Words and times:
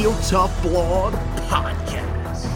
Heel 0.00 0.16
Tough 0.22 0.62
Blog 0.62 1.12
Podcast. 1.50 2.46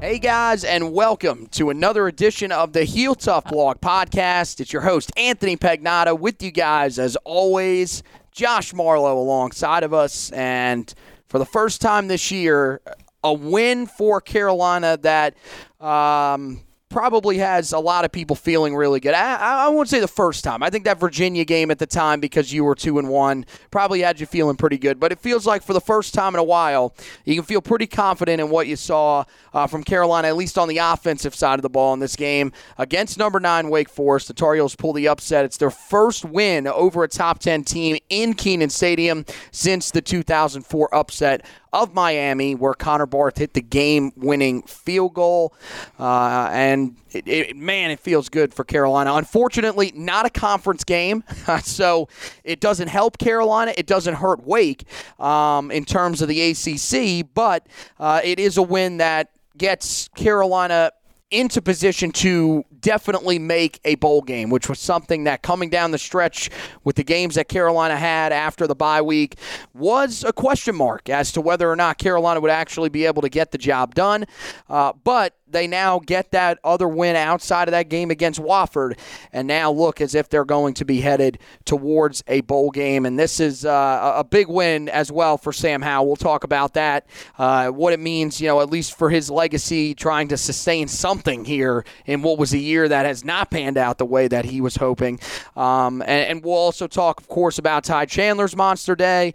Hey 0.00 0.18
guys, 0.18 0.64
and 0.64 0.94
welcome 0.94 1.46
to 1.48 1.68
another 1.68 2.08
edition 2.08 2.52
of 2.52 2.72
the 2.72 2.84
Heel 2.84 3.14
Tough 3.14 3.44
Blog 3.44 3.82
Podcast. 3.82 4.58
It's 4.58 4.72
your 4.72 4.80
host, 4.80 5.12
Anthony 5.18 5.58
Pagnotta, 5.58 6.18
with 6.18 6.42
you 6.42 6.50
guys 6.50 6.98
as 6.98 7.16
always. 7.16 8.02
Josh 8.32 8.72
Marlowe 8.72 9.18
alongside 9.18 9.82
of 9.82 9.92
us, 9.92 10.32
and 10.32 10.94
for 11.28 11.38
the 11.38 11.44
first 11.44 11.82
time 11.82 12.08
this 12.08 12.30
year, 12.30 12.80
a 13.22 13.34
win 13.34 13.84
for 13.84 14.22
Carolina 14.22 14.96
that 15.02 15.36
um, 15.82 16.62
probably 16.88 17.38
has 17.38 17.72
a 17.72 17.78
lot 17.78 18.04
of 18.04 18.12
people 18.12 18.34
feeling 18.34 18.74
really 18.74 19.00
good. 19.00 19.14
I, 19.14 19.66
I, 19.66 19.68
won't 19.68 19.88
say 19.88 20.00
the 20.00 20.08
first 20.08 20.42
time. 20.42 20.62
I 20.62 20.70
think 20.70 20.84
that 20.84 20.98
Virginia 20.98 21.44
game 21.44 21.70
at 21.70 21.78
the 21.78 21.86
time, 21.86 22.20
because 22.20 22.52
you 22.52 22.64
were 22.64 22.74
two 22.74 22.98
and 22.98 23.08
one, 23.08 23.44
probably 23.70 24.00
had 24.00 24.20
you 24.20 24.26
feeling 24.26 24.56
pretty 24.56 24.78
good. 24.78 24.98
But 24.98 25.12
it 25.12 25.18
feels 25.18 25.46
like 25.46 25.62
for 25.62 25.74
the 25.74 25.80
first 25.80 26.14
time 26.14 26.34
in 26.34 26.38
a 26.38 26.44
while, 26.44 26.94
you 27.24 27.34
can 27.34 27.44
feel 27.44 27.60
pretty 27.60 27.86
confident 27.86 28.40
in 28.40 28.48
what 28.48 28.66
you 28.66 28.76
saw 28.76 29.24
uh, 29.52 29.66
from 29.66 29.84
Carolina, 29.84 30.28
at 30.28 30.36
least 30.36 30.56
on 30.56 30.68
the 30.68 30.78
offensive 30.78 31.34
side 31.34 31.58
of 31.58 31.62
the 31.62 31.68
ball 31.68 31.92
in 31.92 32.00
this 32.00 32.16
game 32.16 32.52
against 32.78 33.18
number 33.18 33.38
nine 33.38 33.68
Wake 33.68 33.90
Forest. 33.90 34.28
The 34.28 34.34
Tar 34.34 34.54
Heels 34.54 34.74
pull 34.74 34.92
the 34.92 35.08
upset. 35.08 35.44
It's 35.44 35.58
their 35.58 35.70
first 35.70 36.24
win 36.24 36.66
over 36.66 37.04
a 37.04 37.08
top 37.08 37.38
ten 37.38 37.64
team 37.64 37.98
in 38.08 38.34
Kenan 38.34 38.70
Stadium 38.70 39.24
since 39.50 39.90
the 39.90 40.00
2004 40.00 40.94
upset 40.94 41.44
of 41.72 41.94
Miami, 41.94 42.54
where 42.54 42.74
Connor 42.74 43.06
Barth 43.06 43.38
hit 43.38 43.54
the 43.54 43.60
game-winning 43.60 44.62
field 44.62 45.14
goal, 45.14 45.54
uh, 45.98 46.48
and 46.52 46.96
it, 47.12 47.26
it, 47.26 47.56
man, 47.56 47.90
it 47.90 48.00
feels 48.00 48.28
good 48.28 48.52
for 48.52 48.64
Carolina. 48.64 49.14
Unfortunately, 49.14 49.92
not 49.94 50.26
a 50.26 50.30
conference 50.30 50.84
game, 50.84 51.24
so 51.62 52.08
it 52.44 52.60
doesn't 52.60 52.88
help 52.88 53.18
Carolina. 53.18 53.72
It 53.76 53.86
doesn't 53.86 54.14
hurt 54.14 54.44
Wake 54.44 54.84
um, 55.18 55.70
in 55.70 55.84
terms 55.84 56.22
of 56.22 56.28
the 56.28 56.50
ACC, 56.50 57.26
but 57.34 57.66
uh, 57.98 58.20
it 58.22 58.38
is 58.38 58.56
a 58.56 58.62
win 58.62 58.98
that 58.98 59.30
gets 59.56 60.08
Carolina 60.08 60.92
into 61.30 61.60
position 61.60 62.10
to 62.10 62.64
definitely 62.80 63.38
make 63.38 63.80
a 63.84 63.94
bowl 63.96 64.22
game, 64.22 64.50
which 64.50 64.68
was 64.68 64.78
something 64.78 65.24
that 65.24 65.42
coming 65.42 65.70
down 65.70 65.90
the 65.90 65.98
stretch 65.98 66.50
with 66.84 66.96
the 66.96 67.04
games 67.04 67.34
that 67.34 67.48
Carolina 67.48 67.96
had 67.96 68.32
after 68.32 68.66
the 68.66 68.74
bye 68.74 69.02
week 69.02 69.36
was 69.74 70.24
a 70.24 70.32
question 70.32 70.74
mark 70.74 71.08
as 71.08 71.32
to 71.32 71.40
whether 71.40 71.70
or 71.70 71.76
not 71.76 71.98
Carolina 71.98 72.40
would 72.40 72.50
actually 72.50 72.88
be 72.88 73.06
able 73.06 73.22
to 73.22 73.28
get 73.28 73.50
the 73.50 73.58
job 73.58 73.94
done. 73.94 74.24
Uh, 74.68 74.92
but 75.04 75.34
they 75.50 75.66
now 75.66 75.98
get 75.98 76.30
that 76.32 76.58
other 76.62 76.88
win 76.88 77.16
outside 77.16 77.68
of 77.68 77.72
that 77.72 77.88
game 77.88 78.10
against 78.10 78.40
Wofford, 78.40 78.98
and 79.32 79.48
now 79.48 79.70
look 79.70 80.00
as 80.00 80.14
if 80.14 80.28
they're 80.28 80.44
going 80.44 80.74
to 80.74 80.84
be 80.84 81.00
headed 81.00 81.38
towards 81.64 82.22
a 82.28 82.42
bowl 82.42 82.70
game. 82.70 83.06
And 83.06 83.18
this 83.18 83.40
is 83.40 83.64
uh, 83.64 84.12
a 84.16 84.24
big 84.24 84.48
win 84.48 84.88
as 84.88 85.10
well 85.10 85.38
for 85.38 85.52
Sam 85.52 85.82
Howell. 85.82 86.06
We'll 86.06 86.16
talk 86.16 86.44
about 86.44 86.74
that, 86.74 87.06
uh, 87.38 87.68
what 87.68 87.92
it 87.92 88.00
means, 88.00 88.40
you 88.40 88.48
know, 88.48 88.60
at 88.60 88.70
least 88.70 88.96
for 88.96 89.10
his 89.10 89.30
legacy, 89.30 89.94
trying 89.94 90.28
to 90.28 90.36
sustain 90.36 90.88
something 90.88 91.44
here 91.44 91.84
in 92.06 92.22
what 92.22 92.38
was 92.38 92.52
a 92.52 92.58
year 92.68 92.88
that 92.88 93.06
has 93.06 93.24
not 93.24 93.50
panned 93.50 93.78
out 93.78 93.98
the 93.98 94.06
way 94.06 94.28
that 94.28 94.44
he 94.44 94.60
was 94.60 94.76
hoping. 94.76 95.18
Um, 95.56 96.02
and, 96.02 96.28
and 96.30 96.44
we'll 96.44 96.54
also 96.54 96.86
talk, 96.86 97.20
of 97.20 97.28
course, 97.28 97.58
about 97.58 97.84
Ty 97.84 98.06
Chandler's 98.06 98.54
Monster 98.54 98.94
Day. 98.94 99.34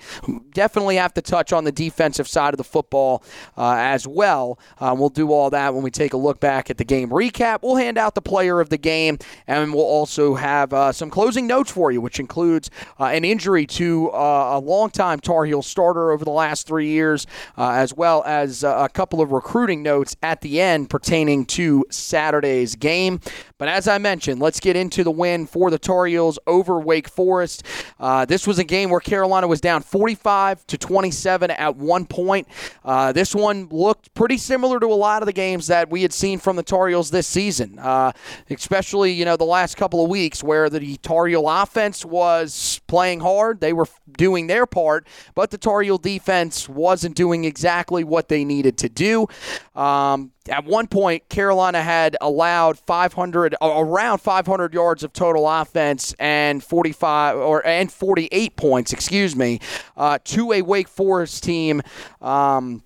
Definitely 0.54 0.96
have 0.96 1.14
to 1.16 1.22
touch 1.22 1.52
on 1.52 1.64
the 1.64 1.72
defensive 1.72 2.28
side 2.28 2.54
of 2.54 2.58
the 2.58 2.64
football 2.64 3.24
uh, 3.58 3.76
as 3.78 4.08
well. 4.08 4.60
Uh, 4.80 4.96
we'll 4.98 5.10
do 5.10 5.32
all 5.32 5.50
that 5.50 5.74
when 5.74 5.84
we 5.84 5.92
take 5.92 6.14
a 6.14 6.18
look 6.18 6.40
back 6.40 6.70
at 6.70 6.78
the 6.78 6.86
game 6.86 7.10
recap. 7.10 7.60
We'll 7.62 7.76
hand 7.76 7.98
out 7.98 8.16
the 8.16 8.22
player 8.22 8.60
of 8.60 8.70
the 8.70 8.78
game, 8.78 9.18
and 9.48 9.74
we'll 9.74 9.84
also 9.84 10.36
have 10.36 10.74
uh, 10.74 10.92
some 10.92 11.10
closing 11.10 11.48
notes 11.48 11.72
for 11.72 11.92
you, 11.92 12.02
which 12.02 12.20
includes 12.20 12.70
uh, 13.00 13.06
an 13.06 13.26
injury 13.26 13.66
to 13.66 14.12
uh, 14.12 14.58
a 14.58 14.60
longtime 14.60 15.20
Tar 15.20 15.46
Heel 15.46 15.62
starter 15.62 16.12
over 16.12 16.24
the 16.24 16.32
last 16.32 16.68
three 16.68 16.90
years, 16.90 17.26
uh, 17.58 17.72
as 17.72 17.94
well 17.94 18.24
as 18.26 18.64
a 18.64 18.90
couple 18.94 19.22
of 19.22 19.32
recruiting 19.32 19.84
notes 19.84 20.16
at 20.22 20.42
the 20.42 20.62
end 20.62 20.90
pertaining 20.90 21.46
to 21.46 21.86
Saturday's 21.90 22.76
game. 22.76 23.20
But 23.58 23.68
as 23.68 23.88
I 23.88 23.98
mentioned, 23.98 24.42
let's 24.42 24.60
get 24.60 24.76
into 24.76 25.04
the 25.04 25.12
win 25.12 25.46
for 25.46 25.72
the 25.72 25.80
Tar 25.80 26.06
Heels 26.06 26.40
over 26.48 26.80
Wake 26.80 27.08
Forest. 27.08 27.64
Uh, 28.00 28.26
this 28.26 28.46
was 28.46 28.60
a 28.60 28.64
game 28.64 28.90
where 28.90 29.00
Carolina 29.00 29.48
was 29.48 29.62
down 29.62 29.82
45 29.82 30.66
to 30.68 30.78
27 30.78 31.52
at 31.52 31.76
one 31.76 32.06
point. 32.06 32.48
Uh, 32.84 33.12
this 33.12 33.34
one 33.34 33.68
looked 33.70 34.14
pretty 34.14 34.38
similar 34.38 34.80
to 34.80 34.88
a 34.88 34.96
lot 34.96 35.22
of 35.22 35.28
the 35.28 35.34
games 35.34 35.68
that 35.68 35.90
we 35.90 36.02
had 36.02 36.14
seen 36.14 36.40
from 36.40 36.56
the 36.56 36.64
Tar 36.64 36.88
Heels 36.88 37.12
this 37.12 37.28
season, 37.28 37.80
uh, 37.80 38.12
especially 38.50 39.12
you 39.12 39.26
know 39.26 39.38
the 39.38 39.44
last 39.44 39.78
couple 39.78 40.04
of 40.04 40.10
weeks 40.10 40.44
where 40.44 40.70
the 40.70 40.98
Tar 40.98 41.28
Heel 41.28 41.48
offense 41.48 42.04
was 42.04 42.82
playing 42.88 43.20
hard. 43.20 43.62
They 43.62 43.74
were 43.74 43.88
doing 44.18 44.48
their 44.48 44.66
part, 44.66 45.08
but 45.36 45.52
the 45.52 45.58
Tar 45.58 45.82
Heel 45.82 45.98
defense 45.98 46.68
wasn't 46.68 47.16
doing 47.16 47.46
exactly 47.46 48.04
what 48.04 48.28
they 48.28 48.44
needed 48.44 48.78
to 48.80 48.90
do. 48.90 49.28
Um, 49.76 50.32
at 50.50 50.66
one 50.66 50.88
point, 50.88 51.30
Carolina 51.30 51.82
had 51.82 52.16
allowed 52.22 52.78
500, 52.78 53.56
around 53.62 54.20
500 54.20 54.74
yards 54.74 55.04
of 55.04 55.14
total 55.14 55.50
offense 55.50 56.14
and 56.20 56.64
45 56.64 57.38
or 57.38 57.66
and 57.66 57.92
48 57.92 58.56
points, 58.56 58.94
excuse 58.94 59.36
me, 59.36 59.60
uh, 59.98 60.20
to 60.26 60.54
a 60.54 60.62
Wake 60.62 60.88
Forest 60.88 61.44
team 61.44 61.82
um, 62.22 62.84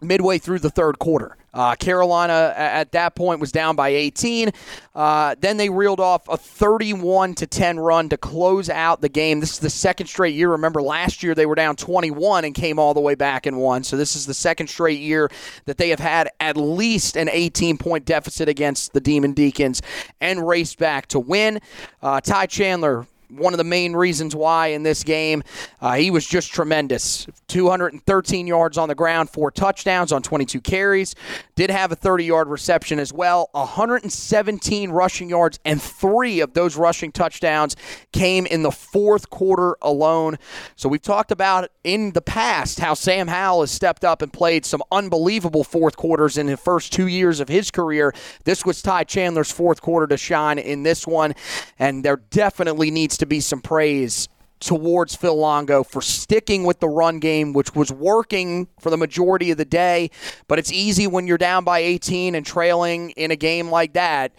midway 0.00 0.38
through 0.38 0.60
the 0.60 0.70
third 0.70 0.98
quarter. 0.98 1.36
Uh, 1.52 1.74
Carolina 1.74 2.52
at 2.56 2.92
that 2.92 3.14
point 3.14 3.40
was 3.40 3.52
down 3.52 3.76
by 3.76 3.88
18. 3.88 4.50
Uh, 4.94 5.34
then 5.40 5.56
they 5.56 5.68
reeled 5.68 6.00
off 6.00 6.28
a 6.28 6.36
31 6.36 7.34
to 7.34 7.46
10 7.46 7.78
run 7.78 8.08
to 8.08 8.16
close 8.16 8.68
out 8.70 9.00
the 9.00 9.08
game. 9.08 9.40
This 9.40 9.52
is 9.52 9.58
the 9.58 9.70
second 9.70 10.06
straight 10.06 10.34
year. 10.34 10.50
Remember, 10.50 10.82
last 10.82 11.22
year 11.22 11.34
they 11.34 11.46
were 11.46 11.54
down 11.54 11.76
21 11.76 12.44
and 12.44 12.54
came 12.54 12.78
all 12.78 12.94
the 12.94 13.00
way 13.00 13.14
back 13.14 13.46
and 13.46 13.58
won. 13.58 13.84
So 13.84 13.96
this 13.96 14.16
is 14.16 14.26
the 14.26 14.34
second 14.34 14.68
straight 14.68 15.00
year 15.00 15.30
that 15.64 15.78
they 15.78 15.88
have 15.90 16.00
had 16.00 16.28
at 16.40 16.56
least 16.56 17.16
an 17.16 17.28
18 17.28 17.78
point 17.78 18.04
deficit 18.04 18.48
against 18.48 18.92
the 18.92 19.00
Demon 19.00 19.32
Deacons 19.32 19.82
and 20.20 20.46
raced 20.46 20.78
back 20.78 21.06
to 21.08 21.18
win. 21.18 21.60
Uh, 22.02 22.20
Ty 22.20 22.46
Chandler 22.46 23.06
one 23.30 23.54
of 23.54 23.58
the 23.58 23.64
main 23.64 23.94
reasons 23.94 24.34
why 24.34 24.68
in 24.68 24.82
this 24.82 25.04
game. 25.04 25.42
Uh, 25.80 25.94
he 25.94 26.10
was 26.10 26.26
just 26.26 26.52
tremendous. 26.52 27.26
213 27.48 28.46
yards 28.46 28.78
on 28.78 28.88
the 28.88 28.94
ground, 28.94 29.30
four 29.30 29.50
touchdowns 29.50 30.12
on 30.12 30.22
22 30.22 30.60
carries. 30.60 31.14
Did 31.54 31.70
have 31.70 31.92
a 31.92 31.96
30 31.96 32.24
yard 32.24 32.48
reception 32.48 32.98
as 32.98 33.12
well. 33.12 33.48
117 33.52 34.90
rushing 34.90 35.28
yards, 35.28 35.58
and 35.64 35.80
three 35.80 36.40
of 36.40 36.54
those 36.54 36.76
rushing 36.76 37.12
touchdowns 37.12 37.76
came 38.12 38.46
in 38.46 38.62
the 38.62 38.70
fourth 38.70 39.30
quarter 39.30 39.76
alone. 39.82 40.38
So 40.76 40.88
we've 40.88 41.02
talked 41.02 41.30
about 41.30 41.70
in 41.84 42.12
the 42.12 42.22
past 42.22 42.80
how 42.80 42.94
Sam 42.94 43.28
Howell 43.28 43.62
has 43.62 43.70
stepped 43.70 44.04
up 44.04 44.22
and 44.22 44.32
played 44.32 44.64
some 44.64 44.82
unbelievable 44.90 45.64
fourth 45.64 45.96
quarters 45.96 46.38
in 46.38 46.46
the 46.46 46.56
first 46.56 46.92
two 46.92 47.06
years 47.06 47.40
of 47.40 47.48
his 47.48 47.70
career. 47.70 48.14
This 48.44 48.64
was 48.64 48.82
Ty 48.82 49.04
Chandler's 49.04 49.50
fourth 49.50 49.80
quarter 49.80 50.06
to 50.06 50.16
shine 50.16 50.58
in 50.58 50.82
this 50.82 51.06
one, 51.06 51.34
and 51.78 52.04
there 52.04 52.16
definitely 52.16 52.90
needs 52.90 53.16
to 53.20 53.26
be 53.26 53.40
some 53.40 53.60
praise 53.60 54.28
towards 54.60 55.16
Phil 55.16 55.36
Longo 55.36 55.82
for 55.82 56.02
sticking 56.02 56.64
with 56.64 56.80
the 56.80 56.88
run 56.88 57.18
game, 57.18 57.54
which 57.54 57.74
was 57.74 57.90
working 57.90 58.68
for 58.78 58.90
the 58.90 58.96
majority 58.96 59.50
of 59.50 59.56
the 59.56 59.64
day. 59.64 60.10
But 60.48 60.58
it's 60.58 60.70
easy 60.70 61.06
when 61.06 61.26
you're 61.26 61.38
down 61.38 61.64
by 61.64 61.78
18 61.80 62.34
and 62.34 62.44
trailing 62.44 63.10
in 63.10 63.30
a 63.30 63.36
game 63.36 63.70
like 63.70 63.94
that 63.94 64.32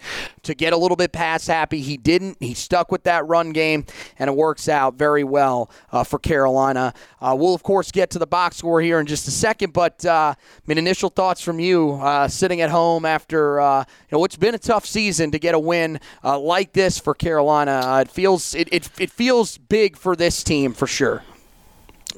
to 0.44 0.54
get 0.54 0.72
a 0.72 0.76
little 0.76 0.96
bit 0.96 1.12
pass 1.12 1.46
happy. 1.46 1.80
He 1.80 1.96
didn't. 1.96 2.36
He 2.40 2.54
stuck 2.54 2.92
with 2.92 3.02
that 3.04 3.26
run 3.26 3.50
game, 3.50 3.84
and 4.18 4.28
it 4.30 4.36
works 4.36 4.68
out 4.68 4.94
very 4.94 5.24
well 5.24 5.70
uh, 5.90 6.04
for 6.04 6.18
Carolina. 6.18 6.94
Uh, 7.20 7.36
we'll, 7.38 7.54
of 7.54 7.62
course, 7.62 7.90
get 7.90 8.10
to 8.10 8.18
the 8.18 8.26
box 8.26 8.56
score 8.56 8.80
here 8.80 9.00
in 9.00 9.06
just 9.06 9.26
a 9.26 9.30
second. 9.32 9.72
But, 9.72 10.04
uh, 10.04 10.34
I 10.36 10.62
mean, 10.66 10.78
initial 10.78 11.10
thoughts 11.10 11.40
from 11.40 11.58
you 11.58 11.92
uh, 11.94 12.28
sitting 12.28 12.60
at 12.60 12.70
home 12.70 13.04
after, 13.04 13.60
uh, 13.60 13.84
you 14.10 14.18
know, 14.18 14.24
it's 14.24 14.36
been 14.36 14.54
a 14.54 14.58
tough 14.58 14.86
season 14.86 15.32
to 15.32 15.38
get 15.38 15.54
a 15.54 15.58
win 15.58 15.98
uh, 16.22 16.38
like 16.38 16.72
this 16.72 16.98
for 16.98 17.14
Carolina. 17.14 17.98
it 18.00 18.10
feels 18.10 18.54
it, 18.54 18.68
it, 18.72 18.88
it 18.98 19.10
feels 19.10 19.58
big 19.58 19.96
for 19.96 20.11
for 20.12 20.16
this 20.16 20.44
team 20.44 20.74
for 20.74 20.86
sure? 20.86 21.22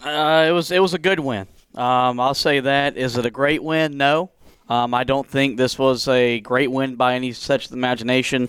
Uh, 0.02 0.46
it 0.48 0.50
was 0.50 0.72
it 0.72 0.80
was 0.82 0.94
a 0.94 0.98
good 0.98 1.20
win. 1.20 1.46
Um, 1.76 2.18
I'll 2.18 2.34
say 2.34 2.58
that. 2.58 2.96
Is 2.96 3.16
it 3.16 3.24
a 3.24 3.30
great 3.30 3.62
win? 3.62 3.96
No. 3.96 4.30
Um, 4.68 4.94
I 4.94 5.04
don't 5.04 5.28
think 5.28 5.56
this 5.56 5.78
was 5.78 6.08
a 6.08 6.40
great 6.40 6.72
win 6.72 6.96
by 6.96 7.14
any 7.14 7.30
such 7.30 7.70
imagination. 7.70 8.48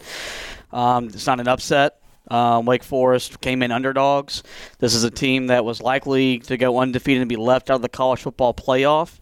Um, 0.71 1.09
it's 1.09 1.27
not 1.27 1.39
an 1.39 1.47
upset. 1.47 2.01
Um, 2.31 2.65
Wake 2.65 2.83
Forest 2.83 3.39
came 3.39 3.61
in 3.61 3.71
underdogs. 3.71 4.41
This 4.79 4.95
is 4.95 5.03
a 5.03 5.11
team 5.11 5.47
that 5.47 5.63
was 5.63 5.79
likely 5.79 6.39
to 6.39 6.57
go 6.57 6.79
undefeated 6.79 7.21
and 7.21 7.29
be 7.29 7.35
left 7.35 7.69
out 7.69 7.75
of 7.75 7.81
the 7.83 7.89
college 7.89 8.23
football 8.23 8.51
playoff. 8.51 9.19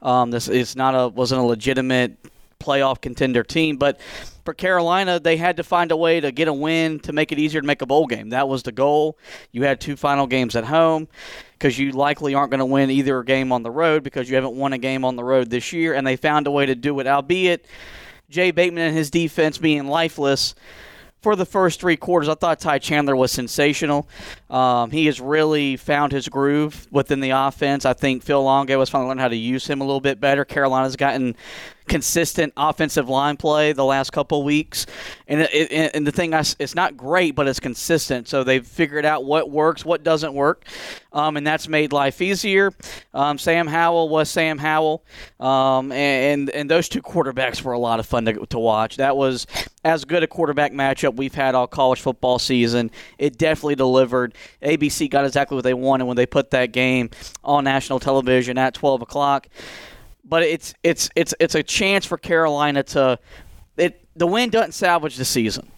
Um, 0.00 0.30
this 0.30 0.48
is 0.48 0.76
not 0.76 0.94
a 0.94 1.08
wasn't 1.08 1.42
a 1.42 1.44
legitimate 1.44 2.16
playoff 2.58 3.02
contender 3.02 3.42
team, 3.42 3.76
but 3.76 4.00
for 4.48 4.54
Carolina, 4.54 5.20
they 5.20 5.36
had 5.36 5.58
to 5.58 5.62
find 5.62 5.92
a 5.92 5.96
way 5.98 6.20
to 6.20 6.32
get 6.32 6.48
a 6.48 6.52
win 6.54 7.00
to 7.00 7.12
make 7.12 7.32
it 7.32 7.38
easier 7.38 7.60
to 7.60 7.66
make 7.66 7.82
a 7.82 7.86
bowl 7.86 8.06
game. 8.06 8.30
That 8.30 8.48
was 8.48 8.62
the 8.62 8.72
goal. 8.72 9.18
You 9.52 9.64
had 9.64 9.78
two 9.78 9.94
final 9.94 10.26
games 10.26 10.56
at 10.56 10.64
home 10.64 11.06
because 11.52 11.78
you 11.78 11.92
likely 11.92 12.34
aren't 12.34 12.50
going 12.50 12.60
to 12.60 12.64
win 12.64 12.90
either 12.90 13.22
game 13.24 13.52
on 13.52 13.62
the 13.62 13.70
road 13.70 14.02
because 14.02 14.30
you 14.30 14.36
haven't 14.36 14.54
won 14.54 14.72
a 14.72 14.78
game 14.78 15.04
on 15.04 15.16
the 15.16 15.22
road 15.22 15.50
this 15.50 15.70
year, 15.74 15.92
and 15.92 16.06
they 16.06 16.16
found 16.16 16.46
a 16.46 16.50
way 16.50 16.64
to 16.64 16.74
do 16.74 16.98
it, 16.98 17.06
albeit 17.06 17.66
Jay 18.30 18.50
Bateman 18.50 18.84
and 18.84 18.96
his 18.96 19.10
defense 19.10 19.58
being 19.58 19.86
lifeless 19.86 20.54
for 21.20 21.36
the 21.36 21.44
first 21.44 21.80
three 21.80 21.96
quarters. 21.96 22.28
I 22.28 22.34
thought 22.34 22.60
Ty 22.60 22.78
Chandler 22.78 23.16
was 23.16 23.32
sensational. 23.32 24.08
Um, 24.48 24.90
he 24.90 25.06
has 25.06 25.20
really 25.20 25.76
found 25.76 26.12
his 26.12 26.28
groove 26.28 26.86
within 26.90 27.20
the 27.20 27.30
offense. 27.30 27.84
I 27.84 27.92
think 27.92 28.22
Phil 28.22 28.42
Longo 28.42 28.78
has 28.78 28.88
finally 28.88 29.08
learned 29.08 29.20
how 29.20 29.28
to 29.28 29.36
use 29.36 29.66
him 29.66 29.80
a 29.80 29.84
little 29.84 30.00
bit 30.00 30.20
better. 30.20 30.44
Carolina's 30.44 30.96
gotten 30.96 31.36
consistent 31.88 32.52
offensive 32.56 33.08
line 33.08 33.36
play 33.36 33.72
the 33.72 33.84
last 33.84 34.12
couple 34.12 34.42
weeks, 34.44 34.86
and 35.26 35.40
it, 35.40 35.90
and 35.94 36.06
the 36.06 36.12
thing 36.12 36.34
I, 36.34 36.44
it's 36.58 36.74
not 36.74 36.96
great, 36.96 37.34
but 37.34 37.48
it's 37.48 37.60
consistent. 37.60 38.28
So 38.28 38.44
they've 38.44 38.66
figured 38.66 39.04
out 39.04 39.24
what 39.24 39.50
works, 39.50 39.84
what 39.84 40.04
doesn't 40.04 40.34
work, 40.34 40.64
um, 41.12 41.36
and 41.36 41.46
that's 41.46 41.68
made 41.68 41.92
life 41.92 42.20
easier. 42.20 42.72
Um, 43.12 43.38
Sam 43.38 43.66
Howell 43.66 44.08
was 44.08 44.30
Sam 44.30 44.58
Howell, 44.58 45.04
um, 45.40 45.90
and 45.92 46.50
and 46.50 46.70
those 46.70 46.88
two 46.88 47.02
quarterbacks 47.02 47.62
were 47.62 47.72
a 47.72 47.78
lot 47.78 47.98
of 47.98 48.06
fun 48.06 48.24
to, 48.26 48.46
to 48.46 48.58
watch. 48.58 48.96
That 48.96 49.16
was 49.16 49.46
as 49.84 50.04
good 50.04 50.22
a 50.22 50.26
quarterback 50.26 50.72
matchup 50.72 51.16
we've 51.16 51.34
had 51.34 51.54
all 51.54 51.66
college 51.66 52.00
football 52.00 52.38
season. 52.38 52.90
It 53.18 53.38
definitely 53.38 53.76
delivered. 53.76 54.34
ABC 54.62 55.10
got 55.10 55.24
exactly 55.24 55.54
what 55.54 55.64
they 55.64 55.74
wanted 55.74 56.04
when 56.04 56.16
they 56.16 56.26
put 56.26 56.50
that 56.50 56.72
game 56.72 57.10
on 57.42 57.64
national 57.64 58.00
television 58.00 58.58
at 58.58 58.74
12 58.74 59.02
o'clock 59.02 59.48
but 60.28 60.42
it's 60.42 60.74
it's 60.82 61.08
it's 61.16 61.34
it's 61.40 61.54
a 61.54 61.62
chance 61.62 62.04
for 62.04 62.18
Carolina 62.18 62.82
to 62.82 63.18
it 63.76 64.06
the 64.16 64.26
win 64.26 64.50
doesn't 64.50 64.72
salvage 64.72 65.16
the 65.16 65.24
season. 65.24 65.70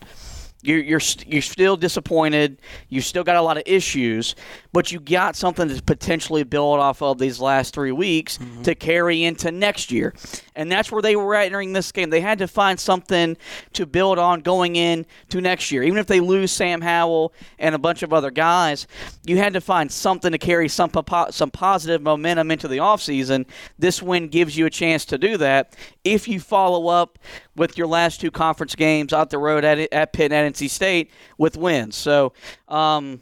You're, 0.62 0.78
you're, 0.80 1.00
you're 1.26 1.42
still 1.42 1.76
disappointed. 1.76 2.60
You've 2.88 3.04
still 3.04 3.24
got 3.24 3.36
a 3.36 3.42
lot 3.42 3.56
of 3.56 3.62
issues, 3.64 4.34
but 4.72 4.92
you 4.92 5.00
got 5.00 5.34
something 5.36 5.68
to 5.68 5.82
potentially 5.82 6.42
build 6.42 6.80
off 6.80 7.00
of 7.00 7.18
these 7.18 7.40
last 7.40 7.74
three 7.74 7.92
weeks 7.92 8.36
mm-hmm. 8.36 8.62
to 8.62 8.74
carry 8.74 9.24
into 9.24 9.50
next 9.50 9.90
year. 9.90 10.14
And 10.54 10.70
that's 10.70 10.92
where 10.92 11.00
they 11.00 11.16
were 11.16 11.34
entering 11.34 11.72
this 11.72 11.90
game. 11.92 12.10
They 12.10 12.20
had 12.20 12.38
to 12.40 12.46
find 12.48 12.78
something 12.78 13.36
to 13.72 13.86
build 13.86 14.18
on 14.18 14.40
going 14.40 14.76
in 14.76 15.06
to 15.30 15.40
next 15.40 15.72
year. 15.72 15.82
Even 15.82 15.98
if 15.98 16.06
they 16.06 16.20
lose 16.20 16.52
Sam 16.52 16.82
Howell 16.82 17.32
and 17.58 17.74
a 17.74 17.78
bunch 17.78 18.02
of 18.02 18.12
other 18.12 18.30
guys, 18.30 18.86
you 19.24 19.38
had 19.38 19.54
to 19.54 19.60
find 19.60 19.90
something 19.90 20.32
to 20.32 20.38
carry 20.38 20.68
some, 20.68 20.90
some 21.30 21.50
positive 21.50 22.02
momentum 22.02 22.50
into 22.50 22.68
the 22.68 22.78
offseason. 22.78 23.46
This 23.78 24.02
win 24.02 24.28
gives 24.28 24.56
you 24.56 24.66
a 24.66 24.70
chance 24.70 25.06
to 25.06 25.16
do 25.16 25.38
that 25.38 25.74
if 26.04 26.28
you 26.28 26.40
follow 26.40 26.88
up 26.88 27.18
with 27.56 27.76
your 27.76 27.86
last 27.86 28.20
two 28.20 28.30
conference 28.30 28.74
games 28.74 29.12
out 29.12 29.30
the 29.30 29.38
road 29.38 29.64
at, 29.64 29.78
at 29.92 30.12
Pitt 30.12 30.32
and 30.32 30.49
NC 30.50 30.70
State 30.70 31.10
with 31.38 31.56
wins. 31.56 31.96
So, 31.96 32.32
um, 32.68 33.20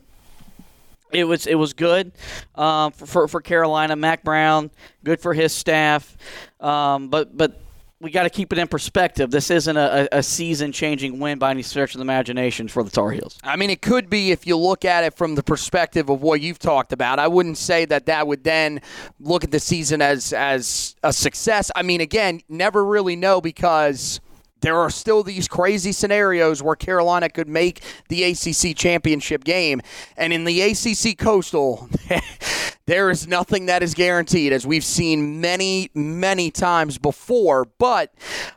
it 1.10 1.24
was 1.24 1.46
it 1.46 1.54
was 1.54 1.72
good 1.72 2.12
um, 2.54 2.92
for, 2.92 3.28
for, 3.28 3.40
Carolina. 3.40 3.96
Mack 3.96 4.22
Brown, 4.22 4.70
good 5.04 5.20
for 5.20 5.32
his 5.32 5.52
staff, 5.52 6.16
um, 6.60 7.08
but 7.08 7.36
but 7.36 7.58
we 8.00 8.10
got 8.10 8.22
to 8.22 8.30
keep 8.30 8.52
it 8.52 8.58
in 8.58 8.68
perspective. 8.68 9.30
This 9.30 9.50
isn't 9.50 9.76
a, 9.76 10.08
a 10.12 10.22
season 10.22 10.70
changing 10.70 11.18
win 11.18 11.38
by 11.38 11.50
any 11.50 11.62
stretch 11.62 11.94
of 11.94 11.98
the 11.98 12.02
imagination 12.02 12.68
for 12.68 12.84
the 12.84 12.90
Tar 12.90 13.10
Heels. 13.10 13.38
I 13.42 13.56
mean, 13.56 13.70
it 13.70 13.82
could 13.82 14.08
be 14.08 14.30
if 14.30 14.46
you 14.46 14.56
look 14.56 14.84
at 14.84 15.02
it 15.02 15.14
from 15.14 15.34
the 15.34 15.42
perspective 15.42 16.08
of 16.08 16.22
what 16.22 16.40
you've 16.40 16.60
talked 16.60 16.92
about. 16.92 17.18
I 17.18 17.26
wouldn't 17.26 17.58
say 17.58 17.84
that 17.86 18.06
that 18.06 18.26
would 18.26 18.44
then 18.44 18.80
look 19.18 19.42
at 19.42 19.50
the 19.50 19.60
season 19.60 20.00
as 20.00 20.32
as 20.32 20.94
a 21.02 21.12
success. 21.12 21.70
I 21.74 21.82
mean, 21.82 22.00
again, 22.00 22.40
never 22.48 22.84
really 22.84 23.16
know 23.16 23.40
because 23.40 24.20
there 24.60 24.78
are 24.78 24.90
still 24.90 25.22
these 25.22 25.48
crazy 25.48 25.92
scenarios 25.92 26.62
where 26.62 26.76
Carolina 26.76 27.28
could 27.28 27.48
make 27.48 27.82
the 28.08 28.24
ACC 28.24 28.76
championship 28.76 29.44
game. 29.44 29.80
And 30.16 30.32
in 30.32 30.44
the 30.44 30.60
ACC 30.60 31.16
Coastal, 31.16 31.88
there 32.86 33.10
is 33.10 33.28
nothing 33.28 33.66
that 33.66 33.82
is 33.82 33.94
guaranteed, 33.94 34.52
as 34.52 34.66
we've 34.66 34.84
seen 34.84 35.40
many, 35.40 35.90
many 35.94 36.50
times 36.50 36.98
before. 36.98 37.66
But 37.78 38.14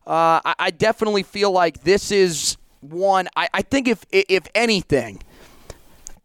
uh, 0.08 0.42
I, 0.46 0.56
I, 0.58 0.72
definitely 0.72 1.24
feel 1.24 1.52
like 1.52 1.84
this 1.84 2.12
is 2.12 2.58
one. 2.80 3.28
I, 3.36 3.50
I 3.54 3.62
think, 3.62 3.88
if, 3.88 4.06
if 4.12 4.48
anything, 4.56 5.22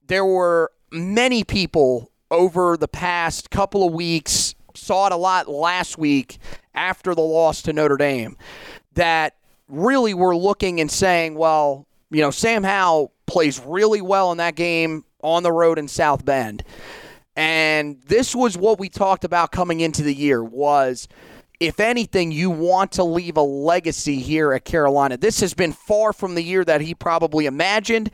there 0.07 0.25
were 0.25 0.71
many 0.91 1.45
people 1.45 2.11
over 2.31 2.77
the 2.77 2.89
past 2.89 3.51
couple 3.51 3.87
of 3.87 3.93
weeks, 3.93 4.55
saw 4.75 5.07
it 5.07 5.13
a 5.13 5.17
lot 5.17 5.49
last 5.49 5.99
week 5.99 6.39
after 6.75 7.15
the 7.15 7.23
loss 7.23 7.63
to 7.63 7.73
Notre 7.73 7.97
Dame, 7.97 8.37
that 8.95 9.35
really 9.69 10.15
were 10.15 10.37
looking 10.37 10.81
and 10.81 10.91
saying, 10.91 11.35
well, 11.35 11.87
you 12.11 12.21
know, 12.21 12.31
Sam 12.31 12.63
Howell 12.63 13.13
plays 13.27 13.61
really 13.61 14.01
well 14.01 14.33
in 14.33 14.39
that 14.39 14.55
game 14.55 15.05
on 15.23 15.43
the 15.43 15.53
road 15.53 15.79
in 15.79 15.89
South 15.89 16.25
Bend. 16.25 16.63
And 17.35 18.01
this 18.03 18.35
was 18.35 18.57
what 18.57 18.79
we 18.79 18.89
talked 18.89 19.25
about 19.25 19.53
coming 19.53 19.81
into 19.81 20.03
the 20.03 20.15
year 20.15 20.43
was 20.43 21.09
if 21.61 21.81
anything 21.81 22.33
you 22.33 22.51
want 22.51 22.93
to 22.93 23.05
leave 23.05 23.37
a 23.37 23.43
legacy 23.43 24.21
here 24.21 24.53
at 24.53 24.65
Carolina. 24.65 25.17
This 25.17 25.41
has 25.41 25.55
been 25.55 25.73
far 25.73 26.13
from 26.13 26.35
the 26.35 26.43
year 26.43 26.65
that 26.65 26.81
he 26.81 26.95
probably 26.95 27.47
imagined, 27.47 28.11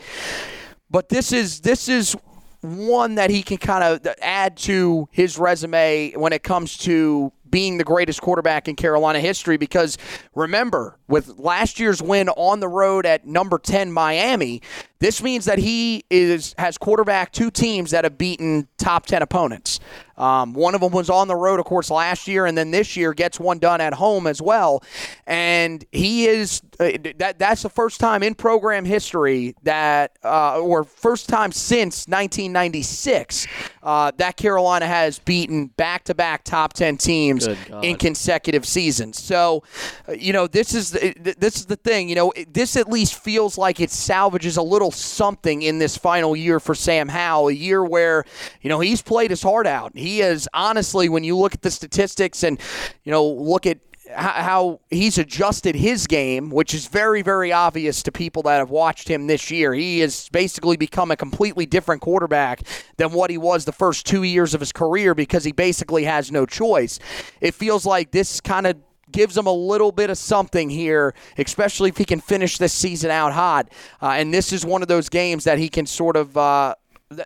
but 0.91 1.09
this 1.09 1.33
is 1.33 1.61
this 1.61 1.89
is 1.89 2.17
one 2.61 3.17
that 3.17 3.31
he 3.31 3.43
can 3.43 3.57
kind 3.57 3.83
of 3.83 4.15
add 4.23 4.57
to 4.57 5.09
his 5.11 5.39
resume 5.39 6.13
when 6.13 6.33
it 6.33 6.45
comes 6.45 6.77
to 6.79 7.33
being 7.53 7.79
the 7.79 7.85
greatest 7.85 8.21
quarterback 8.21 8.67
in 8.67 8.75
Carolina 8.75 9.21
history 9.21 9.57
because 9.57 9.97
remember, 10.35 10.99
with 11.07 11.39
last 11.39 11.79
year's 11.79 12.03
win 12.03 12.29
on 12.31 12.59
the 12.59 12.67
road 12.67 13.07
at 13.07 13.25
number 13.25 13.59
10 13.59 13.93
Miami, 13.93 14.63
this 14.99 15.23
means 15.23 15.45
that 15.45 15.59
he 15.59 16.05
is 16.11 16.55
has 16.59 16.79
quarterback 16.79 17.31
two 17.33 17.51
teams 17.51 17.91
that 17.91 18.05
have 18.05 18.17
beaten 18.17 18.67
top 18.79 19.07
10 19.07 19.23
opponents. 19.23 19.79
Um, 20.17 20.53
one 20.55 20.75
of 20.75 20.81
them 20.81 20.93
was 20.93 21.11
on 21.11 21.27
the 21.27 21.35
road, 21.35 21.59
of 21.59 21.67
course, 21.67 21.91
last 21.91 22.29
year, 22.29 22.47
and 22.47 22.57
then 22.57 22.71
this 22.71 22.97
year 22.97 23.13
gets 23.13 23.41
one 23.41 23.59
done 23.59 23.81
at 23.81 23.95
home 23.95 24.27
as 24.27 24.41
well. 24.41 24.83
And 25.27 25.85
he 25.91 26.27
is 26.27 26.63
uh, 26.79 26.93
that 27.17 27.39
that's 27.39 27.63
the 27.63 27.69
first 27.69 27.99
time 27.99 28.23
in 28.23 28.35
program 28.37 28.85
history 28.85 29.57
that, 29.65 30.17
uh, 30.23 30.61
or 30.61 30.85
first 30.85 31.29
time 31.29 31.51
since 31.51 32.07
1996, 32.07 33.47
uh, 33.83 34.13
that 34.17 34.37
Carolina 34.37 34.87
has 34.87 35.19
beaten 35.19 35.67
back 35.67 36.05
to 36.05 36.15
back 36.15 36.45
top 36.45 36.73
10 36.73 36.97
teams 36.99 37.47
in 37.83 37.97
consecutive 37.97 38.65
seasons. 38.65 39.23
So, 39.23 39.65
uh, 40.09 40.13
you 40.13 40.33
know, 40.33 40.47
this 40.47 40.75
is 40.75 40.91
this 40.93 41.57
is 41.57 41.67
the 41.67 41.77
thing. 41.77 42.09
You 42.09 42.15
know, 42.15 42.33
this 42.49 42.77
at 42.77 42.89
least 42.89 43.15
feels 43.17 43.59
like 43.59 43.81
it 43.81 43.91
salvages 43.91 44.57
a 44.57 44.63
little 44.63 44.91
something 44.91 45.63
in 45.63 45.79
this 45.79 45.97
final 45.97 46.37
year 46.37 46.61
for 46.61 46.75
Sam 46.75 47.09
Howell. 47.09 47.49
A 47.49 47.53
year 47.53 47.85
where 47.85 48.25
you 48.61 48.69
know 48.69 48.81
he's 48.81 49.03
played 49.03 49.31
his 49.31 49.43
heart 49.43 49.67
out. 49.67 49.93
He 49.97 50.21
is 50.21 50.49
honestly, 50.55 51.09
when 51.09 51.25
you 51.25 51.37
look 51.37 51.55
at 51.55 51.63
the 51.63 51.71
statistics 51.71 52.45
and 52.45 52.61
you 53.05 53.11
know 53.11 53.27
look 53.27 53.67
at 53.67 53.79
how 54.15 54.81
he's 54.91 55.19
adjusted 55.19 55.75
his 55.75 56.07
game, 56.07 56.51
which 56.51 56.75
is 56.75 56.87
very, 56.87 57.23
very 57.23 57.53
obvious 57.53 58.03
to 58.05 58.13
people 58.13 58.43
that 58.43 58.59
have 58.59 58.71
watched 58.71 59.09
him 59.09 59.27
this 59.27 59.51
year. 59.51 59.75
He 59.75 60.01
has 60.01 60.29
basically 60.31 60.77
become 60.77 61.11
a 61.11 61.17
completely 61.17 61.67
different 61.67 62.01
quarterback 62.01 62.63
than 62.97 63.13
what 63.13 63.31
he 63.31 63.39
was 63.39 63.65
the 63.65 63.73
first 63.73 64.07
two 64.07 64.23
years 64.23 64.55
of 64.55 64.61
his 64.61 64.73
career 64.73 65.15
because 65.15 65.45
he 65.45 65.53
basically 65.53 66.05
has 66.05 66.31
no 66.31 66.47
choice. 66.47 66.99
It 67.41 67.55
feels 67.55 67.85
like 67.87 68.11
this 68.11 68.41
kind 68.41 68.67
of 68.67 68.77
gives 69.11 69.37
him 69.37 69.47
a 69.47 69.53
little 69.53 69.93
bit 69.93 70.11
of 70.11 70.19
something 70.19 70.71
here, 70.71 71.15
especially 71.37 71.91
if 71.91 71.99
he 71.99 72.05
can 72.05 72.21
finish 72.21 72.59
this 72.59 72.73
season 72.73 73.11
out 73.11 73.33
hot. 73.33 73.71
Uh, 74.01 74.11
and 74.11 74.33
this 74.33 74.53
is 74.53 74.65
one 74.65 74.83
of 74.83 74.89
those 74.89 75.09
games 75.09 75.45
that 75.45 75.59
he 75.59 75.69
can 75.69 75.87
sort 75.87 76.17
of. 76.17 76.37
Uh, 76.37 76.75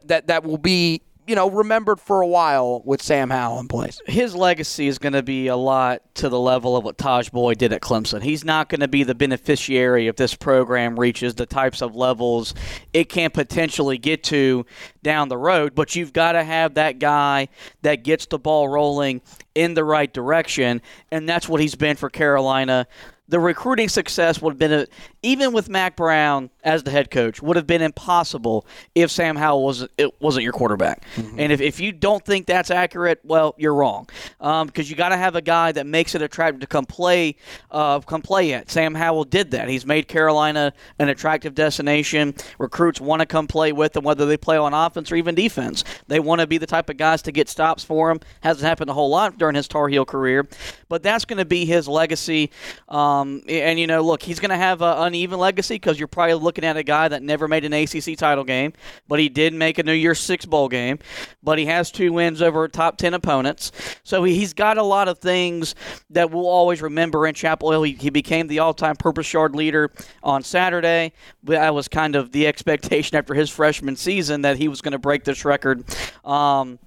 that 0.03 0.27
that 0.27 0.43
will 0.43 0.59
be 0.59 1.01
you 1.27 1.35
know, 1.35 1.51
remembered 1.51 2.01
for 2.01 2.21
a 2.21 2.27
while 2.27 2.83
with 2.85 3.03
Sam 3.03 3.31
Howell 3.31 3.61
in 3.61 3.69
place. 3.69 4.01
His 4.07 4.35
legacy 4.35 4.87
is 4.87 4.99
going 4.99 5.13
to 5.15 5.23
be 5.23 5.49
a 5.49 5.57
lot 5.57 6.03
to 6.17 6.29
the 6.29 6.39
level 6.39 6.77
of 6.77 6.85
what 6.85 6.99
Tajh 6.99 7.33
Boyd 7.33 7.59
did 7.59 7.73
at 7.73 7.81
Clemson. 7.81 8.23
He's 8.23 8.45
not 8.45 8.69
going 8.69 8.81
to 8.81 8.89
be 8.89 9.03
the 9.03 9.15
beneficiary 9.15 10.07
if 10.07 10.17
this 10.17 10.35
program 10.35 10.99
reaches 10.99 11.35
the 11.35 11.47
types 11.47 11.83
of 11.83 11.97
levels 11.97 12.55
it 12.93 13.09
can 13.09 13.31
potentially 13.31 13.99
get 13.99 14.23
to 14.25 14.65
down 15.03 15.29
the 15.29 15.37
road, 15.37 15.75
but 15.75 15.97
you've 15.97 16.13
got 16.13 16.33
to 16.33 16.45
have 16.45 16.75
that 16.75 16.99
guy 16.99 17.49
that 17.83 18.05
gets 18.05 18.27
the 18.27 18.39
ball 18.39 18.69
rolling 18.69 19.21
in 19.55 19.75
the 19.75 19.85
right 19.85 20.13
direction, 20.13 20.83
and 21.11 21.29
that's 21.29 21.49
what 21.49 21.61
he's 21.61 21.75
been 21.75 21.97
for 21.97 22.11
Carolina 22.11 22.87
the 23.29 23.41
recruiting 23.41 23.89
success 23.89 24.41
would 24.41 24.53
have 24.53 24.59
been, 24.59 24.73
a, 24.73 24.87
even 25.23 25.53
with 25.53 25.69
Mack 25.69 25.97
Brown 25.97 26.51
as 26.63 26.85
the 26.85 26.91
head 26.91 27.11
coach, 27.11 27.43
would 27.43 27.57
have 27.57 27.67
been 27.67 27.83
impossible 27.83 28.67
if 28.95 29.11
Sam 29.11 29.37
Howell 29.37 29.65
was 29.65 29.87
it 29.99 30.21
wasn't 30.21 30.45
your 30.45 30.53
quarterback. 30.53 31.05
Mm-hmm. 31.17 31.41
And 31.41 31.53
if, 31.53 31.61
if 31.61 31.81
you 31.81 31.91
don't 31.91 32.25
think 32.25 32.47
that's 32.47 32.71
accurate, 32.71 33.21
well, 33.25 33.55
you're 33.59 33.75
wrong, 33.75 34.09
because 34.39 34.63
um, 34.63 34.71
you 34.77 34.95
got 34.95 35.09
to 35.09 35.17
have 35.17 35.35
a 35.35 35.43
guy 35.43 35.73
that 35.73 35.87
makes 35.87 36.15
it 36.15 36.23
attractive 36.23 36.61
to 36.61 36.67
come 36.67 36.87
play, 36.87 37.37
uh, 37.71 37.99
come 38.01 38.23
play 38.23 38.53
at. 38.53 38.71
Sam 38.71 38.95
Howell 38.95 39.25
did 39.25 39.51
that. 39.51 39.69
He's 39.69 39.87
made 39.87 40.07
Carolina 40.07 40.73
an 40.99 41.09
attractive 41.09 41.55
destination. 41.55 42.35
Recruits 42.59 43.01
want 43.01 43.21
to 43.21 43.27
come 43.27 43.49
play 43.49 43.73
with 43.73 43.93
them, 43.93 44.05
whether 44.05 44.27
they 44.27 44.37
play 44.37 44.57
on 44.57 44.73
offense 44.73 45.11
or 45.11 45.17
even 45.17 45.35
defense. 45.35 45.83
They 46.07 46.21
want 46.21 46.41
to 46.43 46.47
be 46.47 46.59
the 46.59 46.67
type 46.67 46.91
of 46.91 46.97
guys 46.97 47.23
to 47.23 47.33
get 47.33 47.49
stops 47.49 47.83
for 47.83 48.11
him. 48.11 48.21
Hasn't 48.41 48.67
happened 48.67 48.91
a 48.91 48.95
whole 48.95 49.11
lot 49.11 49.37
during 49.37 49.57
his 49.57 49.67
Tar 49.67 49.89
Heel 49.89 50.05
career, 50.05 50.47
but 50.89 51.03
that's 51.03 51.25
going 51.25 51.39
to 51.39 51.45
be 51.45 51.65
his 51.65 51.89
legacy. 51.89 52.51
Um, 52.89 53.16
um, 53.21 53.43
and 53.49 53.79
you 53.79 53.87
know, 53.87 54.03
look, 54.03 54.23
he's 54.23 54.41
going 54.41 54.51
to 54.51 54.57
have 54.57 54.83
an 54.83 54.99
uneven 54.99 55.39
legacy 55.39 55.75
because 55.75 55.99
you're 55.99 56.09
probably 56.09 56.35
looking 56.35 56.65
at 56.65 56.77
a 56.77 56.83
guy 56.83 57.09
that 57.09 57.23
never 57.23 57.49
made 57.49 57.65
an 57.65 57.73
ACC 57.73 58.17
title 58.17 58.45
game, 58.45 58.73
but 59.09 59.19
he 59.19 59.29
did 59.29 59.55
make 59.55 59.79
a 59.79 59.83
New 59.83 59.93
Year's 59.93 60.21
Six 60.21 60.45
bowl 60.45 60.69
game. 60.69 60.99
But 61.43 61.59
he 61.59 61.67
has 61.67 61.91
two 61.91 62.13
wins 62.13 62.43
over 62.43 62.67
top 62.69 62.97
ten 62.97 63.15
opponents, 63.15 63.73
so 64.03 64.25
he's 64.25 64.53
got 64.53 64.79
a 64.79 64.83
lot 64.83 65.09
of 65.09 65.19
things 65.19 65.75
that 66.11 66.31
we'll 66.31 66.47
always 66.47 66.83
remember 66.83 67.27
in 67.27 67.35
Chapel 67.35 67.71
Hill. 67.71 67.83
He, 67.83 67.93
he 67.93 68.11
became 68.11 68.47
the 68.47 68.61
all-time 68.61 68.97
purpose 68.97 69.33
yard 69.33 69.55
leader 69.55 69.91
on 70.23 70.43
Saturday. 70.43 71.13
That 71.45 71.75
was 71.75 71.89
kind 71.89 72.17
of 72.17 72.33
the 72.33 72.47
expectation 72.47 73.17
after 73.17 73.35
his 73.35 73.51
freshman 73.51 73.97
season 73.97 74.43
that 74.43 74.57
he 74.57 74.69
was 74.69 74.81
going 74.81 74.93
to 74.93 74.99
break 74.99 75.25
this 75.25 75.45
record. 75.45 75.85
Um, 76.25 76.79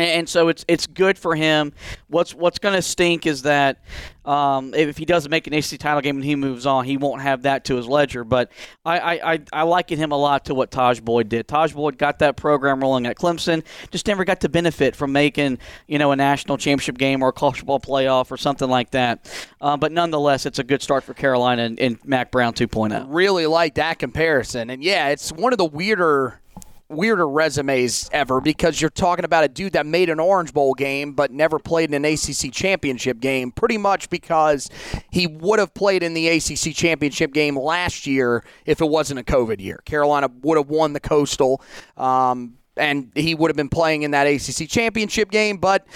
and 0.00 0.28
so 0.28 0.48
it's 0.48 0.64
it's 0.68 0.86
good 0.86 1.18
for 1.18 1.34
him. 1.34 1.72
What's 2.08 2.34
what's 2.34 2.58
going 2.58 2.74
to 2.74 2.82
stink 2.82 3.26
is 3.26 3.42
that 3.42 3.82
um, 4.24 4.74
if 4.74 4.98
he 4.98 5.04
doesn't 5.04 5.30
make 5.30 5.46
an 5.46 5.54
ACC 5.54 5.78
title 5.78 6.00
game 6.00 6.16
and 6.16 6.24
he 6.24 6.34
moves 6.34 6.66
on, 6.66 6.84
he 6.84 6.96
won't 6.96 7.22
have 7.22 7.42
that 7.42 7.64
to 7.66 7.76
his 7.76 7.86
ledger. 7.86 8.24
But 8.24 8.50
I 8.84 9.18
I, 9.18 9.38
I, 9.52 9.62
liken 9.62 9.98
him 9.98 10.12
a 10.12 10.16
lot 10.16 10.46
to 10.46 10.54
what 10.54 10.70
Tajh 10.70 11.02
Boyd 11.02 11.28
did. 11.28 11.46
Tajh 11.46 11.74
Boyd 11.74 11.96
got 11.96 12.18
that 12.18 12.36
program 12.36 12.80
rolling 12.80 13.06
at 13.06 13.16
Clemson, 13.16 13.64
just 13.90 14.06
never 14.06 14.24
got 14.24 14.40
to 14.40 14.48
benefit 14.48 14.96
from 14.96 15.12
making 15.12 15.58
you 15.86 15.98
know 15.98 16.12
a 16.12 16.16
national 16.16 16.58
championship 16.58 16.98
game 16.98 17.22
or 17.22 17.28
a 17.28 17.32
college 17.32 17.58
football 17.58 17.80
playoff 17.80 18.30
or 18.30 18.36
something 18.36 18.68
like 18.68 18.90
that. 18.90 19.30
Uh, 19.60 19.76
but 19.76 19.92
nonetheless, 19.92 20.44
it's 20.44 20.58
a 20.58 20.64
good 20.64 20.82
start 20.82 21.04
for 21.04 21.14
Carolina 21.14 21.62
and, 21.62 21.78
and 21.78 22.04
Mack 22.04 22.30
Brown 22.30 22.52
2.0. 22.52 23.06
Really 23.08 23.46
like 23.46 23.74
that 23.76 23.98
comparison, 23.98 24.70
and 24.70 24.82
yeah, 24.82 25.08
it's 25.08 25.30
one 25.30 25.52
of 25.52 25.58
the 25.58 25.64
weirder 25.64 26.40
weirder 26.88 27.28
resumes 27.28 28.08
ever 28.12 28.40
because 28.40 28.80
you're 28.80 28.90
talking 28.90 29.24
about 29.24 29.44
a 29.44 29.48
dude 29.48 29.72
that 29.72 29.86
made 29.86 30.08
an 30.08 30.20
Orange 30.20 30.52
Bowl 30.52 30.74
game 30.74 31.12
but 31.12 31.30
never 31.30 31.58
played 31.58 31.90
in 31.92 32.04
an 32.04 32.12
ACC 32.12 32.52
championship 32.52 33.20
game, 33.20 33.50
pretty 33.50 33.78
much 33.78 34.08
because 34.10 34.70
he 35.10 35.26
would 35.26 35.58
have 35.58 35.74
played 35.74 36.02
in 36.02 36.14
the 36.14 36.28
ACC 36.28 36.74
championship 36.74 37.32
game 37.32 37.58
last 37.58 38.06
year 38.06 38.44
if 38.64 38.80
it 38.80 38.88
wasn't 38.88 39.18
a 39.18 39.24
COVID 39.24 39.60
year. 39.60 39.80
Carolina 39.84 40.30
would 40.42 40.56
have 40.56 40.68
won 40.68 40.92
the 40.92 41.00
Coastal. 41.00 41.60
Um, 41.96 42.58
and 42.76 43.10
he 43.14 43.34
would 43.34 43.50
have 43.50 43.56
been 43.56 43.68
playing 43.68 44.02
in 44.02 44.10
that 44.12 44.26
ACC 44.26 44.68
championship 44.68 45.30
game. 45.30 45.56
But 45.56 45.86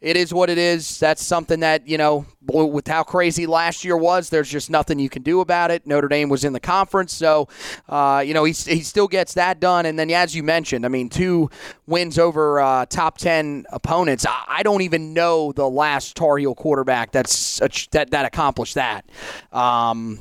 it 0.00 0.16
is 0.16 0.32
what 0.32 0.50
it 0.50 0.58
is. 0.58 0.98
That's 0.98 1.24
something 1.24 1.60
that 1.60 1.88
you 1.88 1.98
know, 1.98 2.26
with 2.46 2.86
how 2.86 3.02
crazy 3.02 3.46
last 3.46 3.84
year 3.84 3.96
was, 3.96 4.30
there's 4.30 4.48
just 4.48 4.70
nothing 4.70 4.98
you 4.98 5.08
can 5.08 5.22
do 5.22 5.40
about 5.40 5.70
it. 5.70 5.86
Notre 5.86 6.08
Dame 6.08 6.28
was 6.28 6.44
in 6.44 6.52
the 6.52 6.60
conference, 6.60 7.12
so 7.12 7.48
uh, 7.88 8.22
you 8.24 8.34
know 8.34 8.44
he 8.44 8.52
he 8.52 8.80
still 8.80 9.08
gets 9.08 9.34
that 9.34 9.60
done. 9.60 9.86
And 9.86 9.98
then, 9.98 10.10
as 10.10 10.34
you 10.34 10.42
mentioned, 10.42 10.84
I 10.84 10.88
mean, 10.88 11.08
two 11.08 11.50
wins 11.86 12.18
over 12.18 12.60
uh, 12.60 12.86
top 12.86 13.18
ten 13.18 13.66
opponents. 13.70 14.26
I, 14.26 14.44
I, 14.48 14.62
don't 14.62 14.82
even 14.82 15.14
know 15.14 15.52
the 15.52 15.68
last 15.68 16.16
Tar 16.16 16.38
Heel 16.38 16.54
quarterback 16.54 17.12
that's 17.12 17.58
that 17.90 18.10
that 18.10 18.24
accomplished 18.24 18.74
that. 18.74 19.04
Um, 19.52 20.20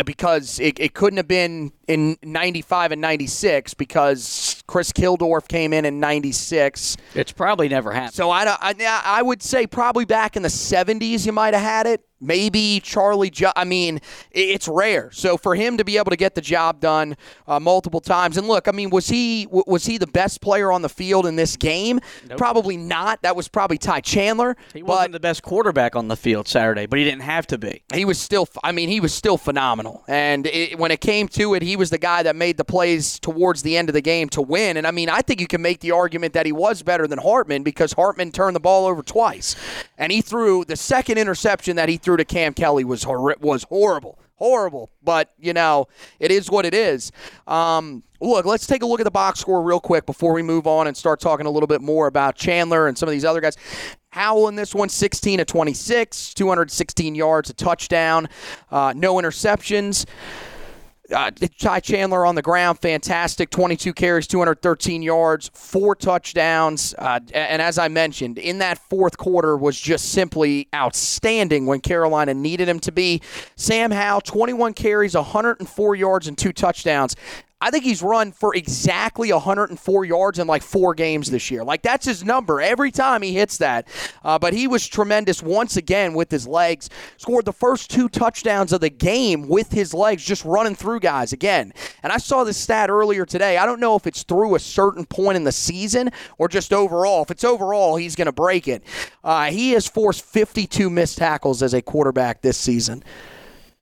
Uh, 0.00 0.02
because 0.02 0.58
it, 0.60 0.80
it 0.80 0.94
couldn't 0.94 1.18
have 1.18 1.28
been 1.28 1.70
in 1.86 2.16
95 2.22 2.92
and 2.92 3.02
96 3.02 3.74
because 3.74 4.62
Chris 4.66 4.92
Keldorf 4.92 5.46
came 5.46 5.74
in 5.74 5.84
in 5.84 6.00
96. 6.00 6.96
It's 7.14 7.32
probably 7.32 7.68
never 7.68 7.92
happened. 7.92 8.14
So 8.14 8.30
I, 8.30 8.44
I, 8.48 8.74
I 9.04 9.20
would 9.20 9.42
say 9.42 9.66
probably 9.66 10.06
back 10.06 10.36
in 10.36 10.42
the 10.42 10.48
70s 10.48 11.26
you 11.26 11.32
might 11.32 11.52
have 11.52 11.62
had 11.62 11.86
it. 11.86 12.02
Maybe 12.20 12.80
Charlie. 12.80 13.30
Jo- 13.30 13.52
I 13.56 13.64
mean, 13.64 14.00
it's 14.30 14.68
rare. 14.68 15.10
So 15.12 15.36
for 15.36 15.54
him 15.54 15.76
to 15.78 15.84
be 15.84 15.96
able 15.96 16.10
to 16.10 16.16
get 16.16 16.34
the 16.34 16.40
job 16.40 16.80
done 16.80 17.16
uh, 17.46 17.58
multiple 17.60 18.00
times, 18.00 18.36
and 18.36 18.46
look, 18.46 18.68
I 18.68 18.72
mean, 18.72 18.90
was 18.90 19.08
he 19.08 19.46
was 19.50 19.86
he 19.86 19.98
the 19.98 20.06
best 20.06 20.40
player 20.40 20.70
on 20.70 20.82
the 20.82 20.88
field 20.88 21.26
in 21.26 21.36
this 21.36 21.56
game? 21.56 22.00
Nope. 22.28 22.38
Probably 22.38 22.76
not. 22.76 23.22
That 23.22 23.36
was 23.36 23.48
probably 23.48 23.78
Ty 23.78 24.00
Chandler. 24.00 24.56
He 24.74 24.82
wasn't 24.82 25.12
the 25.12 25.20
best 25.20 25.42
quarterback 25.42 25.96
on 25.96 26.08
the 26.08 26.16
field 26.16 26.46
Saturday, 26.48 26.86
but 26.86 26.98
he 26.98 27.04
didn't 27.04 27.22
have 27.22 27.46
to 27.48 27.58
be. 27.58 27.82
He 27.94 28.04
was 28.04 28.20
still. 28.20 28.48
I 28.62 28.72
mean, 28.72 28.88
he 28.88 29.00
was 29.00 29.14
still 29.14 29.36
phenomenal. 29.38 30.04
And 30.08 30.46
it, 30.46 30.78
when 30.78 30.90
it 30.90 31.00
came 31.00 31.28
to 31.28 31.54
it, 31.54 31.62
he 31.62 31.76
was 31.76 31.90
the 31.90 31.98
guy 31.98 32.22
that 32.22 32.36
made 32.36 32.56
the 32.56 32.64
plays 32.64 33.18
towards 33.18 33.62
the 33.62 33.76
end 33.76 33.88
of 33.88 33.94
the 33.94 34.00
game 34.02 34.28
to 34.30 34.42
win. 34.42 34.76
And 34.76 34.86
I 34.86 34.90
mean, 34.90 35.08
I 35.08 35.22
think 35.22 35.40
you 35.40 35.46
can 35.46 35.62
make 35.62 35.80
the 35.80 35.92
argument 35.92 36.34
that 36.34 36.46
he 36.46 36.52
was 36.52 36.82
better 36.82 37.06
than 37.06 37.18
Hartman 37.18 37.62
because 37.62 37.92
Hartman 37.94 38.32
turned 38.32 38.54
the 38.56 38.60
ball 38.60 38.86
over 38.86 39.02
twice, 39.02 39.56
and 39.96 40.12
he 40.12 40.20
threw 40.20 40.64
the 40.64 40.76
second 40.76 41.18
interception 41.18 41.76
that 41.76 41.88
he 41.88 41.96
threw 41.96 42.09
to 42.16 42.24
Cam 42.24 42.54
Kelly 42.54 42.84
was 42.84 43.02
hor- 43.02 43.36
was 43.40 43.64
horrible, 43.64 44.18
horrible. 44.36 44.90
But 45.02 45.32
you 45.38 45.52
know, 45.52 45.88
it 46.18 46.30
is 46.30 46.50
what 46.50 46.66
it 46.66 46.74
is. 46.74 47.12
Um, 47.46 48.02
look, 48.20 48.44
let's 48.46 48.66
take 48.66 48.82
a 48.82 48.86
look 48.86 49.00
at 49.00 49.04
the 49.04 49.10
box 49.10 49.40
score 49.40 49.62
real 49.62 49.80
quick 49.80 50.06
before 50.06 50.32
we 50.32 50.42
move 50.42 50.66
on 50.66 50.86
and 50.86 50.96
start 50.96 51.20
talking 51.20 51.46
a 51.46 51.50
little 51.50 51.66
bit 51.66 51.80
more 51.80 52.06
about 52.06 52.36
Chandler 52.36 52.86
and 52.86 52.96
some 52.96 53.08
of 53.08 53.12
these 53.12 53.24
other 53.24 53.40
guys. 53.40 53.56
Howell 54.10 54.48
in 54.48 54.56
this 54.56 54.74
one, 54.74 54.88
16 54.88 55.38
to 55.38 55.44
26, 55.44 56.34
216 56.34 57.14
yards, 57.14 57.48
a 57.48 57.54
touchdown, 57.54 58.28
uh, 58.70 58.92
no 58.96 59.14
interceptions. 59.14 60.04
Uh, 61.12 61.30
Ty 61.58 61.80
Chandler 61.80 62.24
on 62.24 62.34
the 62.34 62.42
ground, 62.42 62.78
fantastic. 62.78 63.50
22 63.50 63.92
carries, 63.92 64.26
213 64.26 65.02
yards, 65.02 65.50
four 65.54 65.94
touchdowns. 65.94 66.94
Uh, 66.98 67.20
and 67.34 67.60
as 67.60 67.78
I 67.78 67.88
mentioned, 67.88 68.38
in 68.38 68.58
that 68.58 68.78
fourth 68.88 69.16
quarter 69.16 69.56
was 69.56 69.78
just 69.80 70.12
simply 70.12 70.68
outstanding 70.74 71.66
when 71.66 71.80
Carolina 71.80 72.34
needed 72.34 72.68
him 72.68 72.80
to 72.80 72.92
be. 72.92 73.20
Sam 73.56 73.90
Howell, 73.90 74.20
21 74.22 74.74
carries, 74.74 75.14
104 75.14 75.94
yards, 75.96 76.28
and 76.28 76.38
two 76.38 76.52
touchdowns. 76.52 77.16
I 77.62 77.70
think 77.70 77.84
he's 77.84 78.02
run 78.02 78.32
for 78.32 78.54
exactly 78.54 79.30
104 79.30 80.04
yards 80.06 80.38
in 80.38 80.46
like 80.46 80.62
four 80.62 80.94
games 80.94 81.30
this 81.30 81.50
year. 81.50 81.62
Like 81.62 81.82
that's 81.82 82.06
his 82.06 82.24
number 82.24 82.60
every 82.60 82.90
time 82.90 83.20
he 83.20 83.34
hits 83.34 83.58
that. 83.58 83.86
Uh, 84.24 84.38
but 84.38 84.54
he 84.54 84.66
was 84.66 84.88
tremendous 84.88 85.42
once 85.42 85.76
again 85.76 86.14
with 86.14 86.30
his 86.30 86.46
legs. 86.46 86.88
Scored 87.18 87.44
the 87.44 87.52
first 87.52 87.90
two 87.90 88.08
touchdowns 88.08 88.72
of 88.72 88.80
the 88.80 88.88
game 88.88 89.46
with 89.46 89.72
his 89.72 89.92
legs, 89.92 90.24
just 90.24 90.44
running 90.44 90.74
through 90.74 91.00
guys 91.00 91.34
again. 91.34 91.72
And 92.02 92.12
I 92.12 92.16
saw 92.16 92.44
this 92.44 92.56
stat 92.56 92.88
earlier 92.88 93.26
today. 93.26 93.58
I 93.58 93.66
don't 93.66 93.80
know 93.80 93.94
if 93.94 94.06
it's 94.06 94.22
through 94.22 94.54
a 94.54 94.60
certain 94.60 95.04
point 95.04 95.36
in 95.36 95.44
the 95.44 95.52
season 95.52 96.10
or 96.38 96.48
just 96.48 96.72
overall. 96.72 97.22
If 97.22 97.30
it's 97.30 97.44
overall, 97.44 97.96
he's 97.96 98.16
going 98.16 98.26
to 98.26 98.32
break 98.32 98.68
it. 98.68 98.82
Uh, 99.22 99.50
he 99.50 99.72
has 99.72 99.86
forced 99.86 100.24
52 100.24 100.88
missed 100.88 101.18
tackles 101.18 101.62
as 101.62 101.74
a 101.74 101.82
quarterback 101.82 102.40
this 102.40 102.56
season. 102.56 103.04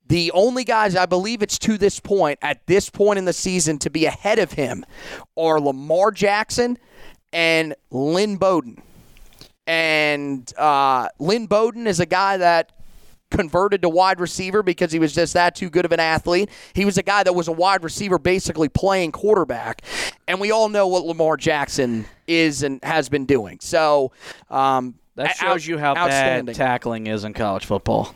The 0.09 0.31
only 0.33 0.65
guys 0.65 0.97
I 0.97 1.07
believe 1.07 1.43
it's 1.43 1.59
to 1.61 1.79
this 1.79 2.00
point, 2.00 2.38
at 2.43 2.67
this 2.67 2.88
point 2.91 3.19
in 3.19 3.25
the 3.27 3.33
season, 3.33 3.79
to 3.81 3.91
be 3.91 4.07
ahead 4.07 4.38
of 4.38 4.53
him 4.53 4.85
are 5.37 5.61
Lamar 5.61 6.11
Jackson 6.11 6.79
and 7.33 7.75
Lynn 7.91 8.37
Bowden. 8.37 8.83
And 9.67 10.50
uh, 10.57 11.09
Lynn 11.19 11.47
Bowden 11.47 11.87
is 11.87 12.00
a 12.00 12.07
guy 12.07 12.38
that 12.38 12.73
converted 13.31 13.83
to 13.83 13.88
wide 13.91 14.19
receiver 14.21 14.62
because 14.62 14.91
he 14.91 14.99
was 14.99 15.15
just 15.15 15.35
that 15.35 15.55
too 15.55 15.69
good 15.69 15.85
of 15.85 15.93
an 15.93 16.00
athlete. 16.00 16.49
He 16.73 16.87
was 16.87 16.97
a 16.97 17.03
guy 17.03 17.23
that 17.23 17.35
was 17.35 17.47
a 17.49 17.53
wide 17.53 17.85
receiver 17.85 18.19
basically 18.19 18.71
playing 18.71 19.12
quarterback. 19.12 19.83
And 20.27 20.41
we 20.41 20.50
all 20.50 20.71
know 20.71 20.87
what 20.87 21.05
Lamar 21.05 21.37
Jackson 21.37 22.07
is 22.27 22.62
and 22.62 22.83
has 22.83 23.11
been 23.11 23.27
doing. 23.27 23.59
So 23.61 24.12
um, 24.49 24.95
That 25.17 25.31
out- 25.33 25.37
shows 25.37 25.67
you 25.67 25.77
how 25.77 25.93
bad 25.93 26.05
outstanding. 26.05 26.55
tackling 26.55 27.07
is 27.09 27.25
in 27.25 27.35
college 27.35 27.67
football. 27.67 28.15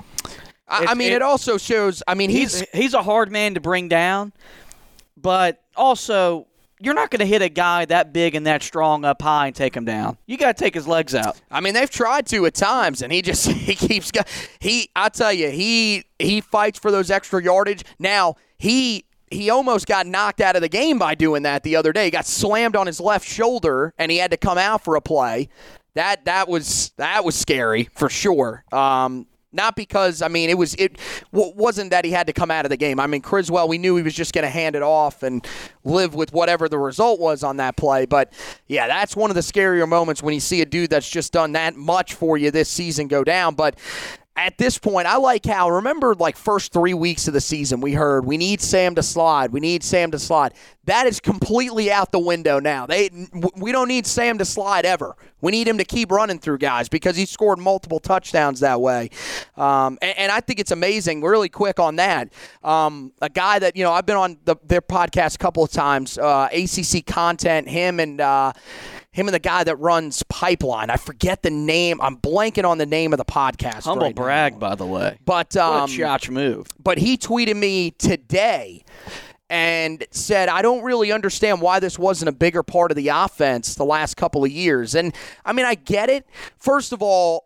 I, 0.73 0.87
I 0.89 0.95
mean, 0.95 1.13
it- 1.13 1.17
it, 1.17 1.23
also 1.23 1.59
shows. 1.59 2.03
I 2.07 2.15
mean, 2.15 2.31
he's, 2.31 2.61
He's 2.61 2.69
he's 2.73 2.95
a 2.95 3.03
hard 3.03 3.31
man 3.31 3.55
to 3.55 3.61
bring 3.61 3.89
down, 3.89 4.33
but 5.17 5.63
also 5.77 6.47
you're 6.81 6.95
not 6.95 7.11
going 7.11 7.21
to 7.21 7.27
hit 7.27 7.43
a 7.43 7.49
guy 7.49 7.85
that 7.85 8.13
big 8.13 8.35
and 8.35 8.45
that 8.47 8.61
strong 8.63 9.05
up 9.05 9.23
high 9.23 9.47
and 9.47 9.55
take 9.55 9.77
him 9.77 9.85
down. 9.85 10.17
You 10.27 10.37
got 10.37 10.57
to 10.57 10.65
take 10.65 10.75
his 10.75 10.89
legs 10.89 11.15
out. 11.15 11.41
I 11.49 11.61
mean, 11.61 11.75
they've 11.75 11.89
tried 11.89 12.27
to 12.27 12.45
at 12.47 12.55
times, 12.55 13.03
and 13.03 13.13
he 13.13 13.23
just 13.23 13.47
he 13.51 13.75
keeps 13.75 14.11
he. 14.61 14.89
I 14.97 15.09
tell 15.09 15.33
you, 15.33 15.51
he 15.51 16.05
he 16.19 16.41
fights 16.41 16.79
for 16.79 16.91
those 16.91 17.11
extra 17.11 17.43
yardage. 17.43 17.85
Now 17.99 18.37
he. 18.59 19.05
He 19.31 19.49
almost 19.49 19.87
got 19.87 20.07
knocked 20.07 20.43
out 20.43 20.57
of 20.57 20.61
the 20.61 20.69
game 20.69 20.99
by 20.99 21.15
doing 21.15 21.45
that 21.45 21.63
the 21.63 21.77
other 21.77 21.91
day. 21.95 22.05
He 22.05 22.11
got 22.11 22.27
slammed 22.27 22.77
on 22.77 22.87
his 22.87 23.01
left 23.01 23.27
shoulder, 23.27 23.95
and 23.97 24.13
he 24.13 24.19
had 24.19 24.31
to 24.33 24.37
come 24.37 24.59
out 24.59 24.85
for 24.85 24.95
a 24.95 25.01
play. 25.01 25.49
That 25.95 26.27
that 26.27 26.49
was 26.51 26.93
that 26.99 27.25
was 27.25 27.35
scary 27.35 27.89
for 27.95 28.11
sure. 28.11 28.63
Um, 28.73 29.27
not 29.53 29.77
because 29.77 30.23
I 30.23 30.29
mean 30.29 30.51
it 30.51 30.59
was 30.59 30.75
it 30.75 30.99
w- 31.33 31.53
wasn't 31.55 31.91
that 31.91 32.05
he 32.05 32.11
had 32.11 32.27
to 32.27 32.33
come 32.33 32.51
out 32.51 32.65
of 32.65 32.71
the 32.71 32.77
game. 32.77 32.99
I 33.01 33.07
mean 33.07 33.21
Criswell, 33.21 33.69
we 33.69 33.79
knew 33.79 33.97
he 33.97 34.03
was 34.03 34.15
just 34.15 34.33
going 34.33 34.45
to 34.45 34.51
hand 34.51 34.77
it 34.77 34.83
off 34.83 35.23
and 35.23 35.47
live 35.85 36.15
with 36.15 36.33
whatever 36.33 36.69
the 36.69 36.79
result 36.79 37.21
was 37.21 37.43
on 37.43 37.57
that 37.59 37.77
play. 37.77 38.07
But 38.07 38.33
yeah, 38.69 38.87
that's 38.87 39.17
one 39.17 39.31
of 39.31 39.35
the 39.35 39.41
scarier 39.41 39.89
moments 39.89 40.23
when 40.23 40.35
you 40.35 40.41
see 40.41 40.61
a 40.61 40.67
dude 40.67 40.91
that's 40.91 41.09
just 41.09 41.33
done 41.33 41.53
that 41.53 41.77
much 41.77 42.15
for 42.15 42.37
you 42.37 42.51
this 42.51 42.69
season 42.69 43.09
go 43.09 43.25
down. 43.25 43.55
But 43.55 43.79
at 44.35 44.57
this 44.57 44.79
point, 44.79 45.07
I 45.07 45.19
like 45.19 45.45
how 45.45 45.69
remember 45.69 46.15
like 46.15 46.37
first 46.37 46.73
three 46.73 46.95
weeks 46.95 47.29
of 47.29 47.35
the 47.35 47.41
season 47.41 47.81
we 47.83 47.93
heard 47.93 48.25
we 48.25 48.39
need 48.39 48.63
Sam 48.63 48.95
to 48.95 49.03
slide, 49.03 49.53
we 49.53 49.61
need 49.61 49.83
Sam 49.83 50.11
to 50.13 50.19
slide. 50.19 50.55
That 50.87 51.07
is 51.07 51.21
completely 51.21 51.93
out 51.93 52.13
the 52.13 52.19
window 52.19 52.59
now. 52.59 52.87
They 52.87 53.11
we 53.57 53.73
don't 53.73 53.89
need 53.89 54.07
Sam 54.07 54.39
to 54.39 54.45
slide 54.47 54.87
ever. 54.87 55.17
We 55.43 55.53
need 55.53 55.69
him 55.69 55.77
to 55.79 55.85
keep 55.85 56.11
running 56.11 56.39
through 56.39 56.59
guys 56.59 56.89
because 56.89 57.15
he 57.15 57.27
scored 57.27 57.59
multiple 57.59 58.01
touchdowns 58.01 58.61
that 58.61 58.81
way. 58.81 59.11
Um, 59.57 59.99
and, 60.01 60.17
and 60.19 60.33
I 60.33 60.41
think 60.41 60.61
it's 60.61 60.71
amazing. 60.71 61.23
Really 61.23 61.51
quick 61.51 61.79
on 61.79 61.97
that, 61.97 62.33
um, 62.65 63.13
a 63.21 63.29
guy 63.29 63.59
that 63.59 63.77
you 63.77 63.85
know 63.85 63.93
I've 63.93 64.07
been 64.07 64.17
on 64.17 64.39
the, 64.47 64.57
their 64.65 64.83
podcast 64.83 65.35
a 65.35 65.39
couple 65.39 65.63
of 65.63 65.71
times. 65.71 66.17
Uh, 66.17 66.49
ACC 66.53 67.05
content, 67.05 67.69
him 67.69 68.01
and. 68.01 68.21
Uh, 68.21 68.53
him 69.13 69.29
and 69.29 69.35
the 69.35 69.39
guy 69.39 69.63
that 69.63 69.77
runs 69.77 70.23
Pipeline. 70.25 70.89
I 70.91 70.97
forget 70.97 71.43
the 71.43 71.51
name. 71.51 72.01
I'm 72.01 72.17
blanking 72.17 72.65
on 72.65 72.79
the 72.79 72.87
name 72.87 73.13
of 73.13 73.19
the 73.19 73.25
podcast. 73.25 73.85
Humble 73.85 74.07
right 74.07 74.17
now. 74.17 74.23
brag, 74.23 74.59
by 74.59 74.75
the 74.75 74.87
way. 74.87 75.19
But 75.25 75.55
What 75.55 75.57
um, 75.63 75.91
a 75.91 75.93
chotch 75.93 76.31
move. 76.31 76.67
but 76.83 76.99
he 76.99 77.19
tweeted 77.19 77.57
me 77.57 77.91
today 77.91 78.85
and 79.51 80.03
said, 80.11 80.49
I 80.49 80.63
don't 80.63 80.83
really 80.83 81.13
understand 81.13 81.61
why 81.61 81.79
this 81.79 81.99
wasn't 81.99 82.31
a 82.31 82.33
bigger 82.33 82.63
part 82.63 82.91
of 82.91 82.97
the 82.97 83.09
offense 83.09 83.75
the 83.75 83.85
last 83.85 84.17
couple 84.17 84.45
of 84.45 84.51
years. 84.51 84.95
And 84.95 85.15
I 85.45 85.53
mean, 85.53 85.67
I 85.67 85.75
get 85.75 86.09
it. 86.09 86.27
First 86.59 86.95
of 86.95 87.03
all, 87.03 87.45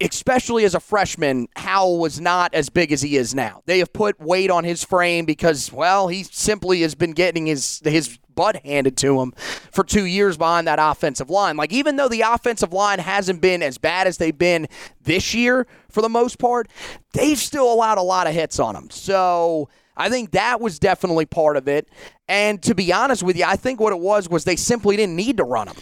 especially 0.00 0.64
as 0.64 0.74
a 0.74 0.80
freshman, 0.80 1.46
Howell 1.56 1.98
was 1.98 2.18
not 2.18 2.54
as 2.54 2.70
big 2.70 2.92
as 2.92 3.02
he 3.02 3.18
is 3.18 3.34
now. 3.34 3.60
They 3.66 3.80
have 3.80 3.92
put 3.92 4.18
weight 4.18 4.50
on 4.50 4.64
his 4.64 4.82
frame 4.82 5.26
because, 5.26 5.70
well, 5.70 6.08
he 6.08 6.22
simply 6.22 6.80
has 6.80 6.94
been 6.94 7.12
getting 7.12 7.44
his 7.44 7.82
his 7.84 8.18
butt 8.34 8.64
handed 8.64 8.96
to 8.98 9.20
him 9.20 9.32
for 9.72 9.84
two 9.84 10.04
years 10.04 10.36
behind 10.36 10.66
that 10.66 10.78
offensive 10.80 11.30
line. 11.30 11.56
Like, 11.56 11.72
even 11.72 11.96
though 11.96 12.08
the 12.08 12.22
offensive 12.22 12.72
line 12.72 12.98
hasn't 12.98 13.40
been 13.40 13.62
as 13.62 13.78
bad 13.78 14.06
as 14.06 14.18
they've 14.18 14.36
been 14.36 14.68
this 15.02 15.34
year 15.34 15.66
for 15.88 16.02
the 16.02 16.08
most 16.08 16.38
part, 16.38 16.68
they've 17.12 17.38
still 17.38 17.72
allowed 17.72 17.98
a 17.98 18.02
lot 18.02 18.26
of 18.26 18.34
hits 18.34 18.58
on 18.58 18.76
him. 18.76 18.90
So 18.90 19.68
I 19.96 20.08
think 20.08 20.32
that 20.32 20.60
was 20.60 20.78
definitely 20.78 21.26
part 21.26 21.56
of 21.56 21.68
it. 21.68 21.88
And 22.28 22.62
to 22.62 22.74
be 22.74 22.92
honest 22.92 23.22
with 23.22 23.36
you, 23.36 23.44
I 23.44 23.56
think 23.56 23.80
what 23.80 23.92
it 23.92 24.00
was 24.00 24.28
was 24.28 24.44
they 24.44 24.56
simply 24.56 24.96
didn't 24.96 25.16
need 25.16 25.36
to 25.36 25.44
run 25.44 25.68
him. 25.68 25.76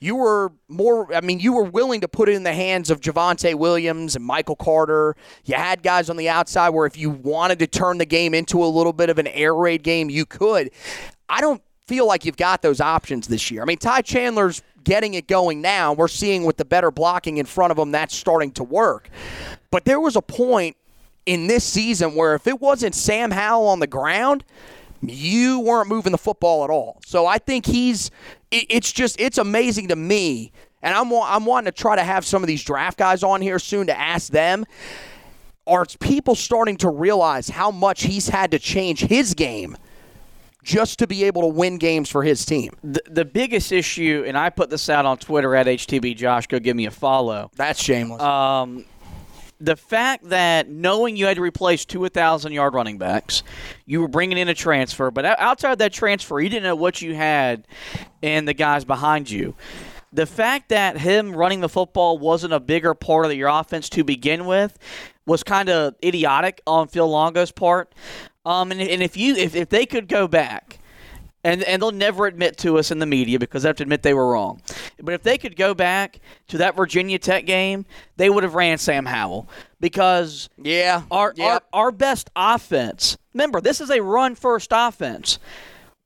You 0.00 0.14
were 0.14 0.52
more, 0.68 1.12
I 1.12 1.20
mean, 1.20 1.40
you 1.40 1.52
were 1.52 1.64
willing 1.64 2.02
to 2.02 2.08
put 2.08 2.28
it 2.28 2.36
in 2.36 2.44
the 2.44 2.52
hands 2.52 2.88
of 2.88 3.00
Javonte 3.00 3.56
Williams 3.56 4.14
and 4.14 4.24
Michael 4.24 4.54
Carter. 4.54 5.16
You 5.44 5.56
had 5.56 5.82
guys 5.82 6.08
on 6.08 6.16
the 6.16 6.28
outside 6.28 6.68
where 6.68 6.86
if 6.86 6.96
you 6.96 7.10
wanted 7.10 7.58
to 7.58 7.66
turn 7.66 7.98
the 7.98 8.06
game 8.06 8.32
into 8.32 8.62
a 8.62 8.66
little 8.66 8.92
bit 8.92 9.10
of 9.10 9.18
an 9.18 9.26
air 9.26 9.54
raid 9.54 9.82
game, 9.82 10.08
you 10.08 10.24
could. 10.24 10.70
I 11.28 11.40
don't 11.40 11.60
feel 11.88 12.06
like 12.06 12.24
you've 12.24 12.36
got 12.36 12.62
those 12.62 12.80
options 12.80 13.26
this 13.26 13.50
year. 13.50 13.62
I 13.62 13.64
mean, 13.64 13.78
Ty 13.78 14.02
Chandler's 14.02 14.62
getting 14.84 15.14
it 15.14 15.26
going 15.26 15.60
now. 15.60 15.94
We're 15.94 16.06
seeing 16.06 16.44
with 16.44 16.58
the 16.58 16.64
better 16.64 16.90
blocking 16.90 17.38
in 17.38 17.46
front 17.46 17.72
of 17.72 17.78
him, 17.78 17.90
that's 17.90 18.14
starting 18.14 18.52
to 18.52 18.64
work. 18.64 19.08
But 19.70 19.84
there 19.84 19.98
was 19.98 20.14
a 20.14 20.22
point 20.22 20.76
in 21.26 21.46
this 21.46 21.64
season 21.64 22.14
where 22.14 22.34
if 22.34 22.46
it 22.46 22.60
wasn't 22.60 22.94
Sam 22.94 23.30
Howell 23.30 23.68
on 23.68 23.80
the 23.80 23.86
ground, 23.86 24.44
you 25.02 25.60
weren't 25.60 25.88
moving 25.88 26.12
the 26.12 26.18
football 26.18 26.64
at 26.64 26.70
all. 26.70 27.00
So 27.04 27.26
I 27.26 27.38
think 27.38 27.66
he's. 27.66 28.10
It's 28.50 28.92
just 28.92 29.20
it's 29.20 29.36
amazing 29.36 29.88
to 29.88 29.96
me, 29.96 30.52
and 30.82 30.94
I'm 30.94 31.12
I'm 31.12 31.44
wanting 31.44 31.70
to 31.70 31.76
try 31.76 31.96
to 31.96 32.02
have 32.02 32.24
some 32.24 32.42
of 32.42 32.46
these 32.46 32.64
draft 32.64 32.98
guys 32.98 33.22
on 33.22 33.42
here 33.42 33.58
soon 33.58 33.86
to 33.88 33.98
ask 33.98 34.32
them. 34.32 34.64
Are 35.66 35.84
people 36.00 36.34
starting 36.34 36.78
to 36.78 36.88
realize 36.88 37.50
how 37.50 37.70
much 37.70 38.04
he's 38.04 38.30
had 38.30 38.52
to 38.52 38.58
change 38.58 39.00
his 39.00 39.34
game 39.34 39.76
just 40.68 40.98
to 40.98 41.06
be 41.06 41.24
able 41.24 41.40
to 41.40 41.48
win 41.48 41.78
games 41.78 42.10
for 42.10 42.22
his 42.22 42.44
team? 42.44 42.74
The, 42.84 43.02
the 43.06 43.24
biggest 43.24 43.72
issue, 43.72 44.22
and 44.26 44.36
I 44.36 44.50
put 44.50 44.68
this 44.68 44.90
out 44.90 45.06
on 45.06 45.16
Twitter 45.16 45.54
at 45.54 45.66
HTB 45.66 46.14
Josh, 46.14 46.46
go 46.46 46.58
give 46.58 46.76
me 46.76 46.84
a 46.84 46.90
follow. 46.90 47.50
That's 47.56 47.82
shameless. 47.82 48.20
Um, 48.20 48.84
the 49.60 49.76
fact 49.76 50.28
that 50.28 50.68
knowing 50.68 51.16
you 51.16 51.24
had 51.24 51.36
to 51.36 51.42
replace 51.42 51.86
two 51.86 52.00
1,000 52.00 52.52
yard 52.52 52.74
running 52.74 52.98
backs, 52.98 53.42
you 53.86 54.02
were 54.02 54.08
bringing 54.08 54.36
in 54.36 54.48
a 54.48 54.54
transfer, 54.54 55.10
but 55.10 55.24
outside 55.24 55.78
that 55.78 55.94
transfer, 55.94 56.38
you 56.38 56.50
didn't 56.50 56.64
know 56.64 56.76
what 56.76 57.00
you 57.00 57.14
had 57.14 57.66
and 58.22 58.46
the 58.46 58.54
guys 58.54 58.84
behind 58.84 59.30
you. 59.30 59.54
The 60.12 60.26
fact 60.26 60.68
that 60.68 60.98
him 60.98 61.34
running 61.34 61.60
the 61.60 61.68
football 61.68 62.18
wasn't 62.18 62.52
a 62.52 62.60
bigger 62.60 62.94
part 62.94 63.26
of 63.26 63.32
your 63.32 63.48
offense 63.48 63.88
to 63.90 64.04
begin 64.04 64.46
with 64.46 64.78
was 65.26 65.42
kind 65.42 65.68
of 65.68 65.94
idiotic 66.02 66.62
on 66.66 66.88
Phil 66.88 67.08
Longo's 67.08 67.52
part. 67.52 67.94
Um, 68.44 68.72
and, 68.72 68.80
and 68.80 69.02
if 69.02 69.16
you 69.16 69.34
if, 69.34 69.54
if 69.54 69.68
they 69.68 69.86
could 69.86 70.08
go 70.08 70.26
back 70.28 70.78
and 71.44 71.62
and 71.62 71.80
they'll 71.80 71.90
never 71.92 72.26
admit 72.26 72.56
to 72.58 72.78
us 72.78 72.90
in 72.90 72.98
the 72.98 73.06
media 73.06 73.38
because 73.38 73.62
they 73.62 73.68
have 73.68 73.76
to 73.76 73.82
admit 73.82 74.02
they 74.02 74.14
were 74.14 74.32
wrong. 74.32 74.60
But 75.00 75.14
if 75.14 75.22
they 75.22 75.38
could 75.38 75.56
go 75.56 75.74
back 75.74 76.20
to 76.48 76.58
that 76.58 76.76
Virginia 76.76 77.18
Tech 77.18 77.46
game, 77.46 77.86
they 78.16 78.28
would 78.28 78.44
have 78.44 78.54
ran 78.54 78.78
Sam 78.78 79.06
Howell 79.06 79.48
because 79.80 80.48
yeah. 80.56 81.02
our 81.10 81.32
Yep. 81.36 81.64
our, 81.72 81.84
our 81.86 81.92
best 81.92 82.30
offense. 82.34 83.16
Remember, 83.34 83.60
this 83.60 83.80
is 83.80 83.90
a 83.90 84.00
run 84.00 84.34
first 84.34 84.70
offense. 84.72 85.38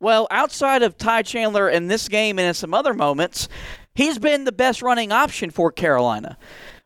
Well, 0.00 0.26
outside 0.30 0.82
of 0.82 0.98
Ty 0.98 1.22
Chandler 1.22 1.68
in 1.68 1.86
this 1.86 2.08
game 2.08 2.38
and 2.38 2.48
in 2.48 2.54
some 2.54 2.74
other 2.74 2.92
moments, 2.92 3.48
he's 3.94 4.18
been 4.18 4.44
the 4.44 4.52
best 4.52 4.82
running 4.82 5.12
option 5.12 5.50
for 5.50 5.70
Carolina. 5.70 6.36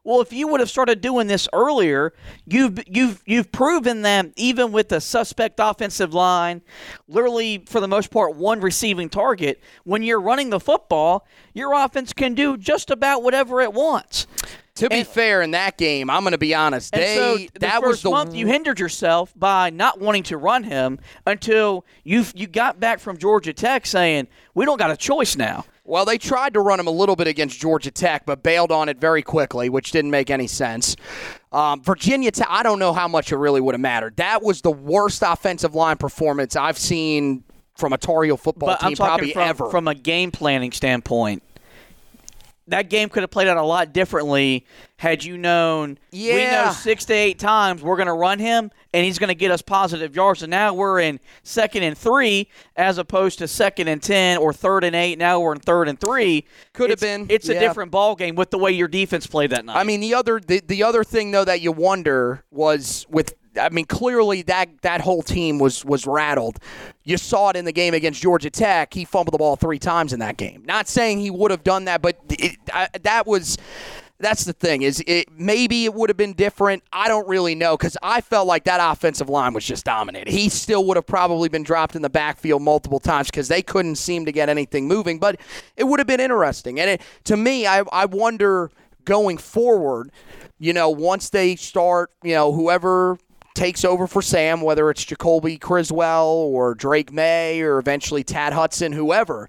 Well, 0.07 0.21
if 0.21 0.33
you 0.33 0.47
would 0.47 0.61
have 0.61 0.71
started 0.71 1.01
doing 1.01 1.27
this 1.27 1.49
earlier, 1.53 2.13
you've 2.47 2.79
you've 2.87 3.21
you've 3.27 3.51
proven 3.51 4.03
that 4.03 4.29
even 4.37 4.71
with 4.71 4.93
a 4.93 5.01
suspect 5.01 5.59
offensive 5.59 6.15
line, 6.15 6.63
literally 7.09 7.65
for 7.67 7.81
the 7.81 7.89
most 7.89 8.13
part 8.13 8.37
one 8.37 8.61
receiving 8.61 9.09
target, 9.09 9.61
when 9.83 10.05
you're 10.05 10.21
running 10.21 10.51
the 10.51 10.61
football, 10.61 11.27
your 11.55 11.73
offense 11.75 12.13
can 12.13 12.35
do 12.35 12.57
just 12.57 12.93
about 12.93 13.25
whatever 13.25 13.61
it 13.61 13.73
wants. 13.73 14.29
to 14.77 14.89
be 14.89 15.01
and- 15.01 15.09
fair, 15.09 15.43
in 15.43 15.51
that 15.51 15.77
game, 15.77 16.09
I'm 16.09 16.23
going 16.23 16.31
to 16.31 16.39
be 16.39 16.55
honest. 16.55 16.93
They 16.93 17.17
so 17.17 17.37
the 17.39 17.59
that 17.59 17.83
was 17.83 18.03
the 18.03 18.11
month 18.11 18.33
you 18.33 18.47
hindered 18.47 18.79
yourself 18.79 19.33
by 19.35 19.71
not 19.71 19.99
wanting 19.99 20.23
to 20.25 20.37
run 20.37 20.63
him 20.63 21.01
until 21.27 21.85
you 22.05 22.25
you 22.33 22.47
got 22.47 22.79
back 22.79 23.01
from 23.01 23.19
Georgia 23.19 23.53
Tech 23.53 23.85
saying 23.85 24.29
we 24.55 24.67
don't 24.67 24.79
got 24.79 24.93
a 24.93 24.97
choice 24.97 25.35
now. 25.35 25.65
Well, 25.87 26.05
they 26.05 26.19
tried 26.19 26.55
to 26.55 26.61
run 26.61 26.81
him 26.81 26.89
a 26.89 26.93
little 26.93 27.15
bit 27.15 27.29
against 27.29 27.61
Georgia 27.61 27.91
Tech, 27.91 28.27
but 28.27 28.43
bailed 28.43 28.73
on 28.73 28.89
it 28.89 28.99
very 28.99 29.23
quickly, 29.23 29.69
which 29.69 29.93
didn't 29.93 30.11
make 30.11 30.31
any 30.31 30.49
sense. 30.49 30.97
Um, 31.53 31.81
Virginia 31.83 32.31
Tech, 32.33 32.49
I 32.51 32.63
don't 32.63 32.79
know 32.79 32.93
how 32.93 33.07
much 33.07 33.31
it 33.31 33.37
really 33.37 33.61
would 33.61 33.75
have 33.75 33.81
mattered. 33.81 34.17
That 34.17 34.43
was 34.43 34.63
the 34.63 34.71
worst 34.71 35.23
offensive 35.25 35.75
line 35.75 35.97
performance 35.97 36.57
I've 36.57 36.79
seen 36.79 37.45
from 37.77 37.93
a 37.93 37.99
Tar 37.99 38.25
Heel 38.25 38.37
football 38.37 38.77
But 38.81 38.81
team 38.81 38.97
probably 38.97 39.33
from, 39.33 39.43
ever. 39.43 39.71
from 39.71 39.87
a 39.87 39.95
game 39.95 40.33
planning 40.33 40.73
standpoint. 40.73 41.43
That 42.69 42.91
game 42.91 43.09
could 43.09 43.23
have 43.23 43.31
played 43.31 43.47
out 43.49 43.57
a 43.57 43.63
lot 43.63 43.93
differently 43.93 44.67
had 44.99 45.23
you 45.23 45.37
known 45.37 45.99
yeah. 46.11 46.35
we 46.35 46.45
know 46.45 46.73
six 46.73 47.05
to 47.05 47.13
eight 47.13 47.39
times 47.39 47.83
we're 47.83 47.97
going 47.97 48.07
to 48.07 48.15
run 48.15 48.39
him 48.39 48.71
and 48.95 49.05
he's 49.05 49.19
going 49.19 49.29
to 49.29 49.35
get 49.35 49.51
us 49.51 49.63
positive 49.63 50.17
yards. 50.17 50.43
And 50.43 50.51
now 50.51 50.73
we're 50.75 51.01
in 51.01 51.21
second 51.43 51.83
and 51.83 51.97
three 51.97 52.49
as 52.77 52.99
opposed 52.99 53.39
to 53.41 53.49
second 53.49 53.89
and 53.89 54.03
ten 54.03 54.39
or 54.39 54.53
third 54.53 54.85
and 54.85 54.97
eight. 54.97 55.19
Now 55.19 55.39
we're 55.39 55.53
in 55.53 55.61
third 55.61 55.89
and 55.89 56.01
three. 56.01 56.47
Could 56.73 56.91
have 56.91 57.03
It's- 57.03 57.19
been, 57.19 57.27
It's 57.31 57.49
a 57.49 57.59
different 57.59 57.91
ball 57.91 58.17
game 58.17 58.35
with 58.35 58.51
the 58.51 58.59
way 58.59 58.73
your 58.73 58.89
defense 58.89 59.27
played 59.27 59.51
that 59.51 59.65
night. 59.65 59.77
I 59.77 59.85
mean, 59.85 60.01
the 60.01 60.15
other 60.15 60.41
the, 60.41 60.61
the 60.61 60.83
other 60.83 61.05
thing 61.05 61.31
though 61.31 61.45
that 61.45 61.61
you 61.61 61.73
wonder 61.73 62.45
was 62.51 63.07
with 63.09 63.35
I 63.59 63.69
mean, 63.71 63.87
clearly 63.87 64.43
that 64.43 64.83
that 64.83 65.01
whole 65.01 65.23
team 65.23 65.59
was 65.59 65.85
was 65.85 66.07
rattled. 66.07 66.59
You 67.05 67.17
saw 67.17 67.51
it 67.51 67.57
in 67.57 67.65
the 67.65 67.73
game 67.73 67.95
against 67.95 68.21
Georgia 68.21 68.51
Tech. 68.51 68.93
He 68.93 69.05
fumbled 69.05 69.35
the 69.35 69.39
ball 69.39 69.57
three 69.57 69.79
times 69.79 70.13
in 70.13 70.21
that 70.21 70.37
game. 70.37 70.65
Not 70.67 70.89
saying 70.89 71.21
he 71.21 71.31
would 71.31 71.51
have 71.51 71.65
done 71.65 71.85
that, 71.85 72.03
but 72.03 72.19
it, 72.29 72.57
I, 72.73 72.89
that 73.03 73.27
was 73.27 73.59
that's 74.19 74.45
the 74.45 74.53
thing 74.53 74.83
is 74.83 75.03
it 75.07 75.31
maybe 75.31 75.85
it 75.85 75.95
would 75.95 76.09
have 76.09 76.17
been 76.17 76.33
different. 76.33 76.83
I 76.93 77.09
don't 77.09 77.29
really 77.29 77.55
know 77.55 77.77
because 77.77 77.97
I 78.03 78.21
felt 78.21 78.47
like 78.47 78.65
that 78.65 78.81
offensive 78.81 79.29
line 79.29 79.53
was 79.53 79.65
just 79.65 79.85
dominated. 79.85 80.31
He 80.31 80.49
still 80.49 80.85
would 80.87 80.97
have 80.97 81.07
probably 81.07 81.49
been 81.49 81.63
dropped 81.63 81.97
in 81.97 82.03
the 82.03 82.11
backfield 82.11 82.63
multiple 82.63 83.01
times 83.01 83.29
because 83.29 83.49
they 83.49 83.63
couldn't 83.63 83.97
seem 83.97 84.25
to 84.25 84.33
get 84.33 84.49
anything 84.49 84.89
moving. 84.89 85.19
But 85.19 85.41
it 85.77 85.85
would 85.85 86.01
have 86.01 86.07
been 86.07 86.21
interesting. 86.21 86.81
And 86.81 86.91
it, 86.91 87.03
to 87.25 87.37
me, 87.37 87.67
I, 87.67 87.81
I 87.93 88.07
wonder 88.07 88.71
going 89.05 89.39
forward. 89.39 90.11
You 90.59 90.73
know, 90.73 90.89
once 90.89 91.29
they 91.29 91.55
start, 91.57 92.11
you 92.23 92.35
know, 92.35 92.53
whoever 92.53 93.19
takes 93.57 93.85
over 93.85 94.07
for 94.07 94.23
Sam, 94.23 94.61
whether 94.61 94.89
it's 94.91 95.05
Jacoby 95.05 95.59
Criswell 95.59 96.29
or 96.29 96.75
Drake 96.75 97.13
Maye 97.13 97.61
or 97.63 97.79
eventually 97.79 98.23
Tad 98.23 98.53
Hudson, 98.53 98.93
whoever 98.93 99.49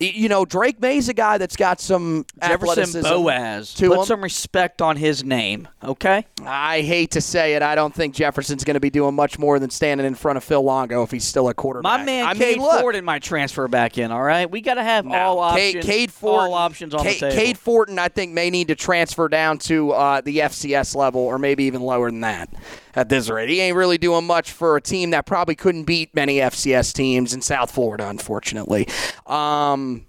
you 0.00 0.30
know, 0.30 0.46
Drake 0.46 0.80
Maye's 0.80 1.10
a 1.10 1.14
guy 1.14 1.36
that's 1.36 1.56
got 1.56 1.78
some 1.78 2.24
Jefferson 2.42 3.02
Boaz. 3.02 3.74
to 3.74 3.88
Put 3.88 3.98
him. 3.98 4.04
some 4.06 4.22
respect 4.22 4.80
on 4.80 4.96
his 4.96 5.22
name, 5.22 5.68
okay? 5.84 6.26
I 6.42 6.80
hate 6.80 7.10
to 7.12 7.20
say 7.20 7.54
it, 7.54 7.62
I 7.62 7.74
don't 7.74 7.94
think 7.94 8.14
Jefferson's 8.14 8.64
going 8.64 8.74
to 8.74 8.80
be 8.80 8.88
doing 8.88 9.14
much 9.14 9.38
more 9.38 9.58
than 9.58 9.68
standing 9.68 10.06
in 10.06 10.14
front 10.14 10.38
of 10.38 10.44
Phil 10.44 10.62
Longo 10.62 11.02
if 11.02 11.10
he's 11.10 11.24
still 11.24 11.50
a 11.50 11.54
quarterback. 11.54 12.00
My 12.00 12.04
man 12.04 12.24
I 12.26 12.34
Cade 12.34 12.56
mean, 12.56 12.66
look, 12.66 12.80
Fortin 12.80 13.04
might 13.04 13.22
transfer 13.22 13.68
back 13.68 13.98
in, 13.98 14.10
all 14.10 14.22
right? 14.22 14.50
We 14.50 14.62
got 14.62 14.74
to 14.74 14.82
have 14.82 15.06
all 15.06 15.38
options, 15.38 15.84
Cade 15.84 16.10
Fortin, 16.10 16.46
all 16.46 16.54
options 16.54 16.94
on 16.94 17.02
Cade, 17.02 17.16
the 17.16 17.30
table. 17.30 17.36
Cade 17.36 17.58
Fortin, 17.58 17.98
I 17.98 18.08
think, 18.08 18.32
may 18.32 18.48
need 18.48 18.68
to 18.68 18.74
transfer 18.74 19.28
down 19.28 19.58
to 19.58 19.90
uh, 19.90 20.20
the 20.22 20.38
FCS 20.38 20.96
level 20.96 21.20
or 21.20 21.38
maybe 21.38 21.64
even 21.64 21.82
lower 21.82 22.10
than 22.10 22.20
that 22.20 22.48
at 22.94 23.08
this 23.08 23.28
rate. 23.28 23.48
He 23.48 23.60
ain't 23.60 23.76
really 23.76 23.98
doing 23.98 24.26
much 24.26 24.52
for 24.52 24.76
a 24.76 24.80
team 24.80 25.10
that 25.10 25.26
probably 25.26 25.54
couldn't 25.54 25.84
beat 25.84 26.14
many 26.14 26.36
FCS 26.36 26.92
teams 26.92 27.34
in 27.34 27.42
South 27.42 27.70
Florida, 27.70 28.08
unfortunately. 28.08 28.88
Um, 29.26 30.06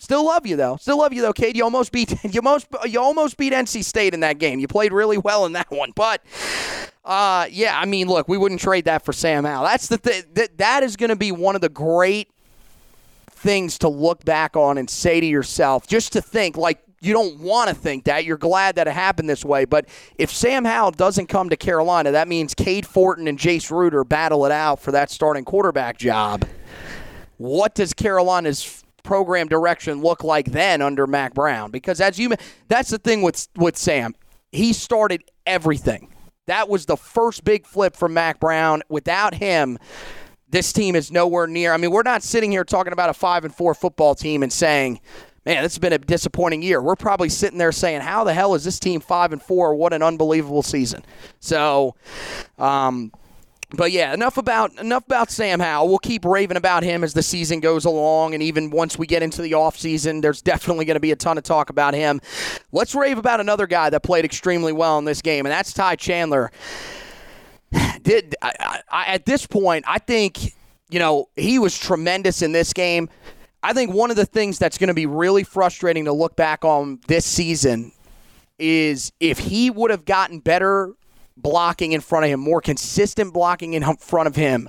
Still 0.00 0.24
love 0.24 0.46
you 0.46 0.56
though. 0.56 0.78
Still 0.78 0.96
love 0.96 1.12
you 1.12 1.20
though, 1.20 1.34
Cade. 1.34 1.58
You 1.58 1.62
almost 1.62 1.92
beat 1.92 2.24
you 2.34 2.40
almost 2.40 2.66
you 2.86 2.98
almost 2.98 3.36
beat 3.36 3.52
NC 3.52 3.84
State 3.84 4.14
in 4.14 4.20
that 4.20 4.38
game. 4.38 4.58
You 4.58 4.66
played 4.66 4.94
really 4.94 5.18
well 5.18 5.44
in 5.44 5.52
that 5.52 5.70
one, 5.70 5.92
but 5.94 6.22
uh, 7.04 7.46
yeah, 7.50 7.78
I 7.78 7.84
mean, 7.84 8.08
look, 8.08 8.26
we 8.26 8.38
wouldn't 8.38 8.62
trade 8.62 8.86
that 8.86 9.04
for 9.04 9.12
Sam 9.12 9.44
Howell. 9.44 9.64
That's 9.64 9.88
the. 9.88 10.24
That 10.32 10.56
that 10.56 10.82
is 10.82 10.96
going 10.96 11.10
to 11.10 11.16
be 11.16 11.32
one 11.32 11.54
of 11.54 11.60
the 11.60 11.68
great 11.68 12.30
things 13.28 13.76
to 13.78 13.88
look 13.88 14.24
back 14.24 14.56
on 14.56 14.78
and 14.78 14.88
say 14.88 15.20
to 15.20 15.26
yourself, 15.26 15.86
just 15.86 16.14
to 16.14 16.22
think 16.22 16.56
like 16.56 16.80
you 17.00 17.12
don't 17.12 17.40
want 17.40 17.68
to 17.68 17.74
think 17.74 18.04
that. 18.04 18.24
You're 18.24 18.36
glad 18.36 18.76
that 18.76 18.86
it 18.86 18.92
happened 18.92 19.28
this 19.28 19.44
way. 19.44 19.64
But 19.64 19.86
if 20.16 20.30
Sam 20.30 20.64
Howell 20.64 20.92
doesn't 20.92 21.28
come 21.28 21.48
to 21.48 21.56
Carolina, 21.56 22.12
that 22.12 22.28
means 22.28 22.54
Cade 22.54 22.86
Fortin 22.86 23.26
and 23.26 23.38
Jace 23.38 23.70
Ruder 23.70 24.04
battle 24.04 24.44
it 24.44 24.52
out 24.52 24.80
for 24.80 24.92
that 24.92 25.10
starting 25.10 25.44
quarterback 25.44 25.96
job. 25.98 26.46
What 27.38 27.74
does 27.74 27.94
Carolina's 27.94 28.84
program 29.02 29.48
direction 29.48 30.02
look 30.02 30.22
like 30.22 30.52
then 30.52 30.82
under 30.82 31.06
Mack 31.06 31.32
Brown? 31.32 31.70
Because 31.70 32.02
as 32.02 32.18
you, 32.18 32.34
that's 32.68 32.90
the 32.90 32.98
thing 32.98 33.22
with 33.22 33.48
with 33.56 33.78
Sam. 33.78 34.14
He 34.52 34.74
started 34.74 35.24
everything. 35.46 36.12
That 36.46 36.68
was 36.68 36.84
the 36.84 36.96
first 36.96 37.44
big 37.44 37.64
flip 37.64 37.96
from 37.96 38.12
Mack 38.12 38.40
Brown. 38.40 38.82
Without 38.88 39.34
him, 39.34 39.78
this 40.50 40.72
team 40.72 40.96
is 40.96 41.10
nowhere 41.12 41.46
near. 41.46 41.72
I 41.72 41.76
mean, 41.76 41.92
we're 41.92 42.02
not 42.02 42.22
sitting 42.22 42.50
here 42.50 42.64
talking 42.64 42.92
about 42.92 43.08
a 43.08 43.14
five 43.14 43.44
and 43.44 43.54
four 43.54 43.72
football 43.72 44.14
team 44.14 44.42
and 44.42 44.52
saying, 44.52 45.00
"Man, 45.46 45.62
this 45.62 45.72
has 45.72 45.78
been 45.78 45.92
a 45.92 45.98
disappointing 45.98 46.62
year." 46.62 46.80
We're 46.82 46.96
probably 46.96 47.28
sitting 47.28 47.58
there 47.58 47.72
saying, 47.72 48.00
"How 48.02 48.24
the 48.24 48.34
hell 48.34 48.54
is 48.54 48.64
this 48.64 48.78
team 48.78 49.00
five 49.00 49.32
and 49.32 49.42
four? 49.42 49.74
What 49.74 49.92
an 49.92 50.02
unbelievable 50.02 50.62
season!" 50.62 51.04
So, 51.40 51.94
um, 52.58 53.12
but 53.72 53.92
yeah, 53.92 54.12
enough 54.12 54.36
about 54.36 54.76
enough 54.78 55.04
about 55.06 55.30
Sam 55.30 55.60
Howell. 55.60 55.88
We'll 55.88 55.98
keep 55.98 56.24
raving 56.24 56.56
about 56.56 56.82
him 56.82 57.04
as 57.04 57.14
the 57.14 57.22
season 57.22 57.60
goes 57.60 57.84
along, 57.84 58.34
and 58.34 58.42
even 58.42 58.70
once 58.70 58.98
we 58.98 59.06
get 59.06 59.22
into 59.22 59.42
the 59.42 59.52
offseason, 59.52 60.22
there's 60.22 60.42
definitely 60.42 60.84
going 60.84 60.96
to 60.96 61.00
be 61.00 61.12
a 61.12 61.16
ton 61.16 61.38
of 61.38 61.44
talk 61.44 61.70
about 61.70 61.94
him. 61.94 62.20
Let's 62.72 62.94
rave 62.94 63.18
about 63.18 63.40
another 63.40 63.66
guy 63.66 63.90
that 63.90 64.02
played 64.02 64.24
extremely 64.24 64.72
well 64.72 64.98
in 64.98 65.04
this 65.04 65.22
game, 65.22 65.46
and 65.46 65.52
that's 65.52 65.72
Ty 65.72 65.96
Chandler. 65.96 66.50
Did 68.02 68.34
I, 68.42 68.80
I, 68.90 69.04
at 69.06 69.26
this 69.26 69.46
point, 69.46 69.84
I 69.86 69.98
think 69.98 70.54
you 70.90 70.98
know 70.98 71.28
he 71.36 71.58
was 71.60 71.78
tremendous 71.78 72.42
in 72.42 72.52
this 72.52 72.72
game. 72.72 73.08
I 73.62 73.72
think 73.72 73.92
one 73.92 74.10
of 74.10 74.16
the 74.16 74.26
things 74.26 74.58
that's 74.58 74.78
going 74.78 74.88
to 74.88 74.94
be 74.94 75.06
really 75.06 75.44
frustrating 75.44 76.06
to 76.06 76.12
look 76.12 76.34
back 76.34 76.64
on 76.64 77.00
this 77.08 77.24
season 77.26 77.92
is 78.58 79.12
if 79.20 79.38
he 79.38 79.70
would 79.70 79.90
have 79.90 80.04
gotten 80.04 80.40
better 80.40 80.94
blocking 81.36 81.92
in 81.92 82.00
front 82.00 82.24
of 82.24 82.30
him, 82.30 82.40
more 82.40 82.60
consistent 82.60 83.32
blocking 83.32 83.74
in 83.74 83.96
front 83.96 84.26
of 84.26 84.36
him 84.36 84.68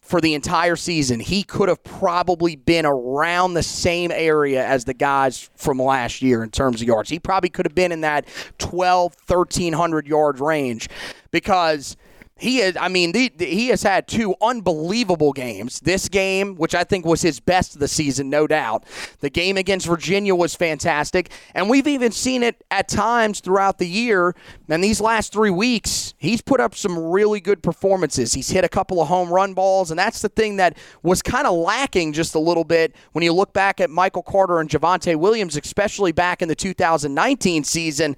for 0.00 0.20
the 0.20 0.34
entire 0.34 0.74
season, 0.74 1.20
he 1.20 1.42
could 1.42 1.68
have 1.68 1.82
probably 1.84 2.56
been 2.56 2.86
around 2.86 3.54
the 3.54 3.62
same 3.62 4.10
area 4.10 4.64
as 4.64 4.84
the 4.84 4.94
guys 4.94 5.50
from 5.54 5.78
last 5.78 6.22
year 6.22 6.42
in 6.42 6.50
terms 6.50 6.80
of 6.80 6.88
yards. 6.88 7.10
He 7.10 7.18
probably 7.18 7.50
could 7.50 7.66
have 7.66 7.74
been 7.74 7.92
in 7.92 8.00
that 8.00 8.26
12, 8.58 9.14
1300 9.26 10.06
yard 10.08 10.40
range 10.40 10.88
because 11.30 11.96
he 12.38 12.60
is, 12.60 12.76
I 12.80 12.88
mean, 12.88 13.12
the, 13.12 13.32
the, 13.36 13.44
he 13.44 13.68
has 13.68 13.82
had 13.82 14.06
two 14.06 14.34
unbelievable 14.40 15.32
games. 15.32 15.80
This 15.80 16.08
game, 16.08 16.54
which 16.54 16.74
I 16.74 16.84
think 16.84 17.04
was 17.04 17.20
his 17.20 17.40
best 17.40 17.74
of 17.74 17.80
the 17.80 17.88
season, 17.88 18.30
no 18.30 18.46
doubt. 18.46 18.84
The 19.18 19.28
game 19.28 19.56
against 19.56 19.86
Virginia 19.86 20.34
was 20.34 20.54
fantastic. 20.54 21.30
And 21.54 21.68
we've 21.68 21.88
even 21.88 22.12
seen 22.12 22.44
it 22.44 22.62
at 22.70 22.88
times 22.88 23.40
throughout 23.40 23.78
the 23.78 23.88
year. 23.88 24.36
And 24.68 24.82
these 24.82 25.00
last 25.00 25.32
three 25.32 25.50
weeks, 25.50 26.14
he's 26.18 26.40
put 26.40 26.60
up 26.60 26.76
some 26.76 26.96
really 26.96 27.40
good 27.40 27.60
performances. 27.60 28.32
He's 28.32 28.50
hit 28.50 28.64
a 28.64 28.68
couple 28.68 29.02
of 29.02 29.08
home 29.08 29.32
run 29.32 29.52
balls. 29.52 29.90
And 29.90 29.98
that's 29.98 30.22
the 30.22 30.28
thing 30.28 30.56
that 30.58 30.78
was 31.02 31.22
kind 31.22 31.46
of 31.46 31.54
lacking 31.54 32.12
just 32.12 32.36
a 32.36 32.40
little 32.40 32.64
bit 32.64 32.94
when 33.12 33.24
you 33.24 33.32
look 33.32 33.52
back 33.52 33.80
at 33.80 33.90
Michael 33.90 34.22
Carter 34.22 34.60
and 34.60 34.70
Javonte 34.70 35.16
Williams, 35.16 35.56
especially 35.56 36.12
back 36.12 36.40
in 36.40 36.48
the 36.48 36.54
2019 36.54 37.64
season. 37.64 38.16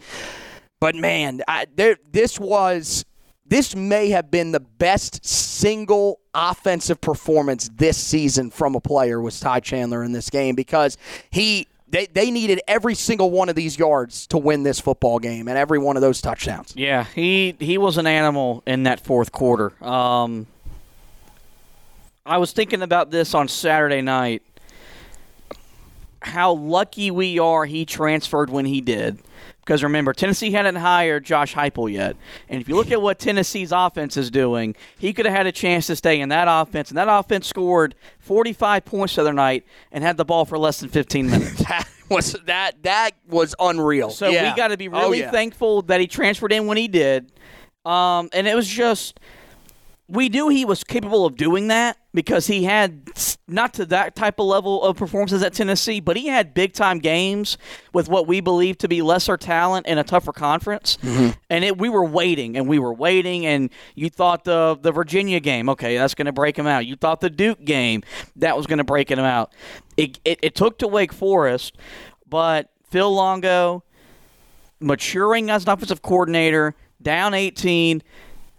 But 0.78 0.94
man, 0.94 1.42
I, 1.46 1.66
there, 1.74 1.96
this 2.10 2.40
was 2.40 3.04
this 3.50 3.74
may 3.74 4.10
have 4.10 4.30
been 4.30 4.52
the 4.52 4.60
best 4.60 5.26
single 5.26 6.20
offensive 6.32 7.00
performance 7.00 7.68
this 7.76 7.98
season 7.98 8.48
from 8.50 8.76
a 8.76 8.80
player 8.80 9.20
was 9.20 9.38
Ty 9.40 9.60
Chandler 9.60 10.04
in 10.04 10.12
this 10.12 10.30
game 10.30 10.54
because 10.54 10.96
he 11.30 11.66
they, 11.88 12.06
they 12.06 12.30
needed 12.30 12.60
every 12.68 12.94
single 12.94 13.32
one 13.32 13.48
of 13.48 13.56
these 13.56 13.76
yards 13.76 14.28
to 14.28 14.38
win 14.38 14.62
this 14.62 14.78
football 14.78 15.18
game 15.18 15.48
and 15.48 15.58
every 15.58 15.80
one 15.80 15.96
of 15.96 16.02
those 16.02 16.20
touchdowns. 16.20 16.72
Yeah, 16.76 17.04
he 17.14 17.56
he 17.58 17.76
was 17.76 17.98
an 17.98 18.06
animal 18.06 18.62
in 18.66 18.84
that 18.84 19.00
fourth 19.00 19.32
quarter. 19.32 19.72
Um, 19.84 20.46
I 22.24 22.38
was 22.38 22.52
thinking 22.52 22.82
about 22.82 23.10
this 23.10 23.34
on 23.34 23.48
Saturday 23.48 24.00
night. 24.00 24.42
How 26.22 26.52
lucky 26.52 27.10
we 27.10 27.40
are 27.40 27.64
he 27.64 27.84
transferred 27.84 28.50
when 28.50 28.66
he 28.66 28.80
did. 28.80 29.18
Because 29.60 29.82
remember, 29.82 30.12
Tennessee 30.12 30.50
hadn't 30.50 30.76
hired 30.76 31.24
Josh 31.24 31.54
Heupel 31.54 31.92
yet, 31.92 32.16
and 32.48 32.60
if 32.60 32.68
you 32.68 32.74
look 32.76 32.90
at 32.90 33.00
what 33.00 33.18
Tennessee's 33.18 33.72
offense 33.72 34.16
is 34.16 34.30
doing, 34.30 34.74
he 34.98 35.12
could 35.12 35.26
have 35.26 35.34
had 35.34 35.46
a 35.46 35.52
chance 35.52 35.86
to 35.88 35.96
stay 35.96 36.20
in 36.20 36.28
that 36.30 36.46
offense, 36.50 36.88
and 36.90 36.98
that 36.98 37.08
offense 37.08 37.46
scored 37.46 37.94
45 38.18 38.84
points 38.84 39.14
the 39.14 39.20
other 39.20 39.32
night 39.32 39.64
and 39.92 40.02
had 40.02 40.16
the 40.16 40.24
ball 40.24 40.44
for 40.44 40.58
less 40.58 40.80
than 40.80 40.88
15 40.88 41.26
minutes. 41.30 41.62
That 42.10 42.16
was 42.16 42.32
that 42.46 42.82
that 42.82 43.12
was 43.28 43.54
unreal. 43.60 44.10
So 44.10 44.30
Yeah. 44.30 44.50
we 44.50 44.56
got 44.56 44.68
to 44.68 44.76
be 44.76 44.88
Oh, 44.88 45.02
really 45.02 45.20
yeah. 45.20 45.30
thankful 45.30 45.82
that 45.82 46.00
he 46.00 46.08
transferred 46.08 46.52
in 46.52 46.66
when 46.66 46.76
he 46.76 46.88
did. 46.88 47.30
Um, 47.84 48.28
and 48.32 48.48
it 48.48 48.56
was 48.56 48.66
just 48.66 49.20
we 50.10 50.28
knew 50.28 50.48
he 50.48 50.64
was 50.64 50.82
capable 50.82 51.24
of 51.24 51.36
doing 51.36 51.68
that 51.68 51.96
because 52.12 52.48
he 52.48 52.64
had 52.64 53.12
not 53.46 53.72
to 53.74 53.86
that 53.86 54.16
type 54.16 54.40
of 54.40 54.46
level 54.46 54.82
of 54.82 54.96
performances 54.96 55.42
at 55.42 55.52
Tennessee, 55.52 56.00
but 56.00 56.16
he 56.16 56.26
had 56.26 56.52
big 56.52 56.72
time 56.72 56.98
games 56.98 57.56
with 57.92 58.08
what 58.08 58.26
we 58.26 58.40
believe 58.40 58.76
to 58.78 58.88
be 58.88 59.02
lesser 59.02 59.36
talent 59.36 59.86
in 59.86 59.98
a 59.98 60.04
tougher 60.04 60.32
conference. 60.32 60.96
Mm-hmm. 61.02 61.30
And 61.48 61.64
it, 61.64 61.78
we 61.78 61.88
were 61.88 62.04
waiting 62.04 62.56
and 62.56 62.66
we 62.66 62.78
were 62.78 62.92
waiting, 62.92 63.46
and 63.46 63.70
you 63.94 64.10
thought 64.10 64.44
the 64.44 64.76
the 64.80 64.92
Virginia 64.92 65.38
game, 65.38 65.68
okay, 65.68 65.96
that's 65.96 66.14
going 66.14 66.26
to 66.26 66.32
break 66.32 66.58
him 66.58 66.66
out. 66.66 66.86
You 66.86 66.96
thought 66.96 67.20
the 67.20 67.30
Duke 67.30 67.64
game 67.64 68.02
that 68.36 68.56
was 68.56 68.66
going 68.66 68.78
to 68.78 68.84
break 68.84 69.10
him 69.10 69.20
out. 69.20 69.52
It, 69.96 70.18
it 70.24 70.40
it 70.42 70.54
took 70.54 70.78
to 70.78 70.88
Wake 70.88 71.12
Forest, 71.12 71.76
but 72.28 72.70
Phil 72.90 73.12
Longo 73.14 73.84
maturing 74.80 75.50
as 75.50 75.64
an 75.64 75.70
offensive 75.70 76.02
coordinator, 76.02 76.74
down 77.00 77.34
18, 77.34 78.02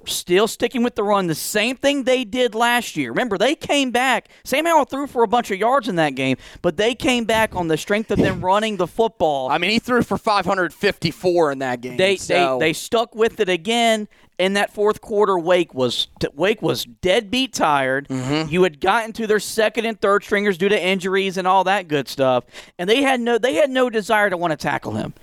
still 0.05 0.47
sticking 0.47 0.83
with 0.83 0.95
the 0.95 1.03
run, 1.03 1.27
the 1.27 1.35
same 1.35 1.75
thing 1.75 2.03
they 2.03 2.23
did 2.23 2.55
last 2.55 2.95
year. 2.95 3.09
Remember, 3.11 3.37
they 3.37 3.55
came 3.55 3.91
back. 3.91 4.29
Sam 4.43 4.65
Howell 4.65 4.85
threw 4.85 5.07
for 5.07 5.23
a 5.23 5.27
bunch 5.27 5.51
of 5.51 5.59
yards 5.59 5.87
in 5.87 5.95
that 5.95 6.15
game, 6.15 6.37
but 6.61 6.77
they 6.77 6.95
came 6.95 7.25
back 7.25 7.55
on 7.55 7.67
the 7.67 7.77
strength 7.77 8.11
of 8.11 8.17
them 8.19 8.43
running 8.43 8.77
the 8.77 8.87
football. 8.87 9.49
I 9.49 9.57
mean, 9.57 9.71
he 9.71 9.79
threw 9.79 10.01
for 10.03 10.17
554 10.17 11.51
in 11.51 11.59
that 11.59 11.81
game. 11.81 11.97
They, 11.97 12.15
so- 12.17 12.59
they 12.59 12.67
they 12.67 12.73
stuck 12.73 13.15
with 13.15 13.39
it 13.39 13.49
again 13.49 14.07
in 14.37 14.53
that 14.53 14.73
fourth 14.73 15.01
quarter. 15.01 15.37
Wake 15.37 15.73
was 15.73 16.07
Wake 16.33 16.61
was 16.61 16.85
deadbeat 16.85 17.53
tired. 17.53 18.07
Mm-hmm. 18.07 18.51
You 18.51 18.63
had 18.63 18.79
gotten 18.79 19.13
to 19.13 19.27
their 19.27 19.39
second 19.39 19.85
and 19.85 19.99
third 20.01 20.23
stringers 20.23 20.57
due 20.57 20.69
to 20.69 20.81
injuries 20.83 21.37
and 21.37 21.47
all 21.47 21.63
that 21.65 21.87
good 21.87 22.07
stuff, 22.07 22.45
and 22.79 22.89
they 22.89 23.03
had 23.03 23.19
no 23.21 23.37
they 23.37 23.55
had 23.55 23.69
no 23.69 23.89
desire 23.89 24.29
to 24.29 24.37
want 24.37 24.51
to 24.51 24.57
tackle 24.57 24.93
him, 24.93 25.13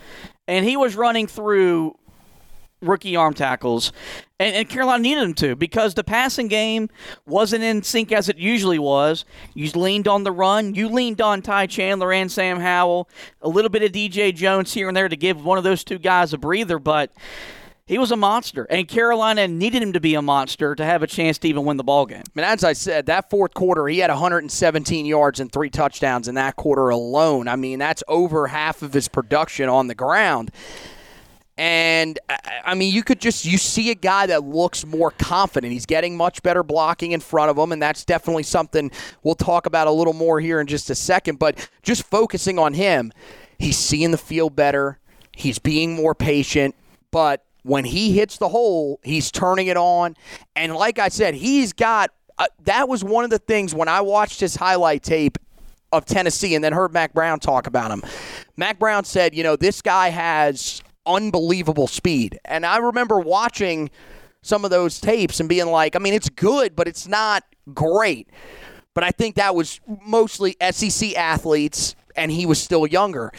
and 0.46 0.64
he 0.64 0.76
was 0.76 0.94
running 0.94 1.26
through 1.26 1.96
rookie 2.80 3.16
arm 3.16 3.34
tackles, 3.34 3.92
And, 4.40 4.54
and 4.54 4.68
Carolina 4.68 5.02
needed 5.02 5.22
him 5.22 5.34
to 5.34 5.56
because 5.56 5.94
the 5.94 6.04
passing 6.04 6.48
game 6.48 6.88
wasn't 7.26 7.64
in 7.64 7.82
sync 7.82 8.12
as 8.12 8.28
it 8.28 8.38
usually 8.38 8.78
was. 8.78 9.24
You 9.54 9.70
leaned 9.72 10.06
on 10.06 10.24
the 10.24 10.32
run. 10.32 10.74
You 10.74 10.88
leaned 10.88 11.20
on 11.20 11.42
Ty 11.42 11.66
Chandler 11.66 12.12
and 12.12 12.30
Sam 12.30 12.60
Howell. 12.60 13.08
A 13.42 13.48
little 13.48 13.70
bit 13.70 13.82
of 13.82 13.92
DJ 13.92 14.34
Jones 14.34 14.72
here 14.74 14.88
and 14.88 14.96
there 14.96 15.08
to 15.08 15.16
give 15.16 15.44
one 15.44 15.58
of 15.58 15.64
those 15.64 15.84
two 15.84 15.98
guys 15.98 16.32
a 16.32 16.38
breather, 16.38 16.78
but 16.78 17.12
he 17.88 17.96
was 17.96 18.12
a 18.12 18.16
monster, 18.16 18.66
and 18.68 18.86
Carolina 18.86 19.48
needed 19.48 19.82
him 19.82 19.94
to 19.94 20.00
be 20.00 20.14
a 20.14 20.20
monster 20.20 20.74
to 20.74 20.84
have 20.84 21.02
a 21.02 21.06
chance 21.06 21.38
to 21.38 21.48
even 21.48 21.64
win 21.64 21.78
the 21.78 21.82
ball 21.82 22.04
game. 22.04 22.22
I 22.22 22.30
mean, 22.34 22.44
as 22.44 22.62
I 22.62 22.74
said, 22.74 23.06
that 23.06 23.30
fourth 23.30 23.54
quarter, 23.54 23.88
he 23.88 24.00
had 24.00 24.10
117 24.10 25.06
yards 25.06 25.40
and 25.40 25.50
three 25.50 25.70
touchdowns 25.70 26.28
in 26.28 26.34
that 26.34 26.56
quarter 26.56 26.90
alone. 26.90 27.48
I 27.48 27.56
mean, 27.56 27.78
that's 27.78 28.04
over 28.06 28.48
half 28.48 28.82
of 28.82 28.92
his 28.92 29.08
production 29.08 29.70
on 29.70 29.86
the 29.86 29.94
ground. 29.94 30.50
And 31.58 32.20
I 32.64 32.76
mean, 32.76 32.94
you 32.94 33.02
could 33.02 33.20
just 33.20 33.44
you 33.44 33.58
see 33.58 33.90
a 33.90 33.96
guy 33.96 34.26
that 34.26 34.44
looks 34.44 34.86
more 34.86 35.10
confident. 35.10 35.72
He's 35.72 35.86
getting 35.86 36.16
much 36.16 36.40
better 36.44 36.62
blocking 36.62 37.10
in 37.10 37.18
front 37.18 37.50
of 37.50 37.58
him, 37.58 37.72
and 37.72 37.82
that's 37.82 38.04
definitely 38.04 38.44
something 38.44 38.92
we'll 39.24 39.34
talk 39.34 39.66
about 39.66 39.88
a 39.88 39.90
little 39.90 40.12
more 40.12 40.38
here 40.38 40.60
in 40.60 40.68
just 40.68 40.88
a 40.88 40.94
second. 40.94 41.40
But 41.40 41.68
just 41.82 42.04
focusing 42.04 42.60
on 42.60 42.74
him, 42.74 43.12
he's 43.58 43.76
seeing 43.76 44.12
the 44.12 44.18
field 44.18 44.54
better. 44.54 45.00
He's 45.36 45.58
being 45.58 45.96
more 45.96 46.14
patient, 46.14 46.76
but 47.10 47.44
when 47.64 47.84
he 47.84 48.12
hits 48.12 48.38
the 48.38 48.48
hole, 48.48 49.00
he's 49.02 49.32
turning 49.32 49.66
it 49.66 49.76
on. 49.76 50.16
And 50.54 50.74
like 50.74 51.00
I 51.00 51.08
said, 51.08 51.34
he's 51.34 51.72
got 51.72 52.12
uh, 52.38 52.46
that 52.64 52.88
was 52.88 53.02
one 53.02 53.24
of 53.24 53.30
the 53.30 53.38
things 53.40 53.74
when 53.74 53.88
I 53.88 54.00
watched 54.00 54.38
his 54.38 54.54
highlight 54.54 55.02
tape 55.02 55.38
of 55.90 56.04
Tennessee 56.04 56.54
and 56.54 56.62
then 56.62 56.72
heard 56.72 56.92
Mack 56.92 57.14
Brown 57.14 57.40
talk 57.40 57.66
about 57.66 57.90
him. 57.90 58.04
Mack 58.56 58.78
Brown 58.78 59.02
said, 59.04 59.34
you 59.34 59.42
know, 59.42 59.56
this 59.56 59.82
guy 59.82 60.10
has 60.10 60.82
unbelievable 61.08 61.86
speed. 61.86 62.38
And 62.44 62.66
I 62.66 62.76
remember 62.76 63.18
watching 63.18 63.90
some 64.42 64.64
of 64.64 64.70
those 64.70 65.00
tapes 65.00 65.40
and 65.40 65.48
being 65.48 65.66
like, 65.66 65.96
I 65.96 65.98
mean, 65.98 66.14
it's 66.14 66.28
good, 66.28 66.76
but 66.76 66.86
it's 66.86 67.08
not 67.08 67.44
great. 67.74 68.28
But 68.94 69.04
I 69.04 69.10
think 69.10 69.36
that 69.36 69.54
was 69.54 69.80
mostly 70.04 70.56
SEC 70.70 71.16
athletes, 71.16 71.94
and 72.16 72.30
he 72.30 72.46
was 72.46 72.60
still 72.60 72.86
younger. 72.86 73.32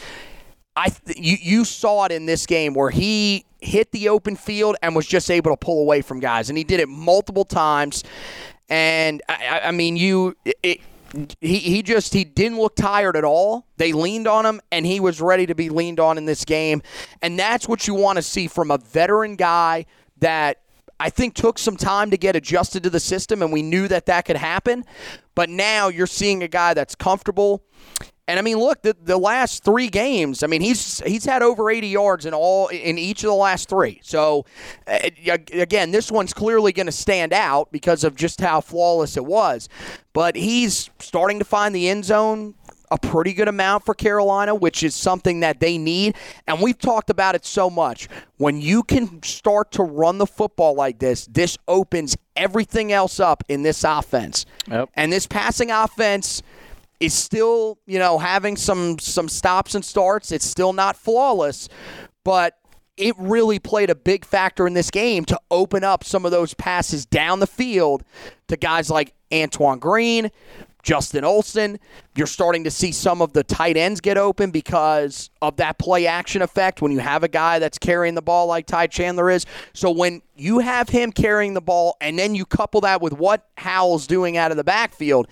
I 0.76 0.88
th- 0.88 1.18
you 1.18 1.36
you 1.40 1.64
saw 1.64 2.04
it 2.04 2.12
in 2.12 2.26
this 2.26 2.46
game 2.46 2.74
where 2.74 2.90
he 2.90 3.44
hit 3.60 3.92
the 3.92 4.08
open 4.08 4.36
field 4.36 4.76
and 4.82 4.94
was 4.94 5.06
just 5.06 5.30
able 5.30 5.50
to 5.50 5.56
pull 5.56 5.80
away 5.80 6.00
from 6.00 6.20
guys, 6.20 6.48
and 6.48 6.56
he 6.56 6.64
did 6.64 6.80
it 6.80 6.88
multiple 6.88 7.44
times. 7.44 8.04
And 8.70 9.20
I, 9.28 9.60
I 9.64 9.70
mean, 9.72 9.96
you 9.96 10.36
it, 10.62 10.80
he, 11.40 11.58
he 11.58 11.82
just 11.82 12.12
he 12.12 12.24
didn't 12.24 12.58
look 12.58 12.76
tired 12.76 13.16
at 13.16 13.24
all. 13.24 13.66
They 13.76 13.92
leaned 13.92 14.26
on 14.26 14.46
him 14.46 14.60
and 14.70 14.86
he 14.86 15.00
was 15.00 15.20
ready 15.20 15.46
to 15.46 15.54
be 15.54 15.68
leaned 15.68 16.00
on 16.00 16.18
in 16.18 16.24
this 16.24 16.44
game. 16.44 16.82
And 17.22 17.38
that's 17.38 17.68
what 17.68 17.86
you 17.86 17.94
want 17.94 18.16
to 18.16 18.22
see 18.22 18.46
from 18.46 18.70
a 18.70 18.78
veteran 18.78 19.36
guy 19.36 19.86
that 20.18 20.62
I 20.98 21.10
think 21.10 21.34
took 21.34 21.58
some 21.58 21.76
time 21.76 22.10
to 22.10 22.18
get 22.18 22.36
adjusted 22.36 22.82
to 22.82 22.90
the 22.90 23.00
system 23.00 23.42
and 23.42 23.52
we 23.52 23.62
knew 23.62 23.88
that 23.88 24.06
that 24.06 24.24
could 24.24 24.36
happen. 24.36 24.84
But 25.34 25.48
now 25.48 25.88
you're 25.88 26.06
seeing 26.06 26.42
a 26.42 26.48
guy 26.48 26.74
that's 26.74 26.94
comfortable 26.94 27.64
and 28.30 28.38
I 28.38 28.42
mean, 28.42 28.58
look, 28.58 28.82
the, 28.82 28.96
the 29.02 29.18
last 29.18 29.64
three 29.64 29.88
games, 29.88 30.44
I 30.44 30.46
mean, 30.46 30.60
he's 30.60 31.00
he's 31.00 31.24
had 31.24 31.42
over 31.42 31.68
80 31.68 31.88
yards 31.88 32.26
in 32.26 32.32
all 32.32 32.68
in 32.68 32.96
each 32.96 33.24
of 33.24 33.28
the 33.28 33.34
last 33.34 33.68
three. 33.68 33.98
So 34.04 34.46
uh, 34.86 35.08
again, 35.52 35.90
this 35.90 36.12
one's 36.12 36.32
clearly 36.32 36.70
going 36.70 36.86
to 36.86 36.92
stand 36.92 37.32
out 37.32 37.72
because 37.72 38.04
of 38.04 38.14
just 38.14 38.40
how 38.40 38.60
flawless 38.60 39.16
it 39.16 39.24
was. 39.24 39.68
But 40.12 40.36
he's 40.36 40.90
starting 41.00 41.40
to 41.40 41.44
find 41.44 41.74
the 41.74 41.88
end 41.88 42.04
zone 42.04 42.54
a 42.92 42.98
pretty 42.98 43.32
good 43.32 43.48
amount 43.48 43.84
for 43.84 43.94
Carolina, 43.94 44.54
which 44.54 44.84
is 44.84 44.94
something 44.94 45.40
that 45.40 45.58
they 45.58 45.76
need. 45.76 46.14
And 46.46 46.60
we've 46.60 46.78
talked 46.78 47.10
about 47.10 47.34
it 47.34 47.44
so 47.44 47.68
much. 47.68 48.08
When 48.36 48.60
you 48.60 48.84
can 48.84 49.24
start 49.24 49.72
to 49.72 49.82
run 49.82 50.18
the 50.18 50.26
football 50.26 50.74
like 50.74 51.00
this, 51.00 51.26
this 51.26 51.58
opens 51.66 52.16
everything 52.36 52.92
else 52.92 53.18
up 53.18 53.42
in 53.48 53.62
this 53.62 53.82
offense. 53.82 54.46
Yep. 54.68 54.90
And 54.94 55.12
this 55.12 55.26
passing 55.26 55.72
offense 55.72 56.44
is 57.00 57.14
still, 57.14 57.78
you 57.86 57.98
know, 57.98 58.18
having 58.18 58.56
some 58.56 58.98
some 58.98 59.28
stops 59.28 59.74
and 59.74 59.84
starts. 59.84 60.30
It's 60.30 60.46
still 60.46 60.72
not 60.72 60.96
flawless, 60.96 61.68
but 62.24 62.58
it 62.96 63.14
really 63.18 63.58
played 63.58 63.88
a 63.88 63.94
big 63.94 64.24
factor 64.24 64.66
in 64.66 64.74
this 64.74 64.90
game 64.90 65.24
to 65.24 65.40
open 65.50 65.82
up 65.82 66.04
some 66.04 66.26
of 66.26 66.30
those 66.30 66.52
passes 66.54 67.06
down 67.06 67.40
the 67.40 67.46
field 67.46 68.04
to 68.48 68.56
guys 68.58 68.90
like 68.90 69.14
Antoine 69.32 69.78
Green, 69.78 70.30
Justin 70.82 71.24
Olson. 71.24 71.78
You're 72.14 72.26
starting 72.26 72.64
to 72.64 72.70
see 72.70 72.92
some 72.92 73.22
of 73.22 73.32
the 73.32 73.42
tight 73.42 73.78
ends 73.78 74.02
get 74.02 74.18
open 74.18 74.50
because 74.50 75.30
of 75.40 75.56
that 75.56 75.78
play 75.78 76.06
action 76.06 76.42
effect 76.42 76.82
when 76.82 76.92
you 76.92 76.98
have 76.98 77.22
a 77.22 77.28
guy 77.28 77.58
that's 77.58 77.78
carrying 77.78 78.14
the 78.14 78.22
ball 78.22 78.46
like 78.46 78.66
Ty 78.66 78.88
Chandler 78.88 79.30
is. 79.30 79.46
So 79.72 79.90
when 79.90 80.20
you 80.36 80.58
have 80.58 80.90
him 80.90 81.10
carrying 81.10 81.54
the 81.54 81.62
ball 81.62 81.96
and 82.02 82.18
then 82.18 82.34
you 82.34 82.44
couple 82.44 82.82
that 82.82 83.00
with 83.00 83.14
what 83.14 83.48
Howell's 83.56 84.06
doing 84.06 84.36
out 84.36 84.50
of 84.50 84.58
the 84.58 84.64
backfield, 84.64 85.26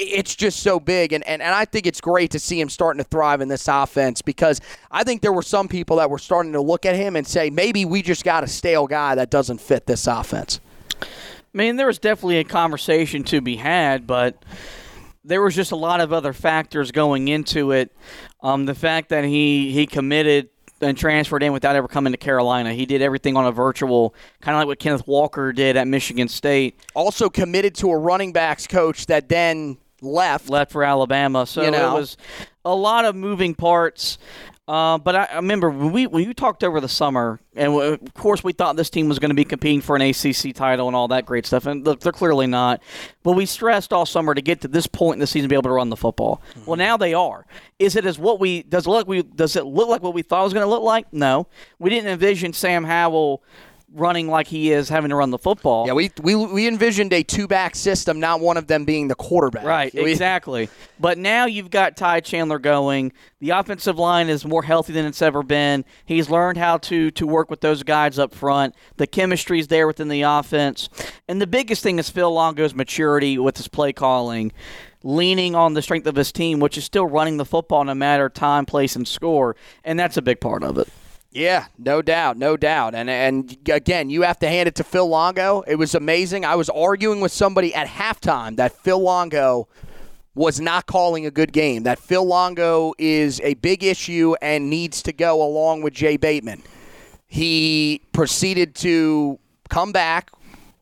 it's 0.00 0.34
just 0.34 0.60
so 0.60 0.80
big. 0.80 1.12
And, 1.12 1.26
and, 1.26 1.42
and 1.42 1.54
I 1.54 1.64
think 1.64 1.86
it's 1.86 2.00
great 2.00 2.30
to 2.32 2.38
see 2.38 2.60
him 2.60 2.68
starting 2.68 3.02
to 3.02 3.08
thrive 3.08 3.40
in 3.40 3.48
this 3.48 3.68
offense 3.68 4.22
because 4.22 4.60
I 4.90 5.04
think 5.04 5.22
there 5.22 5.32
were 5.32 5.42
some 5.42 5.68
people 5.68 5.96
that 5.96 6.10
were 6.10 6.18
starting 6.18 6.52
to 6.52 6.60
look 6.60 6.86
at 6.86 6.96
him 6.96 7.16
and 7.16 7.26
say, 7.26 7.50
maybe 7.50 7.84
we 7.84 8.02
just 8.02 8.24
got 8.24 8.44
a 8.44 8.48
stale 8.48 8.86
guy 8.86 9.14
that 9.14 9.30
doesn't 9.30 9.60
fit 9.60 9.86
this 9.86 10.06
offense. 10.06 10.60
I 11.02 11.06
mean, 11.52 11.76
there 11.76 11.86
was 11.86 11.98
definitely 11.98 12.38
a 12.38 12.44
conversation 12.44 13.24
to 13.24 13.40
be 13.40 13.56
had, 13.56 14.06
but 14.06 14.44
there 15.24 15.42
was 15.42 15.54
just 15.54 15.72
a 15.72 15.76
lot 15.76 16.00
of 16.00 16.12
other 16.12 16.32
factors 16.32 16.92
going 16.92 17.28
into 17.28 17.72
it. 17.72 17.94
Um, 18.42 18.66
the 18.66 18.74
fact 18.74 19.10
that 19.10 19.24
he, 19.24 19.72
he 19.72 19.86
committed 19.86 20.48
and 20.80 20.96
transferred 20.96 21.42
in 21.42 21.52
without 21.52 21.76
ever 21.76 21.88
coming 21.88 22.12
to 22.12 22.16
Carolina. 22.16 22.72
He 22.72 22.86
did 22.86 23.02
everything 23.02 23.36
on 23.36 23.46
a 23.46 23.52
virtual, 23.52 24.14
kind 24.40 24.54
of 24.54 24.60
like 24.60 24.66
what 24.66 24.78
Kenneth 24.78 25.06
Walker 25.06 25.52
did 25.52 25.76
at 25.76 25.86
Michigan 25.86 26.28
State. 26.28 26.78
Also 26.94 27.28
committed 27.28 27.74
to 27.76 27.90
a 27.90 27.98
running 27.98 28.32
backs 28.32 28.66
coach 28.66 29.06
that 29.06 29.28
then 29.28 29.76
left. 30.02 30.50
Left 30.50 30.72
for 30.72 30.84
Alabama. 30.84 31.46
So 31.46 31.62
you 31.62 31.70
know. 31.70 31.96
it 31.96 32.00
was 32.00 32.16
a 32.64 32.74
lot 32.74 33.04
of 33.04 33.14
moving 33.14 33.54
parts. 33.54 34.18
Uh, 34.70 34.98
but 34.98 35.16
I, 35.16 35.24
I, 35.24 35.36
remember 35.36 35.68
when 35.68 35.90
we 35.90 36.06
when 36.06 36.22
you 36.22 36.32
talked 36.32 36.62
over 36.62 36.80
the 36.80 36.88
summer, 36.88 37.40
and 37.56 37.74
of 37.74 38.14
course 38.14 38.44
we 38.44 38.52
thought 38.52 38.76
this 38.76 38.88
team 38.88 39.08
was 39.08 39.18
going 39.18 39.30
to 39.30 39.34
be 39.34 39.44
competing 39.44 39.80
for 39.80 39.96
an 39.96 40.02
ACC 40.02 40.54
title 40.54 40.86
and 40.86 40.94
all 40.94 41.08
that 41.08 41.26
great 41.26 41.44
stuff, 41.44 41.66
and 41.66 41.84
look, 41.84 41.98
they're 41.98 42.12
clearly 42.12 42.46
not. 42.46 42.80
But 43.24 43.32
we 43.32 43.46
stressed 43.46 43.92
all 43.92 44.06
summer 44.06 44.32
to 44.32 44.40
get 44.40 44.60
to 44.60 44.68
this 44.68 44.86
point 44.86 45.16
in 45.16 45.18
the 45.18 45.26
season 45.26 45.48
to 45.48 45.52
be 45.52 45.56
able 45.56 45.64
to 45.64 45.70
run 45.70 45.88
the 45.88 45.96
football. 45.96 46.40
Mm-hmm. 46.50 46.66
Well, 46.66 46.76
now 46.76 46.96
they 46.96 47.14
are. 47.14 47.46
Is 47.80 47.96
it 47.96 48.06
as 48.06 48.16
what 48.16 48.38
we 48.38 48.62
does 48.62 48.86
it 48.86 48.90
look 48.90 49.08
we 49.08 49.24
does 49.24 49.56
it 49.56 49.66
look 49.66 49.88
like 49.88 50.04
what 50.04 50.14
we 50.14 50.22
thought 50.22 50.42
it 50.42 50.44
was 50.44 50.54
going 50.54 50.66
to 50.66 50.70
look 50.70 50.84
like? 50.84 51.12
No, 51.12 51.48
we 51.80 51.90
didn't 51.90 52.08
envision 52.08 52.52
Sam 52.52 52.84
Howell 52.84 53.42
running 53.92 54.28
like 54.28 54.46
he 54.46 54.72
is 54.72 54.88
having 54.88 55.10
to 55.10 55.16
run 55.16 55.30
the 55.30 55.38
football. 55.38 55.86
Yeah, 55.86 55.92
we 55.94 56.10
we, 56.22 56.34
we 56.34 56.68
envisioned 56.68 57.12
a 57.12 57.22
two 57.22 57.46
back 57.46 57.74
system, 57.74 58.20
not 58.20 58.40
one 58.40 58.56
of 58.56 58.66
them 58.66 58.84
being 58.84 59.08
the 59.08 59.14
quarterback. 59.14 59.64
Right, 59.64 59.94
we, 59.94 60.10
exactly. 60.10 60.68
But 60.98 61.18
now 61.18 61.46
you've 61.46 61.70
got 61.70 61.96
Ty 61.96 62.20
Chandler 62.20 62.58
going. 62.58 63.12
The 63.40 63.50
offensive 63.50 63.98
line 63.98 64.28
is 64.28 64.44
more 64.44 64.62
healthy 64.62 64.92
than 64.92 65.06
it's 65.06 65.22
ever 65.22 65.42
been. 65.42 65.84
He's 66.04 66.30
learned 66.30 66.58
how 66.58 66.78
to 66.78 67.10
to 67.10 67.26
work 67.26 67.50
with 67.50 67.60
those 67.60 67.82
guys 67.82 68.18
up 68.18 68.34
front. 68.34 68.74
The 68.96 69.06
chemistry's 69.06 69.68
there 69.68 69.86
within 69.86 70.08
the 70.08 70.22
offense. 70.22 70.88
And 71.28 71.40
the 71.40 71.46
biggest 71.46 71.82
thing 71.82 71.98
is 71.98 72.10
Phil 72.10 72.32
Longo's 72.32 72.74
maturity 72.74 73.38
with 73.38 73.56
his 73.56 73.68
play 73.68 73.92
calling 73.92 74.52
leaning 75.02 75.54
on 75.54 75.72
the 75.72 75.80
strength 75.80 76.06
of 76.06 76.16
his 76.16 76.30
team, 76.30 76.60
which 76.60 76.76
is 76.76 76.84
still 76.84 77.06
running 77.06 77.38
the 77.38 77.44
football 77.44 77.82
no 77.84 77.94
matter 77.94 78.28
time, 78.28 78.66
place, 78.66 78.96
and 78.96 79.08
score. 79.08 79.56
And 79.82 79.98
that's 79.98 80.18
a 80.18 80.22
big 80.22 80.40
part 80.40 80.62
of 80.62 80.76
it. 80.78 80.88
Yeah, 81.32 81.66
no 81.78 82.02
doubt, 82.02 82.36
no 82.36 82.56
doubt. 82.56 82.94
And 82.94 83.08
and 83.08 83.56
again, 83.70 84.10
you 84.10 84.22
have 84.22 84.38
to 84.40 84.48
hand 84.48 84.66
it 84.66 84.74
to 84.76 84.84
Phil 84.84 85.08
Longo. 85.08 85.62
It 85.62 85.76
was 85.76 85.94
amazing. 85.94 86.44
I 86.44 86.56
was 86.56 86.68
arguing 86.68 87.20
with 87.20 87.30
somebody 87.30 87.72
at 87.72 87.86
halftime 87.86 88.56
that 88.56 88.72
Phil 88.72 88.98
Longo 88.98 89.68
was 90.34 90.60
not 90.60 90.86
calling 90.86 91.26
a 91.26 91.30
good 91.30 91.52
game. 91.52 91.84
That 91.84 92.00
Phil 92.00 92.24
Longo 92.24 92.94
is 92.98 93.40
a 93.42 93.54
big 93.54 93.84
issue 93.84 94.34
and 94.42 94.68
needs 94.70 95.02
to 95.02 95.12
go 95.12 95.42
along 95.42 95.82
with 95.82 95.94
Jay 95.94 96.16
Bateman. 96.16 96.62
He 97.28 98.02
proceeded 98.12 98.74
to 98.76 99.38
come 99.68 99.92
back, 99.92 100.32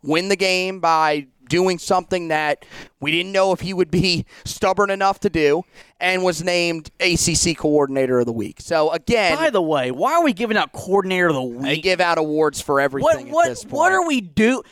win 0.02 0.28
the 0.28 0.36
game 0.36 0.80
by 0.80 1.26
doing 1.48 1.78
something 1.78 2.28
that 2.28 2.64
we 3.00 3.10
didn't 3.10 3.32
know 3.32 3.52
if 3.52 3.60
he 3.60 3.72
would 3.72 3.90
be 3.90 4.26
stubborn 4.44 4.90
enough 4.90 5.20
to 5.20 5.30
do, 5.30 5.64
and 6.00 6.22
was 6.22 6.42
named 6.42 6.90
ACC 7.00 7.56
Coordinator 7.56 8.20
of 8.20 8.26
the 8.26 8.32
Week. 8.32 8.60
So 8.60 8.90
again, 8.90 9.36
by 9.36 9.50
the 9.50 9.62
way, 9.62 9.90
why 9.90 10.14
are 10.14 10.22
we 10.22 10.32
giving 10.32 10.56
out 10.56 10.72
Coordinator 10.72 11.28
of 11.28 11.34
the 11.34 11.42
Week? 11.42 11.62
They 11.62 11.80
give 11.80 12.00
out 12.00 12.18
awards 12.18 12.60
for 12.60 12.80
everything. 12.80 13.30
What 13.30 13.48
what, 13.48 13.64
what 13.70 13.92
are 13.92 14.06
we 14.06 14.20
do? 14.20 14.62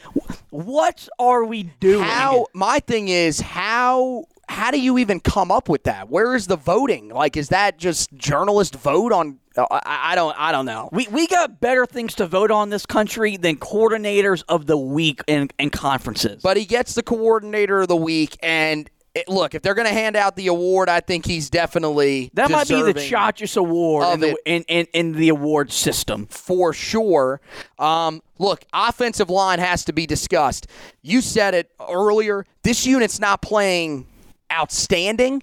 What 0.51 1.09
are 1.19 1.45
we 1.45 1.65
doing? 1.81 2.05
How 2.05 2.47
my 2.53 2.81
thing 2.81 3.09
is 3.09 3.41
how 3.41 4.27
how 4.49 4.71
do 4.71 4.81
you 4.81 4.99
even 4.99 5.21
come 5.21 5.51
up 5.51 5.69
with 5.69 5.85
that? 5.85 6.09
Where 6.09 6.35
is 6.35 6.47
the 6.47 6.57
voting? 6.57 7.09
Like, 7.09 7.37
is 7.37 7.49
that 7.49 7.79
just 7.79 8.13
journalist 8.15 8.75
vote 8.77 9.13
on? 9.13 9.39
Uh, 9.57 9.67
I, 9.71 10.13
I 10.13 10.15
don't. 10.15 10.35
I 10.39 10.53
don't 10.53 10.67
know. 10.67 10.89
We 10.93 11.09
we 11.09 11.27
got 11.27 11.61
better 11.61 11.87
things 11.87 12.15
to 12.17 12.27
vote 12.27 12.51
on 12.51 12.71
this 12.71 12.87
country 12.87 13.37
than 13.37 13.57
coordinators 13.57 14.45
of 14.49 14.67
the 14.67 14.77
week 14.77 15.23
and, 15.27 15.53
and 15.59 15.73
conferences. 15.73 16.43
But 16.43 16.57
he 16.57 16.65
gets 16.65 16.95
the 16.95 17.03
coordinator 17.03 17.83
of 17.83 17.89
the 17.89 17.97
week, 17.97 18.39
and 18.43 18.89
it, 19.17 19.29
look, 19.29 19.55
if 19.55 19.63
they're 19.63 19.75
going 19.75 19.89
to 19.89 19.95
hand 19.95 20.15
out 20.15 20.37
the 20.37 20.49
award, 20.49 20.91
I 20.91 21.01
think 21.01 21.25
he's 21.25 21.49
definitely 21.49 22.31
That 22.35 22.51
might 22.51 22.69
be 22.69 22.83
the 22.83 22.93
Chachis 22.93 23.57
Award 23.57 24.13
in 24.15 24.21
the, 24.21 24.37
in, 24.45 24.63
in, 24.69 24.87
in 24.93 25.13
the 25.13 25.31
award 25.31 25.73
system. 25.73 26.27
for 26.27 26.75
sure. 26.75 27.41
Um, 27.79 28.23
look, 28.39 28.65
offensive 28.75 29.31
line 29.31 29.59
has 29.59 29.87
to 29.87 29.95
be 29.95 30.07
discussed. 30.07 30.67
You 31.01 31.23
said 31.23 31.55
it 31.55 31.71
earlier. 31.81 32.45
This 32.63 32.85
unit's 32.85 33.19
not 33.19 33.41
playing 33.41 34.07
outstanding, 34.53 35.43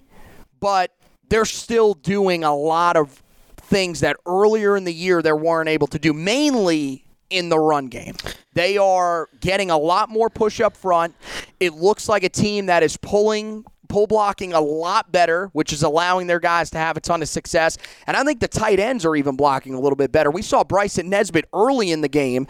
but 0.60 0.94
they're 1.28 1.44
still 1.44 1.94
doing 1.94 2.44
a 2.44 2.54
lot 2.54 2.96
of 2.96 3.22
things 3.56 4.00
that 4.00 4.16
earlier 4.26 4.76
in 4.76 4.84
the 4.84 4.92
year 4.92 5.22
they 5.22 5.32
weren't 5.32 5.68
able 5.68 5.86
to 5.88 5.98
do, 5.98 6.12
mainly 6.12 7.04
in 7.30 7.48
the 7.48 7.58
run 7.58 7.86
game. 7.86 8.14
They 8.52 8.76
are 8.78 9.28
getting 9.40 9.70
a 9.70 9.78
lot 9.78 10.08
more 10.10 10.30
push 10.30 10.60
up 10.60 10.76
front. 10.76 11.14
It 11.58 11.74
looks 11.74 12.08
like 12.08 12.22
a 12.22 12.28
team 12.28 12.66
that 12.66 12.82
is 12.82 12.96
pulling 12.96 13.64
pull 13.88 14.06
blocking 14.06 14.52
a 14.52 14.60
lot 14.60 15.12
better, 15.12 15.50
which 15.52 15.72
is 15.72 15.82
allowing 15.82 16.26
their 16.26 16.40
guys 16.40 16.70
to 16.70 16.78
have 16.78 16.96
a 16.96 17.00
ton 17.00 17.22
of 17.22 17.28
success. 17.28 17.78
And 18.06 18.16
I 18.16 18.24
think 18.24 18.40
the 18.40 18.48
tight 18.48 18.80
ends 18.80 19.04
are 19.04 19.14
even 19.14 19.36
blocking 19.36 19.74
a 19.74 19.80
little 19.80 19.96
bit 19.96 20.10
better. 20.10 20.30
We 20.30 20.42
saw 20.42 20.64
Bryson 20.64 21.08
Nesbitt 21.08 21.44
early 21.52 21.90
in 21.90 22.00
the 22.00 22.08
game, 22.08 22.46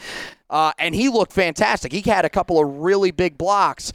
uh, 0.48 0.72
and 0.78 0.94
he 0.94 1.08
looked 1.08 1.32
fantastic. 1.32 1.92
He 1.92 2.00
had 2.00 2.24
a 2.24 2.30
couple 2.30 2.58
of 2.58 2.78
really 2.78 3.10
big 3.10 3.36
blocks. 3.36 3.92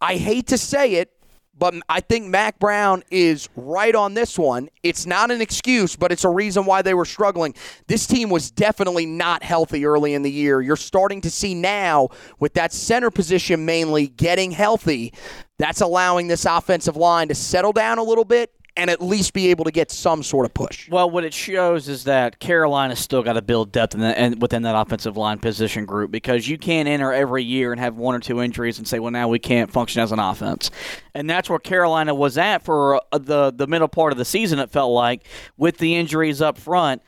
I 0.00 0.16
hate 0.16 0.46
to 0.48 0.58
say 0.58 0.94
it, 0.94 1.12
but 1.60 1.74
I 1.90 2.00
think 2.00 2.26
Mack 2.26 2.58
Brown 2.58 3.04
is 3.10 3.50
right 3.54 3.94
on 3.94 4.14
this 4.14 4.38
one. 4.38 4.70
It's 4.82 5.04
not 5.04 5.30
an 5.30 5.42
excuse, 5.42 5.94
but 5.94 6.10
it's 6.10 6.24
a 6.24 6.30
reason 6.30 6.64
why 6.64 6.80
they 6.80 6.94
were 6.94 7.04
struggling. 7.04 7.54
This 7.86 8.06
team 8.06 8.30
was 8.30 8.50
definitely 8.50 9.04
not 9.04 9.42
healthy 9.42 9.84
early 9.84 10.14
in 10.14 10.22
the 10.22 10.30
year. 10.30 10.62
You're 10.62 10.76
starting 10.76 11.20
to 11.20 11.30
see 11.30 11.54
now, 11.54 12.08
with 12.38 12.54
that 12.54 12.72
center 12.72 13.10
position 13.10 13.66
mainly 13.66 14.08
getting 14.08 14.50
healthy, 14.50 15.12
that's 15.58 15.82
allowing 15.82 16.28
this 16.28 16.46
offensive 16.46 16.96
line 16.96 17.28
to 17.28 17.34
settle 17.34 17.74
down 17.74 17.98
a 17.98 18.02
little 18.02 18.24
bit 18.24 18.50
and 18.80 18.88
at 18.88 19.02
least 19.02 19.34
be 19.34 19.48
able 19.48 19.66
to 19.66 19.70
get 19.70 19.90
some 19.90 20.22
sort 20.22 20.46
of 20.46 20.54
push. 20.54 20.88
Well, 20.88 21.10
what 21.10 21.22
it 21.22 21.34
shows 21.34 21.86
is 21.86 22.04
that 22.04 22.38
Carolina's 22.38 22.98
still 22.98 23.22
got 23.22 23.34
to 23.34 23.42
build 23.42 23.72
depth 23.72 23.94
in 23.94 24.00
the, 24.00 24.18
and 24.18 24.40
within 24.40 24.62
that 24.62 24.74
offensive 24.74 25.18
line 25.18 25.38
position 25.38 25.84
group 25.84 26.10
because 26.10 26.48
you 26.48 26.56
can't 26.56 26.88
enter 26.88 27.12
every 27.12 27.44
year 27.44 27.72
and 27.72 27.80
have 27.80 27.96
one 27.96 28.14
or 28.14 28.20
two 28.20 28.40
injuries 28.40 28.78
and 28.78 28.88
say, 28.88 28.98
well, 28.98 29.10
now 29.10 29.28
we 29.28 29.38
can't 29.38 29.70
function 29.70 30.00
as 30.00 30.12
an 30.12 30.18
offense. 30.18 30.70
And 31.14 31.28
that's 31.28 31.50
where 31.50 31.58
Carolina 31.58 32.14
was 32.14 32.38
at 32.38 32.62
for 32.62 33.02
uh, 33.12 33.18
the, 33.18 33.50
the 33.50 33.66
middle 33.66 33.88
part 33.88 34.12
of 34.12 34.18
the 34.18 34.24
season, 34.24 34.58
it 34.58 34.70
felt 34.70 34.92
like, 34.92 35.26
with 35.58 35.76
the 35.76 35.96
injuries 35.96 36.40
up 36.40 36.56
front. 36.56 37.02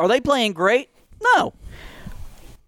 Are 0.00 0.08
they 0.08 0.20
playing 0.20 0.54
great? 0.54 0.90
No. 1.36 1.54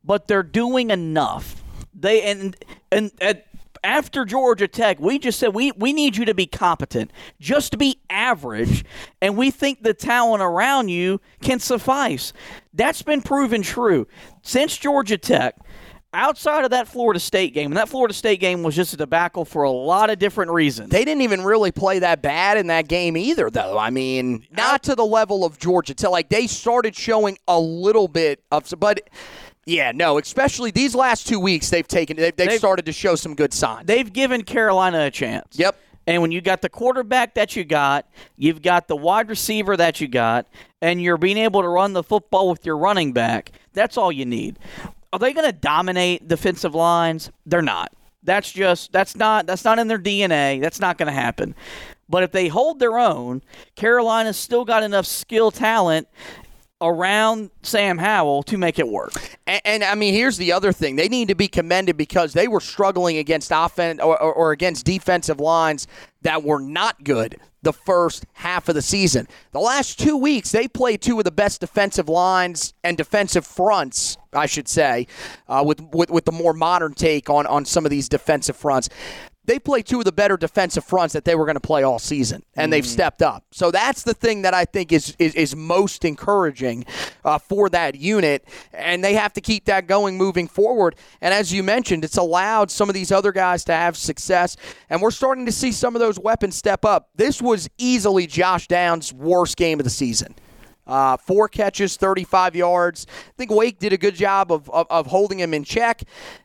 But 0.05 0.29
they're 0.29 0.44
doing 0.44 0.90
enough. 0.90 1.57
They 1.92 2.22
and 2.22 2.57
and 2.92 3.11
at 3.20 3.47
after 3.83 4.25
Georgia 4.25 4.69
Tech, 4.69 5.01
we 5.01 5.19
just 5.19 5.38
said 5.38 5.55
we, 5.55 5.73
we 5.73 5.93
need 5.93 6.17
you 6.17 6.25
to 6.25 6.35
be 6.35 6.47
competent, 6.47 7.12
just 7.41 7.73
to 7.73 7.79
be 7.79 8.01
average, 8.11 8.85
and 9.21 9.37
we 9.37 9.51
think 9.51 9.83
the 9.83 9.95
talent 9.95 10.43
around 10.43 10.88
you 10.88 11.21
can 11.43 11.59
suffice. 11.59 12.33
That's 12.73 13.03
been 13.03 13.23
proven 13.23 13.62
true 13.62 14.07
since 14.43 14.77
Georgia 14.77 15.19
Tech. 15.19 15.57
Outside 16.14 16.64
of 16.64 16.71
that 16.71 16.88
Florida 16.88 17.21
State 17.21 17.53
game, 17.53 17.67
and 17.67 17.77
that 17.77 17.91
Florida 17.91 18.14
State 18.14 18.41
game 18.41 18.62
was 18.62 18.75
just 18.75 18.95
a 18.95 18.97
debacle 18.97 19.45
for 19.45 19.64
a 19.64 19.71
lot 19.71 20.09
of 20.09 20.19
different 20.19 20.51
reasons. 20.51 20.88
They 20.88 21.05
didn't 21.05 21.21
even 21.21 21.45
really 21.45 21.71
play 21.71 21.99
that 21.99 22.23
bad 22.23 22.57
in 22.57 22.69
that 22.69 22.88
game 22.88 23.14
either, 23.14 23.51
though. 23.51 23.77
I 23.77 23.91
mean, 23.91 24.47
not 24.51 24.83
to 24.85 24.95
the 24.95 25.05
level 25.05 25.45
of 25.45 25.59
Georgia 25.59 25.93
Tech. 25.93 26.09
Like 26.09 26.31
they 26.31 26.47
started 26.47 26.97
showing 26.97 27.37
a 27.47 27.61
little 27.61 28.09
bit 28.09 28.43
of, 28.51 28.73
but 28.79 29.11
yeah, 29.68 29.92
no. 29.94 30.18
Especially 30.18 30.70
these 30.70 30.94
last 30.94 31.28
two 31.28 31.38
weeks, 31.38 31.68
they've 31.70 31.87
taken, 31.87 32.16
they've, 32.16 32.35
they've, 32.35 32.48
They've- 32.48 32.59
started 32.59 32.87
to 32.87 32.92
show 32.92 33.14
some 33.14 33.35
good 33.35 33.52
signs. 33.52 33.87
They've 33.87 34.11
given 34.11 34.42
Carolina 34.42 35.04
a 35.04 35.11
chance. 35.11 35.59
Yep. 35.59 35.76
And 36.07 36.22
when 36.22 36.33
you 36.33 36.40
got 36.40 36.62
the 36.62 36.70
quarterback 36.70 37.35
that 37.35 37.54
you 37.54 37.64
got, 37.64 38.07
you've 38.37 38.62
got 38.62 38.88
the 38.88 38.96
wide 38.96 39.28
receiver 39.28 39.76
that 39.76 40.00
you 40.00 40.09
got, 40.09 40.46
and 40.81 41.02
you're 41.02 41.18
being 41.18 41.37
able 41.37 41.61
to 41.61 41.68
run 41.68 41.92
the 41.92 42.02
football 42.02 42.48
with 42.48 42.64
your 42.64 42.78
running 42.78 43.12
back, 43.12 43.52
that's 43.74 43.98
all 43.98 44.11
you 44.11 44.24
need. 44.24 44.59
Are 45.12 45.18
they 45.18 45.35
going 45.35 45.44
to 45.44 45.52
dominate 45.52 46.26
defensive 46.26 46.74
lines? 46.74 47.31
They're 47.44 47.61
not. 47.61 47.92
That's 48.22 48.50
just 48.50 48.90
that's 48.90 49.16
not 49.16 49.46
that's 49.46 49.64
not 49.64 49.78
in 49.78 49.88
their 49.88 49.98
DNA. 49.98 50.61
That's 50.62 50.81
not 50.81 50.96
going 50.96 51.07
to 51.09 51.12
happen. 51.12 51.54
But 52.09 52.22
if 52.22 52.33
they 52.33 52.48
hold 52.48 52.78
their 52.78 52.98
own, 52.98 53.42
Carolina's 53.74 54.38
still 54.38 54.64
got 54.64 54.83
enough 54.83 55.04
skill 55.07 55.50
talent 55.50 56.09
around 56.81 57.51
Sam 57.62 57.99
Howell 57.99 58.45
to 58.45 58.59
make 58.59 58.79
it 58.79 58.88
work. 58.88 59.12
And, 59.47 59.61
and 59.64 59.85
I 59.85 59.95
mean, 59.95 60.14
here's 60.14 60.37
the 60.37 60.53
other 60.53 60.73
thing: 60.73 60.97
they 60.97 61.09
need 61.09 61.29
to 61.29 61.35
be 61.35 61.49
commended 61.49 61.97
because 61.97 62.33
they 62.33 62.49
were 62.49 62.61
struggling 62.61 63.19
against 63.19 63.51
offense 63.55 64.01
or, 64.01 64.21
or, 64.21 64.33
or 64.33 64.53
against 64.53 64.87
defensive 64.87 65.41
lines 65.41 65.87
that 66.23 66.43
were 66.43 66.61
not 66.61 67.05
good 67.05 67.37
the 67.62 67.73
first 67.73 68.25
half 68.35 68.69
of 68.69 68.75
the 68.75 68.83
season. 68.83 69.27
The 69.53 69.61
last 69.61 69.99
two 69.99 70.17
weeks, 70.17 70.53
they 70.53 70.69
played 70.69 71.03
two 71.03 71.19
of 71.19 71.25
the 71.25 71.31
best 71.31 71.61
defensive 71.61 72.09
lines 72.09 72.73
and 72.85 72.97
defensive 72.97 73.45
fronts, 73.45 74.17
I 74.33 74.47
should 74.47 74.69
say, 74.69 75.07
uh, 75.49 75.64
with, 75.67 75.81
with 75.93 76.11
with 76.11 76.25
the 76.25 76.33
more 76.33 76.53
modern 76.53 76.95
take 76.95 77.29
on 77.29 77.47
on 77.47 77.64
some 77.64 77.85
of 77.85 77.91
these 77.91 78.09
defensive 78.09 78.57
fronts. 78.57 78.88
They 79.48 79.58
play 79.58 79.80
two 79.80 79.98
of 79.98 80.04
the 80.04 80.12
better 80.12 80.37
defensive 80.37 80.84
fronts 80.84 81.14
that 81.14 81.24
they 81.24 81.34
were 81.34 81.46
going 81.46 81.56
to 81.56 81.61
play 81.61 81.82
all 81.82 81.98
season, 81.98 82.42
and 82.54 82.70
they've 82.70 82.87
stepped 82.87 83.22
up. 83.22 83.46
So 83.50 83.70
that's 83.70 84.02
the 84.02 84.12
thing 84.12 84.42
that 84.42 84.52
I 84.52 84.66
think 84.66 84.92
is 84.92 85.16
is, 85.18 85.34
is 85.34 85.56
most 85.56 86.04
encouraging 86.04 86.84
uh, 87.24 87.38
for 87.38 87.70
that 87.70 87.94
unit, 87.94 88.44
and 88.74 89.02
they 89.02 89.14
have 89.14 89.32
to 89.32 89.40
keep 89.40 89.64
that 89.64 89.87
going 89.87 90.18
moving 90.18 90.48
forward. 90.48 90.96
And 91.22 91.32
as 91.32 91.50
you 91.50 91.62
mentioned, 91.62 92.04
it's 92.04 92.18
allowed 92.18 92.70
some 92.70 92.90
of 92.90 92.94
these 92.94 93.11
other 93.11 93.32
guys 93.32 93.64
to 93.64 93.72
have 93.72 93.96
success, 93.96 94.54
and 94.90 95.00
we're 95.00 95.11
starting 95.11 95.46
to 95.46 95.52
see 95.52 95.72
some 95.72 95.96
of 95.96 96.00
those 96.00 96.18
weapons 96.18 96.54
step 96.54 96.84
up. 96.84 97.08
This 97.16 97.40
was 97.40 97.70
easily 97.78 98.26
Josh 98.26 98.68
Downs' 98.68 99.14
worst 99.14 99.56
game 99.56 99.80
of 99.80 99.84
the 99.84 99.90
season. 99.90 100.34
Uh, 100.88 101.16
four 101.16 101.48
catches, 101.48 101.96
35 101.96 102.57
yards. 102.57 103.07
I 103.09 103.33
think 103.37 103.51
Wake 103.51 103.79
did 103.79 103.92
a 103.92 103.98
good 103.98 104.14
job 104.14 104.51
of, 104.51 104.68
of, 104.70 104.87
of 104.90 105.07
holding 105.07 105.38
him 105.38 105.55
in 105.55 105.64
check. 105.64 106.03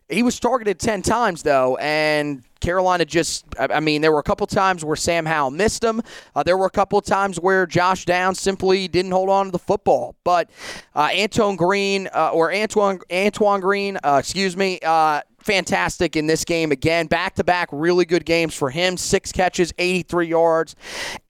He 0.09 0.21
was 0.21 0.39
targeted 0.39 0.79
10 0.79 1.01
times, 1.01 1.41
though, 1.43 1.77
and 1.77 2.43
Carolina 2.63 3.03
just, 3.03 3.45
I 3.59 3.79
mean, 3.81 4.01
there 4.01 4.11
were 4.11 4.19
a 4.19 4.23
couple 4.23 4.47
times 4.47 4.85
where 4.85 4.95
Sam 4.95 5.25
Howell 5.25 5.51
missed 5.51 5.83
him. 5.83 6.01
Uh, 6.33 6.43
there 6.43 6.57
were 6.57 6.65
a 6.65 6.71
couple 6.71 6.99
times 7.01 7.37
where 7.37 7.65
Josh 7.65 8.05
Downs 8.05 8.39
simply 8.39 8.87
didn't 8.87 9.11
hold 9.11 9.29
on 9.29 9.47
to 9.47 9.51
the 9.51 9.59
football. 9.59 10.15
But 10.23 10.49
uh, 10.95 11.09
Antoine 11.13 11.57
Green, 11.57 12.07
uh, 12.13 12.31
or 12.33 12.53
Antoine, 12.53 12.99
Antoine 13.11 13.59
Green, 13.59 13.97
uh, 14.03 14.17
excuse 14.19 14.55
me, 14.55 14.79
uh, 14.81 15.21
fantastic 15.43 16.15
in 16.15 16.27
this 16.27 16.45
game 16.45 16.71
again. 16.71 17.07
Back 17.07 17.35
to 17.35 17.43
back, 17.43 17.69
really 17.71 18.05
good 18.05 18.25
games 18.25 18.53
for 18.53 18.69
him. 18.69 18.97
Six 18.97 19.31
catches, 19.31 19.73
83 19.77 20.27
yards, 20.27 20.75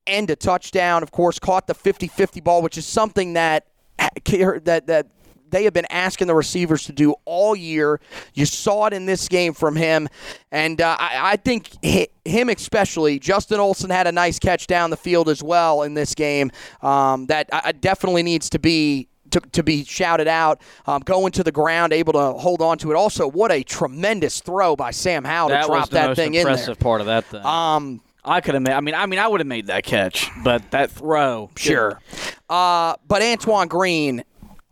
and 0.07 0.29
a 0.29 0.35
touchdown. 0.35 1.03
Of 1.03 1.11
course, 1.11 1.39
caught 1.39 1.67
the 1.67 1.73
50 1.73 2.07
50 2.07 2.41
ball, 2.41 2.61
which 2.61 2.77
is 2.77 2.85
something 2.85 3.33
that 3.33 3.67
that 3.97 4.83
that 4.87 5.07
they 5.53 5.63
have 5.65 5.73
been 5.73 5.87
asking 5.91 6.27
the 6.27 6.35
receivers 6.35 6.83
to 6.85 6.91
do 6.91 7.13
all 7.25 7.55
year. 7.55 8.01
You 8.33 8.45
saw 8.45 8.87
it 8.87 8.93
in 8.93 9.05
this 9.05 9.29
game 9.29 9.53
from 9.53 9.75
him, 9.75 10.09
and 10.51 10.81
uh, 10.81 10.97
I, 10.99 11.33
I 11.33 11.35
think 11.37 11.69
hi- 11.85 12.07
him 12.25 12.49
especially. 12.49 13.19
Justin 13.19 13.59
Olson 13.59 13.91
had 13.91 14.07
a 14.07 14.11
nice 14.11 14.39
catch 14.39 14.67
down 14.67 14.89
the 14.89 14.97
field 14.97 15.29
as 15.29 15.43
well 15.43 15.83
in 15.83 15.93
this 15.93 16.15
game. 16.15 16.51
Um, 16.81 17.27
that 17.27 17.49
I, 17.53 17.61
I 17.65 17.71
definitely 17.71 18.23
needs 18.23 18.49
to 18.49 18.59
be. 18.59 19.07
To, 19.33 19.39
to 19.39 19.63
be 19.63 19.83
shouted 19.83 20.27
out, 20.27 20.61
um, 20.85 21.01
going 21.01 21.31
to 21.31 21.43
the 21.43 21.51
ground, 21.51 21.91
able 21.91 22.13
to 22.13 22.33
hold 22.33 22.61
on 22.61 22.77
to 22.77 22.91
it. 22.91 22.95
Also, 22.95 23.27
what 23.27 23.51
a 23.51 23.63
tremendous 23.63 24.41
throw 24.41 24.75
by 24.75 24.91
Sam 24.91 25.23
Howell 25.23 25.49
to 25.49 25.53
That 25.55 25.65
drop 25.65 25.79
was 25.79 25.89
the 25.89 25.95
that 25.95 26.15
thing 26.15 26.35
in 26.35 26.41
impressive 26.41 26.77
part 26.77 27.01
of 27.01 27.07
that 27.07 27.25
thing. 27.25 27.43
Um, 27.43 28.01
I 28.23 28.41
could 28.41 28.53
have 28.53 28.61
made. 28.61 28.73
I 28.73 28.79
mean, 28.79 28.93
I 28.93 29.05
mean, 29.07 29.19
I 29.19 29.27
would 29.27 29.39
have 29.39 29.47
made 29.47 29.67
that 29.67 29.83
catch, 29.83 30.29
but 30.43 30.69
that 30.69 30.91
throw, 30.91 31.49
Sure. 31.55 31.99
Uh, 32.47 32.95
but 33.07 33.23
Antoine 33.23 33.67
Green, 33.67 34.23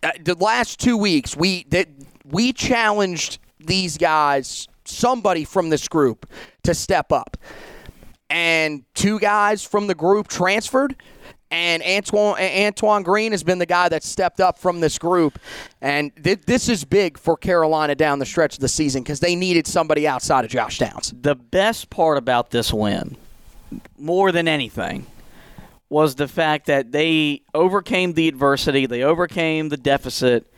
uh, 0.03 0.11
the 0.23 0.35
last 0.35 0.79
two 0.79 0.95
weeks, 0.95 1.35
we 1.35 1.65
that 1.69 1.87
we 2.23 2.53
challenged 2.53 3.39
these 3.59 3.97
guys, 3.97 4.67
somebody 4.85 5.43
from 5.43 5.69
this 5.69 5.87
group, 5.87 6.29
to 6.63 6.75
step 6.75 7.11
up, 7.11 7.35
and 8.29 8.83
two 8.93 9.19
guys 9.19 9.63
from 9.63 9.87
the 9.87 9.95
group 9.95 10.27
transferred. 10.27 10.95
And 11.51 11.83
Antoine 11.83 12.39
Antoine 12.39 13.03
Green 13.03 13.33
has 13.33 13.43
been 13.43 13.59
the 13.59 13.65
guy 13.65 13.89
that 13.89 14.03
stepped 14.03 14.39
up 14.39 14.57
from 14.57 14.79
this 14.79 14.97
group, 14.97 15.37
and 15.81 16.11
th- 16.23 16.43
this 16.45 16.69
is 16.69 16.85
big 16.85 17.17
for 17.17 17.35
Carolina 17.35 17.93
down 17.93 18.19
the 18.19 18.25
stretch 18.25 18.53
of 18.53 18.61
the 18.61 18.69
season 18.69 19.03
because 19.03 19.19
they 19.19 19.35
needed 19.35 19.67
somebody 19.67 20.07
outside 20.07 20.45
of 20.45 20.51
Josh 20.51 20.79
Downs. 20.79 21.13
The 21.21 21.35
best 21.35 21.89
part 21.89 22.17
about 22.17 22.51
this 22.51 22.71
win, 22.71 23.17
more 23.97 24.31
than 24.31 24.47
anything, 24.47 25.05
was 25.89 26.15
the 26.15 26.29
fact 26.29 26.67
that 26.67 26.93
they 26.93 27.41
overcame 27.53 28.13
the 28.13 28.29
adversity, 28.29 28.85
they 28.85 29.03
overcame 29.03 29.67
the 29.67 29.75
deficit, 29.75 30.49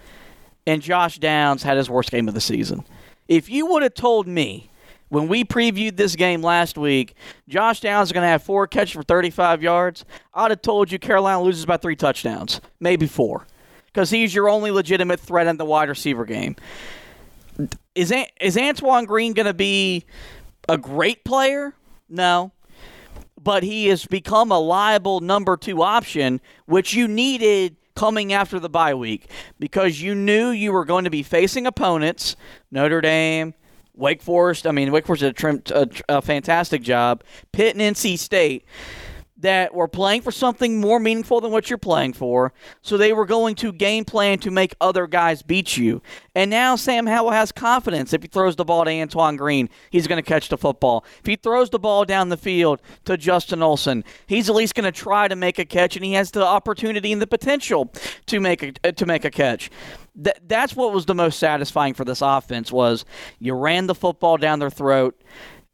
and 0.67 0.79
Josh 0.79 1.17
Downs 1.17 1.63
had 1.63 1.75
his 1.75 1.89
worst 1.89 2.11
game 2.11 2.27
of 2.27 2.35
the 2.35 2.41
season. 2.41 2.85
If 3.27 3.49
you 3.49 3.65
would 3.65 3.81
have 3.81 3.95
told 3.95 4.27
me 4.27 4.69
when 5.13 5.27
we 5.27 5.43
previewed 5.43 5.95
this 5.95 6.15
game 6.15 6.41
last 6.41 6.75
week, 6.75 7.13
Josh 7.47 7.81
Downs 7.81 8.07
is 8.07 8.11
going 8.13 8.23
to 8.23 8.27
have 8.27 8.41
four 8.41 8.65
catches 8.65 8.93
for 8.93 9.03
35 9.03 9.61
yards, 9.61 10.05
I'd 10.33 10.49
have 10.49 10.63
told 10.63 10.91
you 10.91 10.97
Carolina 10.97 11.39
loses 11.43 11.67
by 11.67 11.77
three 11.77 11.95
touchdowns, 11.95 12.59
maybe 12.79 13.05
four, 13.05 13.45
because 13.85 14.09
he's 14.09 14.33
your 14.33 14.49
only 14.49 14.71
legitimate 14.71 15.19
threat 15.19 15.45
in 15.45 15.57
the 15.57 15.65
wide 15.65 15.87
receiver 15.89 16.25
game. 16.25 16.55
Is 17.93 18.11
is 18.41 18.57
Antoine 18.57 19.05
Green 19.05 19.33
going 19.33 19.45
to 19.45 19.53
be 19.53 20.05
a 20.67 20.79
great 20.79 21.23
player? 21.23 21.75
No. 22.09 22.51
but 23.41 23.63
he 23.63 23.87
has 23.87 24.05
become 24.05 24.51
a 24.51 24.59
liable 24.59 25.19
number 25.19 25.57
two 25.57 25.81
option, 25.83 26.39
which 26.65 26.93
you 26.93 27.07
needed 27.07 27.75
coming 27.95 28.33
after 28.33 28.59
the 28.59 28.69
bye 28.69 28.93
week 28.93 29.29
because 29.59 30.01
you 30.01 30.15
knew 30.15 30.49
you 30.49 30.71
were 30.71 30.85
going 30.85 31.03
to 31.03 31.09
be 31.09 31.21
facing 31.23 31.67
opponents, 31.67 32.35
Notre 32.71 33.01
Dame, 33.01 33.53
Wake 33.95 34.21
Forest. 34.21 34.67
I 34.67 34.71
mean, 34.71 34.91
Wake 34.91 35.05
Forest 35.05 35.21
did 35.21 35.29
a, 35.29 35.33
trim, 35.33 35.63
a, 35.71 35.87
a 36.09 36.21
fantastic 36.21 36.81
job. 36.81 37.23
Pitt 37.51 37.75
and 37.75 37.95
NC 37.95 38.17
State 38.17 38.65
that 39.43 39.73
were 39.73 39.89
playing 39.89 40.21
for 40.21 40.31
something 40.31 40.79
more 40.79 41.01
meaningful 41.01 41.41
than 41.41 41.51
what 41.51 41.69
you're 41.69 41.77
playing 41.77 42.13
for. 42.13 42.53
So 42.81 42.97
they 42.97 43.11
were 43.11 43.25
going 43.25 43.55
to 43.55 43.73
game 43.73 44.05
plan 44.05 44.39
to 44.39 44.51
make 44.51 44.73
other 44.79 45.05
guys 45.05 45.41
beat 45.41 45.75
you. 45.75 46.01
And 46.33 46.49
now 46.49 46.77
Sam 46.77 47.05
Howell 47.05 47.31
has 47.31 47.51
confidence. 47.51 48.13
If 48.13 48.21
he 48.21 48.29
throws 48.29 48.55
the 48.55 48.63
ball 48.63 48.85
to 48.85 48.91
Antoine 48.91 49.35
Green, 49.35 49.69
he's 49.89 50.07
going 50.07 50.21
to 50.21 50.27
catch 50.27 50.47
the 50.47 50.57
football. 50.57 51.03
If 51.19 51.25
he 51.25 51.35
throws 51.35 51.69
the 51.69 51.79
ball 51.79 52.05
down 52.05 52.29
the 52.29 52.37
field 52.37 52.81
to 53.03 53.17
Justin 53.17 53.61
Olson, 53.61 54.05
he's 54.27 54.49
at 54.49 54.55
least 54.55 54.75
going 54.75 54.85
to 54.85 54.93
try 54.93 55.27
to 55.27 55.35
make 55.35 55.59
a 55.59 55.65
catch, 55.65 55.97
and 55.97 56.05
he 56.05 56.13
has 56.13 56.31
the 56.31 56.45
opportunity 56.45 57.11
and 57.11 57.21
the 57.21 57.27
potential 57.27 57.91
to 58.27 58.39
make 58.39 58.63
a, 58.63 58.93
to 58.93 59.05
make 59.05 59.25
a 59.25 59.31
catch. 59.31 59.69
Th- 60.21 60.35
that's 60.47 60.75
what 60.75 60.93
was 60.93 61.05
the 61.05 61.15
most 61.15 61.39
satisfying 61.39 61.93
for 61.93 62.05
this 62.05 62.21
offense 62.21 62.71
was 62.71 63.05
you 63.39 63.53
ran 63.55 63.87
the 63.87 63.95
football 63.95 64.37
down 64.37 64.59
their 64.59 64.69
throat 64.69 65.19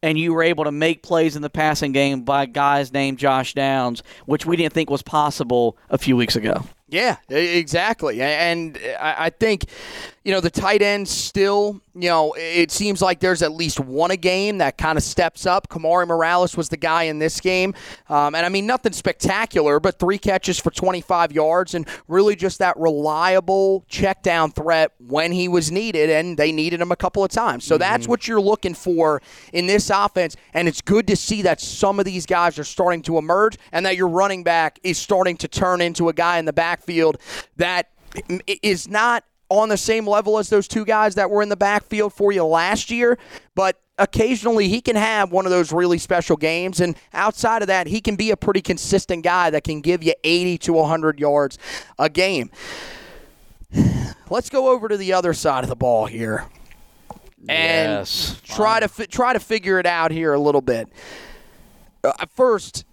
and 0.01 0.17
you 0.17 0.33
were 0.33 0.43
able 0.43 0.63
to 0.63 0.71
make 0.71 1.03
plays 1.03 1.35
in 1.35 1.41
the 1.41 1.49
passing 1.49 1.91
game 1.91 2.21
by 2.21 2.45
guys 2.45 2.93
named 2.93 3.17
Josh 3.17 3.53
Downs, 3.53 4.01
which 4.25 4.45
we 4.45 4.55
didn't 4.55 4.73
think 4.73 4.89
was 4.89 5.01
possible 5.01 5.77
a 5.89 5.97
few 5.97 6.15
weeks 6.15 6.35
ago. 6.35 6.63
Yeah, 6.91 7.17
exactly. 7.29 8.21
And 8.21 8.79
I 8.99 9.29
think, 9.29 9.65
you 10.23 10.31
know, 10.31 10.41
the 10.41 10.49
tight 10.49 10.81
ends 10.81 11.11
still, 11.11 11.81
you 11.93 12.09
know, 12.09 12.33
it 12.37 12.71
seems 12.71 13.01
like 13.01 13.19
there's 13.19 13.43
at 13.43 13.51
least 13.51 13.79
one 13.79 14.09
a 14.09 14.17
game 14.17 14.57
that 14.57 14.77
kind 14.77 14.97
of 14.97 15.03
steps 15.03 15.45
up. 15.45 15.69
Kamari 15.69 16.07
Morales 16.07 16.57
was 16.57 16.69
the 16.69 16.77
guy 16.77 17.03
in 17.03 17.19
this 17.19 17.39
game. 17.39 17.75
Um, 18.09 18.33
and 18.33 18.45
I 18.45 18.49
mean, 18.49 18.65
nothing 18.65 18.93
spectacular, 18.93 19.79
but 19.79 19.99
three 19.99 20.17
catches 20.17 20.59
for 20.59 20.71
25 20.71 21.31
yards 21.31 21.75
and 21.75 21.87
really 22.07 22.35
just 22.35 22.57
that 22.59 22.75
reliable 22.77 23.85
check 23.87 24.23
down 24.23 24.51
threat 24.51 24.91
when 24.97 25.31
he 25.31 25.47
was 25.47 25.71
needed. 25.71 26.09
And 26.09 26.37
they 26.37 26.51
needed 26.51 26.81
him 26.81 26.91
a 26.91 26.95
couple 26.95 27.23
of 27.23 27.29
times. 27.29 27.65
So 27.65 27.75
mm-hmm. 27.75 27.81
that's 27.81 28.07
what 28.07 28.27
you're 28.27 28.41
looking 28.41 28.73
for 28.73 29.21
in 29.53 29.67
this 29.67 29.91
offense. 29.91 30.35
And 30.53 30.67
it's 30.67 30.81
good 30.81 31.05
to 31.07 31.15
see 31.15 31.43
that 31.43 31.61
some 31.61 31.99
of 31.99 32.05
these 32.05 32.25
guys 32.25 32.57
are 32.57 32.63
starting 32.63 33.03
to 33.03 33.19
emerge 33.19 33.57
and 33.71 33.85
that 33.85 33.95
your 33.95 34.07
running 34.07 34.43
back 34.43 34.79
is 34.83 34.97
starting 34.97 35.37
to 35.37 35.47
turn 35.47 35.81
into 35.81 36.09
a 36.09 36.13
guy 36.13 36.39
in 36.39 36.45
the 36.45 36.53
backfield 36.79 37.17
that 37.57 37.89
is 38.47 38.87
not 38.87 39.23
on 39.49 39.69
the 39.69 39.77
same 39.77 40.07
level 40.07 40.37
as 40.37 40.49
those 40.49 40.67
two 40.67 40.85
guys 40.85 41.15
that 41.15 41.29
were 41.29 41.41
in 41.41 41.49
the 41.49 41.57
backfield 41.57 42.13
for 42.13 42.31
you 42.31 42.43
last 42.45 42.91
year, 42.91 43.17
but 43.55 43.81
occasionally 43.97 44.67
he 44.67 44.79
can 44.79 44.95
have 44.95 45.31
one 45.31 45.45
of 45.45 45.51
those 45.51 45.73
really 45.73 45.97
special 45.97 46.37
games. 46.37 46.79
And 46.79 46.95
outside 47.13 47.61
of 47.61 47.67
that, 47.67 47.87
he 47.87 47.99
can 47.99 48.15
be 48.15 48.31
a 48.31 48.37
pretty 48.37 48.61
consistent 48.61 49.23
guy 49.23 49.49
that 49.49 49.63
can 49.63 49.81
give 49.81 50.03
you 50.03 50.13
80 50.23 50.59
to 50.59 50.73
100 50.73 51.19
yards 51.19 51.57
a 51.97 52.09
game. 52.09 52.51
Let's 54.29 54.49
go 54.49 54.69
over 54.69 54.87
to 54.87 54.97
the 54.97 55.13
other 55.13 55.33
side 55.33 55.63
of 55.63 55.69
the 55.69 55.75
ball 55.75 56.05
here 56.05 56.45
and 57.47 57.91
yes. 57.91 58.39
try 58.43 58.79
to 58.79 58.87
fi- 58.87 59.05
try 59.05 59.33
to 59.33 59.39
figure 59.39 59.79
it 59.79 59.87
out 59.87 60.11
here 60.11 60.33
a 60.33 60.39
little 60.39 60.61
bit. 60.61 60.87
Uh, 62.03 62.13
first, 62.35 62.85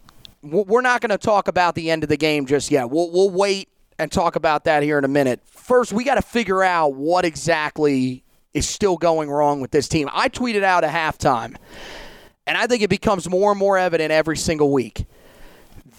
we're 0.42 0.80
not 0.80 1.00
going 1.00 1.10
to 1.10 1.18
talk 1.18 1.48
about 1.48 1.74
the 1.74 1.90
end 1.90 2.02
of 2.02 2.08
the 2.08 2.16
game 2.16 2.46
just 2.46 2.70
yet. 2.70 2.88
We'll, 2.90 3.10
we'll 3.10 3.30
wait 3.30 3.68
and 3.98 4.10
talk 4.10 4.36
about 4.36 4.64
that 4.64 4.82
here 4.82 4.98
in 4.98 5.04
a 5.04 5.08
minute. 5.08 5.40
First, 5.44 5.92
we 5.92 6.04
got 6.04 6.16
to 6.16 6.22
figure 6.22 6.62
out 6.62 6.94
what 6.94 7.24
exactly 7.24 8.24
is 8.52 8.68
still 8.68 8.96
going 8.96 9.30
wrong 9.30 9.60
with 9.60 9.70
this 9.70 9.88
team. 9.88 10.08
I 10.12 10.28
tweeted 10.28 10.62
out 10.62 10.84
a 10.84 10.88
halftime, 10.88 11.56
and 12.46 12.56
I 12.56 12.66
think 12.66 12.82
it 12.82 12.90
becomes 12.90 13.28
more 13.28 13.50
and 13.50 13.58
more 13.58 13.76
evident 13.76 14.12
every 14.12 14.36
single 14.36 14.72
week. 14.72 15.06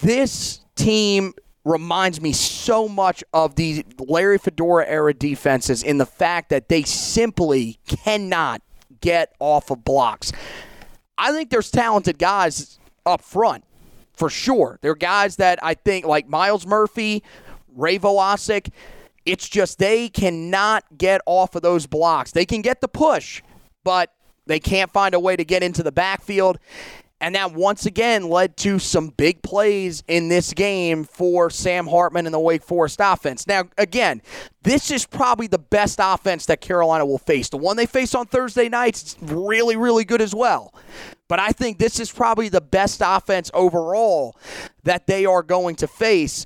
This 0.02 0.62
team 0.76 1.34
reminds 1.66 2.22
me 2.22 2.32
so 2.32 2.88
much 2.88 3.24
of 3.34 3.56
the 3.56 3.86
Larry 4.00 4.38
Fedora 4.38 4.86
era 4.88 5.14
defenses 5.14 5.84
in 5.84 5.98
the 5.98 6.06
fact 6.06 6.50
that 6.50 6.70
they 6.70 6.84
simply 6.84 7.80
cannot 7.88 8.62
get 9.02 9.36
off 9.40 9.70
of 9.70 9.84
blocks. 9.84 10.32
I 11.18 11.32
think 11.32 11.50
there's 11.50 11.72
talented 11.72 12.18
guys 12.18 12.80
up 13.06 13.22
front 13.22 13.64
for 14.14 14.30
sure. 14.30 14.80
There 14.82 14.92
are 14.92 14.96
guys 14.96 15.36
that 15.38 15.64
I 15.64 15.74
think 15.74 16.06
like 16.06 16.28
Myles 16.28 16.66
Murphy, 16.66 17.24
Ray 17.78 18.00
Vohasek. 18.00 18.72
It's 19.26 19.48
just 19.48 19.80
they 19.80 20.10
cannot 20.10 20.84
get 20.98 21.22
off 21.26 21.56
of 21.56 21.62
those 21.62 21.86
blocks. 21.86 22.32
They 22.32 22.46
can 22.46 22.62
get 22.62 22.82
the 22.82 22.88
push, 22.88 23.42
but 23.84 24.14
they 24.46 24.60
can't 24.60 24.92
find 24.92 25.14
a 25.14 25.20
way 25.20 25.36
to 25.36 25.44
get 25.44 25.64
into 25.64 25.84
the 25.84 25.92
backfield. 25.92 26.60
And 27.20 27.34
that 27.34 27.54
once 27.54 27.88
again 27.88 28.30
led 28.30 28.58
to 28.58 28.78
some 28.78 29.10
big 29.10 29.42
plays 29.42 30.04
in 30.08 30.30
this 30.30 30.54
game 30.54 31.04
for 31.04 31.50
Sam 31.50 31.88
Hartman 31.88 32.28
and 32.28 32.34
the 32.34 32.40
Wake 32.40 32.62
Forest 32.62 33.00
offense. 33.02 33.48
Now, 33.48 33.64
again, 33.78 34.22
this 34.62 34.92
is 34.92 35.06
probably 35.08 35.48
the 35.48 35.58
best 35.58 36.00
offense 36.02 36.46
that 36.46 36.62
Carolina 36.62 37.08
will 37.08 37.18
face. 37.18 37.50
The 37.50 37.58
one 37.58 37.76
they 37.76 37.88
face 37.88 38.14
on 38.14 38.28
Thursday 38.28 38.70
nights 38.70 39.04
is 39.04 39.18
really, 39.32 39.76
really 39.76 40.06
good 40.06 40.22
as 40.22 40.36
well. 40.36 40.76
But 41.28 41.40
I 41.40 41.50
think 41.50 41.80
this 41.80 42.00
is 42.00 42.12
probably 42.12 42.50
the 42.50 42.62
best 42.62 43.02
offense 43.04 43.50
overall 43.54 44.36
that 44.84 45.08
they 45.08 45.26
are 45.26 45.42
going 45.42 45.76
to 45.78 45.88
face. 45.88 46.46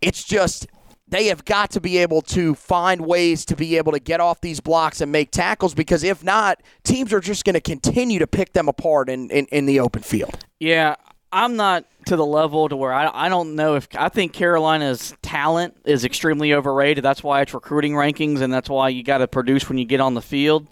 It's 0.00 0.24
just 0.24 0.66
they 1.10 1.26
have 1.26 1.44
got 1.44 1.70
to 1.70 1.80
be 1.80 1.98
able 1.98 2.20
to 2.20 2.54
find 2.54 3.00
ways 3.00 3.44
to 3.46 3.56
be 3.56 3.76
able 3.76 3.92
to 3.92 3.98
get 3.98 4.20
off 4.20 4.40
these 4.40 4.60
blocks 4.60 5.00
and 5.00 5.10
make 5.10 5.30
tackles 5.30 5.74
because 5.74 6.04
if 6.04 6.22
not, 6.22 6.62
teams 6.84 7.12
are 7.12 7.20
just 7.20 7.44
going 7.44 7.54
to 7.54 7.60
continue 7.60 8.18
to 8.18 8.26
pick 8.26 8.52
them 8.52 8.68
apart 8.68 9.08
in, 9.08 9.30
in, 9.30 9.46
in, 9.46 9.66
the 9.66 9.80
open 9.80 10.02
field. 10.02 10.44
Yeah, 10.60 10.96
I'm 11.32 11.56
not 11.56 11.84
to 12.06 12.16
the 12.16 12.26
level 12.26 12.68
to 12.68 12.76
where 12.76 12.92
I, 12.92 13.10
I 13.26 13.28
don't 13.28 13.54
know 13.54 13.74
if 13.74 13.88
I 13.94 14.08
think 14.08 14.32
Carolina's 14.32 15.14
talent 15.22 15.76
is 15.84 16.04
extremely 16.04 16.52
overrated. 16.52 17.04
That's 17.04 17.22
why 17.22 17.40
it's 17.40 17.54
recruiting 17.54 17.92
rankings, 17.92 18.40
and 18.40 18.52
that's 18.52 18.68
why 18.68 18.90
you 18.90 19.02
got 19.02 19.18
to 19.18 19.28
produce 19.28 19.68
when 19.68 19.78
you 19.78 19.84
get 19.84 20.00
on 20.00 20.14
the 20.14 20.22
field. 20.22 20.66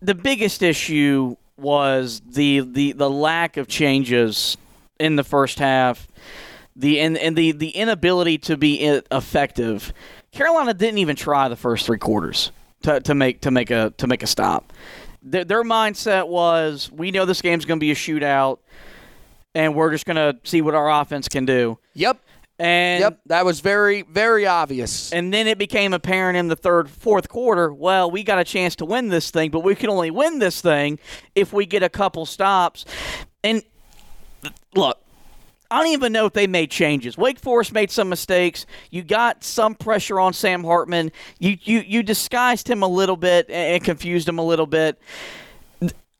The 0.00 0.14
biggest 0.14 0.62
issue 0.62 1.36
was 1.58 2.22
the, 2.26 2.60
the, 2.60 2.92
the 2.92 3.10
lack 3.10 3.58
of 3.58 3.68
changes 3.68 4.56
in 4.98 5.16
the 5.16 5.24
first 5.24 5.58
half 5.58 6.08
the 6.80 7.00
and, 7.00 7.16
and 7.16 7.36
the 7.36 7.52
the 7.52 7.70
inability 7.70 8.38
to 8.38 8.56
be 8.56 8.82
effective. 9.10 9.92
Carolina 10.32 10.74
didn't 10.74 10.98
even 10.98 11.16
try 11.16 11.48
the 11.48 11.56
first 11.56 11.86
three 11.86 11.98
quarters 11.98 12.52
to, 12.82 13.00
to 13.00 13.14
make 13.14 13.40
to 13.42 13.50
make 13.50 13.70
a 13.70 13.92
to 13.96 14.06
make 14.06 14.22
a 14.22 14.26
stop. 14.26 14.72
Their, 15.22 15.44
their 15.44 15.64
mindset 15.64 16.28
was, 16.28 16.90
we 16.90 17.10
know 17.10 17.26
this 17.26 17.42
game's 17.42 17.66
going 17.66 17.78
to 17.78 17.84
be 17.84 17.90
a 17.90 17.94
shootout, 17.94 18.58
and 19.54 19.74
we're 19.74 19.90
just 19.90 20.06
going 20.06 20.16
to 20.16 20.38
see 20.48 20.62
what 20.62 20.74
our 20.74 20.90
offense 20.90 21.28
can 21.28 21.44
do. 21.44 21.78
Yep. 21.92 22.18
And 22.58 23.00
yep, 23.00 23.20
that 23.26 23.44
was 23.44 23.60
very, 23.60 24.02
very 24.02 24.46
obvious. 24.46 25.12
And 25.12 25.32
then 25.32 25.46
it 25.46 25.58
became 25.58 25.92
apparent 25.92 26.38
in 26.38 26.48
the 26.48 26.56
third, 26.56 26.88
fourth 26.90 27.28
quarter. 27.28 27.72
Well, 27.72 28.10
we 28.10 28.22
got 28.22 28.38
a 28.38 28.44
chance 28.44 28.76
to 28.76 28.84
win 28.84 29.08
this 29.08 29.30
thing, 29.30 29.50
but 29.50 29.60
we 29.60 29.74
can 29.74 29.90
only 29.90 30.10
win 30.10 30.38
this 30.38 30.60
thing 30.60 30.98
if 31.34 31.52
we 31.52 31.66
get 31.66 31.82
a 31.82 31.88
couple 31.88 32.24
stops. 32.26 32.84
And 33.44 33.62
look, 34.74 34.98
I 35.70 35.78
don't 35.78 35.92
even 35.92 36.12
know 36.12 36.26
if 36.26 36.32
they 36.32 36.46
made 36.46 36.70
changes. 36.70 37.16
Wake 37.16 37.38
Forest 37.38 37.72
made 37.72 37.90
some 37.90 38.08
mistakes. 38.08 38.66
You 38.90 39.02
got 39.02 39.44
some 39.44 39.74
pressure 39.74 40.18
on 40.18 40.32
Sam 40.32 40.64
Hartman. 40.64 41.12
You 41.38 41.56
you 41.62 41.80
you 41.80 42.02
disguised 42.02 42.68
him 42.68 42.82
a 42.82 42.88
little 42.88 43.16
bit 43.16 43.48
and 43.48 43.82
confused 43.82 44.28
him 44.28 44.38
a 44.38 44.44
little 44.44 44.66
bit. 44.66 45.00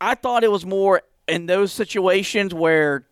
I 0.01 0.15
thought 0.15 0.45
it 0.45 0.51
was 0.51 0.65
more 0.65 1.03
in 1.29 1.47
those 1.47 1.73
situations 1.73 2.55
where 2.55 3.05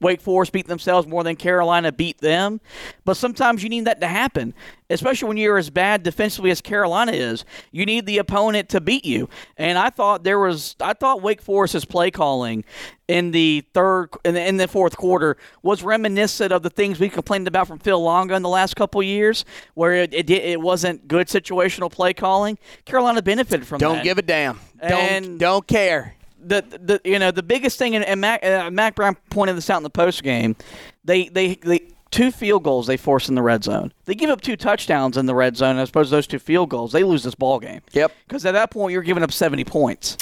Wake 0.00 0.20
Forest 0.20 0.52
beat 0.52 0.66
themselves 0.66 1.06
more 1.06 1.24
than 1.24 1.36
Carolina 1.36 1.92
beat 1.92 2.18
them. 2.18 2.60
But 3.04 3.16
sometimes 3.16 3.62
you 3.62 3.68
need 3.68 3.86
that 3.86 4.00
to 4.00 4.08
happen, 4.08 4.54
especially 4.90 5.28
when 5.28 5.36
you're 5.36 5.58
as 5.58 5.70
bad 5.70 6.02
defensively 6.02 6.50
as 6.50 6.60
Carolina 6.60 7.12
is. 7.12 7.44
You 7.72 7.86
need 7.86 8.06
the 8.06 8.18
opponent 8.18 8.68
to 8.70 8.80
beat 8.80 9.04
you. 9.04 9.28
And 9.56 9.78
I 9.78 9.90
thought 9.90 10.24
there 10.24 10.38
was, 10.38 10.76
I 10.80 10.94
thought 10.94 11.22
Wake 11.22 11.42
Forest's 11.42 11.84
play 11.84 12.10
calling 12.10 12.64
in 13.08 13.30
the 13.30 13.64
third, 13.74 14.10
in 14.24 14.34
the, 14.34 14.46
in 14.46 14.56
the 14.56 14.68
fourth 14.68 14.96
quarter 14.96 15.36
was 15.62 15.82
reminiscent 15.82 16.52
of 16.52 16.62
the 16.62 16.70
things 16.70 16.98
we 16.98 17.08
complained 17.08 17.46
about 17.46 17.68
from 17.68 17.78
Phil 17.78 18.02
Longo 18.02 18.34
in 18.34 18.42
the 18.42 18.48
last 18.48 18.76
couple 18.76 19.02
years, 19.02 19.44
where 19.74 19.94
it 19.94 20.14
it, 20.14 20.30
it 20.30 20.60
wasn't 20.60 21.06
good 21.08 21.28
situational 21.28 21.90
play 21.90 22.14
calling. 22.14 22.58
Carolina 22.84 23.22
benefited 23.22 23.66
from 23.66 23.78
don't 23.78 23.92
that. 23.92 23.96
Don't 23.98 24.04
give 24.04 24.18
a 24.18 24.22
damn. 24.22 24.60
And 24.80 25.24
don't 25.24 25.38
don't 25.38 25.66
care 25.66 26.16
the 26.46 26.62
the 26.62 27.00
you 27.04 27.18
know 27.18 27.30
the 27.30 27.42
biggest 27.42 27.78
thing, 27.78 27.96
and, 27.96 28.20
Mack, 28.20 28.44
uh, 28.44 28.70
Mack 28.70 28.94
Brown 28.94 29.16
pointed 29.30 29.56
this 29.56 29.70
out 29.70 29.78
in 29.78 29.82
the 29.82 29.90
post 29.90 30.22
game. 30.22 30.56
They 31.04 31.28
they 31.28 31.54
they 31.56 31.88
two 32.14 32.30
field 32.30 32.62
goals 32.62 32.86
they 32.86 32.96
force 32.96 33.28
in 33.28 33.34
the 33.34 33.42
red 33.42 33.64
zone. 33.64 33.92
They 34.04 34.14
give 34.14 34.30
up 34.30 34.40
two 34.40 34.56
touchdowns 34.56 35.16
in 35.16 35.26
the 35.26 35.34
red 35.34 35.56
zone 35.56 35.78
as 35.78 35.88
opposed 35.88 36.10
to 36.10 36.16
those 36.16 36.28
two 36.28 36.38
field 36.38 36.70
goals. 36.70 36.92
They 36.92 37.02
lose 37.02 37.24
this 37.24 37.34
ball 37.34 37.58
game. 37.58 37.80
Yep. 37.92 38.12
Because 38.28 38.46
at 38.46 38.52
that 38.52 38.70
point 38.70 38.92
you're 38.92 39.02
giving 39.02 39.24
up 39.24 39.32
70 39.32 39.64
points, 39.64 40.16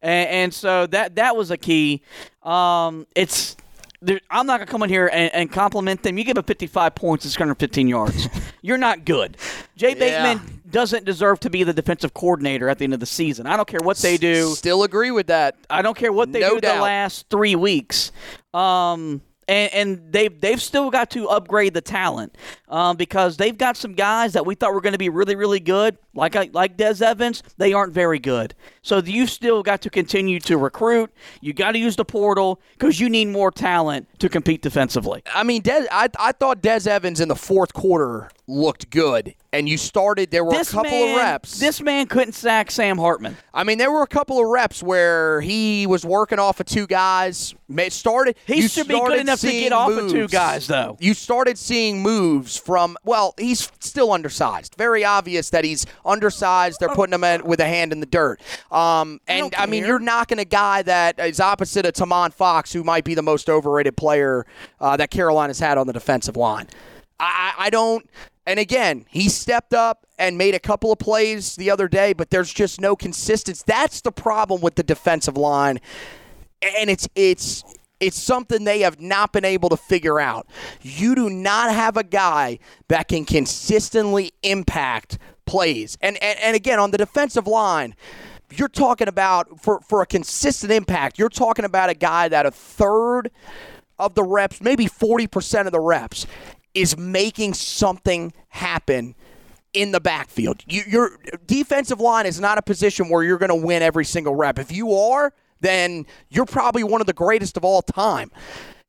and, 0.00 0.28
and 0.30 0.54
so 0.54 0.86
that 0.86 1.16
that 1.16 1.36
was 1.36 1.50
a 1.50 1.58
key. 1.58 2.02
Um, 2.42 3.06
it's 3.14 3.56
I'm 4.30 4.46
not 4.46 4.58
gonna 4.58 4.70
come 4.70 4.82
in 4.82 4.88
here 4.88 5.10
and, 5.12 5.32
and, 5.34 5.52
compliment 5.52 6.02
them. 6.02 6.18
You 6.18 6.24
give 6.24 6.36
up 6.38 6.46
55 6.46 6.94
points, 6.94 7.24
it's 7.24 7.36
115 7.36 7.88
yards. 7.88 8.28
You're 8.62 8.78
not 8.78 9.04
good. 9.04 9.36
Jay 9.76 9.94
Bateman 9.94 10.62
doesn't 10.70 11.04
deserve 11.04 11.40
to 11.40 11.50
be 11.50 11.62
the 11.62 11.72
defensive 11.72 12.14
coordinator 12.14 12.68
at 12.68 12.78
the 12.78 12.84
end 12.84 12.94
of 12.94 13.00
the 13.00 13.06
season. 13.06 13.46
I 13.46 13.56
don't 13.56 13.68
care 13.68 13.80
what 13.82 13.98
they 13.98 14.16
do. 14.16 14.48
Still 14.54 14.82
agree 14.82 15.10
with 15.10 15.28
that. 15.28 15.56
I 15.70 15.82
don't 15.82 15.96
care 15.96 16.12
what 16.12 16.32
they 16.32 16.40
No 16.40 16.54
do 16.54 16.60
doubt. 16.60 16.76
the 16.76 16.82
last 16.82 17.28
three 17.30 17.54
weeks. 17.54 18.12
Um, 18.52 19.22
and, 19.48 19.72
and 19.72 20.12
they've 20.12 20.40
they've 20.40 20.60
still 20.60 20.90
got 20.90 21.10
to 21.10 21.28
upgrade 21.28 21.74
the 21.74 21.80
talent 21.80 22.36
um, 22.68 22.96
because 22.96 23.36
they've 23.36 23.56
got 23.56 23.76
some 23.76 23.94
guys 23.94 24.32
that 24.34 24.46
we 24.46 24.54
thought 24.54 24.74
were 24.74 24.80
going 24.80 24.92
to 24.92 24.98
be 24.98 25.08
really 25.08 25.36
really 25.36 25.60
good, 25.60 25.98
like 26.14 26.36
I- 26.36 26.50
like 26.52 26.76
Des 26.76 27.04
Evans. 27.04 27.42
They 27.58 27.72
aren't 27.72 27.92
very 27.92 28.18
good. 28.18 28.54
So 28.82 28.98
you 28.98 29.26
still 29.26 29.62
got 29.62 29.80
to 29.82 29.90
continue 29.90 30.38
to 30.40 30.56
recruit. 30.58 31.10
You 31.40 31.52
got 31.52 31.72
to 31.72 31.78
use 31.78 31.96
the 31.96 32.04
portal 32.04 32.60
because 32.72 33.00
you 33.00 33.08
need 33.08 33.26
more 33.28 33.50
talent 33.50 34.08
to 34.20 34.28
compete 34.28 34.62
defensively. 34.62 35.22
I 35.34 35.42
mean, 35.42 35.62
Des, 35.62 35.86
I, 35.90 36.08
I 36.18 36.32
thought 36.32 36.60
Des 36.62 36.88
Evans 36.88 37.20
in 37.20 37.28
the 37.28 37.36
fourth 37.36 37.72
quarter 37.72 38.30
looked 38.46 38.90
good, 38.90 39.34
and 39.54 39.66
you 39.66 39.78
started. 39.78 40.30
There 40.30 40.44
were 40.44 40.52
This 40.52 40.70
a 40.70 40.74
couple 40.76 40.90
man, 40.90 41.14
of 41.14 41.16
reps. 41.16 41.58
This 41.58 41.80
man 41.80 42.06
couldn't 42.06 42.34
sack 42.34 42.70
Sam 42.70 42.98
Hartman. 42.98 43.36
I 43.54 43.64
mean, 43.64 43.78
there 43.78 43.90
were 43.90 44.02
a 44.02 44.06
couple 44.06 44.38
of 44.38 44.46
reps 44.48 44.82
where 44.82 45.40
he 45.40 45.86
was 45.86 46.04
working 46.04 46.38
off 46.38 46.60
of 46.60 46.66
two 46.66 46.86
guys. 46.86 47.54
Started. 47.88 48.36
He 48.46 48.68
should 48.68 48.86
be 48.86 49.00
good 49.00 49.18
enough 49.20 49.40
to 49.40 49.50
get 49.50 49.72
off 49.72 49.90
of 49.90 50.10
two 50.10 50.28
guys, 50.28 50.66
though. 50.66 50.96
You 51.00 51.12
started 51.14 51.58
seeing 51.58 52.02
moves 52.02 52.56
from. 52.56 52.96
Well, 53.04 53.34
he's 53.38 53.70
still 53.80 54.12
undersized. 54.12 54.74
Very 54.76 55.04
obvious 55.04 55.50
that 55.50 55.64
he's 55.64 55.84
undersized. 56.04 56.78
They're 56.80 56.88
putting 56.88 57.14
him 57.14 57.24
at, 57.24 57.44
with 57.44 57.60
a 57.60 57.66
hand 57.66 57.92
in 57.92 58.00
the 58.00 58.06
dirt. 58.06 58.40
Um, 58.70 59.20
and 59.26 59.50
don't 59.50 59.60
I, 59.60 59.66
mean, 59.66 59.84
you're 59.84 59.98
knocking 59.98 60.38
a 60.38 60.44
guy 60.44 60.82
that 60.82 61.18
is 61.18 61.40
opposite 61.40 61.86
of 61.86 61.94
Tomon 61.94 62.32
Fox, 62.32 62.72
who 62.72 62.84
might 62.84 63.04
be 63.04 63.14
the 63.14 63.22
most 63.22 63.48
overrated 63.48 63.96
player 63.96 64.46
uh, 64.80 64.96
that 64.96 65.10
Carolina's 65.10 65.58
had 65.58 65.78
on 65.78 65.86
the 65.86 65.92
defensive 65.92 66.36
line. 66.36 66.66
I, 67.18 67.54
I 67.58 67.66
I 67.66 67.70
don't. 67.70 68.08
And 68.46 68.58
again, 68.58 69.06
he 69.08 69.28
stepped 69.30 69.72
up 69.72 70.06
and 70.18 70.36
made 70.36 70.54
a 70.54 70.58
couple 70.58 70.92
of 70.92 70.98
plays 70.98 71.56
the 71.56 71.70
other 71.70 71.88
day, 71.88 72.12
but 72.12 72.30
there's 72.30 72.52
just 72.52 72.80
no 72.80 72.94
consistency. 72.94 73.62
That's 73.66 74.02
the 74.02 74.12
problem 74.12 74.60
with 74.60 74.74
the 74.74 74.82
defensive 74.82 75.36
line, 75.36 75.80
and 76.60 76.90
it's 76.90 77.08
it's 77.14 77.64
it's 78.00 78.20
something 78.20 78.64
they 78.64 78.80
have 78.80 79.00
not 79.00 79.32
been 79.32 79.44
able 79.44 79.70
to 79.70 79.76
figure 79.76 80.20
out. 80.20 80.46
You 80.82 81.14
do 81.14 81.30
not 81.30 81.72
have 81.72 81.96
a 81.96 82.04
guy 82.04 82.58
that 82.88 83.08
can 83.08 83.24
consistently 83.24 84.32
impact 84.42 85.18
plays, 85.46 85.96
and 86.00 86.22
and, 86.22 86.38
and 86.40 86.56
again 86.56 86.78
on 86.78 86.90
the 86.90 86.98
defensive 86.98 87.46
line. 87.46 87.94
You're 88.50 88.68
talking 88.68 89.08
about 89.08 89.60
for, 89.60 89.80
for 89.80 90.02
a 90.02 90.06
consistent 90.06 90.70
impact, 90.70 91.18
you're 91.18 91.30
talking 91.30 91.64
about 91.64 91.90
a 91.90 91.94
guy 91.94 92.28
that 92.28 92.46
a 92.46 92.50
third 92.50 93.30
of 93.98 94.14
the 94.14 94.22
reps, 94.22 94.60
maybe 94.60 94.86
40% 94.86 95.66
of 95.66 95.72
the 95.72 95.80
reps, 95.80 96.26
is 96.74 96.96
making 96.96 97.54
something 97.54 98.32
happen 98.48 99.14
in 99.72 99.92
the 99.92 100.00
backfield. 100.00 100.62
You, 100.66 100.82
your 100.86 101.18
defensive 101.46 102.00
line 102.00 102.26
is 102.26 102.40
not 102.40 102.58
a 102.58 102.62
position 102.62 103.08
where 103.08 103.22
you're 103.22 103.38
going 103.38 103.48
to 103.60 103.66
win 103.66 103.82
every 103.82 104.04
single 104.04 104.34
rep. 104.34 104.58
If 104.58 104.70
you 104.70 104.94
are, 104.94 105.32
then 105.60 106.06
you're 106.30 106.46
probably 106.46 106.84
one 106.84 107.00
of 107.00 107.06
the 107.06 107.12
greatest 107.12 107.56
of 107.56 107.64
all 107.64 107.82
time. 107.82 108.30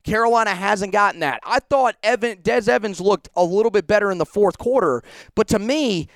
Carolina 0.06 0.54
hasn't 0.54 0.92
gotten 0.92 1.20
that. 1.20 1.40
I 1.44 1.58
thought 1.58 1.96
Evan 2.02 2.38
Des 2.42 2.70
Evans 2.70 3.00
looked 3.00 3.28
a 3.34 3.44
little 3.44 3.70
bit 3.70 3.86
better 3.86 4.10
in 4.10 4.18
the 4.18 4.24
fourth 4.24 4.56
quarter, 4.56 5.02
but 5.34 5.48
to 5.48 5.58
me, 5.58 6.08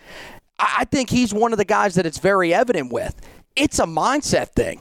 I 0.58 0.84
think 0.84 1.10
he's 1.10 1.34
one 1.34 1.52
of 1.52 1.58
the 1.58 1.64
guys 1.64 1.96
that 1.96 2.06
it's 2.06 2.18
very 2.18 2.54
evident 2.54 2.92
with. 2.92 3.20
It's 3.56 3.78
a 3.78 3.84
mindset 3.84 4.50
thing. 4.50 4.80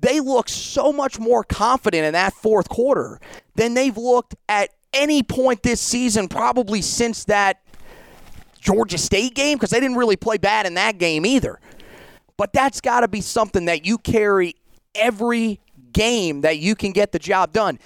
They 0.00 0.20
look 0.20 0.48
so 0.48 0.92
much 0.92 1.18
more 1.18 1.42
confident 1.42 2.04
in 2.04 2.12
that 2.12 2.32
fourth 2.34 2.68
quarter 2.68 3.20
than 3.54 3.74
they've 3.74 3.96
looked 3.96 4.36
at 4.48 4.70
any 4.92 5.22
point 5.22 5.62
this 5.62 5.80
season, 5.80 6.28
probably 6.28 6.80
since 6.80 7.24
that 7.24 7.60
Georgia 8.60 8.98
State 8.98 9.34
game, 9.34 9.56
because 9.56 9.70
they 9.70 9.80
didn't 9.80 9.96
really 9.96 10.16
play 10.16 10.38
bad 10.38 10.66
in 10.66 10.74
that 10.74 10.98
game 10.98 11.26
either. 11.26 11.58
But 12.36 12.52
that's 12.52 12.80
got 12.80 13.00
to 13.00 13.08
be 13.08 13.20
something 13.20 13.64
that 13.64 13.84
you 13.84 13.98
carry 13.98 14.54
every 14.94 15.60
game 15.92 16.42
that 16.42 16.58
you 16.58 16.74
can 16.74 16.92
get 16.92 17.12
the 17.12 17.18
job 17.18 17.52
done. 17.52 17.78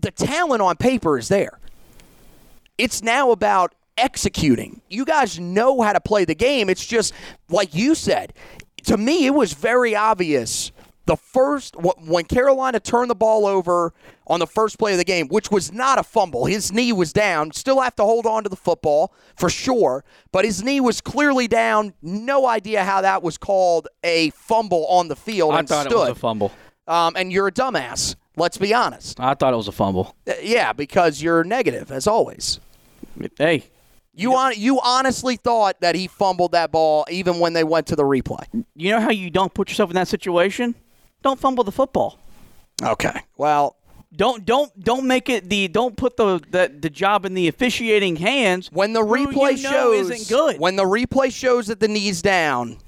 The 0.00 0.10
talent 0.10 0.62
on 0.62 0.76
paper 0.76 1.18
is 1.18 1.28
there. 1.28 1.58
It's 2.78 3.02
now 3.02 3.30
about 3.30 3.74
executing. 3.98 4.80
You 4.88 5.04
guys 5.04 5.38
know 5.38 5.82
how 5.82 5.92
to 5.92 6.00
play 6.00 6.24
the 6.24 6.34
game. 6.34 6.70
It's 6.70 6.86
just 6.86 7.12
like 7.48 7.74
you 7.74 7.94
said. 7.94 8.32
To 8.84 8.96
me, 8.96 9.26
it 9.26 9.34
was 9.34 9.52
very 9.52 9.94
obvious 9.94 10.72
the 11.10 11.16
first 11.16 11.74
when 11.76 12.24
Carolina 12.24 12.78
turned 12.78 13.10
the 13.10 13.14
ball 13.14 13.44
over 13.44 13.92
on 14.26 14.38
the 14.38 14.46
first 14.46 14.78
play 14.78 14.92
of 14.92 14.98
the 14.98 15.04
game, 15.04 15.26
which 15.28 15.50
was 15.50 15.72
not 15.72 15.98
a 15.98 16.04
fumble. 16.04 16.46
His 16.46 16.72
knee 16.72 16.92
was 16.92 17.12
down. 17.12 17.52
Still 17.52 17.80
have 17.80 17.96
to 17.96 18.04
hold 18.04 18.26
on 18.26 18.44
to 18.44 18.48
the 18.48 18.56
football 18.56 19.12
for 19.34 19.50
sure, 19.50 20.04
but 20.30 20.44
his 20.44 20.62
knee 20.62 20.80
was 20.80 21.00
clearly 21.00 21.48
down. 21.48 21.94
No 22.00 22.46
idea 22.46 22.84
how 22.84 23.00
that 23.00 23.22
was 23.22 23.38
called 23.38 23.88
a 24.04 24.30
fumble 24.30 24.86
on 24.86 25.08
the 25.08 25.16
field. 25.16 25.52
I 25.52 25.58
and 25.58 25.68
thought 25.68 25.86
stood. 25.86 25.92
it 25.94 25.98
was 25.98 26.08
a 26.10 26.14
fumble. 26.14 26.52
Um, 26.86 27.14
and 27.16 27.32
you're 27.32 27.48
a 27.48 27.52
dumbass. 27.52 28.14
Let's 28.36 28.56
be 28.58 28.72
honest. 28.72 29.18
I 29.20 29.34
thought 29.34 29.52
it 29.52 29.56
was 29.56 29.68
a 29.68 29.72
fumble. 29.72 30.14
Uh, 30.26 30.32
Yeah, 30.42 30.72
because 30.72 31.20
you're 31.22 31.44
negative 31.44 31.90
as 31.90 32.06
always. 32.06 32.60
Hey, 33.38 33.64
You 34.14 34.34
on, 34.34 34.52
you 34.56 34.80
honestly 34.80 35.36
thought 35.36 35.80
that 35.80 35.94
he 35.94 36.06
fumbled 36.06 36.52
that 36.52 36.70
ball 36.72 37.04
even 37.10 37.38
when 37.40 37.52
they 37.52 37.64
went 37.64 37.86
to 37.88 37.96
the 37.96 38.04
replay. 38.04 38.44
you 38.74 38.90
know 38.90 39.00
how 39.00 39.10
you 39.10 39.30
don't 39.30 39.52
put 39.52 39.68
yourself 39.68 39.90
in 39.90 39.94
that 39.96 40.08
situation? 40.08 40.74
Don't 41.22 41.38
fumble 41.38 41.64
the 41.64 41.72
football. 41.72 42.18
Okay. 42.82 43.20
Well, 43.36 43.76
Don't 44.14 44.44
don't 44.44 44.72
don't 44.82 45.06
make 45.06 45.28
it 45.28 45.48
the 45.50 45.68
don't 45.68 45.96
put 45.96 46.16
the 46.16 46.40
the, 46.50 46.72
the 46.80 46.90
job 46.90 47.24
in 47.26 47.34
the 47.34 47.46
officiating 47.46 48.16
hands 48.16 48.70
when 48.72 48.92
the 48.92 49.02
replay 49.02 49.56
shows 49.58 50.10
isn't 50.10 50.28
good. 50.34 50.58
when 50.58 50.76
the 50.76 50.84
replay 50.84 51.30
shows 51.32 51.66
that 51.68 51.78
the 51.80 51.86
knees 51.88 52.22
down, 52.22 52.78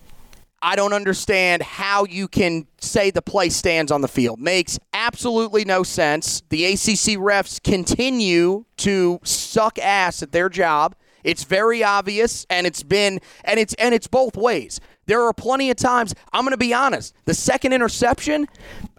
I 0.63 0.77
don't 0.77 0.93
understand 0.93 1.63
how 1.63 2.05
you 2.05 2.29
can 2.29 2.69
say 2.81 3.11
the 3.11 3.21
play 3.21 3.49
stands 3.49 3.91
on 3.91 4.01
the 4.01 4.09
field. 4.09 4.41
Makes 4.41 4.79
absolutely 4.93 5.65
no 5.65 5.83
sense. 5.83 6.43
The 6.51 6.65
ACC 6.65 7.19
refs 7.19 7.61
continue 7.61 8.65
to 8.79 9.19
suck 9.25 9.79
ass 9.81 10.23
at 10.23 10.31
their 10.31 10.49
job. 10.49 10.95
It's 11.25 11.43
very 11.43 11.83
obvious 11.83 12.47
and 12.49 12.67
it's 12.67 12.85
been 12.85 13.21
and 13.45 13.59
it's 13.59 13.75
and 13.75 13.93
it's 13.95 14.07
both 14.07 14.37
ways. 14.37 14.81
There 15.07 15.23
are 15.23 15.33
plenty 15.33 15.69
of 15.71 15.77
times, 15.77 16.15
I'm 16.33 16.45
going 16.45 16.53
to 16.53 16.57
be 16.57 16.73
honest, 16.73 17.15
the 17.25 17.35
second 17.35 17.73
interception, 17.73 18.47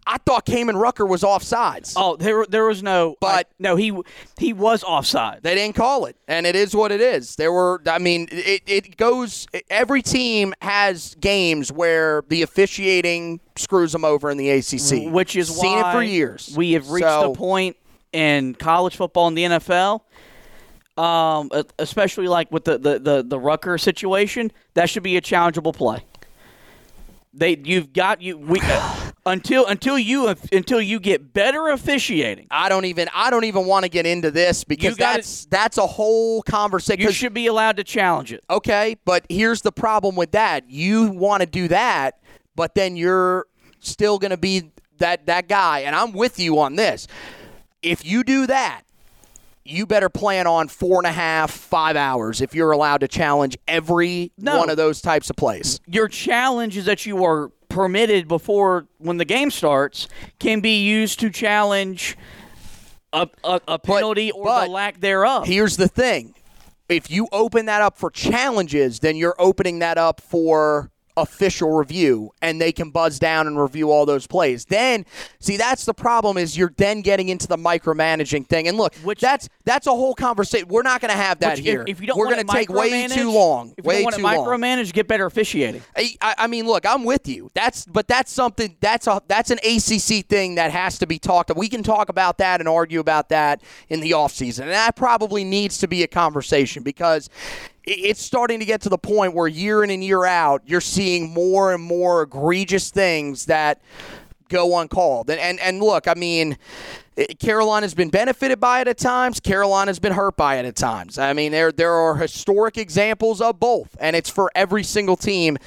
I 0.05 0.17
thought 0.25 0.45
Kaimon 0.45 0.79
Rucker 0.79 1.05
was 1.05 1.21
offsides. 1.23 1.93
oh, 1.95 2.15
there 2.17 2.45
there 2.47 2.65
was 2.65 2.83
no 2.83 3.15
But- 3.21 3.47
I- 3.47 3.53
no 3.59 3.75
he 3.75 3.97
he 4.37 4.51
was 4.53 4.83
offside. 4.83 5.39
They 5.43 5.55
didn't 5.55 5.75
call 5.75 6.05
it, 6.05 6.15
and 6.27 6.45
it 6.45 6.55
is 6.55 6.75
what 6.75 6.91
it 6.91 6.99
is. 7.01 7.35
There 7.37 7.51
were, 7.51 7.81
I 7.87 7.99
mean, 7.99 8.27
it, 8.31 8.63
it 8.67 8.97
goes. 8.97 9.47
Every 9.69 10.01
team 10.01 10.53
has 10.61 11.15
games 11.15 11.71
where 11.71 12.23
the 12.27 12.41
officiating 12.41 13.39
screws 13.55 13.91
them 13.93 14.03
over 14.03 14.29
in 14.29 14.37
the 14.37 14.49
ACC, 14.49 15.11
which 15.11 15.35
is 15.35 15.47
seen 15.55 15.79
why 15.79 15.89
it 15.89 15.93
for 15.93 16.03
years. 16.03 16.53
We 16.55 16.73
have 16.73 16.89
reached 16.89 17.07
So, 17.07 17.31
a 17.31 17.35
point 17.35 17.77
in 18.11 18.55
college 18.55 18.95
football 18.97 19.27
and 19.27 19.37
the 19.37 19.43
NFL, 19.45 20.01
um, 20.97 21.49
especially 21.79 22.27
like 22.27 22.51
with 22.51 22.65
the, 22.65 22.77
the, 22.77 22.99
the, 22.99 23.23
the 23.23 23.39
Rucker 23.39 23.77
situation, 23.77 24.51
that 24.75 24.89
should 24.89 25.03
be 25.03 25.17
a 25.17 25.21
challengeable 25.21 25.73
play. 25.73 26.03
They 27.33 27.57
you've 27.63 27.93
got 27.93 28.21
you 28.21 28.37
we 28.37 28.59
uh, 28.63 29.02
until 29.25 29.65
until 29.67 29.97
you 29.97 30.27
until 30.51 30.81
you 30.81 30.99
get 30.99 31.33
better 31.33 31.69
officiating. 31.69 32.47
I 32.51 32.69
don't 32.69 32.85
even. 32.85 33.07
I 33.13 33.29
don't 33.29 33.45
even 33.45 33.65
want 33.65 33.83
to 33.83 33.89
get 33.89 34.05
into 34.05 34.31
this 34.31 34.63
because 34.63 34.95
gotta- 34.95 35.17
that's 35.17 35.45
that's 35.45 35.77
a 35.77 35.87
whole 35.87 36.41
conversation. 36.43 37.01
You 37.01 37.11
should 37.11 37.33
be 37.33 37.47
allowed 37.47 37.77
to 37.77 37.83
challenge 37.83 38.33
it. 38.33 38.43
Okay, 38.49 38.95
but 39.05 39.25
here's 39.29 39.61
the 39.61 39.71
problem 39.71 40.15
with 40.15 40.31
that. 40.31 40.69
You 40.69 41.11
want 41.11 41.41
to 41.41 41.45
do 41.47 41.67
that, 41.69 42.19
but 42.55 42.75
then 42.75 42.95
you're 42.95 43.45
still 43.79 44.19
going 44.19 44.31
to 44.31 44.37
be 44.37 44.71
that 44.97 45.25
that 45.27 45.47
guy 45.47 45.79
and 45.79 45.95
I'm 45.95 46.11
with 46.11 46.39
you 46.39 46.59
on 46.59 46.75
this. 46.75 47.07
If 47.81 48.05
you 48.05 48.23
do 48.23 48.47
that, 48.47 48.83
you 49.65 49.85
better 49.85 50.09
plan 50.09 50.47
on 50.47 50.67
four 50.67 50.99
and 50.99 51.07
a 51.07 51.11
half, 51.11 51.51
five 51.51 51.95
hours 51.95 52.41
if 52.41 52.53
you're 52.55 52.71
allowed 52.71 52.99
to 52.99 53.07
challenge 53.07 53.57
every 53.67 54.31
No. 54.37 54.57
one 54.57 54.69
of 54.69 54.77
those 54.77 55.01
types 55.01 55.29
of 55.29 55.35
plays. 55.35 55.79
Your 55.87 56.07
challenge 56.07 56.77
is 56.77 56.85
that 56.85 57.05
you 57.05 57.23
are 57.25 57.51
permitted 57.73 58.27
before 58.27 58.85
when 58.99 59.17
the 59.17 59.25
game 59.25 59.49
starts 59.49 60.07
can 60.39 60.59
be 60.59 60.83
used 60.83 61.19
to 61.19 61.31
challenge 61.31 62.15
a, 63.11 63.27
a, 63.43 63.59
a 63.67 63.79
penalty 63.79 64.31
or 64.31 64.45
but 64.45 64.65
the 64.65 64.71
lack 64.71 64.99
thereof. 64.99 65.47
Here's 65.47 65.75
the 65.75 65.87
thing. 65.87 66.35
If 66.87 67.09
you 67.09 67.27
open 67.31 67.65
that 67.65 67.81
up 67.81 67.97
for 67.97 68.11
challenges, 68.11 68.99
then 68.99 69.15
you're 69.15 69.35
opening 69.39 69.79
that 69.79 69.97
up 69.97 70.21
for 70.21 70.91
official 71.15 71.71
review 71.71 72.31
and 72.41 72.59
they 72.59 72.71
can 72.71 72.89
buzz 72.89 73.19
down 73.19 73.45
and 73.47 73.61
review 73.61 73.91
all 73.91 74.05
those 74.05 74.25
plays. 74.27 74.65
Then 74.65 75.05
see 75.39 75.57
that's 75.57 75.85
the 75.85 75.93
problem 75.93 76.37
is 76.37 76.57
you're 76.57 76.73
then 76.77 77.01
getting 77.01 77.29
into 77.29 77.47
the 77.47 77.57
micromanaging 77.57 78.47
thing. 78.47 78.67
And 78.67 78.77
look, 78.77 78.95
Which- 78.97 79.21
that's 79.21 79.47
that's 79.65 79.87
a 79.87 79.91
whole 79.91 80.15
conversation. 80.15 80.67
We're 80.67 80.81
not 80.81 81.01
going 81.01 81.11
to 81.11 81.17
have 81.17 81.39
that 81.39 81.51
Which, 81.51 81.59
if- 81.59 81.65
here. 81.65 81.85
If, 81.87 82.01
you 82.01 82.07
don't 82.07 82.17
We're 82.17 82.25
want 82.25 82.37
gonna 82.47 82.47
to 82.47 82.53
take 82.53 82.69
way 82.69 83.07
too 83.07 83.31
long. 83.31 83.73
If 83.77 83.85
you 83.85 83.87
way 83.87 83.95
don't 83.95 84.03
want 84.05 84.15
too 84.15 84.21
to 84.23 84.27
long. 84.27 84.45
micromanage, 84.47 84.91
get 84.93 85.07
better 85.07 85.25
officiating. 85.25 85.81
I, 85.95 86.15
I 86.21 86.35
I 86.39 86.47
mean, 86.47 86.65
look, 86.65 86.85
I'm 86.85 87.03
with 87.03 87.27
you. 87.27 87.49
That's 87.53 87.85
but 87.85 88.07
that's 88.07 88.31
something 88.31 88.75
that's 88.81 89.07
a 89.07 89.21
that's 89.27 89.51
an 89.51 89.59
ACC 89.59 90.25
thing 90.27 90.55
that 90.55 90.71
has 90.71 90.97
to 90.99 91.05
be 91.07 91.19
talked. 91.19 91.55
We 91.55 91.69
can 91.69 91.83
talk 91.83 92.09
about 92.09 92.37
that 92.39 92.59
and 92.59 92.67
argue 92.67 92.99
about 92.99 93.29
that 93.29 93.61
in 93.89 93.99
the 93.99 94.11
offseason. 94.11 94.61
and 94.63 94.71
that 94.71 94.95
probably 94.95 95.43
needs 95.43 95.77
to 95.79 95.87
be 95.87 96.03
a 96.03 96.07
conversation 96.07 96.83
because 96.83 97.29
it's 97.85 98.21
starting 98.21 98.59
to 98.59 98.65
get 98.65 98.81
to 98.81 98.89
the 98.89 98.97
point 98.97 99.33
where 99.33 99.47
year 99.47 99.83
in 99.83 99.89
and 99.89 100.03
year 100.03 100.25
out, 100.25 100.61
you're 100.65 100.81
seeing 100.81 101.33
more 101.33 101.73
and 101.73 101.83
more 101.83 102.23
egregious 102.23 102.89
things 102.89 103.45
that 103.45 103.81
go 104.49 104.77
uncalled. 104.77 105.29
And 105.29 105.39
and, 105.39 105.59
and 105.59 105.81
look, 105.81 106.07
I 106.07 106.13
mean, 106.13 106.57
Carolina's 107.39 107.93
been 107.93 108.09
benefited 108.09 108.59
by 108.59 108.81
it 108.81 108.87
at 108.87 108.97
times. 108.97 109.39
Carolina's 109.39 109.99
been 109.99 110.13
hurt 110.13 110.35
by 110.35 110.57
it 110.57 110.65
at 110.65 110.75
times. 110.75 111.17
I 111.17 111.33
mean, 111.33 111.51
there 111.51 111.71
there 111.71 111.93
are 111.93 112.15
historic 112.15 112.77
examples 112.77 113.41
of 113.41 113.59
both, 113.59 113.95
and 113.99 114.15
it's 114.15 114.29
for 114.29 114.51
every 114.55 114.83
single 114.83 115.17
team 115.17 115.57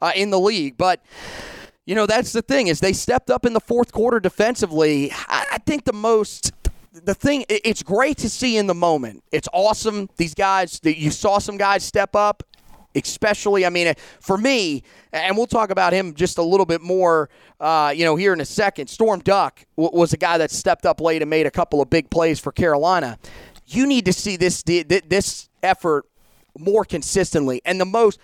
uh, 0.00 0.12
in 0.16 0.30
the 0.30 0.40
league. 0.40 0.76
But 0.76 1.02
you 1.84 1.94
know, 1.94 2.06
that's 2.06 2.32
the 2.32 2.42
thing 2.42 2.66
is 2.66 2.80
they 2.80 2.92
stepped 2.92 3.30
up 3.30 3.46
in 3.46 3.52
the 3.52 3.60
fourth 3.60 3.92
quarter 3.92 4.18
defensively. 4.18 5.12
I, 5.12 5.46
I 5.52 5.58
think 5.58 5.84
the 5.84 5.92
most 5.92 6.52
the 7.04 7.14
thing 7.14 7.44
it's 7.48 7.82
great 7.82 8.16
to 8.18 8.28
see 8.28 8.56
in 8.56 8.66
the 8.66 8.74
moment. 8.74 9.22
It's 9.32 9.48
awesome. 9.52 10.08
These 10.16 10.34
guys 10.34 10.80
you 10.82 11.10
saw 11.10 11.38
some 11.38 11.56
guys 11.56 11.84
step 11.84 12.14
up 12.14 12.42
especially 12.94 13.66
i 13.66 13.68
mean 13.68 13.92
for 14.20 14.38
me 14.38 14.82
and 15.12 15.36
we'll 15.36 15.46
talk 15.46 15.68
about 15.68 15.92
him 15.92 16.14
just 16.14 16.38
a 16.38 16.42
little 16.42 16.64
bit 16.64 16.80
more 16.80 17.28
uh, 17.60 17.92
you 17.94 18.06
know 18.06 18.16
here 18.16 18.32
in 18.32 18.40
a 18.40 18.44
second 18.44 18.86
storm 18.86 19.20
duck 19.20 19.62
was 19.76 20.14
a 20.14 20.16
guy 20.16 20.38
that 20.38 20.50
stepped 20.50 20.86
up 20.86 20.98
late 20.98 21.20
and 21.20 21.28
made 21.28 21.44
a 21.44 21.50
couple 21.50 21.82
of 21.82 21.90
big 21.90 22.08
plays 22.08 22.40
for 22.40 22.52
carolina 22.52 23.18
you 23.66 23.86
need 23.86 24.06
to 24.06 24.14
see 24.14 24.36
this 24.36 24.62
this 24.62 25.50
effort 25.62 26.06
more 26.58 26.86
consistently 26.86 27.60
and 27.66 27.78
the 27.78 27.84
most 27.84 28.18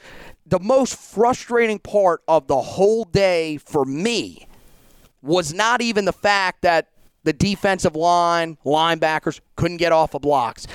the 0.46 0.60
most 0.60 0.96
frustrating 0.96 1.78
part 1.78 2.22
of 2.26 2.46
the 2.46 2.62
whole 2.62 3.04
day 3.04 3.58
for 3.58 3.84
me 3.84 4.46
was 5.20 5.52
not 5.52 5.82
even 5.82 6.06
the 6.06 6.14
fact 6.14 6.62
that 6.62 6.88
the 7.24 7.32
defensive 7.32 7.96
line, 7.96 8.58
linebackers 8.64 9.40
couldn't 9.56 9.76
get 9.78 9.92
off 9.92 10.14
of 10.14 10.22
blocks. 10.22 10.66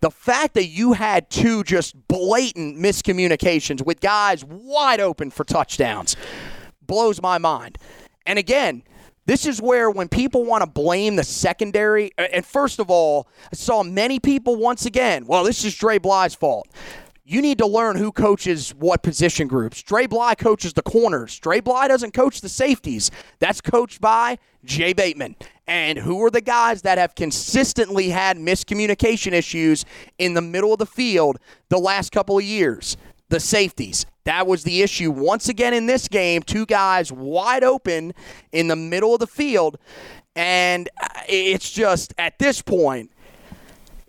The 0.00 0.10
fact 0.10 0.54
that 0.54 0.66
you 0.66 0.92
had 0.92 1.28
two 1.28 1.64
just 1.64 2.06
blatant 2.06 2.78
miscommunications 2.78 3.84
with 3.84 4.00
guys 4.00 4.44
wide 4.44 5.00
open 5.00 5.30
for 5.30 5.44
touchdowns 5.44 6.16
blows 6.86 7.20
my 7.20 7.38
mind. 7.38 7.78
And 8.24 8.38
again, 8.38 8.82
this 9.26 9.44
is 9.44 9.60
where 9.60 9.90
when 9.90 10.08
people 10.08 10.44
want 10.44 10.62
to 10.62 10.70
blame 10.70 11.16
the 11.16 11.24
secondary, 11.24 12.12
and 12.16 12.46
first 12.46 12.78
of 12.78 12.90
all, 12.90 13.28
I 13.52 13.56
saw 13.56 13.82
many 13.82 14.20
people 14.20 14.56
once 14.56 14.86
again, 14.86 15.26
well, 15.26 15.44
this 15.44 15.64
is 15.64 15.74
Dre 15.74 15.98
Bly's 15.98 16.34
fault 16.34 16.68
you 17.28 17.42
need 17.42 17.58
to 17.58 17.66
learn 17.66 17.96
who 17.96 18.10
coaches 18.10 18.70
what 18.70 19.02
position 19.02 19.48
groups. 19.48 19.82
Dre 19.82 20.06
Bly 20.06 20.34
coaches 20.34 20.72
the 20.72 20.80
corners. 20.80 21.38
Dre 21.38 21.60
Bly 21.60 21.86
doesn't 21.86 22.14
coach 22.14 22.40
the 22.40 22.48
safeties. 22.48 23.10
That's 23.38 23.60
coached 23.60 24.00
by 24.00 24.38
Jay 24.64 24.94
Bateman. 24.94 25.36
And 25.66 25.98
who 25.98 26.24
are 26.24 26.30
the 26.30 26.40
guys 26.40 26.80
that 26.82 26.96
have 26.96 27.14
consistently 27.14 28.08
had 28.08 28.38
miscommunication 28.38 29.32
issues 29.32 29.84
in 30.16 30.32
the 30.32 30.40
middle 30.40 30.72
of 30.72 30.78
the 30.78 30.86
field 30.86 31.38
the 31.68 31.76
last 31.76 32.12
couple 32.12 32.38
of 32.38 32.44
years? 32.44 32.96
The 33.28 33.40
safeties. 33.40 34.06
That 34.24 34.46
was 34.46 34.62
the 34.62 34.80
issue 34.80 35.10
once 35.10 35.50
again 35.50 35.74
in 35.74 35.84
this 35.84 36.08
game. 36.08 36.42
Two 36.42 36.64
guys 36.64 37.12
wide 37.12 37.62
open 37.62 38.14
in 38.52 38.68
the 38.68 38.76
middle 38.76 39.12
of 39.12 39.20
the 39.20 39.26
field. 39.26 39.76
And 40.34 40.88
uh, 40.98 41.08
it's 41.28 41.70
just 41.70 42.14
at 42.16 42.38
this 42.38 42.62
point, 42.62 43.12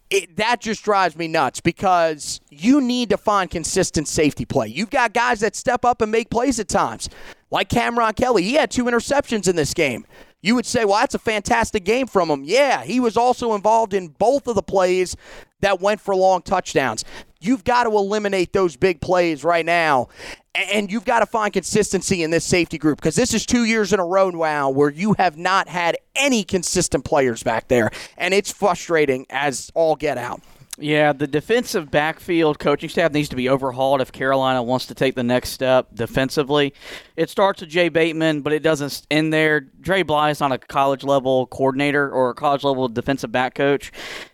it, 0.10 0.38
that 0.38 0.60
just 0.62 0.84
drives 0.84 1.16
me 1.16 1.28
nuts 1.28 1.62
because 1.62 2.42
you 2.50 2.82
need 2.82 3.10
to 3.12 3.18
find 3.18 3.50
consistent 3.50 4.08
safety 4.08 4.46
play. 4.46 4.68
You've 4.68 4.90
got 4.90 5.14
guys 5.14 5.40
that 5.42 5.56
step 5.56 5.86
up 5.86 6.02
and 6.02 6.12
make 6.12 6.30
plays 6.30 6.60
at 6.60 6.68
times, 6.68 7.10
like 7.52 7.70
Cam'Ron 7.70 8.16
Kelly. 8.16 8.44
He 8.44 8.54
had 8.54 8.72
two 8.72 8.86
interceptions 8.86 9.48
in 9.48 9.56
this 9.56 9.74
game. 9.74 10.06
You 10.42 10.56
would 10.56 10.66
say, 10.66 10.86
well, 10.86 11.00
that's 11.00 11.16
a 11.16 11.20
fantastic 11.20 11.84
game 11.84 12.08
from 12.08 12.30
him. 12.30 12.44
Yeah, 12.46 12.84
he 12.84 13.00
was 13.00 13.18
also 13.18 13.54
involved 13.54 13.94
in 13.94 14.08
both 14.08 14.48
of 14.48 14.56
the 14.56 14.64
plays 14.64 15.16
that 15.60 15.82
went 15.82 16.00
for 16.00 16.16
long 16.16 16.42
touchdowns. 16.42 17.04
You've 17.42 17.64
got 17.64 17.84
to 17.84 17.92
eliminate 17.92 18.54
those 18.54 18.76
big 18.76 19.02
plays 19.02 19.44
right 19.44 19.66
now. 19.66 20.10
And 20.54 20.92
you've 20.92 21.06
got 21.06 21.20
to 21.20 21.26
find 21.26 21.54
consistency 21.54 22.22
in 22.24 22.32
this 22.32 22.44
safety 22.44 22.78
group 22.78 23.00
because 23.00 23.16
this 23.16 23.34
is 23.34 23.46
two 23.46 23.64
years 23.64 23.94
in 23.94 24.00
a 24.00 24.06
row 24.06 24.30
now 24.30 24.70
where 24.70 24.90
you 24.90 25.14
have 25.14 25.38
not 25.38 25.70
had 25.70 25.96
any 26.16 26.44
consistent 26.44 27.06
players 27.06 27.44
back 27.44 27.70
there. 27.70 27.92
And 28.18 28.34
it's 28.34 28.52
frustrating 28.52 29.26
as 29.30 29.72
all 29.74 29.96
get 29.96 30.18
out. 30.18 30.42
Yeah, 30.82 31.12
the 31.12 31.28
defensive 31.28 31.92
backfield 31.92 32.58
coaching 32.58 32.90
staff 32.90 33.12
needs 33.12 33.28
to 33.30 33.36
be 33.36 33.50
overhauled 33.50 34.00
if 34.00 34.14
Carolina 34.14 34.64
wants 34.64 34.86
to 34.86 34.96
take 34.96 35.14
the 35.14 35.24
next 35.24 35.50
step 35.50 35.88
defensively. 35.94 36.74
It 37.18 37.30
starts 37.30 37.60
with 37.60 37.70
Jay 37.70 37.90
Bateman, 37.90 38.42
but 38.42 38.54
it 38.54 38.64
doesn't 38.64 39.06
end 39.12 39.34
there. 39.34 39.60
Dre 39.60 40.04
Bly 40.04 40.30
is 40.30 40.40
not 40.40 40.54
a 40.54 40.58
college 40.58 41.04
level 41.04 41.48
coordinator 41.48 42.10
or 42.10 42.30
a 42.30 42.34
college 42.34 42.64
level 42.64 42.88
defensive 42.88 43.32
back 43.32 43.56
coach. 43.56 43.92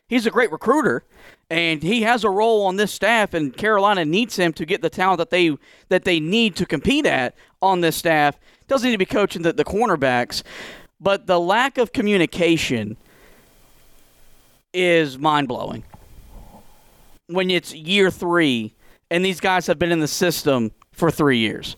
He's 0.08 0.28
a 0.28 0.32
great 0.32 0.52
recruiter, 0.52 1.04
and 1.50 1.84
he 1.84 2.02
has 2.02 2.24
a 2.24 2.30
role 2.30 2.66
on 2.66 2.76
this 2.76 2.92
staff 2.92 3.34
and 3.34 3.56
Carolina 3.56 4.04
needs 4.04 4.36
him 4.36 4.54
to 4.54 4.66
get 4.66 4.82
the 4.82 4.90
talent 4.90 5.20
that 5.20 5.30
they 5.30 5.56
that 5.90 6.04
they 6.04 6.20
need 6.20 6.56
to 6.56 6.66
compete 6.66 7.06
at 7.06 7.36
on 7.62 7.82
this 7.82 7.96
staff. 7.96 8.40
Doesn't 8.68 8.88
need 8.88 8.96
to 8.96 9.00
be 9.00 9.06
coaching 9.06 9.44
the, 9.44 9.54
the 9.54 9.66
cornerbacks, 9.66 10.42
but 11.00 11.28
the 11.28 11.40
lack 11.40 11.78
of 11.78 11.94
communication 11.94 12.98
is 14.74 15.18
mind 15.18 15.48
blowing 15.48 15.84
when 17.28 17.50
it's 17.50 17.74
year 17.74 18.12
three 18.12 18.76
and 19.10 19.24
these 19.24 19.40
guys 19.40 19.68
have 19.68 19.80
been 19.80 19.92
in 19.92 20.00
the 20.00 20.08
system 20.08 20.72
for 20.92 21.12
three 21.12 21.38
years. 21.38 21.76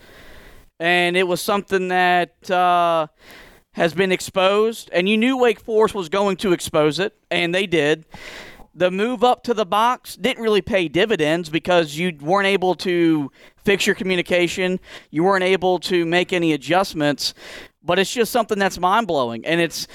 And 0.80 1.18
it 1.18 1.28
was 1.28 1.42
something 1.42 1.88
that 1.90 2.50
uh, 2.50 3.08
has 3.74 3.94
been 3.94 4.12
exposed, 4.12 4.90
and 4.94 5.10
you 5.10 5.18
knew 5.18 5.38
Wake 5.38 5.60
Forest 5.60 5.96
was 5.96 6.10
going 6.10 6.38
to 6.38 6.54
expose 6.54 7.00
it, 7.00 7.16
and 7.32 7.54
they 7.54 7.66
did. 7.66 8.06
The 8.78 8.92
move 8.92 9.24
up 9.24 9.44
to 9.44 9.56
the 9.56 9.66
box 9.66 10.16
didn't 10.16 10.44
really 10.44 10.62
pay 10.62 10.88
dividends 10.88 11.50
because 11.50 11.98
you 11.98 12.16
weren't 12.22 12.46
able 12.46 12.76
to 12.76 13.32
fix 13.64 13.88
your 13.88 13.96
communication. 13.96 14.80
You 15.10 15.24
weren't 15.24 15.44
able 15.44 15.80
to 15.80 16.06
make 16.06 16.32
any 16.32 16.54
adjustments. 16.54 17.34
But 17.84 17.98
it's 17.98 18.14
just 18.14 18.32
something 18.32 18.60
that's 18.60 18.80
mind 18.80 19.08
blowing. 19.08 19.44
And 19.48 19.60
it's 19.60 19.88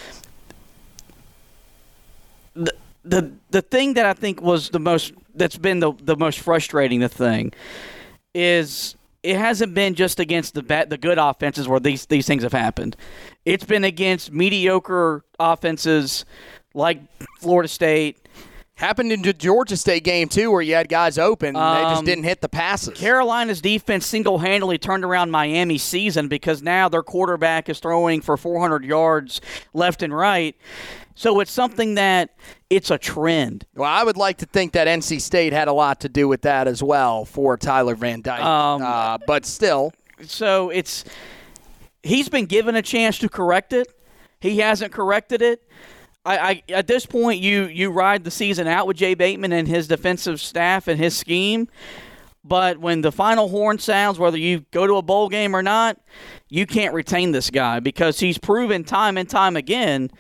the, 2.54 2.74
the 3.04 3.32
the 3.50 3.62
thing 3.62 3.94
that 3.94 4.04
I 4.04 4.14
think 4.14 4.42
was 4.42 4.70
the 4.70 4.80
most 4.80 5.12
that's 5.34 5.58
been 5.58 5.78
the 5.78 5.92
the 6.02 6.16
most 6.16 6.40
frustrating 6.40 7.00
the 7.00 7.08
thing 7.08 7.52
is 8.34 8.96
it 9.22 9.36
hasn't 9.36 9.74
been 9.74 9.94
just 9.94 10.18
against 10.18 10.54
the 10.54 10.62
bad, 10.62 10.90
the 10.90 10.98
good 10.98 11.18
offenses 11.18 11.68
where 11.68 11.80
these 11.80 12.06
these 12.06 12.26
things 12.26 12.42
have 12.42 12.52
happened. 12.52 12.96
It's 13.44 13.64
been 13.64 13.84
against 13.84 14.32
mediocre 14.32 15.24
offenses 15.38 16.24
like 16.74 17.00
Florida 17.40 17.68
State. 17.68 18.21
Happened 18.76 19.12
in 19.12 19.22
the 19.22 19.32
Georgia 19.32 19.76
State 19.76 20.02
game 20.02 20.28
too, 20.28 20.50
where 20.50 20.62
you 20.62 20.74
had 20.74 20.88
guys 20.88 21.16
open, 21.18 21.54
and 21.54 21.76
they 21.76 21.82
just 21.82 21.98
Um, 22.00 22.04
didn't 22.04 22.24
hit 22.24 22.40
the 22.40 22.48
passes. 22.48 22.96
Carolina's 22.98 23.60
defense 23.60 24.06
single 24.06 24.38
handedly 24.38 24.78
turned 24.78 25.04
around 25.04 25.30
Miami's 25.30 25.82
season 25.84 26.26
because 26.26 26.62
now 26.62 26.88
their 26.88 27.02
quarterback 27.02 27.68
is 27.68 27.78
throwing 27.78 28.20
for 28.22 28.36
400 28.36 28.84
yards 28.84 29.40
left 29.72 30.02
and 30.02 30.12
right. 30.16 30.56
So 31.14 31.38
it's 31.40 31.52
something 31.52 31.94
that 31.96 32.30
it's 32.70 32.90
a 32.90 32.96
trend. 32.98 33.66
Well, 33.76 33.88
I 33.88 34.02
would 34.02 34.16
like 34.16 34.38
to 34.38 34.46
think 34.46 34.72
that 34.72 34.88
NC 34.88 35.20
State 35.20 35.52
had 35.52 35.68
a 35.68 35.72
lot 35.74 36.00
to 36.00 36.08
do 36.08 36.26
with 36.26 36.42
that 36.42 36.66
as 36.66 36.82
well 36.82 37.24
for 37.26 37.56
Tyler 37.58 37.94
Van 37.94 38.22
Dyke. 38.22 38.42
Um, 38.42 38.82
uh, 38.82 39.18
but 39.26 39.44
still, 39.44 39.92
So 40.26 40.70
it's 40.70 41.04
he's 42.02 42.28
been 42.30 42.46
given 42.46 42.74
a 42.74 42.82
chance 42.82 43.18
to 43.18 43.28
correct 43.28 43.74
it. 43.74 43.88
He 44.40 44.58
hasn't 44.58 44.90
corrected 44.92 45.42
it. 45.42 45.62
I, 46.24 46.38
I 46.38 46.62
at 46.68 46.86
this 46.86 47.06
point 47.06 47.40
you 47.40 47.66
you 47.66 47.90
ride 47.90 48.24
the 48.24 48.30
season 48.30 48.66
out 48.66 48.86
with 48.86 48.96
Jay 48.96 49.14
Bateman 49.14 49.52
and 49.52 49.66
his 49.66 49.88
defensive 49.88 50.40
staff 50.40 50.88
and 50.88 50.98
his 50.98 51.16
scheme. 51.16 51.68
But 52.44 52.78
when 52.78 53.02
the 53.02 53.12
final 53.12 53.48
horn 53.48 53.78
sounds, 53.78 54.18
whether 54.18 54.36
you 54.36 54.64
go 54.72 54.86
to 54.86 54.96
a 54.96 55.02
bowl 55.02 55.28
game 55.28 55.54
or 55.54 55.62
not, 55.62 56.00
you 56.48 56.66
can't 56.66 56.92
retain 56.92 57.30
this 57.30 57.50
guy 57.50 57.78
because 57.78 58.18
he's 58.18 58.36
proven 58.36 58.82
time 58.82 59.16
and 59.16 59.28
time 59.28 59.56
again 59.56 60.10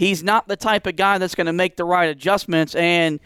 he's 0.00 0.22
not 0.22 0.48
the 0.48 0.56
type 0.56 0.86
of 0.86 0.96
guy 0.96 1.18
that's 1.18 1.34
going 1.34 1.46
to 1.46 1.52
make 1.52 1.76
the 1.76 1.84
right 1.84 2.08
adjustments. 2.08 2.74
And, 2.74 3.20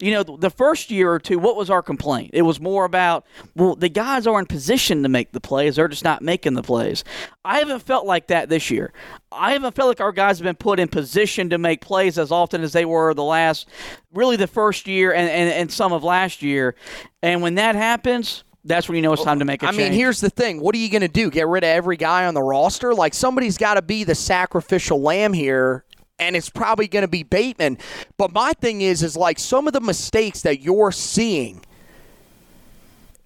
you 0.00 0.10
know, 0.10 0.24
the 0.24 0.50
first 0.50 0.90
year 0.90 1.12
or 1.12 1.20
two, 1.20 1.38
what 1.38 1.54
was 1.54 1.70
our 1.70 1.82
complaint? 1.82 2.32
It 2.32 2.42
was 2.42 2.58
more 2.60 2.84
about, 2.84 3.24
well, 3.54 3.76
the 3.76 3.88
guys 3.88 4.26
are 4.26 4.36
in 4.40 4.46
position 4.46 5.04
to 5.04 5.08
make 5.08 5.30
the 5.30 5.40
plays, 5.40 5.76
they're 5.76 5.86
just 5.86 6.02
not 6.02 6.22
making 6.22 6.54
the 6.54 6.64
plays. 6.64 7.04
I 7.44 7.60
haven't 7.60 7.78
felt 7.78 8.06
like 8.06 8.26
that 8.26 8.48
this 8.48 8.72
year. 8.72 8.92
I 9.30 9.52
haven't 9.52 9.76
felt 9.76 9.86
like 9.86 10.00
our 10.00 10.10
guys 10.10 10.38
have 10.38 10.44
been 10.44 10.56
put 10.56 10.80
in 10.80 10.88
position 10.88 11.48
to 11.50 11.58
make 11.58 11.80
plays 11.80 12.18
as 12.18 12.32
often 12.32 12.60
as 12.60 12.72
they 12.72 12.84
were 12.84 13.14
the 13.14 13.22
last, 13.22 13.68
really 14.12 14.34
the 14.34 14.48
first 14.48 14.88
year 14.88 15.14
and, 15.14 15.30
and, 15.30 15.48
and 15.48 15.70
some 15.70 15.92
of 15.92 16.02
last 16.02 16.42
year. 16.42 16.74
And 17.22 17.40
when 17.40 17.54
that 17.54 17.76
happens, 17.76 18.42
that's 18.64 18.88
when 18.88 18.96
you 18.96 19.02
know 19.02 19.12
it's 19.12 19.22
time 19.22 19.38
to 19.38 19.44
make 19.44 19.62
a 19.62 19.66
I 19.66 19.70
change. 19.70 19.78
mean, 19.78 19.92
here's 19.92 20.20
the 20.20 20.28
thing. 20.28 20.60
What 20.60 20.74
are 20.74 20.78
you 20.78 20.90
going 20.90 21.02
to 21.02 21.08
do? 21.08 21.30
Get 21.30 21.46
rid 21.46 21.62
of 21.62 21.68
every 21.68 21.96
guy 21.96 22.26
on 22.26 22.34
the 22.34 22.42
roster? 22.42 22.92
Like, 22.94 23.14
somebody's 23.14 23.56
got 23.58 23.74
to 23.74 23.82
be 23.82 24.02
the 24.02 24.16
sacrificial 24.16 25.00
lamb 25.00 25.32
here. 25.32 25.84
And 26.18 26.34
it's 26.34 26.48
probably 26.48 26.88
going 26.88 27.02
to 27.02 27.08
be 27.08 27.22
Bateman. 27.22 27.78
But 28.16 28.32
my 28.32 28.52
thing 28.54 28.80
is, 28.80 29.02
is 29.02 29.16
like 29.16 29.38
some 29.38 29.66
of 29.66 29.72
the 29.72 29.80
mistakes 29.80 30.42
that 30.42 30.60
you're 30.60 30.92
seeing. 30.92 31.62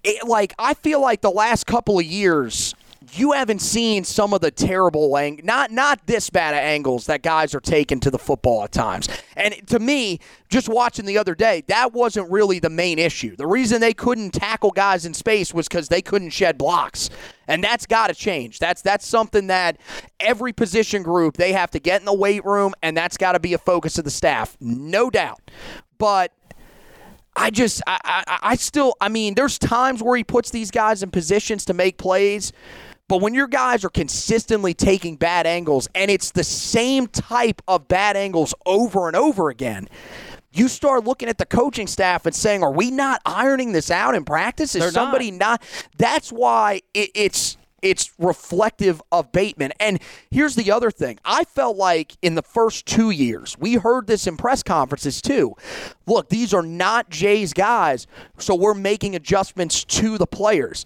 It, 0.03 0.27
like, 0.27 0.53
I 0.59 0.73
feel 0.73 0.99
like 0.99 1.21
the 1.21 1.31
last 1.31 1.67
couple 1.67 1.99
of 1.99 2.05
years, 2.05 2.75
you 3.13 3.33
haven't 3.33 3.59
seen 3.59 4.03
some 4.03 4.33
of 4.33 4.41
the 4.41 4.51
terrible 4.51 5.17
ang- 5.17 5.41
not 5.43 5.71
not 5.71 6.05
this 6.07 6.29
bad 6.29 6.53
of 6.53 6.59
angles 6.59 7.05
that 7.07 7.21
guys 7.21 7.53
are 7.53 7.59
taking 7.59 7.99
to 8.01 8.11
the 8.11 8.17
football 8.17 8.63
at 8.63 8.71
times. 8.71 9.09
And 9.35 9.55
to 9.67 9.79
me, 9.79 10.19
just 10.49 10.69
watching 10.69 11.05
the 11.05 11.17
other 11.17 11.35
day, 11.35 11.63
that 11.67 11.93
wasn't 11.93 12.31
really 12.31 12.59
the 12.59 12.69
main 12.69 12.99
issue. 12.99 13.35
The 13.35 13.47
reason 13.47 13.81
they 13.81 13.93
couldn't 13.93 14.31
tackle 14.31 14.71
guys 14.71 15.05
in 15.05 15.13
space 15.13 15.53
was 15.53 15.67
because 15.67 15.89
they 15.89 16.01
couldn't 16.01 16.29
shed 16.31 16.57
blocks. 16.57 17.09
And 17.47 17.63
that's 17.63 17.85
got 17.85 18.07
to 18.07 18.13
change. 18.13 18.59
That's 18.59 18.81
that's 18.81 19.05
something 19.05 19.47
that 19.47 19.77
every 20.19 20.53
position 20.53 21.03
group 21.03 21.37
they 21.37 21.53
have 21.53 21.71
to 21.71 21.79
get 21.79 22.01
in 22.01 22.05
the 22.05 22.13
weight 22.13 22.45
room, 22.45 22.73
and 22.81 22.95
that's 22.95 23.17
got 23.17 23.33
to 23.33 23.39
be 23.39 23.53
a 23.53 23.57
focus 23.57 23.97
of 23.97 24.05
the 24.05 24.11
staff, 24.11 24.55
no 24.59 25.09
doubt. 25.09 25.51
But 25.97 26.31
I 27.35 27.49
just, 27.49 27.81
I, 27.87 27.99
I, 28.03 28.39
I 28.41 28.55
still, 28.55 28.95
I 28.99 29.07
mean, 29.09 29.35
there's 29.35 29.57
times 29.57 30.03
where 30.03 30.17
he 30.17 30.23
puts 30.23 30.49
these 30.49 30.69
guys 30.69 31.01
in 31.01 31.11
positions 31.11 31.65
to 31.65 31.73
make 31.73 31.97
plays. 31.97 32.51
But 33.11 33.19
when 33.19 33.33
your 33.33 33.47
guys 33.47 33.83
are 33.83 33.89
consistently 33.89 34.73
taking 34.73 35.17
bad 35.17 35.45
angles 35.45 35.89
and 35.93 36.09
it's 36.09 36.31
the 36.31 36.45
same 36.45 37.07
type 37.07 37.61
of 37.67 37.89
bad 37.89 38.15
angles 38.15 38.53
over 38.65 39.07
and 39.07 39.17
over 39.17 39.49
again, 39.49 39.89
you 40.53 40.69
start 40.69 41.03
looking 41.03 41.27
at 41.27 41.37
the 41.37 41.45
coaching 41.45 41.87
staff 41.87 42.25
and 42.25 42.33
saying, 42.33 42.63
"Are 42.63 42.71
we 42.71 42.89
not 42.89 43.21
ironing 43.25 43.73
this 43.73 43.91
out 43.91 44.15
in 44.15 44.23
practice? 44.23 44.75
Is 44.75 44.83
They're 44.83 44.91
somebody 44.91 45.29
not. 45.29 45.61
That's 45.97 46.31
why 46.31 46.83
it, 46.93 47.11
it's 47.13 47.57
it's 47.81 48.13
reflective 48.17 49.01
of 49.11 49.33
Bateman. 49.33 49.73
And 49.77 49.99
here's 50.29 50.55
the 50.55 50.71
other 50.71 50.89
thing: 50.89 51.19
I 51.25 51.43
felt 51.43 51.75
like 51.75 52.15
in 52.21 52.35
the 52.35 52.41
first 52.41 52.85
two 52.85 53.09
years, 53.09 53.57
we 53.59 53.73
heard 53.73 54.07
this 54.07 54.25
in 54.25 54.37
press 54.37 54.63
conferences 54.63 55.21
too. 55.21 55.57
Look, 56.07 56.29
these 56.29 56.53
are 56.53 56.63
not 56.63 57.09
Jay's 57.09 57.51
guys, 57.51 58.07
so 58.37 58.55
we're 58.55 58.73
making 58.73 59.15
adjustments 59.17 59.83
to 59.83 60.17
the 60.17 60.27
players. 60.27 60.85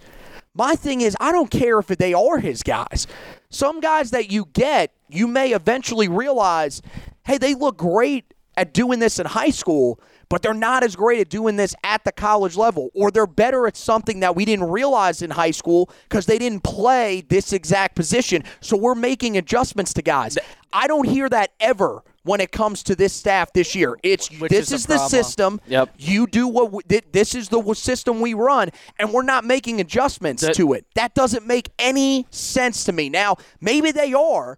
My 0.58 0.76
thing 0.76 1.01
is, 1.01 1.18
I 1.20 1.34
don't 1.34 1.51
care 1.51 1.80
if 1.80 1.88
they 1.88 2.14
are 2.14 2.39
his 2.39 2.64
guys. 2.64 3.08
Some 3.49 3.82
guys 3.82 4.12
that 4.12 4.32
you 4.32 4.47
get, 4.53 4.93
you 5.10 5.28
may 5.28 5.51
eventually 5.51 6.08
realize, 6.08 6.82
hey, 7.26 7.38
they 7.38 7.53
look 7.53 7.78
great 7.78 8.34
at 8.56 8.74
doing 8.74 8.99
this 8.99 9.20
in 9.20 9.26
high 9.26 9.49
school, 9.49 9.99
but 10.30 10.41
they're 10.41 10.53
not 10.53 10.82
as 10.82 10.95
great 10.95 11.20
at 11.20 11.30
doing 11.30 11.58
this 11.58 11.76
at 11.84 12.06
the 12.06 12.12
college 12.14 12.56
level, 12.56 12.89
or 12.93 13.12
they're 13.12 13.28
better 13.28 13.68
at 13.68 13.76
something 13.76 14.22
that 14.22 14.34
we 14.34 14.45
didn't 14.45 14.70
realize 14.70 15.22
in 15.22 15.30
high 15.30 15.51
school 15.51 15.89
because 16.08 16.26
they 16.26 16.39
didn't 16.39 16.64
play 16.64 17.20
this 17.28 17.51
exact 17.51 17.95
position. 17.95 18.41
So 18.62 18.78
we're 18.78 18.95
making 18.95 19.38
adjustments 19.38 19.93
to 19.95 20.01
guys. 20.01 20.38
I 20.72 20.88
don't 20.88 21.08
hear 21.08 21.28
that 21.30 21.51
ever 21.60 22.01
when 22.26 22.42
it 22.42 22.52
comes 22.52 22.84
to 22.84 22.96
this 22.96 23.14
staff 23.14 23.54
this 23.54 23.74
year. 23.76 23.98
It's 24.04 24.30
Which 24.40 24.50
this 24.50 24.68
is 24.68 24.82
is, 24.82 24.86
the 24.88 24.94
the 24.96 24.98
problem. 24.98 25.24
system. 25.24 25.62
Yep. 25.68 25.94
You 25.98 26.28
do 26.28 26.48
what 26.48 26.72
we, 26.72 26.82
thi- 26.90 27.02
this 27.12 27.34
is 27.36 27.50
the 27.50 27.74
system 27.76 28.20
we 28.20 28.34
run, 28.34 28.70
and 29.00 29.14
we're 29.14 29.22
not 29.24 29.46
making 29.46 29.80
adjustments 29.80 30.42
That- 30.44 30.56
to 30.56 30.74
it. 30.74 30.86
That 30.96 31.14
doesn't 31.14 31.46
make 31.48 31.70
any 31.80 32.26
sense 32.32 32.84
to 32.86 32.92
me. 32.92 33.10
Now, 33.10 33.38
maybe 33.62 33.92
they 33.92 34.14
are, 34.14 34.58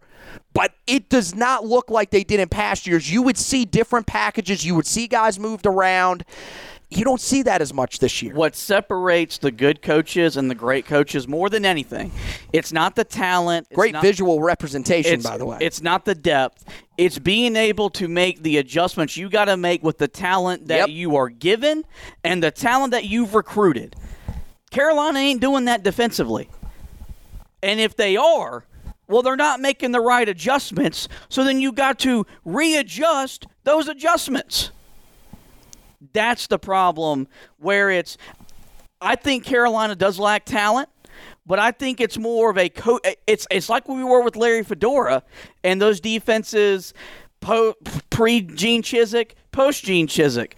but 0.54 0.74
it 0.88 1.10
does 1.10 1.36
not 1.36 1.66
look 1.66 1.90
like 1.90 2.10
they 2.10 2.24
did 2.24 2.40
in 2.40 2.48
past 2.50 2.88
years. 2.88 3.12
You 3.12 3.22
would 3.22 3.38
see 3.38 3.66
different 3.66 4.08
packages. 4.08 4.66
You 4.66 4.74
would 4.76 4.88
see 4.88 5.08
guys 5.08 5.38
moved 5.38 5.66
around. 5.66 6.24
You 6.90 7.04
don't 7.04 7.20
see 7.20 7.42
that 7.44 7.62
as 7.62 7.74
much 7.74 8.00
this 8.00 8.22
year. 8.22 8.34
What 8.34 8.56
separates 8.56 9.40
the 9.40 9.52
good 9.52 9.82
coaches 9.82 10.38
and 10.38 10.50
the 10.50 10.56
great 10.56 10.86
coaches 10.86 11.28
more 11.28 11.50
than 11.50 11.66
anything, 11.66 12.12
it's 12.54 12.72
not 12.72 12.96
the 12.96 13.04
talent. 13.04 13.68
Great 13.74 13.92
not- 13.92 14.02
visual 14.02 14.42
representation, 14.42 15.22
by 15.22 15.38
the 15.38 15.46
way. 15.46 15.58
It's 15.60 15.82
not 15.82 16.06
the 16.06 16.16
depth. 16.16 16.64
It's 16.98 17.20
being 17.20 17.58
able 17.58 17.90
to 17.92 18.08
make 18.08 18.42
the 18.42 18.58
adjustments 18.58 19.18
you 19.18 19.30
got 19.30 19.46
to 19.46 19.58
make 19.58 19.84
with 19.84 19.98
the 19.98 20.08
talent 20.08 20.68
that 20.70 20.88
Yep. 20.88 20.90
you 20.90 21.16
are 21.18 21.28
given 21.30 21.84
and 22.24 22.42
the 22.42 22.52
talent 22.52 22.92
that 22.92 23.04
you've 23.04 23.36
recruited. 23.36 23.96
Carolina 24.72 25.20
ain't 25.20 25.42
doing 25.42 25.66
that 25.66 25.84
defensively. 25.84 26.50
And 27.62 27.80
if 27.82 27.98
they 27.98 28.16
are, 28.16 28.64
well, 29.10 29.22
they're 29.22 29.36
not 29.36 29.60
making 29.60 29.92
the 29.92 30.00
right 30.02 30.28
adjustments. 30.28 31.08
So 31.28 31.44
then 31.44 31.60
you 31.60 31.72
got 31.74 32.00
to 32.00 32.26
readjust 32.46 33.46
those 33.66 33.88
adjustments. 33.90 34.72
That's 36.14 36.48
the 36.48 36.60
problem 36.60 37.28
where 37.58 37.90
it's 37.90 38.18
I 39.02 39.16
think 39.16 39.44
Carolina 39.44 39.96
does 39.96 40.20
lack 40.20 40.46
talent, 40.46 40.90
but 41.46 41.60
I 41.60 41.72
think 41.72 42.02
it's 42.02 42.18
more 42.18 42.50
of 42.50 42.58
a 42.58 42.70
co- 42.70 43.00
it's 43.26 43.48
it's 43.50 43.70
like 43.70 43.88
we 43.88 44.04
were 44.04 44.22
with 44.22 44.36
Larry 44.36 44.64
Fedora 44.64 45.24
and 45.64 45.82
those 45.82 46.00
defenses 46.00 46.94
po- 47.40 47.76
pre 48.10 48.42
Gene 48.42 48.82
Chizik, 48.82 49.32
post 49.52 49.84
Gene 49.84 50.08
Chizik. 50.08 50.54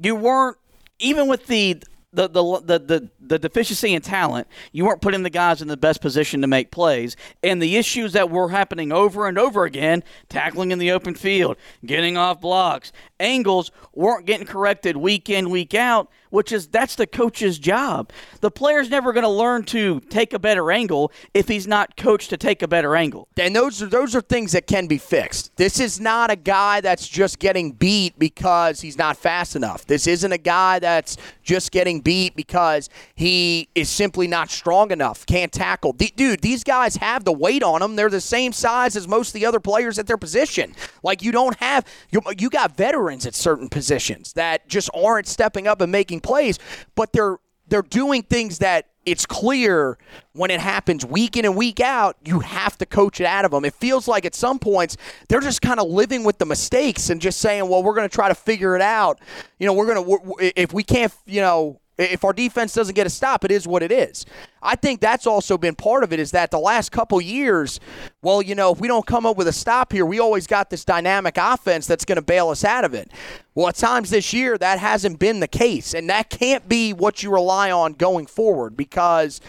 You 0.00 0.14
weren't 0.14 0.58
even 0.98 1.28
with 1.28 1.46
the 1.46 1.82
the, 2.12 2.28
the, 2.28 2.60
the, 2.60 2.78
the, 2.78 3.10
the 3.20 3.38
deficiency 3.38 3.94
in 3.94 4.00
talent, 4.00 4.46
you 4.72 4.84
weren't 4.84 5.02
putting 5.02 5.22
the 5.22 5.30
guys 5.30 5.60
in 5.60 5.68
the 5.68 5.76
best 5.76 6.00
position 6.00 6.40
to 6.40 6.46
make 6.46 6.70
plays. 6.70 7.16
And 7.42 7.60
the 7.60 7.76
issues 7.76 8.12
that 8.14 8.30
were 8.30 8.48
happening 8.48 8.92
over 8.92 9.26
and 9.28 9.38
over 9.38 9.64
again, 9.64 10.02
tackling 10.28 10.72
in 10.72 10.78
the 10.78 10.92
open 10.92 11.14
field, 11.14 11.56
getting 11.84 12.16
off 12.16 12.40
blocks, 12.40 12.92
angles, 13.20 13.70
weren't 13.94 14.26
getting 14.26 14.46
corrected 14.46 14.96
week 14.96 15.28
in, 15.28 15.50
week 15.50 15.74
out, 15.74 16.10
which 16.36 16.52
is 16.52 16.66
that's 16.66 16.96
the 16.96 17.06
coach's 17.06 17.58
job. 17.58 18.12
The 18.42 18.50
player's 18.50 18.90
never 18.90 19.14
going 19.14 19.24
to 19.24 19.30
learn 19.30 19.64
to 19.64 20.00
take 20.00 20.34
a 20.34 20.38
better 20.38 20.70
angle 20.70 21.10
if 21.32 21.48
he's 21.48 21.66
not 21.66 21.96
coached 21.96 22.28
to 22.28 22.36
take 22.36 22.60
a 22.60 22.68
better 22.68 22.94
angle. 22.94 23.26
and 23.38 23.56
those 23.56 23.82
are 23.82 23.86
those 23.86 24.14
are 24.14 24.20
things 24.20 24.52
that 24.52 24.66
can 24.66 24.86
be 24.86 24.98
fixed. 24.98 25.56
This 25.56 25.80
is 25.80 25.98
not 25.98 26.30
a 26.30 26.36
guy 26.36 26.82
that's 26.82 27.08
just 27.08 27.38
getting 27.38 27.72
beat 27.72 28.18
because 28.18 28.82
he's 28.82 28.98
not 28.98 29.16
fast 29.16 29.56
enough. 29.56 29.86
This 29.86 30.06
isn't 30.06 30.30
a 30.30 30.36
guy 30.36 30.78
that's 30.78 31.16
just 31.42 31.72
getting 31.72 32.02
beat 32.02 32.36
because 32.36 32.90
he 33.14 33.70
is 33.74 33.88
simply 33.88 34.26
not 34.26 34.50
strong 34.50 34.90
enough, 34.90 35.24
can't 35.24 35.50
tackle. 35.50 35.94
D- 35.94 36.12
dude, 36.14 36.42
these 36.42 36.62
guys 36.64 36.96
have 36.96 37.24
the 37.24 37.32
weight 37.32 37.62
on 37.62 37.80
them. 37.80 37.96
They're 37.96 38.10
the 38.10 38.20
same 38.20 38.52
size 38.52 38.94
as 38.94 39.08
most 39.08 39.28
of 39.28 39.34
the 39.34 39.46
other 39.46 39.60
players 39.60 39.98
at 39.98 40.06
their 40.06 40.18
position. 40.18 40.74
Like 41.02 41.22
you 41.22 41.32
don't 41.32 41.56
have 41.60 41.86
you, 42.10 42.20
you 42.38 42.50
got 42.50 42.76
veterans 42.76 43.24
at 43.24 43.34
certain 43.34 43.70
positions 43.70 44.34
that 44.34 44.68
just 44.68 44.90
aren't 44.92 45.26
stepping 45.26 45.66
up 45.66 45.80
and 45.80 45.90
making 45.90 46.20
plays, 46.26 46.58
but 46.94 47.12
they're 47.12 47.38
they're 47.68 47.82
doing 47.82 48.22
things 48.22 48.58
that 48.58 48.86
it's 49.04 49.24
clear 49.24 49.98
when 50.32 50.50
it 50.50 50.60
happens 50.60 51.06
week 51.06 51.36
in 51.36 51.44
and 51.44 51.56
week 51.56 51.80
out, 51.80 52.16
you 52.24 52.40
have 52.40 52.76
to 52.78 52.86
coach 52.86 53.20
it 53.20 53.26
out 53.26 53.44
of 53.44 53.52
them. 53.52 53.64
It 53.64 53.74
feels 53.74 54.08
like 54.08 54.24
at 54.24 54.34
some 54.34 54.58
points 54.58 54.96
they're 55.28 55.40
just 55.40 55.62
kind 55.62 55.78
of 55.78 55.88
living 55.88 56.24
with 56.24 56.38
the 56.38 56.46
mistakes 56.46 57.08
and 57.08 57.20
just 57.20 57.40
saying, 57.40 57.68
"Well, 57.68 57.82
we're 57.82 57.94
going 57.94 58.08
to 58.08 58.14
try 58.14 58.28
to 58.28 58.34
figure 58.34 58.74
it 58.76 58.82
out." 58.82 59.20
You 59.58 59.66
know, 59.66 59.72
we're 59.72 59.94
going 59.94 60.04
to 60.04 60.60
if 60.60 60.72
we 60.72 60.82
can't, 60.82 61.14
you 61.24 61.40
know, 61.40 61.80
if 61.98 62.24
our 62.24 62.32
defense 62.32 62.74
doesn't 62.74 62.94
get 62.94 63.06
a 63.06 63.10
stop, 63.10 63.44
it 63.44 63.50
is 63.50 63.66
what 63.66 63.82
it 63.82 63.90
is. 63.90 64.26
I 64.62 64.76
think 64.76 65.00
that's 65.00 65.26
also 65.26 65.56
been 65.56 65.74
part 65.74 66.04
of 66.04 66.12
it 66.12 66.20
is 66.20 66.32
that 66.32 66.50
the 66.50 66.58
last 66.58 66.92
couple 66.92 67.20
years, 67.20 67.80
well, 68.22 68.42
you 68.42 68.54
know, 68.54 68.72
if 68.72 68.80
we 68.80 68.88
don't 68.88 69.06
come 69.06 69.24
up 69.24 69.36
with 69.36 69.48
a 69.48 69.52
stop 69.52 69.92
here, 69.92 70.04
we 70.04 70.18
always 70.18 70.46
got 70.46 70.70
this 70.70 70.84
dynamic 70.84 71.36
offense 71.38 71.86
that's 71.86 72.04
going 72.04 72.16
to 72.16 72.22
bail 72.22 72.50
us 72.50 72.64
out 72.64 72.84
of 72.84 72.92
it. 72.92 73.10
Well, 73.54 73.68
at 73.68 73.76
times 73.76 74.10
this 74.10 74.32
year, 74.32 74.58
that 74.58 74.78
hasn't 74.78 75.18
been 75.18 75.40
the 75.40 75.48
case, 75.48 75.94
and 75.94 76.10
that 76.10 76.28
can't 76.28 76.68
be 76.68 76.92
what 76.92 77.22
you 77.22 77.32
rely 77.32 77.70
on 77.70 77.94
going 77.94 78.26
forward 78.26 78.76
because 78.76 79.40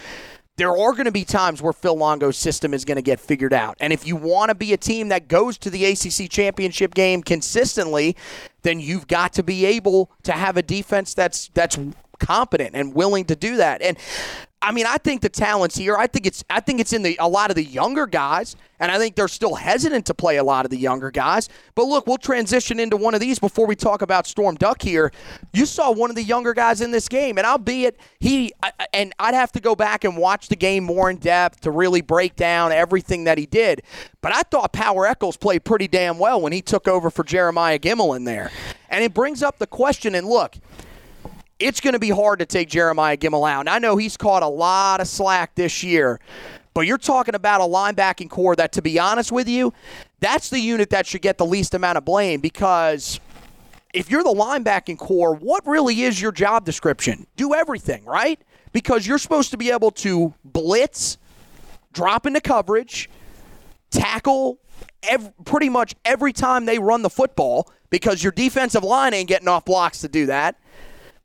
there 0.58 0.72
are 0.72 0.92
going 0.94 1.06
to 1.06 1.12
be 1.12 1.24
times 1.24 1.62
where 1.62 1.74
Phil 1.74 1.96
Longo's 1.96 2.38
system 2.38 2.74
is 2.74 2.84
going 2.84 2.96
to 2.96 3.04
get 3.04 3.20
figured 3.20 3.54
out. 3.54 3.78
And 3.80 3.94
if 3.94 4.08
you 4.08 4.16
want 4.16 4.50
to 4.50 4.56
be 4.56 4.74
a 4.74 4.78
team 4.78 5.10
that 5.10 5.28
goes 5.28 5.58
to 5.60 5.70
the 5.70 5.86
ACC 5.86 6.30
championship 6.30 6.96
game 6.96 7.22
consistently, 7.22 8.16
then 8.64 8.80
you've 8.80 9.08
got 9.08 9.34
to 9.34 9.44
be 9.44 9.66
able 9.66 10.12
to 10.24 10.32
have 10.32 10.58
a 10.58 10.64
defense 10.64 11.14
that's 11.14 11.50
that's 11.54 11.78
competent 12.20 12.72
and 12.74 12.94
willing 12.94 13.26
to 13.26 13.36
do 13.36 13.58
that. 13.58 13.82
And 13.82 13.98
I 14.60 14.72
mean, 14.72 14.88
I 14.88 14.98
think 14.98 15.22
the 15.22 15.30
talent's 15.30 15.78
here. 15.78 15.96
I 15.96 16.08
think 16.08 16.26
it's 16.26 16.44
I 16.50 16.60
think 16.62 16.80
it's 16.80 16.92
in 16.92 17.04
the 17.04 17.16
a 17.20 17.28
lot 17.28 17.52
of 17.52 17.56
the 17.56 17.64
younger 17.64 18.08
guys, 18.08 18.56
and 18.80 18.92
I 18.92 18.98
think 18.98 19.16
they're 19.16 19.28
still 19.28 19.54
hesitant 19.54 20.08
to 20.08 20.16
play 20.16 20.38
a 20.38 20.44
lot 20.44 20.66
of 20.66 20.72
the 20.72 20.78
younger 20.78 21.12
guys. 21.12 21.48
But 21.76 21.84
look, 21.84 22.08
we'll 22.08 22.18
transition 22.18 22.80
into 22.80 22.98
one 22.98 23.14
of 23.14 23.20
these 23.20 23.38
before 23.38 23.68
we 23.68 23.76
talk 23.76 24.02
about 24.02 24.26
Storm 24.26 24.56
Duck 24.56 24.82
here. 24.82 25.12
You 25.54 25.68
saw 25.68 25.92
one 25.92 26.10
of 26.10 26.16
the 26.16 26.24
younger 26.24 26.56
guys 26.56 26.82
in 26.82 26.90
this 26.90 27.08
game, 27.08 27.38
and 27.38 27.46
albeit 27.46 28.00
he 28.20 28.52
and 28.94 29.14
I'd 29.20 29.36
have 29.36 29.52
to 29.52 29.60
go 29.60 29.76
back 29.76 30.04
and 30.04 30.18
watch 30.18 30.48
the 30.48 30.56
game 30.56 30.84
more 30.84 31.12
in 31.12 31.18
depth 31.18 31.62
to 31.62 31.72
really 31.72 32.02
break 32.02 32.36
down 32.36 32.72
everything 32.72 33.26
that 33.26 33.38
he 33.38 33.46
did. 33.46 33.84
But 34.22 34.34
I 34.34 34.42
thought 34.42 34.74
Power 34.74 35.06
Echols 35.06 35.38
played 35.38 35.66
pretty 35.66 35.88
damn 35.88 36.18
well 36.18 36.42
when 36.42 36.52
he 36.52 36.64
took 36.64 36.88
over 36.88 37.12
for 37.12 37.24
Jeremiah 37.24 37.78
Gemmel 37.78 38.16
in 38.16 38.24
there. 38.24 38.50
And 38.90 39.04
it 39.04 39.14
brings 39.14 39.44
up 39.44 39.60
the 39.60 39.68
question, 39.68 40.16
and 40.16 40.26
look, 40.26 40.58
it's 41.60 41.82
going 41.82 41.94
to 41.94 42.00
be 42.00 42.10
hard 42.10 42.40
to 42.40 42.46
take 42.46 42.70
Jeremiah 42.70 43.18
Gemmel 43.18 43.50
out. 43.50 43.62
And 43.62 43.70
I 43.70 43.80
know 43.80 43.98
he's 43.98 44.18
caught 44.18 44.44
a 44.44 44.48
lot 44.48 45.02
of 45.02 45.08
slack 45.08 45.56
this 45.56 45.84
year, 45.84 46.20
but 46.74 46.82
you're 46.82 46.98
talking 46.98 47.36
about 47.36 47.62
a 47.62 47.64
linebacking 47.64 48.30
core 48.30 48.56
that, 48.56 48.72
to 48.74 48.82
be 48.82 49.00
honest 49.00 49.32
with 49.32 49.48
you, 49.48 49.74
that's 50.20 50.50
the 50.50 50.60
unit 50.60 50.90
that 50.92 51.08
should 51.08 51.22
get 51.22 51.38
the 51.38 51.46
least 51.46 51.74
amount 51.74 51.98
of 51.98 52.06
blame 52.06 52.40
because 52.40 53.20
if 53.94 54.12
you're 54.12 54.24
the 54.24 54.34
linebacking 54.34 54.98
core, 54.98 55.34
what 55.34 55.66
really 55.66 56.02
is 56.02 56.22
your 56.22 56.32
job 56.32 56.66
description? 56.66 57.26
Do 57.36 57.54
everything, 57.54 58.06
right? 58.06 58.40
Because 58.74 59.08
you're 59.08 59.18
supposed 59.18 59.52
to 59.52 59.58
be 59.58 59.72
able 59.72 59.92
to 59.92 60.34
blitz, 60.44 61.18
drop 61.94 62.28
into 62.28 62.42
coverage, 62.42 63.10
tackle 63.90 64.60
ev- 65.04 65.34
pretty 65.46 65.70
much 65.70 65.96
every 66.06 66.34
time 66.34 66.66
they 66.66 66.78
run 66.78 67.02
the 67.02 67.10
football 67.10 67.72
because 67.90 68.22
your 68.22 68.32
defensive 68.32 68.84
line 68.84 69.14
ain't 69.14 69.30
getting 69.30 69.48
off 69.48 69.66
blocks 69.66 70.02
to 70.02 70.08
do 70.08 70.26
that. 70.28 70.60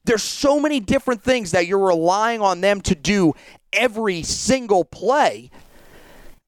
There's 0.04 0.22
so 0.22 0.58
many 0.58 0.80
different 0.80 1.22
things 1.22 1.52
that 1.52 1.66
you're 1.66 1.78
relying 1.78 2.40
on 2.40 2.60
them 2.60 2.80
to 2.82 2.94
do 2.94 3.34
every 3.72 4.22
single 4.22 4.84
play 4.84 5.50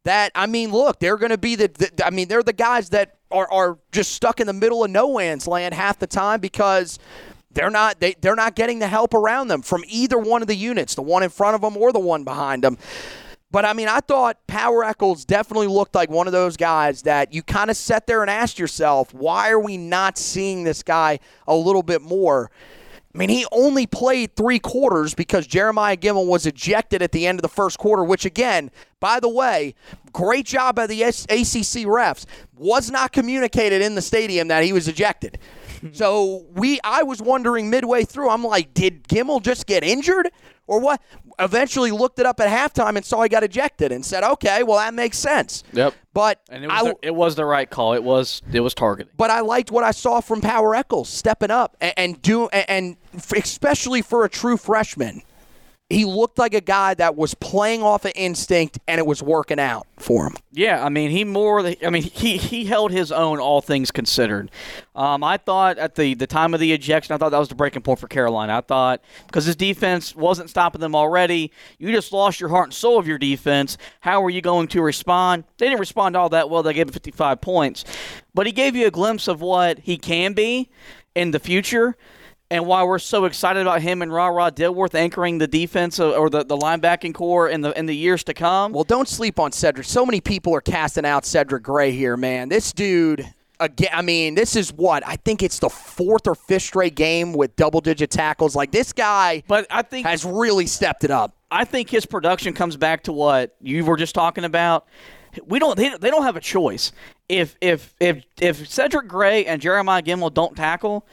that 0.05 0.33
I 0.35 0.47
mean, 0.47 0.71
look, 0.71 1.01
they're 1.01 1.17
going 1.17 1.31
to 1.31 1.39
be 1.39 1.57
the, 1.57 1.69
the, 1.69 2.07
I 2.07 2.11
mean, 2.11 2.29
they're 2.29 2.43
the 2.43 2.53
guys 2.53 2.91
that 2.91 3.17
are, 3.31 3.51
are 3.51 3.79
just 3.93 4.13
stuck 4.13 4.41
in 4.41 4.47
the 4.47 4.53
middle 4.53 4.85
of 4.85 4.91
no 4.91 5.17
man's 5.17 5.47
land 5.47 5.75
half 5.75 5.99
the 5.99 6.07
time 6.07 6.41
because 6.41 6.99
they're 7.53 7.71
not 7.71 8.01
they, 8.01 8.15
they're 8.21 8.37
not 8.37 8.55
getting 8.55 8.81
the 8.81 8.89
help 8.89 9.15
around 9.15 9.49
them 9.49 9.63
from 9.63 9.85
either 9.89 10.19
one 10.19 10.43
of 10.43 10.49
the 10.49 10.57
units, 10.57 10.95
the 10.95 11.03
one 11.03 11.23
in 11.23 11.31
front 11.31 11.55
of 11.55 11.61
them 11.61 11.77
or 11.77 11.93
the 11.93 12.01
one 12.01 12.25
behind 12.25 12.63
them. 12.63 12.79
But 13.51 13.65
I 13.65 13.73
mean, 13.73 13.87
I 13.87 14.01
thought 14.01 14.45
Power 14.49 14.83
Echols 14.83 15.25
definitely 15.25 15.69
looked 15.69 15.95
like 15.95 16.11
one 16.11 16.27
of 16.27 16.33
those 16.33 16.57
guys 16.57 17.03
that 17.03 17.33
you 17.33 17.43
kind 17.43 17.71
of 17.71 17.77
sat 17.77 18.07
there 18.07 18.21
and 18.21 18.29
asked 18.29 18.59
yourself, 18.59 19.15
why 19.15 19.51
are 19.51 19.61
we 19.61 19.77
not 19.77 20.19
seeing 20.19 20.65
this 20.65 20.83
guy 20.83 21.21
a 21.47 21.55
little 21.55 21.85
bit 21.85 22.03
more? 22.03 22.51
I 23.15 23.19
mean, 23.19 23.29
he 23.29 23.47
only 23.53 23.87
played 23.87 24.35
three 24.35 24.59
quarters 24.59 25.15
because 25.15 25.47
Jeremiah 25.47 25.97
Gemmel 25.97 26.27
was 26.27 26.47
ejected 26.47 27.01
at 27.01 27.13
the 27.13 27.27
end 27.29 27.39
of 27.39 27.43
the 27.43 27.49
first 27.49 27.79
quarter, 27.79 28.03
which, 28.03 28.25
again, 28.25 28.73
by 28.99 29.21
the 29.21 29.29
way, 29.29 29.77
great 30.13 30.47
job 30.47 30.75
by 30.75 30.89
the 30.89 31.05
ACC 31.05 31.87
refs. 31.87 32.25
Was 32.57 32.91
not 32.91 33.13
communicated 33.13 33.83
in 33.83 33.95
the 33.95 34.03
stadium 34.03 34.49
that 34.49 34.65
he 34.65 34.73
was 34.73 34.89
ejected. 34.89 35.39
So 35.93 36.47
we, 36.55 36.81
I 36.83 37.03
was 37.03 37.21
wondering 37.21 37.69
midway 37.69 38.05
through, 38.05 38.31
I'm 38.31 38.43
like, 38.43 38.73
did 38.73 39.05
Gemmel 39.05 39.43
just 39.43 39.67
get 39.67 39.85
injured 39.85 40.31
or 40.67 40.81
what? 40.81 41.03
Eventually 41.39 41.91
looked 41.91 42.19
it 42.19 42.27
up 42.27 42.41
at 42.41 42.49
halftime 42.49 42.97
and 42.97 43.05
saw 43.05 43.23
he 43.23 43.29
got 43.29 43.43
ejected 43.43 43.93
and 43.93 44.05
said, 44.05 44.23
okay, 44.25 44.63
well 44.63 44.79
that 44.79 44.95
makes 44.95 45.19
sense. 45.19 45.65
Yep. 45.73 45.95
But 46.13 46.41
And 46.49 46.65
it 46.65 46.69
was, 46.69 46.81
I, 46.81 46.89
the, 46.89 46.97
it 47.03 47.15
was 47.15 47.35
the 47.35 47.45
right 47.45 47.69
call. 47.69 47.95
It 47.95 48.05
was 48.05 48.41
it 48.53 48.61
was 48.61 48.75
targeting. 48.75 49.13
but 49.17 49.31
I 49.31 49.41
liked 49.41 49.71
what 49.71 49.83
I 49.85 49.91
saw 49.91 50.21
from 50.21 50.41
Power 50.41 50.75
Echols 50.75 51.09
stepping 51.09 51.51
up 51.51 51.77
and, 51.81 51.95
and 51.97 52.23
do 52.23 52.49
and, 52.49 52.71
and 52.71 52.97
especially 53.35 54.03
for 54.03 54.25
a 54.25 54.29
true 54.29 54.57
freshman. 54.57 55.23
He 55.95 56.05
looked 56.05 56.39
like 56.39 56.55
a 56.55 56.61
guy 56.61 56.95
that 56.95 57.17
was 57.17 57.35
playing 57.35 57.83
off 57.83 58.05
of 58.05 58.13
instinct 58.17 58.79
and 58.89 58.99
it 58.99 59.07
was 59.07 59.23
working 59.23 59.61
out 59.61 59.87
for 59.97 60.27
him. 60.27 60.37
Yeah, 60.53 60.85
I 60.85 60.89
mean, 60.89 61.11
he 61.11 61.25
more. 61.25 61.61
I 61.61 61.91
mean, 61.91 62.03
he 62.03 62.37
he 62.37 62.65
held 62.65 62.91
his 62.91 63.13
own, 63.13 63.39
all 63.39 63.61
things 63.61 63.91
considered. 63.91 64.51
Um, 64.97 65.23
I 65.23 65.37
thought 65.37 65.79
at 65.79 65.95
the 65.95 66.15
the 66.15 66.27
time 66.27 66.53
of 66.53 66.61
the 66.61 66.73
ejection, 66.73 67.15
I 67.15 67.19
thought 67.19 67.31
that 67.31 67.39
was 67.39 67.49
the 67.49 67.55
breaking 67.55 67.83
point 67.83 67.99
for 67.99 68.09
Carolina. 68.09 68.59
I 68.59 68.61
thought 68.61 69.03
because 69.27 69.45
his 69.45 69.57
defense 69.57 70.17
wasn't 70.17 70.51
stopping 70.51 70.81
them 70.81 70.97
already, 70.97 71.53
you 71.79 71.93
just 71.93 72.13
lost 72.13 72.41
your 72.41 72.49
heart 72.51 72.67
and 72.67 72.75
soul 72.75 72.99
of 72.99 73.07
your 73.07 73.19
defense. 73.19 73.79
How 74.01 74.25
are 74.25 74.31
you 74.31 74.41
going 74.41 74.69
to 74.69 74.83
respond? 74.83 75.45
They 75.59 75.67
didn't 75.67 75.81
respond 75.81 76.17
all 76.17 76.29
that 76.31 76.51
well. 76.51 76.63
They 76.63 76.75
gave 76.75 76.89
him 76.89 76.93
55 76.93 77.41
points, 77.41 77.85
but 78.35 78.47
he 78.47 78.53
gave 78.53 78.75
you 78.75 78.87
a 78.87 78.91
glimpse 78.91 79.29
of 79.29 79.41
what 79.41 79.79
he 79.79 79.97
can 79.97 80.33
be 80.33 80.71
in 81.15 81.31
the 81.31 81.39
future. 81.39 81.97
And 82.55 82.67
why 82.67 82.85
we're 82.85 83.01
so 83.01 83.25
excited 83.25 83.63
about 83.63 83.83
him 83.83 84.01
and 84.01 84.13
Ra 84.13 84.29
Ra 84.29 84.49
Dilworth 84.49 84.95
anchoring 84.95 85.39
the 85.39 85.49
defense 85.49 85.99
or- 85.99 86.15
or 86.17 86.31
the, 86.31 86.45
the 86.45 86.57
linebacking 86.57 87.13
core 87.13 87.49
in 87.49 87.63
the 87.63 87.77
in 87.77 87.87
the 87.87 87.97
years 87.97 88.23
to 88.25 88.33
come. 88.33 88.73
Well, 88.73 88.85
don't 88.85 89.09
sleep 89.09 89.41
on 89.41 89.51
Cedric. 89.51 89.89
So 89.89 90.07
many 90.07 90.21
people 90.21 90.55
are 90.55 90.61
casting 90.61 91.05
out 91.05 91.27
Cedric 91.27 91.65
Gray 91.65 91.91
here, 91.91 92.17
man. 92.17 92.49
This 92.49 92.73
dude, 92.73 93.29
again, 93.59 93.89
I 93.93 94.03
mean, 94.03 94.37
this 94.37 94.55
is 94.55 94.73
what 94.73 95.05
I 95.05 95.17
think 95.17 95.43
it's 95.43 95.59
the 95.59 95.69
fourth 95.69 96.29
or 96.29 96.37
fifth 96.37 96.63
straight 96.63 96.95
game 96.95 97.33
with 97.33 97.57
double-digit 97.57 98.13
tackles. 98.13 98.55
Like 98.55 98.71
this 98.71 98.93
guy 98.93 99.43
but 99.49 99.67
I 99.69 99.83
think 99.83 100.07
has 100.07 100.25
really 100.25 100.67
stepped 100.67 101.03
it 101.03 101.11
up. 101.11 101.35
I 101.51 101.65
think 101.65 101.91
his 101.91 102.07
production 102.07 102.53
comes 102.53 102.77
back 102.77 103.03
to 103.05 103.13
what 103.13 103.57
you 103.61 103.85
were 103.85 103.97
just 103.97 104.15
talking 104.15 104.45
about. 104.45 104.87
We 105.45 105.59
don't. 105.59 105.77
They, 105.77 105.89
they 105.89 106.11
don't 106.11 106.23
have 106.23 106.37
a 106.37 106.41
choice. 106.41 106.93
If 107.29 107.57
if 107.61 107.97
if 107.99 108.23
if 108.41 108.69
Cedric 108.69 109.09
Gray 109.09 109.45
and 109.45 109.61
Jeremiah 109.61 110.03
Gemmel 110.03 110.33
don't 110.33 110.57
tackle, 110.57 111.05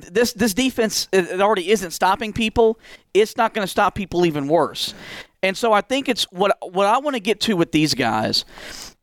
this 0.00 0.32
this 0.32 0.54
defense 0.54 1.08
it 1.12 1.26
it 1.30 1.40
already 1.40 1.70
isn't 1.70 1.90
stopping 1.92 2.32
people. 2.32 2.78
It's 3.14 3.36
not 3.36 3.54
going 3.54 3.64
to 3.64 3.70
stop 3.70 3.94
people 3.94 4.24
even 4.26 4.48
worse. 4.48 4.94
And 5.42 5.56
so 5.56 5.72
I 5.72 5.80
think 5.80 6.08
it's 6.08 6.24
what 6.32 6.56
what 6.72 6.86
I 6.86 6.98
want 6.98 7.14
to 7.14 7.20
get 7.20 7.40
to 7.42 7.54
with 7.56 7.72
these 7.72 7.94
guys 7.94 8.44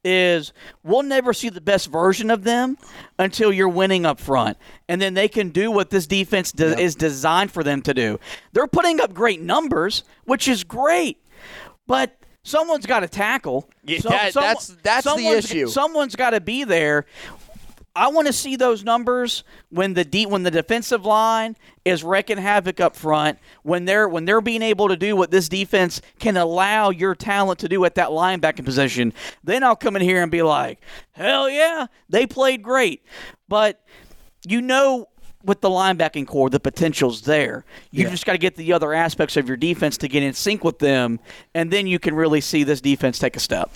is 0.05 0.53
we'll 0.83 1.03
never 1.03 1.33
see 1.33 1.49
the 1.49 1.59
best 1.59 1.91
version 1.91 2.31
of 2.31 2.45
them 2.45 2.77
until 3.17 3.51
you're 3.51 3.67
winning 3.67 4.05
up 4.05 4.17
front. 4.19 4.57
And 4.87 5.01
then 5.01 5.13
they 5.13 5.27
can 5.27 5.49
do 5.49 5.69
what 5.71 5.89
this 5.89 6.07
defense 6.07 6.53
de- 6.53 6.79
is 6.79 6.95
designed 6.95 7.51
for 7.51 7.63
them 7.63 7.81
to 7.81 7.93
do. 7.93 8.17
They're 8.53 8.67
putting 8.67 9.01
up 9.01 9.13
great 9.13 9.41
numbers, 9.41 10.03
which 10.23 10.47
is 10.47 10.63
great. 10.63 11.21
But 11.85 12.15
someone's 12.43 12.85
got 12.85 13.01
to 13.01 13.09
tackle. 13.09 13.69
Yeah, 13.83 13.99
that- 14.11 14.33
that's- 14.41 14.67
that's 14.83 15.03
the 15.17 15.27
issue. 15.49 15.67
Someone's 15.67 16.15
got 16.15 16.29
to 16.29 16.39
be 16.39 16.63
there. 16.63 17.05
I 17.99 18.07
want 18.07 18.27
to 18.27 18.33
see 18.33 18.55
those 18.55 18.85
numbers 18.85 19.43
when 19.71 19.93
the 19.93 20.05
de- 20.05 20.25
when 20.25 20.43
the 20.43 20.51
defensive 20.51 21.05
line 21.05 21.57
is 21.83 22.01
wrecking 22.01 22.37
havoc 22.37 22.79
up 22.79 22.95
front. 22.95 23.39
When 23.63 23.83
they're 23.83 24.07
when 24.07 24.23
they're 24.23 24.39
being 24.39 24.61
able 24.61 24.87
to 24.87 24.95
do 24.95 25.17
what 25.17 25.31
this 25.31 25.49
defense 25.49 26.01
can 26.17 26.37
allow 26.37 26.91
your 26.91 27.13
talent 27.13 27.59
to 27.59 27.67
do 27.67 27.83
at 27.83 27.95
that 27.95 28.07
linebacking 28.07 28.63
position, 28.63 29.11
then 29.43 29.65
I'll 29.65 29.75
come 29.75 29.97
in 29.97 30.01
here 30.01 30.23
and 30.23 30.31
be 30.31 30.41
like, 30.43 30.79
hell 31.11 31.49
yeah, 31.49 31.87
they 32.07 32.25
played 32.25 32.63
great. 32.63 33.03
But 33.49 33.83
you 34.47 34.61
know 34.61 35.09
with 35.43 35.59
the 35.59 35.69
linebacking 35.69 36.27
core, 36.27 36.49
the 36.49 36.59
potential's 36.59 37.23
there. 37.23 37.65
You 37.91 38.09
just 38.09 38.25
got 38.25 38.33
to 38.33 38.37
get 38.37 38.55
the 38.55 38.71
other 38.71 38.93
aspects 38.93 39.35
of 39.35 39.47
your 39.47 39.57
defense 39.57 39.97
to 39.97 40.07
get 40.07 40.23
in 40.23 40.33
sync 40.33 40.63
with 40.63 40.79
them, 40.79 41.19
and 41.53 41.71
then 41.71 41.85
you 41.85 41.99
can 41.99 42.15
really 42.15 42.41
see 42.41 42.63
this 42.63 42.79
defense 42.79 43.19
take 43.19 43.35
a 43.35 43.41
step. 43.41 43.71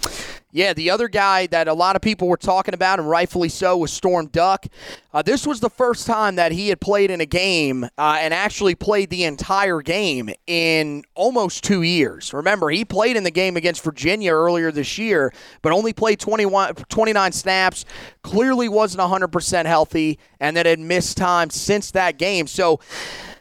Yeah, 0.56 0.74
the 0.74 0.92
other 0.92 1.08
guy 1.08 1.48
that 1.48 1.68
a 1.68 1.74
lot 1.74 1.96
of 1.96 2.04
people 2.04 2.28
were 2.28 2.38
talking 2.38 2.76
about, 2.76 3.00
and 3.00 3.10
rightfully 3.10 3.50
so, 3.50 3.76
was 3.76 3.92
Storm 3.92 4.28
Duck. 4.28 4.68
Uh, 5.12 5.24
this 5.24 5.48
was 5.48 5.60
the 5.60 5.70
first 5.70 6.06
time 6.06 6.36
that 6.36 6.52
he 6.52 6.70
had 6.70 6.80
played 6.80 7.10
in 7.10 7.20
a 7.22 7.26
game 7.26 7.86
uh, 7.98 8.18
and 8.20 8.36
actually 8.36 8.76
played 8.76 9.10
the 9.10 9.24
entire 9.24 9.82
game 9.82 10.30
in 10.46 11.04
almost 11.16 11.64
two 11.64 11.82
years. 11.82 12.36
Remember, 12.36 12.70
he 12.70 12.86
played 12.86 13.18
in 13.18 13.24
the 13.24 13.32
game 13.32 13.58
against 13.58 13.84
Virginia 13.84 14.32
earlier 14.32 14.72
this 14.72 15.00
year, 15.00 15.34
but 15.64 15.72
only 15.72 15.92
played 15.92 16.20
21, 16.20 16.76
29 16.76 17.32
snaps, 17.32 17.84
clearly 18.22 18.70
wasn't 18.70 19.02
100% 19.02 19.66
healthy, 19.66 20.20
and 20.40 20.56
then 20.56 20.68
had 20.68 20.80
missed 20.80 21.18
time 21.18 21.50
since 21.50 21.90
that 21.92 22.20
game. 22.20 22.46
So, 22.46 22.80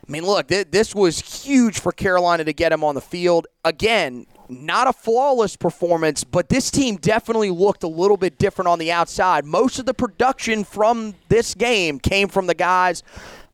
I 0.08 0.10
mean, 0.10 0.24
look, 0.24 0.48
th- 0.48 0.70
this 0.70 0.94
was 0.94 1.44
huge 1.44 1.78
for 1.78 1.92
Carolina 1.92 2.44
to 2.44 2.54
get 2.54 2.72
him 2.72 2.82
on 2.82 2.94
the 2.94 3.02
field. 3.02 3.48
Again, 3.66 4.24
not 4.52 4.86
a 4.86 4.92
flawless 4.92 5.56
performance, 5.56 6.24
but 6.24 6.48
this 6.48 6.70
team 6.70 6.96
definitely 6.96 7.50
looked 7.50 7.82
a 7.82 7.88
little 7.88 8.16
bit 8.16 8.38
different 8.38 8.68
on 8.68 8.78
the 8.78 8.92
outside. 8.92 9.44
Most 9.44 9.78
of 9.78 9.86
the 9.86 9.94
production 9.94 10.64
from 10.64 11.14
this 11.28 11.54
game 11.54 11.98
came 11.98 12.28
from 12.28 12.46
the 12.46 12.54
guys 12.54 13.02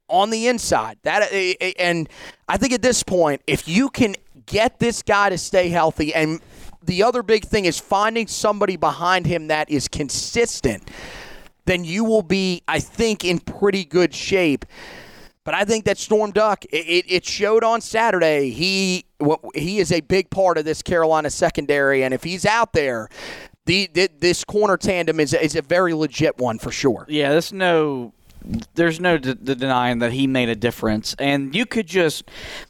on 0.09 0.31
the 0.31 0.47
inside. 0.47 0.99
That 1.03 1.33
and 1.79 2.09
I 2.49 2.57
think 2.57 2.73
at 2.73 2.83
this 2.83 3.03
point, 3.03 3.43
if 3.47 3.69
you 3.69 3.89
can 3.91 4.17
get 4.47 4.79
this 4.79 5.03
guy 5.03 5.29
to 5.31 5.39
stay 5.39 5.69
healthy 5.69 6.15
and 6.15 6.41
the 6.83 7.03
other 7.03 7.23
big 7.23 7.45
thing 7.45 7.67
is 7.67 7.79
finding 7.79 8.27
somebody 8.27 8.77
behind 8.77 9.27
him 9.27 9.49
that 9.49 9.71
is 9.71 9.89
consistent, 9.89 10.91
then 11.67 11.85
you 11.85 12.05
will 12.05 12.23
be, 12.23 12.63
I 12.67 12.81
think, 12.81 13.25
in 13.25 13.41
pretty 13.41 13.85
good 13.85 14.15
shape. 14.15 14.65
But 15.45 15.55
I 15.55 15.65
think 15.65 15.85
that 15.85 15.99
Storm 15.99 16.31
Duck, 16.31 16.65
it, 16.67 17.05
it 17.09 17.25
showed 17.27 17.65
on 17.65 17.81
Saturday. 17.81 18.51
He 18.51 19.05
what, 19.19 19.41
he 19.55 19.79
is 19.79 19.93
a 19.93 20.01
big 20.01 20.31
part 20.31 20.59
of 20.59 20.65
this 20.65 20.83
Carolina 20.83 21.31
secondary, 21.31 22.03
and 22.03 22.15
if 22.15 22.25
he's 22.25 22.47
out 22.47 22.73
there, 22.73 23.09
the, 23.67 23.91
the 23.93 24.09
this 24.19 24.45
corner 24.45 24.77
tandem 24.77 25.21
is 25.21 25.35
is 25.35 25.55
a 25.55 25.63
very 25.63 25.93
legit 25.93 26.39
one 26.39 26.59
for 26.59 26.71
sure. 26.71 27.05
Yeah, 27.09 27.31
there's 27.31 27.53
no 27.53 28.15
there's 28.75 29.01
no 29.01 29.19
denying 29.19 29.99
that 29.99 30.13
he 30.13 30.27
made 30.27 30.49
a 30.49 30.55
difference, 30.55 31.15
and 31.19 31.55
you 31.55 31.67
could 31.67 31.87
just 31.87 32.25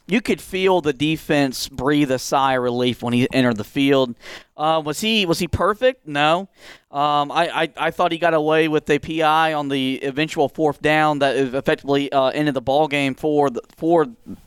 you 0.07 0.21
could 0.21 0.41
feel 0.41 0.81
the 0.81 0.93
defense 0.93 1.69
breathe 1.69 2.11
a 2.11 2.19
sigh 2.19 2.55
of 2.55 2.63
relief 2.63 3.03
when 3.03 3.13
he 3.13 3.29
entered 3.33 3.57
the 3.57 3.65
field. 3.65 4.15
Uh, 4.57 4.83
was 4.85 5.01
he 5.01 5.25
was 5.27 5.39
he 5.39 5.47
perfect? 5.49 6.07
No. 6.07 6.49
Um, 6.91 7.31
I, 7.31 7.63
I, 7.65 7.73
I 7.77 7.91
thought 7.91 8.13
he 8.13 8.19
got 8.19 8.33
away 8.35 8.67
with 8.67 8.89
a 8.89 8.99
PI 8.99 9.53
on 9.53 9.69
the 9.69 10.01
eventual 10.03 10.49
fourth 10.49 10.81
down 10.81 11.19
that 11.19 11.37
effectively 11.37 12.11
uh, 12.11 12.29
ended 12.29 12.55
the 12.55 12.63
ball 12.63 12.89
game 12.89 13.15
for 13.15 13.51
the, 13.51 13.61
for 13.77 14.07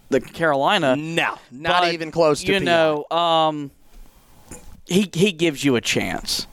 the 0.09 0.19
Carolina. 0.19 0.95
No, 0.95 1.38
not 1.51 1.84
But, 1.84 1.93
even 1.93 2.09
close 2.11 2.41
to 2.41 2.51
you 2.51 2.59
PI. 2.59 2.65
know 2.65 3.05
um, 3.11 3.72
he 4.88 5.09
he 5.13 5.32
gives 5.32 5.63
you 5.63 5.76
a 5.76 5.82
chance 5.82 6.47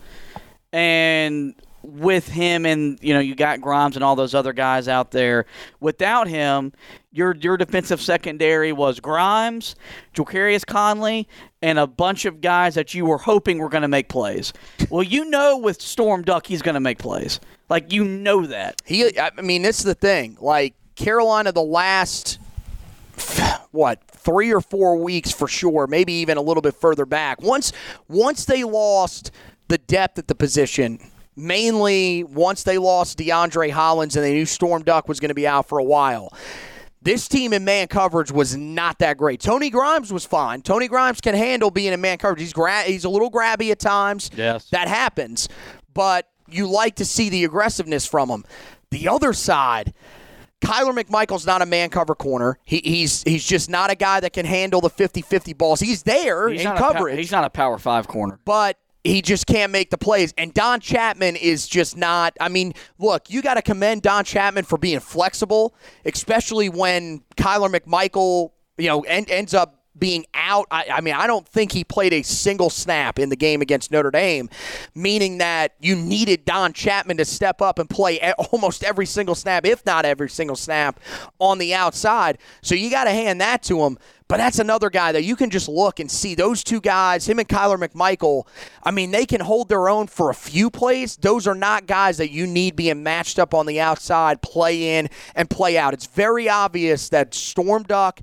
and 0.73 1.55
with 1.89 2.29
him 2.29 2.67
and 2.67 2.99
you 3.03 3.15
know 3.15 3.21
you 3.21 3.35
got 3.35 3.61
Grimes 3.61 3.97
and 3.97 4.05
all 4.05 4.15
those 4.15 4.35
other 4.35 4.53
guys 4.53 4.89
out 4.89 5.11
there 5.11 5.47
without 5.81 6.29
him 6.29 6.73
your 7.11 7.35
your 7.37 7.57
defensive 7.57 8.01
secondary 8.01 8.73
was 8.73 9.01
Grimes 9.01 9.75
Ja'Qurious 10.15 10.67
Conley 10.67 11.27
and 11.63 11.79
a 11.79 11.87
bunch 11.87 12.25
of 12.27 12.41
guys 12.41 12.75
that 12.75 12.93
you 12.93 13.07
were 13.07 13.19
hoping 13.19 13.59
were 13.59 13.71
going 13.71 13.83
to 13.83 13.89
make 13.89 14.09
plays 14.09 14.53
well 14.91 15.03
you 15.03 15.25
know 15.25 15.57
with 15.57 15.81
Storm 15.81 16.23
Duck 16.23 16.47
he's 16.47 16.63
going 16.63 16.75
to 16.75 16.81
make 16.81 16.99
plays 16.99 17.41
like 17.69 17.93
you 17.93 18.05
know 18.05 18.47
that 18.47 18.81
He, 18.85 19.19
I 19.19 19.31
mean, 19.43 19.63
this 19.63 19.79
is 19.79 19.85
the 19.85 19.95
thing. 19.95 20.37
Like 20.41 20.75
Carolina, 20.95 21.53
the 21.53 21.63
last 21.63 22.39
what 23.73 24.03
three 24.09 24.53
or 24.53 24.61
four 24.61 24.97
weeks 24.97 25.31
for 25.33 25.49
sure, 25.49 25.87
maybe 25.87 26.13
even 26.15 26.39
a 26.39 26.43
little 26.43 26.63
bit 26.63 26.75
further 26.75 27.05
back. 27.05 27.43
Once 27.43 27.73
once 28.09 28.45
they 28.45 28.65
lost 28.65 29.31
the 29.69 29.79
depth 29.79 30.19
at 30.19 30.29
the 30.29 30.35
position, 30.35 30.99
mainly 31.39 32.25
once 32.25 32.63
they 32.63 32.79
lost 32.79 33.19
DeAndre 33.19 33.71
Hollins 33.71 34.17
and 34.17 34.25
they 34.25 34.33
knew 34.35 34.47
Storm 34.47 34.83
Duck 34.83 35.09
was 35.09 35.21
going 35.21 35.29
to 35.31 35.35
be 35.35 35.47
out 35.47 35.69
for 35.69 35.79
a 35.79 35.85
while. 35.85 36.33
This 37.01 37.29
team 37.29 37.53
in 37.53 37.65
man 37.65 37.87
coverage 37.87 38.33
was 38.33 38.57
not 38.57 38.99
that 38.99 39.17
great. 39.17 39.41
Tony 39.41 39.71
Grimes 39.71 40.13
was 40.13 40.27
fine. 40.27 40.63
Tony 40.63 40.89
Grimes 40.89 41.21
can 41.21 41.35
handle 41.35 41.71
being 41.71 41.93
in 41.93 42.01
man 42.01 42.19
coverage. 42.19 42.41
He's 42.41 42.53
gra- 42.53 42.83
he's 42.83 43.05
a 43.05 43.09
little 43.09 43.31
grabby 43.31 43.71
at 43.71 43.79
times. 43.79 44.31
Yes. 44.37 44.69
That 44.71 44.89
happens. 44.89 45.49
But 45.95 46.29
you 46.49 46.67
like 46.69 46.97
to 46.97 47.05
see 47.05 47.29
the 47.29 47.45
aggressiveness 47.45 48.05
from 48.07 48.29
him. 48.29 48.45
The 48.91 49.07
other 49.09 49.33
side, 49.33 49.95
Kyler 50.61 50.93
McMichael's 50.99 51.47
not 51.47 51.63
a 51.63 51.67
man 51.67 51.89
cover 51.89 52.17
corner. 52.17 52.59
He, 52.65 52.79
he's 52.85 53.23
he's 53.23 53.45
just 53.47 53.71
not 53.71 53.91
a 53.91 53.95
guy 53.95 54.19
that 54.21 54.33
can 54.33 54.45
handle 54.45 54.81
the 54.81 54.91
50-50 54.91 55.57
balls. 55.57 55.79
He's 55.81 56.03
there 56.03 56.49
He's 56.49 56.61
in 56.63 56.65
not 56.65 56.79
a 56.79 56.81
pow- 56.81 56.93
coverage 56.95 57.17
he's 57.19 57.31
not 57.31 57.45
a 57.45 57.51
power 57.51 57.79
five 57.79 58.09
corner. 58.09 58.41
but 58.45 58.77
he 59.09 59.23
just 59.23 59.47
can't 59.47 59.73
make 59.73 59.91
the 59.91 59.99
plays. 59.99 60.35
And 60.37 60.53
Don 60.53 60.81
Chapman 60.81 61.37
is 61.37 61.67
just 61.67 61.97
not. 61.97 62.37
I 62.41 62.49
mean, 62.49 62.75
look, 62.99 63.31
you 63.31 63.43
got 63.43 63.55
to 63.55 63.63
commend 63.63 64.03
Don 64.03 64.25
Chapman 64.25 64.65
for 64.65 64.79
being 64.79 65.01
flexible, 65.01 65.75
especially 66.05 66.69
when 66.69 67.23
Kyler 67.37 67.75
McMichael, 67.75 68.53
you 68.77 68.89
know, 68.89 69.01
en- 69.03 69.27
ends 69.29 69.55
up 69.55 69.79
being 69.99 70.27
out. 70.35 70.67
I, 70.71 70.87
I 70.93 71.01
mean, 71.01 71.15
I 71.15 71.27
don't 71.27 71.47
think 71.47 71.73
he 71.73 71.85
played 71.85 72.13
a 72.13 72.23
single 72.23 72.71
snap 72.71 73.19
in 73.19 73.31
the 73.31 73.37
game 73.37 73.61
against 73.61 73.91
Notre 73.91 74.11
Dame, 74.11 74.49
meaning 74.95 75.39
that 75.39 75.75
you 75.81 75.97
needed 75.97 76.45
Don 76.45 76.73
Chapman 76.73 77.17
to 77.17 77.25
step 77.25 77.61
up 77.61 77.79
and 77.79 77.89
play 77.89 78.21
almost 78.53 78.85
every 78.85 79.07
single 79.07 79.35
snap, 79.35 79.67
if 79.67 79.85
not 79.85 80.05
every 80.05 80.29
single 80.29 80.57
snap, 80.57 81.01
on 81.39 81.59
the 81.59 81.75
outside. 81.75 82.39
So 82.63 82.75
you 82.75 82.91
got 82.91 83.05
to 83.05 83.11
hand 83.11 83.41
that 83.41 83.63
to 83.65 83.85
him. 83.85 83.99
But 84.29 84.37
that's 84.37 84.59
another 84.59 84.91
guy 84.91 85.13
that 85.13 85.25
you 85.25 85.37
can 85.37 85.49
just 85.49 85.69
look 85.69 86.01
and 86.01 86.11
see 86.11 86.35
those 86.35 86.63
two 86.63 86.83
guys, 86.83 87.27
him 87.27 87.39
and 87.39 87.49
Kyler 87.49 87.79
McMichael. 87.79 88.47
I 88.83 88.91
mean, 88.91 89.11
they 89.11 89.25
can 89.25 89.41
hold 89.41 89.71
their 89.71 89.89
own 89.89 90.07
for 90.07 90.29
a 90.29 90.35
few 90.35 90.69
plays. 90.71 91.17
Those 91.17 91.47
are 91.47 91.55
not 91.55 91.87
guys 91.87 92.19
that 92.19 92.31
you 92.31 92.47
need 92.47 92.77
being 92.77 93.03
matched 93.03 93.39
up 93.39 93.55
on 93.55 93.65
the 93.65 93.81
outside, 93.81 94.43
play 94.43 94.99
in 94.99 95.09
and 95.35 95.49
play 95.49 95.79
out. 95.79 95.95
It's 95.95 96.07
very 96.07 96.47
obvious 96.47 97.09
that 97.09 97.33
Storm 97.33 97.85
Duck 97.85 98.21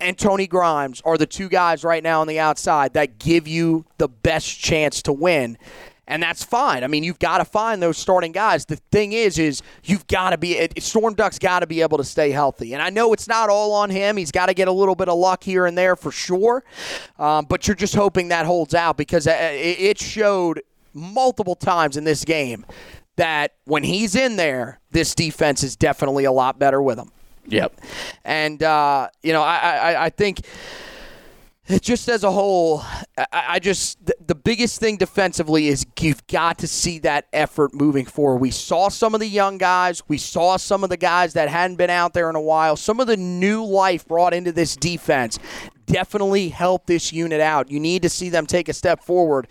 and 0.00 0.18
Tony 0.18 0.46
Grimes 0.46 1.02
are 1.04 1.18
the 1.18 1.26
two 1.26 1.50
guys 1.50 1.84
right 1.84 2.02
now 2.02 2.22
on 2.22 2.26
the 2.26 2.40
outside 2.40 2.94
that 2.94 3.18
give 3.18 3.46
you 3.46 3.84
the 3.98 4.08
best 4.08 4.58
chance 4.58 5.02
to 5.02 5.12
win. 5.12 5.58
And 6.06 6.22
that's 6.22 6.44
fine. 6.44 6.84
I 6.84 6.86
mean, 6.86 7.02
you've 7.02 7.18
got 7.18 7.38
to 7.38 7.44
find 7.46 7.82
those 7.82 7.96
starting 7.96 8.32
guys. 8.32 8.66
The 8.66 8.76
thing 8.92 9.12
is, 9.12 9.38
is 9.38 9.62
you've 9.84 10.06
got 10.06 10.30
to 10.30 10.38
be 10.38 10.56
it- 10.56 10.82
Storm 10.82 11.14
Duck's 11.14 11.38
got 11.38 11.60
to 11.60 11.66
be 11.66 11.80
able 11.80 11.96
to 11.98 12.04
stay 12.04 12.30
healthy. 12.30 12.74
And 12.74 12.82
I 12.82 12.90
know 12.90 13.12
it's 13.12 13.26
not 13.26 13.48
all 13.48 13.72
on 13.72 13.88
him. 13.90 14.16
He's 14.16 14.30
got 14.30 14.46
to 14.46 14.54
get 14.54 14.68
a 14.68 14.72
little 14.72 14.94
bit 14.94 15.08
of 15.08 15.16
luck 15.18 15.42
here 15.42 15.64
and 15.66 15.78
there 15.78 15.96
for 15.96 16.10
sure. 16.12 16.62
Um, 17.18 17.46
but 17.48 17.66
you're 17.66 17.74
just 17.74 17.94
hoping 17.94 18.28
that 18.28 18.44
holds 18.44 18.74
out 18.74 18.96
because 18.96 19.26
uh, 19.26 19.34
it 19.38 19.98
showed 19.98 20.60
multiple 20.92 21.54
times 21.54 21.96
in 21.96 22.04
this 22.04 22.24
game 22.24 22.66
that 23.16 23.54
when 23.64 23.82
he's 23.82 24.14
in 24.14 24.36
there, 24.36 24.80
this 24.90 25.14
defense 25.14 25.62
is 25.62 25.74
definitely 25.76 26.24
a 26.24 26.32
lot 26.32 26.58
better 26.58 26.82
with 26.82 26.98
him. 26.98 27.10
Yep. 27.46 27.80
And 28.24 28.62
uh, 28.62 29.08
you 29.22 29.32
know, 29.32 29.42
I, 29.42 29.56
I 29.56 30.04
I 30.06 30.10
think 30.10 30.40
just 31.80 32.08
as 32.08 32.24
a 32.24 32.30
whole, 32.30 32.82
I, 33.16 33.26
I 33.32 33.58
just 33.58 34.04
the, 34.04 34.14
the 34.26 34.34
biggest 34.34 34.80
thing 34.80 34.96
defensively 34.96 35.68
is 35.68 35.86
you've 35.98 36.26
got 36.26 36.58
to 36.58 36.66
see 36.68 36.98
that 37.00 37.26
effort 37.32 37.74
moving 37.74 38.04
forward. 38.04 38.38
We 38.38 38.50
saw 38.50 38.88
some 38.88 39.14
of 39.14 39.20
the 39.20 39.28
young 39.28 39.58
guys, 39.58 40.02
we 40.08 40.18
saw 40.18 40.56
some 40.56 40.84
of 40.84 40.90
the 40.90 40.96
guys 40.96 41.32
that 41.34 41.48
hadn't 41.48 41.76
been 41.76 41.90
out 41.90 42.12
there 42.12 42.28
in 42.28 42.36
a 42.36 42.40
while. 42.40 42.76
Some 42.76 43.00
of 43.00 43.06
the 43.06 43.16
new 43.16 43.64
life 43.64 44.06
brought 44.06 44.34
into 44.34 44.52
this 44.52 44.76
defense 44.76 45.38
definitely 45.86 46.48
helped 46.48 46.86
this 46.86 47.12
unit 47.12 47.40
out. 47.40 47.70
You 47.70 47.80
need 47.80 48.02
to 48.02 48.08
see 48.08 48.28
them 48.28 48.46
take 48.46 48.68
a 48.68 48.72
step 48.72 49.02
forward. 49.02 49.48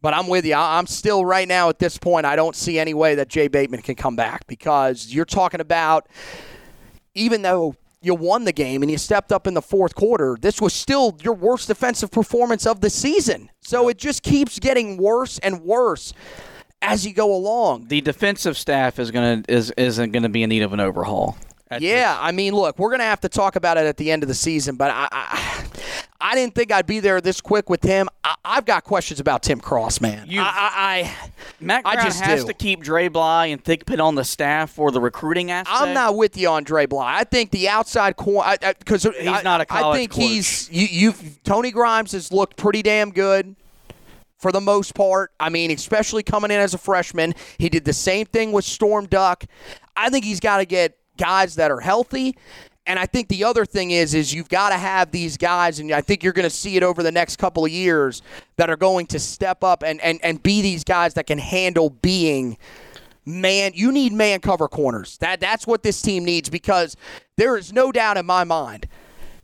But 0.00 0.12
I'm 0.12 0.26
with 0.26 0.44
you. 0.44 0.54
I'm 0.54 0.86
still 0.86 1.24
right 1.24 1.48
now 1.48 1.70
at 1.70 1.78
this 1.78 1.96
point. 1.96 2.26
I 2.26 2.36
don't 2.36 2.54
see 2.54 2.78
any 2.78 2.92
way 2.92 3.14
that 3.14 3.28
Jay 3.28 3.48
Bateman 3.48 3.80
can 3.80 3.94
come 3.94 4.16
back 4.16 4.46
because 4.46 5.06
you're 5.06 5.24
talking 5.24 5.60
about 5.60 6.06
even 7.14 7.42
though 7.42 7.74
you 8.04 8.14
won 8.14 8.44
the 8.44 8.52
game 8.52 8.82
and 8.82 8.90
you 8.90 8.98
stepped 8.98 9.32
up 9.32 9.46
in 9.46 9.54
the 9.54 9.62
fourth 9.62 9.94
quarter, 9.94 10.36
this 10.40 10.60
was 10.60 10.72
still 10.72 11.16
your 11.22 11.34
worst 11.34 11.68
defensive 11.68 12.10
performance 12.10 12.66
of 12.66 12.80
the 12.80 12.90
season. 12.90 13.50
So 13.60 13.88
it 13.88 13.98
just 13.98 14.22
keeps 14.22 14.58
getting 14.58 14.96
worse 14.96 15.38
and 15.38 15.62
worse 15.62 16.12
as 16.82 17.06
you 17.06 17.14
go 17.14 17.34
along. 17.34 17.88
The 17.88 18.00
defensive 18.00 18.56
staff 18.58 18.98
is 18.98 19.10
gonna 19.10 19.42
is 19.48 19.70
isn't 19.72 20.12
gonna 20.12 20.28
be 20.28 20.42
in 20.42 20.50
need 20.50 20.62
of 20.62 20.72
an 20.72 20.80
overhaul. 20.80 21.36
Yeah, 21.80 22.16
I 22.20 22.30
mean, 22.30 22.54
look, 22.54 22.78
we're 22.78 22.90
gonna 22.90 23.04
have 23.04 23.22
to 23.22 23.28
talk 23.28 23.56
about 23.56 23.78
it 23.78 23.86
at 23.86 23.96
the 23.96 24.10
end 24.12 24.22
of 24.22 24.28
the 24.28 24.34
season, 24.34 24.76
but 24.76 24.90
I, 24.92 25.08
I, 25.10 25.64
I 26.26 26.34
didn't 26.34 26.54
think 26.54 26.72
I'd 26.72 26.86
be 26.86 27.00
there 27.00 27.20
this 27.20 27.42
quick 27.42 27.68
with 27.68 27.82
Tim. 27.82 28.08
I, 28.24 28.34
I've 28.44 28.64
got 28.64 28.82
questions 28.82 29.20
about 29.20 29.42
Tim 29.42 29.60
Cross, 29.60 30.00
man. 30.00 30.26
You- 30.26 30.40
I, 30.40 30.44
I, 30.44 31.00
I 31.02 31.30
Matt 31.60 31.82
I 31.84 32.02
just 32.02 32.20
has 32.22 32.40
do. 32.42 32.46
to 32.48 32.54
keep 32.54 32.82
Dre 32.82 33.08
Bly 33.08 33.46
and 33.46 33.62
Thigpen 33.62 34.02
on 34.02 34.14
the 34.14 34.24
staff 34.24 34.70
for 34.70 34.90
the 34.90 35.00
recruiting 35.00 35.50
aspect. 35.50 35.76
I'm 35.82 35.92
not 35.92 36.16
with 36.16 36.36
you 36.38 36.48
on 36.48 36.64
Dre 36.64 36.86
Bly. 36.86 37.18
I 37.18 37.24
think 37.24 37.50
the 37.50 37.68
outside 37.68 38.16
corner 38.16 38.56
because 38.78 39.02
He's 39.02 39.44
not 39.44 39.60
a 39.60 39.66
college 39.66 39.96
I 39.96 39.98
think 39.98 40.12
coach. 40.12 40.22
he's 40.22 40.70
you. 40.72 40.86
You've 40.90 41.42
Tony 41.44 41.70
Grimes 41.70 42.12
has 42.12 42.32
looked 42.32 42.56
pretty 42.56 42.82
damn 42.82 43.10
good 43.10 43.54
for 44.38 44.50
the 44.50 44.60
most 44.62 44.94
part. 44.94 45.30
I 45.38 45.50
mean, 45.50 45.70
especially 45.70 46.22
coming 46.22 46.50
in 46.50 46.58
as 46.58 46.72
a 46.72 46.78
freshman, 46.78 47.34
he 47.58 47.68
did 47.68 47.84
the 47.84 47.92
same 47.92 48.24
thing 48.26 48.52
with 48.52 48.64
Storm 48.64 49.06
Duck. 49.06 49.44
I 49.94 50.08
think 50.08 50.24
he's 50.24 50.40
got 50.40 50.56
to 50.58 50.64
get 50.64 50.96
guys 51.18 51.54
that 51.56 51.70
are 51.70 51.80
healthy. 51.80 52.36
And 52.86 52.98
I 52.98 53.06
think 53.06 53.28
the 53.28 53.44
other 53.44 53.64
thing 53.64 53.92
is, 53.92 54.12
is 54.12 54.34
you've 54.34 54.48
got 54.48 54.68
to 54.68 54.76
have 54.76 55.10
these 55.10 55.38
guys, 55.38 55.78
and 55.78 55.90
I 55.90 56.02
think 56.02 56.22
you're 56.22 56.34
going 56.34 56.48
to 56.48 56.54
see 56.54 56.76
it 56.76 56.82
over 56.82 57.02
the 57.02 57.12
next 57.12 57.36
couple 57.36 57.64
of 57.64 57.70
years 57.70 58.20
that 58.56 58.68
are 58.68 58.76
going 58.76 59.06
to 59.06 59.18
step 59.18 59.64
up 59.64 59.82
and, 59.82 60.00
and, 60.02 60.20
and 60.22 60.42
be 60.42 60.60
these 60.60 60.84
guys 60.84 61.14
that 61.14 61.26
can 61.26 61.38
handle 61.38 61.90
being 61.90 62.58
man 63.26 63.72
you 63.74 63.90
need 63.90 64.12
man 64.12 64.40
cover 64.40 64.68
corners. 64.68 65.16
That 65.18 65.40
that's 65.40 65.66
what 65.66 65.82
this 65.82 66.02
team 66.02 66.26
needs 66.26 66.50
because 66.50 66.94
there 67.36 67.56
is 67.56 67.72
no 67.72 67.90
doubt 67.90 68.18
in 68.18 68.26
my 68.26 68.44
mind 68.44 68.86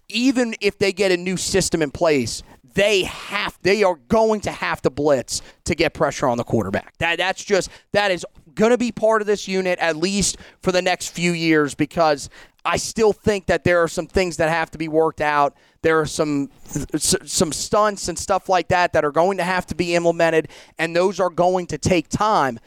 even 0.09 0.55
if 0.61 0.78
they 0.78 0.93
get 0.93 1.12
a 1.12 1.16
new 1.16 1.36
system 1.36 1.80
in 1.80 1.91
place 1.91 2.43
they 2.74 3.05
have 3.05 3.59
they 3.62 3.82
are 3.82 3.97
going 4.09 4.41
to 4.41 4.51
have 4.51 4.80
to 4.82 4.91
blitz 4.91 5.43
to 5.64 5.74
get 5.74 5.95
pressure 5.95 6.28
on 6.28 6.38
the 6.38 6.45
quarterback. 6.45 6.97
That 6.99 7.18
that's 7.18 7.45
just 7.45 7.68
that 7.93 8.11
is 8.11 8.24
going 8.55 8.70
to 8.70 8.78
be 8.78 8.93
part 8.93 9.22
of 9.22 9.26
this 9.26 9.49
unit 9.49 9.78
at 9.78 9.97
least 9.97 10.36
for 10.62 10.72
the 10.72 10.82
next 10.82 11.09
few 11.09 11.32
years 11.32 11.74
because 11.74 12.28
I 12.65 12.77
still 12.77 13.13
think 13.13 13.47
that 13.47 13.65
there 13.65 13.83
are 13.83 13.89
some 13.89 14.07
things 14.07 14.37
that 14.37 14.51
have 14.51 14.71
to 14.73 14.79
be 14.79 14.89
worked 14.89 15.21
out. 15.21 15.57
There 15.83 15.99
are 16.01 16.07
some 16.07 16.51
some 16.97 17.53
stunts 17.53 18.09
and 18.09 18.19
stuff 18.19 18.49
like 18.49 18.69
that 18.69 18.93
that 18.93 19.05
are 19.05 19.13
going 19.13 19.39
to 19.39 19.45
have 19.45 19.67
to 19.67 19.75
be 19.75 19.95
implemented, 19.95 20.49
and 20.79 20.95
those 20.95 21.19
are 21.21 21.31
going 21.31 21.67
to 21.69 21.79
take 21.79 22.09
time. 22.09 22.59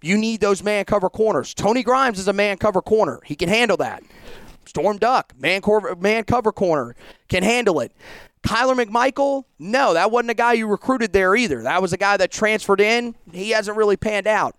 You 0.00 0.16
need 0.16 0.40
those 0.40 0.62
man 0.62 0.84
cover 0.84 1.10
corners. 1.10 1.54
Tony 1.54 1.82
Grimes 1.82 2.18
is 2.18 2.28
a 2.28 2.32
man 2.32 2.58
cover 2.58 2.80
corner. 2.80 3.20
He 3.24 3.34
can 3.34 3.48
handle 3.48 3.76
that. 3.78 4.02
Storm 4.64 4.98
Duck, 4.98 5.32
man, 5.36 5.60
cor- 5.60 5.96
man 5.96 6.24
cover 6.24 6.52
corner, 6.52 6.94
can 7.28 7.42
handle 7.42 7.80
it. 7.80 7.92
Kyler 8.42 8.80
McMichael, 8.80 9.44
no, 9.58 9.94
that 9.94 10.10
wasn't 10.10 10.30
a 10.30 10.34
guy 10.34 10.54
you 10.54 10.66
recruited 10.66 11.12
there 11.12 11.36
either. 11.36 11.62
That 11.62 11.80
was 11.80 11.92
a 11.92 11.96
guy 11.96 12.16
that 12.16 12.30
transferred 12.30 12.80
in. 12.80 13.14
He 13.32 13.50
hasn't 13.50 13.76
really 13.76 13.96
panned 13.96 14.26
out. 14.26 14.56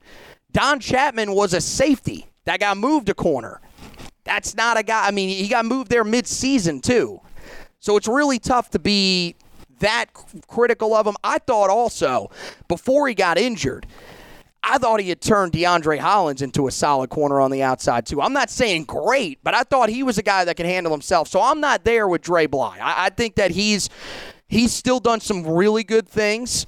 Don 0.51 0.79
Chapman 0.79 1.33
was 1.33 1.53
a 1.53 1.61
safety 1.61 2.27
that 2.45 2.59
got 2.59 2.77
moved 2.77 3.07
to 3.07 3.13
corner. 3.13 3.59
That's 4.23 4.55
not 4.55 4.77
a 4.77 4.83
guy. 4.83 5.07
I 5.07 5.11
mean, 5.11 5.29
he 5.29 5.47
got 5.47 5.65
moved 5.65 5.89
there 5.89 6.03
mid-season 6.03 6.81
too, 6.81 7.21
so 7.79 7.97
it's 7.97 8.07
really 8.07 8.39
tough 8.39 8.69
to 8.71 8.79
be 8.79 9.35
that 9.79 10.05
critical 10.47 10.95
of 10.95 11.05
him. 11.05 11.15
I 11.23 11.39
thought 11.39 11.69
also 11.69 12.31
before 12.67 13.07
he 13.07 13.13
got 13.13 13.37
injured. 13.37 13.85
I 14.65 14.77
thought 14.77 15.01
he 15.01 15.09
had 15.09 15.19
turned 15.19 15.51
DeAndre 15.51 15.99
Hollins 15.99 16.41
into 16.41 16.67
a 16.67 16.71
solid 16.71 17.09
corner 17.09 17.41
on 17.41 17.51
the 17.51 17.61
outside 17.61 18.05
too. 18.05 18.21
I'm 18.21 18.31
not 18.31 18.49
saying 18.49 18.85
great, 18.85 19.39
but 19.43 19.53
I 19.53 19.63
thought 19.63 19.89
he 19.89 20.03
was 20.03 20.17
a 20.17 20.23
guy 20.23 20.45
that 20.45 20.55
can 20.55 20.65
handle 20.65 20.93
himself. 20.93 21.27
So 21.27 21.41
I'm 21.41 21.59
not 21.59 21.83
there 21.83 22.07
with 22.07 22.21
Dre 22.21 22.47
Bly. 22.47 22.79
I, 22.81 23.07
I 23.07 23.09
think 23.09 23.35
that 23.35 23.51
he's 23.51 23.89
he's 24.47 24.71
still 24.71 25.01
done 25.01 25.19
some 25.19 25.45
really 25.45 25.83
good 25.83 26.07
things. 26.07 26.65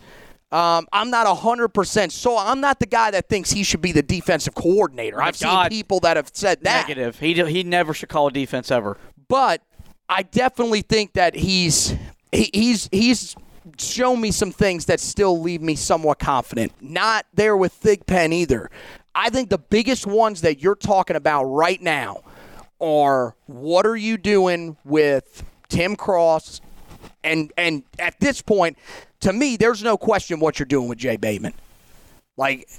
Um, 0.55 0.87
I'm 0.93 1.09
not 1.09 1.27
100% 1.27 2.11
so 2.11 2.37
I'm 2.37 2.61
not 2.61 2.79
the 2.79 2.85
guy 2.85 3.11
that 3.11 3.27
thinks 3.27 3.51
he 3.51 3.61
should 3.63 3.81
be 3.81 3.91
the 3.91 4.01
defensive 4.01 4.55
coordinator. 4.55 5.21
I've 5.21 5.37
God. 5.37 5.63
seen 5.63 5.77
people 5.77 5.99
that 5.99 6.15
have 6.15 6.31
said 6.31 6.61
that. 6.63 6.87
negative. 6.87 7.19
He 7.19 7.33
he 7.33 7.63
never 7.63 7.93
should 7.93 8.07
call 8.07 8.27
a 8.27 8.31
defense 8.31 8.71
ever. 8.71 8.97
But 9.27 9.61
I 10.07 10.23
definitely 10.23 10.81
think 10.81 11.11
that 11.13 11.35
he's 11.35 11.93
he, 12.31 12.49
he's 12.53 12.87
he's 12.93 13.35
shown 13.77 14.21
me 14.21 14.31
some 14.31 14.51
things 14.51 14.85
that 14.85 15.01
still 15.01 15.41
leave 15.41 15.61
me 15.61 15.75
somewhat 15.75 16.19
confident. 16.19 16.71
Not 16.79 17.25
there 17.33 17.57
with 17.57 17.77
Thigpen 17.81 18.31
either. 18.31 18.71
I 19.13 19.29
think 19.29 19.49
the 19.49 19.57
biggest 19.57 20.07
ones 20.07 20.39
that 20.41 20.61
you're 20.61 20.75
talking 20.75 21.17
about 21.17 21.43
right 21.45 21.81
now 21.81 22.21
are 22.79 23.35
what 23.47 23.85
are 23.85 23.97
you 23.97 24.17
doing 24.17 24.77
with 24.85 25.43
Tim 25.67 25.97
Cross 25.97 26.61
and 27.25 27.51
and 27.57 27.83
at 27.99 28.19
this 28.19 28.41
point, 28.41 28.77
to 29.26 29.34
me, 29.34 29.57
there's 29.57 29.82
no 29.82 29.97
question 29.97 30.39
what 30.39 30.59
you're 30.59 30.67
doing 30.67 30.88
with 30.88 30.99
Jay 30.99 31.17
Bateman. 31.17 31.53
Like, 32.38 32.69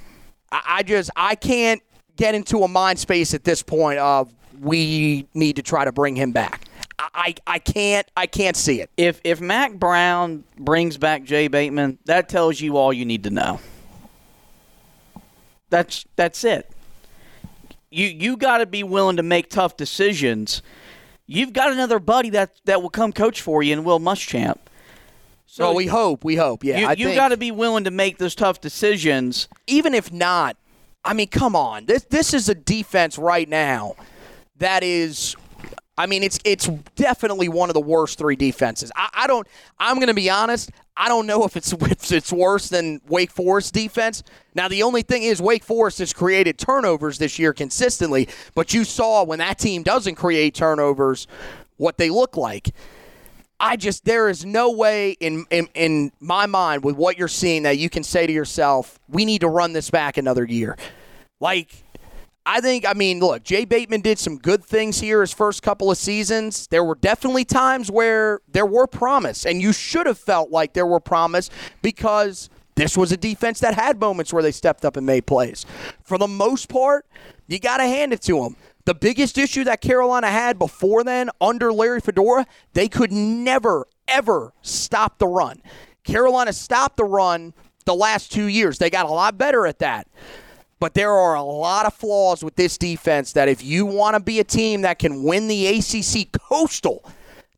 I, 0.52 0.84
just 0.84 1.10
I 1.16 1.34
can't 1.34 1.82
get 2.14 2.36
into 2.36 2.62
a 2.62 2.68
mind 2.68 3.00
space 3.00 3.34
at 3.34 3.42
this 3.42 3.64
point 3.64 3.98
of 3.98 4.32
we 4.60 5.26
need 5.34 5.56
to 5.56 5.62
try 5.62 5.84
to 5.84 5.90
bring 5.90 6.14
him 6.14 6.30
back. 6.30 6.66
I, 7.00 7.08
I, 7.14 7.34
I 7.54 7.58
can't 7.58 8.08
I 8.16 8.26
can't 8.26 8.56
see 8.56 8.80
it. 8.80 8.90
If 8.96 9.20
if 9.24 9.40
Mack 9.40 9.74
Brown 9.74 10.44
brings 10.56 10.96
back 10.96 11.24
Jay 11.24 11.48
Bateman, 11.48 11.98
that 12.04 12.28
tells 12.28 12.60
you 12.60 12.76
all 12.76 12.92
you 12.92 13.04
need 13.04 13.24
to 13.24 13.30
know. 13.30 13.58
That's 15.68 16.06
that's 16.14 16.44
it. 16.44 16.70
You 17.90 18.06
you 18.06 18.36
got 18.36 18.58
to 18.58 18.66
be 18.66 18.84
willing 18.84 19.16
to 19.16 19.24
make 19.24 19.50
tough 19.50 19.76
decisions 19.76 20.62
you've 21.26 21.52
got 21.52 21.72
another 21.72 21.98
buddy 21.98 22.30
that 22.30 22.52
that 22.64 22.82
will 22.82 22.90
come 22.90 23.12
coach 23.12 23.40
for 23.40 23.62
you 23.62 23.72
in 23.72 23.82
Will 23.84 24.00
Muschamp. 24.00 24.58
So 25.46 25.72
we 25.72 25.86
hope, 25.86 26.24
we 26.24 26.36
hope. 26.36 26.64
Yeah, 26.64 26.92
you, 26.92 27.08
you 27.08 27.14
got 27.14 27.28
to 27.28 27.36
be 27.36 27.50
willing 27.50 27.84
to 27.84 27.90
make 27.90 28.18
those 28.18 28.34
tough 28.34 28.60
decisions. 28.60 29.48
even 29.66 29.94
if 29.94 30.12
not, 30.12 30.56
I 31.04 31.14
mean, 31.14 31.28
come 31.28 31.54
on. 31.56 31.86
This 31.86 32.04
this 32.04 32.34
is 32.34 32.48
a 32.48 32.54
defense 32.54 33.16
right 33.16 33.48
now 33.48 33.94
that 34.58 34.82
is. 34.82 35.36
I 35.98 36.04
mean, 36.04 36.22
it's 36.22 36.38
it's 36.44 36.66
definitely 36.94 37.48
one 37.48 37.70
of 37.70 37.74
the 37.74 37.80
worst 37.80 38.18
three 38.18 38.36
defenses. 38.36 38.92
I, 38.96 39.08
I 39.14 39.26
don't. 39.26 39.46
I'm 39.78 39.96
going 39.96 40.08
to 40.08 40.14
be 40.14 40.28
honest. 40.28 40.70
I 40.94 41.08
don't 41.08 41.26
know 41.26 41.44
if 41.44 41.56
it's 41.56 41.72
if 41.80 42.12
it's 42.12 42.32
worse 42.32 42.68
than 42.68 43.00
Wake 43.06 43.30
Forest 43.30 43.72
defense. 43.72 44.22
Now, 44.54 44.68
the 44.68 44.82
only 44.82 45.02
thing 45.02 45.22
is 45.22 45.40
Wake 45.40 45.64
Forest 45.64 46.00
has 46.00 46.12
created 46.12 46.58
turnovers 46.58 47.18
this 47.18 47.38
year 47.38 47.52
consistently, 47.54 48.28
but 48.54 48.74
you 48.74 48.84
saw 48.84 49.24
when 49.24 49.38
that 49.38 49.58
team 49.58 49.82
doesn't 49.82 50.16
create 50.16 50.54
turnovers, 50.54 51.26
what 51.76 51.96
they 51.98 52.10
look 52.10 52.36
like. 52.36 52.74
I 53.58 53.76
just 53.76 54.04
there 54.04 54.28
is 54.28 54.44
no 54.44 54.70
way 54.70 55.12
in, 55.12 55.46
in 55.50 55.68
in 55.74 56.12
my 56.20 56.46
mind 56.46 56.84
with 56.84 56.96
what 56.96 57.18
you're 57.18 57.28
seeing 57.28 57.62
that 57.62 57.78
you 57.78 57.88
can 57.88 58.02
say 58.02 58.26
to 58.26 58.32
yourself, 58.32 58.98
we 59.08 59.24
need 59.24 59.40
to 59.40 59.48
run 59.48 59.72
this 59.72 59.90
back 59.90 60.16
another 60.16 60.44
year. 60.44 60.76
Like 61.40 61.84
I 62.44 62.60
think 62.60 62.86
I 62.86 62.92
mean, 62.92 63.18
look, 63.20 63.42
Jay 63.42 63.64
Bateman 63.64 64.02
did 64.02 64.18
some 64.18 64.36
good 64.36 64.64
things 64.64 65.00
here 65.00 65.22
his 65.22 65.32
first 65.32 65.62
couple 65.62 65.90
of 65.90 65.96
seasons. 65.96 66.66
There 66.66 66.84
were 66.84 66.96
definitely 66.96 67.44
times 67.44 67.90
where 67.90 68.40
there 68.48 68.66
were 68.66 68.86
promise 68.86 69.46
and 69.46 69.62
you 69.62 69.72
should 69.72 70.06
have 70.06 70.18
felt 70.18 70.50
like 70.50 70.74
there 70.74 70.86
were 70.86 71.00
promise 71.00 71.48
because 71.80 72.50
this 72.74 72.94
was 72.94 73.10
a 73.10 73.16
defense 73.16 73.60
that 73.60 73.74
had 73.74 73.98
moments 73.98 74.34
where 74.34 74.42
they 74.42 74.52
stepped 74.52 74.84
up 74.84 74.98
and 74.98 75.06
made 75.06 75.26
plays. 75.26 75.64
For 76.04 76.18
the 76.18 76.28
most 76.28 76.68
part, 76.68 77.06
you 77.46 77.58
got 77.58 77.78
to 77.78 77.84
hand 77.84 78.12
it 78.12 78.20
to 78.22 78.42
them. 78.42 78.56
The 78.86 78.94
biggest 78.94 79.36
issue 79.36 79.64
that 79.64 79.80
Carolina 79.80 80.28
had 80.28 80.60
before 80.60 81.02
then 81.02 81.28
under 81.40 81.72
Larry 81.72 82.00
Fedora, 82.00 82.46
they 82.72 82.86
could 82.86 83.10
never, 83.10 83.88
ever 84.06 84.52
stop 84.62 85.18
the 85.18 85.26
run. 85.26 85.60
Carolina 86.04 86.52
stopped 86.52 86.96
the 86.96 87.04
run 87.04 87.52
the 87.84 87.96
last 87.96 88.30
two 88.30 88.46
years. 88.46 88.78
They 88.78 88.88
got 88.88 89.06
a 89.06 89.12
lot 89.12 89.36
better 89.36 89.66
at 89.66 89.80
that. 89.80 90.06
But 90.78 90.94
there 90.94 91.10
are 91.10 91.34
a 91.34 91.42
lot 91.42 91.86
of 91.86 91.94
flaws 91.94 92.44
with 92.44 92.54
this 92.54 92.78
defense 92.78 93.32
that 93.32 93.48
if 93.48 93.64
you 93.64 93.86
want 93.86 94.14
to 94.14 94.20
be 94.20 94.38
a 94.38 94.44
team 94.44 94.82
that 94.82 95.00
can 95.00 95.24
win 95.24 95.48
the 95.48 95.66
ACC 95.66 96.30
Coastal, 96.30 97.04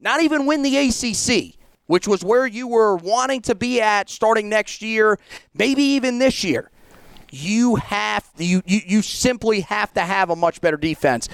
not 0.00 0.22
even 0.22 0.46
win 0.46 0.62
the 0.62 0.78
ACC, 0.78 1.56
which 1.88 2.08
was 2.08 2.24
where 2.24 2.46
you 2.46 2.66
were 2.66 2.96
wanting 2.96 3.42
to 3.42 3.54
be 3.54 3.82
at 3.82 4.08
starting 4.08 4.48
next 4.48 4.80
year, 4.80 5.18
maybe 5.52 5.82
even 5.82 6.20
this 6.20 6.42
year, 6.42 6.70
you 7.30 7.76
have 7.76 8.28
you 8.36 8.62
you, 8.66 8.80
you 8.86 9.02
simply 9.02 9.60
have 9.60 9.92
to 9.94 10.00
have 10.00 10.30
a 10.30 10.36
much 10.36 10.60
better 10.60 10.76
defense. 10.76 11.28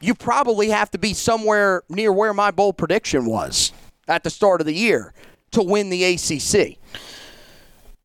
You 0.00 0.14
probably 0.14 0.68
have 0.68 0.90
to 0.90 0.98
be 0.98 1.14
somewhere 1.14 1.82
near 1.88 2.12
where 2.12 2.34
my 2.34 2.50
bold 2.50 2.76
prediction 2.76 3.26
was 3.26 3.72
at 4.08 4.24
the 4.24 4.30
start 4.30 4.60
of 4.60 4.66
the 4.66 4.74
year 4.74 5.14
to 5.52 5.62
win 5.62 5.90
the 5.90 6.04
ACC. 6.04 6.78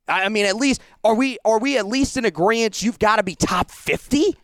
I 0.08 0.30
mean, 0.30 0.46
at 0.46 0.56
least 0.56 0.82
are 1.04 1.16
we 1.16 1.38
are 1.46 1.60
we 1.60 1.78
at 1.78 1.88
least 1.88 2.18
in 2.18 2.26
agreement? 2.26 2.82
You've 2.82 3.00
got 3.00 3.18
to 3.18 3.24
be 3.24 3.36
top 3.36 3.72
fifty 3.72 4.38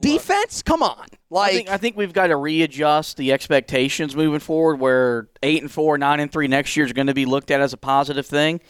defense. 0.00 0.62
Come 0.62 0.82
on, 0.82 1.06
like 1.30 1.50
I 1.50 1.54
think, 1.54 1.68
I 1.68 1.76
think 1.76 1.96
we've 1.96 2.12
got 2.12 2.28
to 2.28 2.36
readjust 2.36 3.16
the 3.16 3.32
expectations 3.32 4.14
moving 4.14 4.40
forward. 4.40 4.80
Where 4.80 5.28
eight 5.42 5.62
and 5.62 5.70
four, 5.70 5.98
nine 5.98 6.20
and 6.20 6.30
three 6.30 6.48
next 6.48 6.76
year 6.76 6.84
is 6.84 6.92
going 6.92 7.06
to 7.06 7.14
be 7.14 7.26
looked 7.26 7.50
at 7.50 7.60
as 7.60 7.72
a 7.72 7.78
positive 7.78 8.26
thing. 8.26 8.60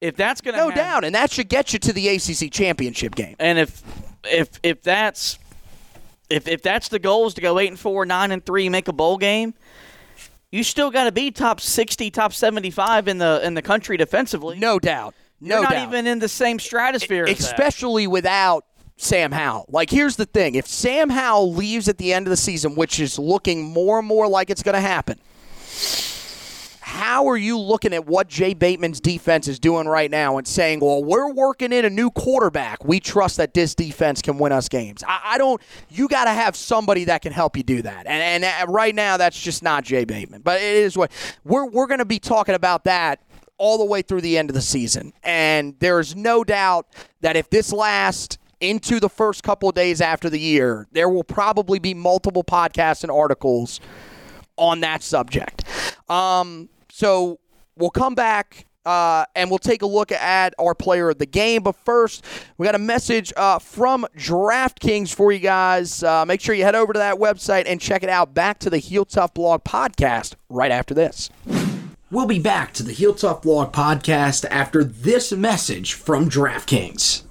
If 0.00 0.16
that's 0.16 0.40
going 0.40 0.54
to 0.56 0.60
no 0.60 0.70
doubt, 0.70 1.04
and 1.04 1.14
that 1.14 1.30
should 1.32 1.48
get 1.48 1.72
you 1.72 1.78
to 1.80 1.92
the 1.92 2.08
ACC 2.08 2.52
championship 2.52 3.14
game. 3.14 3.34
and 3.38 3.58
if 3.58 3.82
if 4.24 4.48
if 4.62 4.82
that's 4.82 5.38
if 6.30 6.46
if 6.46 6.62
that's 6.62 6.88
the 6.88 6.98
goal 6.98 7.26
is 7.26 7.34
to 7.34 7.40
go 7.40 7.58
eight 7.58 7.68
and 7.68 7.78
four, 7.78 8.06
nine 8.06 8.30
and 8.30 8.44
three, 8.44 8.68
make 8.68 8.86
a 8.88 8.92
bowl 8.92 9.16
game, 9.18 9.54
you 10.52 10.62
still 10.62 10.90
got 10.90 11.04
to 11.04 11.12
be 11.12 11.30
top 11.32 11.60
sixty, 11.60 12.10
top 12.10 12.32
seventy 12.32 12.70
five 12.70 13.08
in 13.08 13.18
the 13.18 13.40
in 13.42 13.54
the 13.54 13.62
country 13.62 13.96
defensively. 13.96 14.58
No 14.58 14.78
doubt, 14.78 15.14
no 15.40 15.56
You're 15.56 15.64
not 15.64 15.72
doubt. 15.72 15.88
even 15.88 16.06
in 16.06 16.20
the 16.20 16.28
same 16.28 16.58
stratosphere. 16.60 17.24
as 17.24 17.38
that. 17.38 17.44
especially 17.44 18.06
without 18.06 18.64
Sam 18.98 19.32
Howell. 19.32 19.66
Like, 19.68 19.90
here's 19.90 20.14
the 20.14 20.26
thing: 20.26 20.54
if 20.54 20.66
Sam 20.68 21.10
Howell 21.10 21.54
leaves 21.54 21.88
at 21.88 21.98
the 21.98 22.12
end 22.12 22.26
of 22.26 22.30
the 22.30 22.36
season, 22.36 22.76
which 22.76 23.00
is 23.00 23.18
looking 23.18 23.64
more 23.64 23.98
and 23.98 24.06
more 24.06 24.28
like 24.28 24.48
it's 24.50 24.62
going 24.62 24.74
to 24.76 24.80
happen, 24.80 25.18
how 26.98 27.28
are 27.28 27.36
you 27.36 27.58
looking 27.58 27.94
at 27.94 28.06
what 28.06 28.28
Jay 28.28 28.54
Bateman's 28.54 29.00
defense 29.00 29.46
is 29.46 29.60
doing 29.60 29.86
right 29.86 30.10
now 30.10 30.36
and 30.36 30.46
saying, 30.46 30.80
"Well, 30.80 31.04
we're 31.04 31.32
working 31.32 31.72
in 31.72 31.84
a 31.84 31.90
new 31.90 32.10
quarterback. 32.10 32.84
We 32.84 32.98
trust 32.98 33.36
that 33.36 33.54
this 33.54 33.76
defense 33.76 34.20
can 34.20 34.36
win 34.36 34.50
us 34.50 34.68
games." 34.68 35.04
I, 35.06 35.20
I 35.24 35.38
don't. 35.38 35.62
You 35.88 36.08
got 36.08 36.24
to 36.24 36.32
have 36.32 36.56
somebody 36.56 37.04
that 37.04 37.22
can 37.22 37.32
help 37.32 37.56
you 37.56 37.62
do 37.62 37.82
that, 37.82 38.06
and 38.08 38.44
and 38.44 38.68
uh, 38.68 38.70
right 38.70 38.94
now 38.94 39.16
that's 39.16 39.40
just 39.40 39.62
not 39.62 39.84
Jay 39.84 40.04
Bateman. 40.04 40.42
But 40.42 40.60
it 40.60 40.74
is 40.74 40.96
what 40.96 41.12
we're 41.44 41.66
we're 41.66 41.86
going 41.86 42.00
to 42.00 42.04
be 42.04 42.18
talking 42.18 42.56
about 42.56 42.82
that 42.84 43.22
all 43.58 43.78
the 43.78 43.84
way 43.84 44.02
through 44.02 44.20
the 44.20 44.36
end 44.36 44.50
of 44.50 44.54
the 44.54 44.62
season. 44.62 45.12
And 45.22 45.74
there's 45.78 46.16
no 46.16 46.42
doubt 46.42 46.86
that 47.20 47.36
if 47.36 47.48
this 47.50 47.72
lasts 47.72 48.38
into 48.60 48.98
the 48.98 49.08
first 49.08 49.44
couple 49.44 49.68
of 49.68 49.74
days 49.74 50.00
after 50.00 50.28
the 50.28 50.40
year, 50.40 50.88
there 50.92 51.08
will 51.08 51.24
probably 51.24 51.78
be 51.78 51.94
multiple 51.94 52.42
podcasts 52.42 53.02
and 53.02 53.10
articles 53.12 53.80
on 54.56 54.80
that 54.80 55.02
subject. 55.02 55.62
Um, 56.08 56.68
so 56.98 57.38
we'll 57.76 57.90
come 57.90 58.16
back. 58.16 58.64
Uh, 58.86 59.26
and 59.34 59.50
we'll 59.50 59.58
take 59.58 59.82
a 59.82 59.86
look 59.86 60.10
at 60.10 60.54
our 60.58 60.74
player 60.74 61.10
of 61.10 61.18
the 61.18 61.26
game. 61.26 61.62
But 61.62 61.76
first, 61.76 62.24
we 62.56 62.64
got 62.64 62.74
a 62.74 62.78
message 62.78 63.34
uh, 63.36 63.58
from 63.58 64.06
DraftKings 64.16 65.14
for 65.14 65.30
you 65.30 65.40
guys. 65.40 66.02
Uh, 66.02 66.24
make 66.24 66.40
sure 66.40 66.54
you 66.54 66.64
head 66.64 66.74
over 66.74 66.94
to 66.94 66.98
that 66.98 67.16
website 67.16 67.64
and 67.66 67.82
check 67.82 68.02
it 68.02 68.08
out. 68.08 68.32
Back 68.32 68.60
to 68.60 68.70
the 68.70 68.78
Heel 68.78 69.04
Tough 69.04 69.34
Blog 69.34 69.62
podcast 69.62 70.36
right 70.48 70.70
after 70.70 70.94
this. 70.94 71.28
We'll 72.10 72.26
be 72.26 72.38
back 72.38 72.72
to 72.74 72.82
the 72.82 72.92
Heel 72.92 73.12
Tough 73.12 73.42
Blog 73.42 73.74
podcast 73.74 74.46
after 74.50 74.82
this 74.82 75.32
message 75.32 75.92
from 75.92 76.30
DraftKings. 76.30 77.27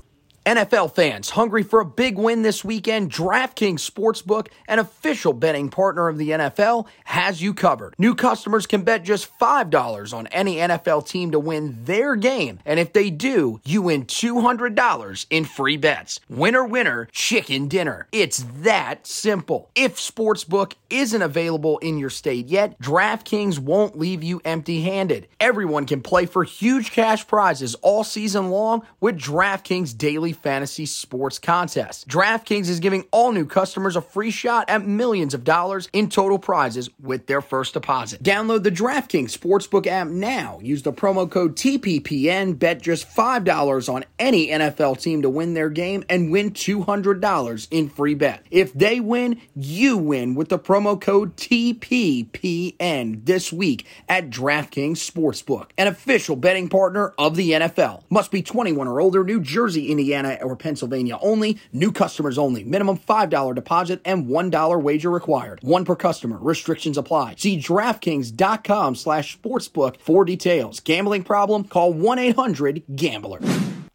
NFL 0.48 0.96
fans 0.96 1.32
hungry 1.32 1.62
for 1.62 1.82
a 1.82 1.86
big 1.86 2.18
win 2.18 2.42
this 2.42 2.64
weekend? 2.64 3.12
DraftKings 3.12 3.86
Sportsbook, 3.86 4.48
an 4.70 4.80
official 4.80 5.34
betting 5.34 5.68
partner 5.68 6.08
of 6.08 6.18
the 6.18 6.30
NFL, 6.30 6.88
has 7.04 7.42
you 7.42 7.54
covered. 7.54 7.94
New 7.98 8.16
customers 8.16 8.66
can 8.66 8.84
bet 8.84 9.04
just 9.04 9.30
$5 9.40 10.14
on 10.14 10.28
any 10.28 10.56
NFL 10.56 11.06
team 11.06 11.32
to 11.32 11.40
win 11.40 11.84
their 11.84 12.16
game, 12.16 12.60
and 12.66 12.80
if 12.80 12.94
they 12.94 13.10
do, 13.10 13.60
you 13.66 13.82
win 13.82 14.06
$200 14.06 15.26
in 15.30 15.44
free 15.44 15.76
bets. 15.76 16.22
Winner, 16.30 16.64
winner, 16.64 17.10
chicken 17.12 17.68
dinner. 17.68 18.08
It's 18.14 18.46
that 18.62 19.06
simple. 19.06 19.70
If 19.76 19.98
Sportsbook 19.98 20.76
isn't 20.90 21.22
available 21.22 21.78
in 21.80 21.98
your 21.98 22.10
state 22.10 22.48
yet, 22.48 22.80
DraftKings 22.80 23.60
won't 23.60 24.00
leave 24.00 24.24
you 24.24 24.40
empty 24.46 24.84
handed. 24.84 25.28
Everyone 25.42 25.86
can 25.86 26.02
play 26.02 26.26
for 26.26 26.46
huge 26.46 26.92
cash 26.92 27.28
prizes 27.28 27.76
all 27.82 28.06
season 28.06 28.50
long 28.50 28.88
with 29.02 29.20
DraftKings 29.20 29.98
Daily 29.98 30.37
Fantasy 30.38 30.86
Sports 30.86 31.40
Contest. 31.40 32.08
DraftKings 32.08 32.70
is 32.70 32.80
giving 32.80 33.06
all 33.12 33.32
new 33.32 33.46
customers 33.46 33.96
a 33.96 34.02
free 34.02 34.32
shot 34.32 34.70
at 34.70 34.86
millions 34.86 35.34
of 35.34 35.44
dollars 35.44 35.90
in 35.94 36.10
total 36.10 36.40
prizes 36.40 36.90
with 37.02 37.28
their 37.28 37.42
first 37.42 37.74
deposit. 37.74 38.24
Download 38.24 38.64
the 38.64 38.72
DraftKings 38.72 39.38
Sportsbook 39.38 39.88
app 39.88 40.08
now. 40.08 40.60
Use 40.62 40.84
the 40.84 40.94
promo 40.94 41.30
code 41.30 41.56
TPPN. 41.56 42.58
Bet 42.58 42.82
just 42.82 43.10
$5 43.10 43.94
on 43.94 44.06
any 44.20 44.48
NFL 44.48 45.02
team 45.02 45.22
to 45.22 45.30
win 45.30 45.54
their 45.54 45.70
game 45.70 46.04
and 46.10 46.32
win 46.32 46.52
$200 46.52 47.68
in 47.72 47.90
free 47.90 48.16
bet. 48.16 48.46
If 48.52 48.74
they 48.74 49.00
win, 49.00 49.42
you 49.56 49.98
win 49.98 50.36
with 50.36 50.50
the 50.50 50.60
promo 50.60 51.00
code 51.00 51.36
TPPN 51.38 53.26
this 53.26 53.52
week 53.54 53.86
at 54.08 54.30
DraftKings 54.30 54.98
Sportsbook, 54.98 55.70
an 55.78 55.88
official 55.88 56.36
betting 56.36 56.70
partner 56.70 57.14
of 57.18 57.36
the 57.36 57.52
NFL. 57.52 58.04
Must 58.10 58.32
be 58.32 58.42
21 58.42 58.88
or 58.88 59.02
older, 59.02 59.24
New 59.24 59.40
Jersey, 59.40 59.92
Indiana, 59.92 60.27
or 60.36 60.56
Pennsylvania 60.56 61.18
only. 61.22 61.60
New 61.72 61.92
customers 61.92 62.38
only. 62.38 62.64
Minimum 62.64 62.98
$5 62.98 63.56
deposit 63.56 64.02
and 64.06 64.28
$1 64.28 64.82
wager 64.82 65.10
required. 65.10 65.60
One 65.62 65.86
per 65.86 65.96
customer. 65.96 66.38
Restrictions 66.38 66.98
apply. 66.98 67.36
See 67.38 67.58
DraftKings.com 67.58 68.96
slash 68.96 69.38
sportsbook 69.38 69.98
for 70.00 70.26
details. 70.26 70.80
Gambling 70.80 71.24
problem? 71.24 71.64
Call 71.64 71.94
1-800-GAMBLER. 71.94 73.40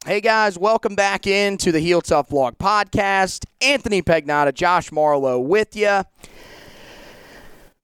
Hey 0.04 0.20
guys, 0.20 0.58
welcome 0.58 0.96
back 0.96 1.28
into 1.28 1.70
the 1.70 1.78
Heel 1.78 2.00
Tough 2.00 2.28
Blog 2.28 2.58
podcast. 2.58 3.44
Anthony 3.60 4.02
Pagnotta, 4.02 4.52
Josh 4.52 4.90
Marlowe 4.90 5.38
with 5.38 5.76
you. 5.76 6.02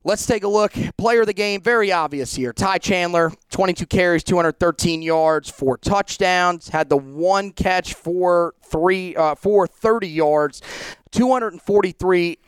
Let's 0.04 0.26
take 0.26 0.44
a 0.44 0.48
look. 0.48 0.72
Player 0.96 1.22
of 1.22 1.26
the 1.26 1.32
game, 1.32 1.60
very 1.60 1.90
obvious 1.90 2.34
here. 2.36 2.52
Ty 2.52 2.78
Chandler, 2.78 3.32
22 3.50 3.84
carries, 3.86 4.22
213 4.22 5.02
yards, 5.02 5.50
four 5.50 5.76
touchdowns. 5.76 6.68
Had 6.68 6.88
the 6.88 6.96
one 6.96 7.50
catch 7.50 7.94
for 7.94 8.54
three, 8.64 9.16
uh, 9.16 9.34
for 9.34 9.66
30 9.66 10.08
yards, 10.08 10.62
243 11.10 12.38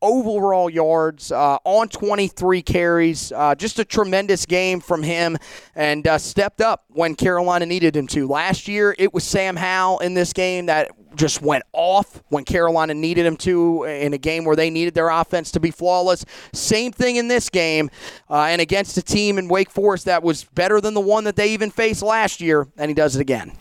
overall 0.00 0.68
yards 0.70 1.30
uh, 1.30 1.58
on 1.64 1.88
23 1.88 2.62
carries. 2.62 3.32
Uh, 3.32 3.54
just 3.54 3.78
a 3.78 3.84
tremendous 3.84 4.46
game 4.46 4.80
from 4.80 5.02
him 5.02 5.36
and 5.74 6.06
uh, 6.06 6.16
stepped 6.18 6.60
up 6.60 6.84
when 6.88 7.14
Carolina 7.14 7.66
needed 7.66 7.96
him 7.96 8.06
to. 8.06 8.26
Last 8.26 8.66
year, 8.66 8.94
it 8.98 9.12
was 9.12 9.24
Sam 9.24 9.56
Howell 9.56 9.98
in 10.00 10.14
this 10.14 10.32
game 10.32 10.66
that 10.66 10.90
just 11.16 11.42
went 11.42 11.64
off 11.72 12.22
when 12.28 12.44
Carolina 12.44 12.94
needed 12.94 13.26
him 13.26 13.36
to 13.38 13.84
in 13.84 14.12
a 14.12 14.18
game 14.18 14.44
where 14.44 14.56
they 14.56 14.70
needed 14.70 14.94
their 14.94 15.08
offense 15.08 15.50
to 15.52 15.60
be 15.60 15.70
flawless. 15.70 16.24
Same 16.52 16.92
thing 16.92 17.16
in 17.16 17.28
this 17.28 17.48
game, 17.48 17.90
uh, 18.30 18.44
and 18.44 18.60
against 18.60 18.96
a 18.96 19.02
team 19.02 19.38
in 19.38 19.48
Wake 19.48 19.70
Forest 19.70 20.04
that 20.06 20.22
was 20.22 20.44
better 20.44 20.80
than 20.80 20.94
the 20.94 21.00
one 21.00 21.24
that 21.24 21.36
they 21.36 21.52
even 21.52 21.70
faced 21.70 22.02
last 22.02 22.40
year, 22.40 22.66
and 22.76 22.88
he 22.88 22.94
does 22.94 23.16
it 23.16 23.20
again. 23.20 23.52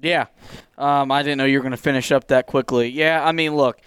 Yeah, 0.00 0.26
um, 0.76 1.10
I 1.10 1.22
didn't 1.22 1.38
know 1.38 1.44
you 1.44 1.58
were 1.58 1.62
going 1.62 1.70
to 1.70 1.76
finish 1.76 2.12
up 2.12 2.28
that 2.28 2.46
quickly. 2.46 2.88
Yeah, 2.88 3.24
I 3.24 3.32
mean, 3.32 3.56
look, 3.56 3.80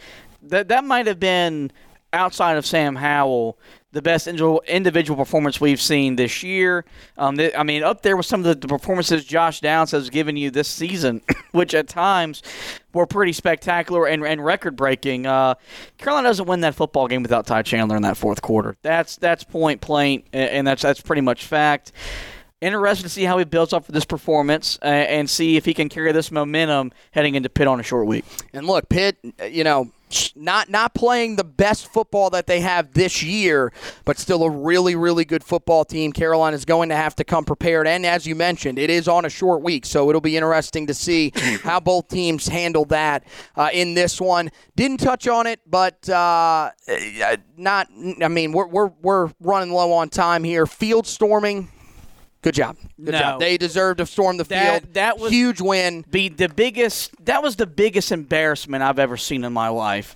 that 0.43 0.69
that 0.69 0.83
might 0.83 1.07
have 1.07 1.19
been 1.19 1.71
outside 2.13 2.57
of 2.57 2.65
Sam 2.65 2.95
Howell 2.95 3.59
the 3.97 4.01
best 4.03 4.27
individual 4.27 5.17
performance 5.17 5.59
we've 5.59 5.81
seen 5.81 6.17
this 6.17 6.43
year. 6.43 6.85
Um, 7.17 7.39
I 7.57 7.63
mean, 7.63 7.81
up 7.81 8.03
there 8.03 8.15
with 8.15 8.27
some 8.27 8.45
of 8.45 8.61
the 8.61 8.67
performances 8.67 9.25
Josh 9.25 9.59
Downs 9.59 9.89
has 9.89 10.11
given 10.11 10.37
you 10.37 10.51
this 10.51 10.67
season, 10.67 11.23
which 11.51 11.73
at 11.73 11.87
times 11.87 12.43
were 12.93 13.07
pretty 13.07 13.33
spectacular 13.33 14.05
and, 14.05 14.23
and 14.23 14.45
record 14.45 14.75
breaking. 14.75 15.25
Uh, 15.25 15.55
Carolina 15.97 16.27
doesn't 16.27 16.45
win 16.45 16.61
that 16.61 16.75
football 16.75 17.07
game 17.07 17.23
without 17.23 17.47
Ty 17.47 17.63
Chandler 17.63 17.95
in 17.95 18.03
that 18.03 18.17
fourth 18.17 18.43
quarter. 18.43 18.77
That's 18.83 19.15
that's 19.15 19.43
point 19.43 19.81
plain, 19.81 20.21
and 20.31 20.67
that's 20.67 20.83
that's 20.83 21.01
pretty 21.01 21.23
much 21.23 21.45
fact 21.45 21.91
interested 22.61 23.03
to 23.03 23.09
see 23.09 23.23
how 23.23 23.37
he 23.37 23.45
builds 23.45 23.73
up 23.73 23.85
for 23.85 23.91
this 23.91 24.05
performance 24.05 24.79
uh, 24.81 24.85
and 24.85 25.29
see 25.29 25.57
if 25.57 25.65
he 25.65 25.73
can 25.73 25.89
carry 25.89 26.11
this 26.11 26.31
momentum 26.31 26.91
heading 27.11 27.35
into 27.35 27.49
Pitt 27.49 27.67
on 27.67 27.79
a 27.79 27.83
short 27.83 28.07
week. 28.07 28.25
And 28.53 28.65
look, 28.65 28.89
Pitt, 28.89 29.17
you 29.49 29.63
know, 29.63 29.91
not 30.35 30.69
not 30.69 30.93
playing 30.93 31.35
the 31.35 31.43
best 31.43 31.87
football 31.87 32.29
that 32.29 32.47
they 32.47 32.61
have 32.61 32.93
this 32.93 33.21
year, 33.21 33.73
but 34.05 34.17
still 34.17 34.43
a 34.43 34.49
really 34.49 34.95
really 34.95 35.25
good 35.25 35.43
football 35.43 35.83
team. 35.83 36.13
Carolina 36.13 36.55
is 36.55 36.63
going 36.65 36.89
to 36.89 36.95
have 36.95 37.15
to 37.17 37.23
come 37.23 37.43
prepared, 37.43 37.87
and 37.87 38.05
as 38.05 38.25
you 38.25 38.33
mentioned, 38.33 38.79
it 38.79 38.89
is 38.89 39.07
on 39.07 39.25
a 39.25 39.29
short 39.29 39.61
week, 39.61 39.85
so 39.85 40.09
it'll 40.09 40.21
be 40.21 40.37
interesting 40.37 40.87
to 40.87 40.93
see 40.93 41.33
how 41.63 41.79
both 41.79 42.07
teams 42.07 42.47
handle 42.47 42.85
that 42.85 43.25
uh, 43.57 43.69
in 43.73 43.95
this 43.95 44.21
one. 44.21 44.49
Didn't 44.77 44.97
touch 44.97 45.27
on 45.27 45.45
it, 45.45 45.59
but 45.67 46.07
uh, 46.09 46.71
not. 47.57 47.87
I 48.21 48.29
mean, 48.29 48.53
we're 48.53 48.67
we're 48.67 48.91
we're 49.01 49.31
running 49.41 49.73
low 49.73 49.91
on 49.91 50.09
time 50.09 50.45
here. 50.45 50.65
Field 50.65 51.05
storming 51.05 51.69
Good 52.41 52.53
job. 52.53 52.77
Good 53.03 53.13
no. 53.13 53.19
job. 53.19 53.39
They 53.39 53.57
deserve 53.57 53.97
to 53.97 54.05
storm 54.05 54.37
the 54.37 54.43
that, 54.45 54.81
field. 54.81 54.93
That 54.93 55.19
was 55.19 55.31
huge 55.31 55.59
win. 55.59 56.05
Be 56.09 56.29
the 56.29 56.49
biggest. 56.49 57.13
That 57.25 57.41
was 57.41 57.55
the 57.55 57.67
biggest 57.67 58.11
embarrassment 58.11 58.83
I've 58.83 58.99
ever 58.99 59.17
seen 59.17 59.43
in 59.43 59.53
my 59.53 59.69
life. 59.69 60.15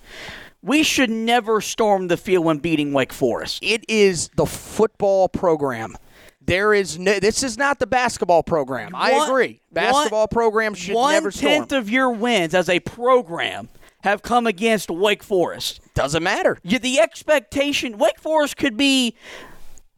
We 0.62 0.84
should 0.84 1.10
never 1.10 1.60
storm 1.60 2.08
the 2.08 2.18
field 2.18 2.46
when 2.46 2.60
beating 2.60 2.94
Wake 2.94 3.12
Forest. 3.12 3.60
It 3.64 3.84
is 3.88 4.30
the 4.36 4.46
football 4.46 5.28
program. 5.28 5.98
There 6.40 6.74
is 6.74 7.00
no. 7.00 7.20
This 7.20 7.44
is 7.44 7.58
not 7.58 7.80
the 7.80 7.88
basketball 7.88 8.44
program. 8.44 8.94
One, 8.94 9.02
I 9.02 9.26
agree. 9.26 9.62
Basketball 9.72 10.22
one, 10.22 10.28
program 10.30 10.74
should 10.76 10.96
never 10.96 11.32
storm. 11.32 11.52
One 11.52 11.62
tenth 11.62 11.72
of 11.72 11.90
your 11.90 12.12
wins 12.12 12.54
as 12.54 12.70
a 12.70 12.80
program 12.80 13.70
have 14.04 14.22
come 14.22 14.48
against 14.48 14.90
Wake 14.90 15.24
Forest. 15.24 15.82
Doesn't 15.94 16.24
matter. 16.24 16.58
You, 16.64 16.80
the 16.80 17.00
expectation 17.00 17.98
Wake 17.98 18.20
Forest 18.20 18.58
could 18.58 18.78
be 18.78 19.16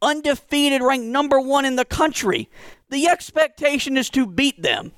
undefeated, 0.04 0.82
ranked 0.82 1.08
number 1.08 1.40
one 1.40 1.66
in 1.66 1.76
the 1.76 1.86
country. 1.86 2.50
The 2.90 3.08
expectation 3.08 3.98
is 3.98 4.10
to 4.12 4.28
beat 4.28 4.62
them. 4.62 4.92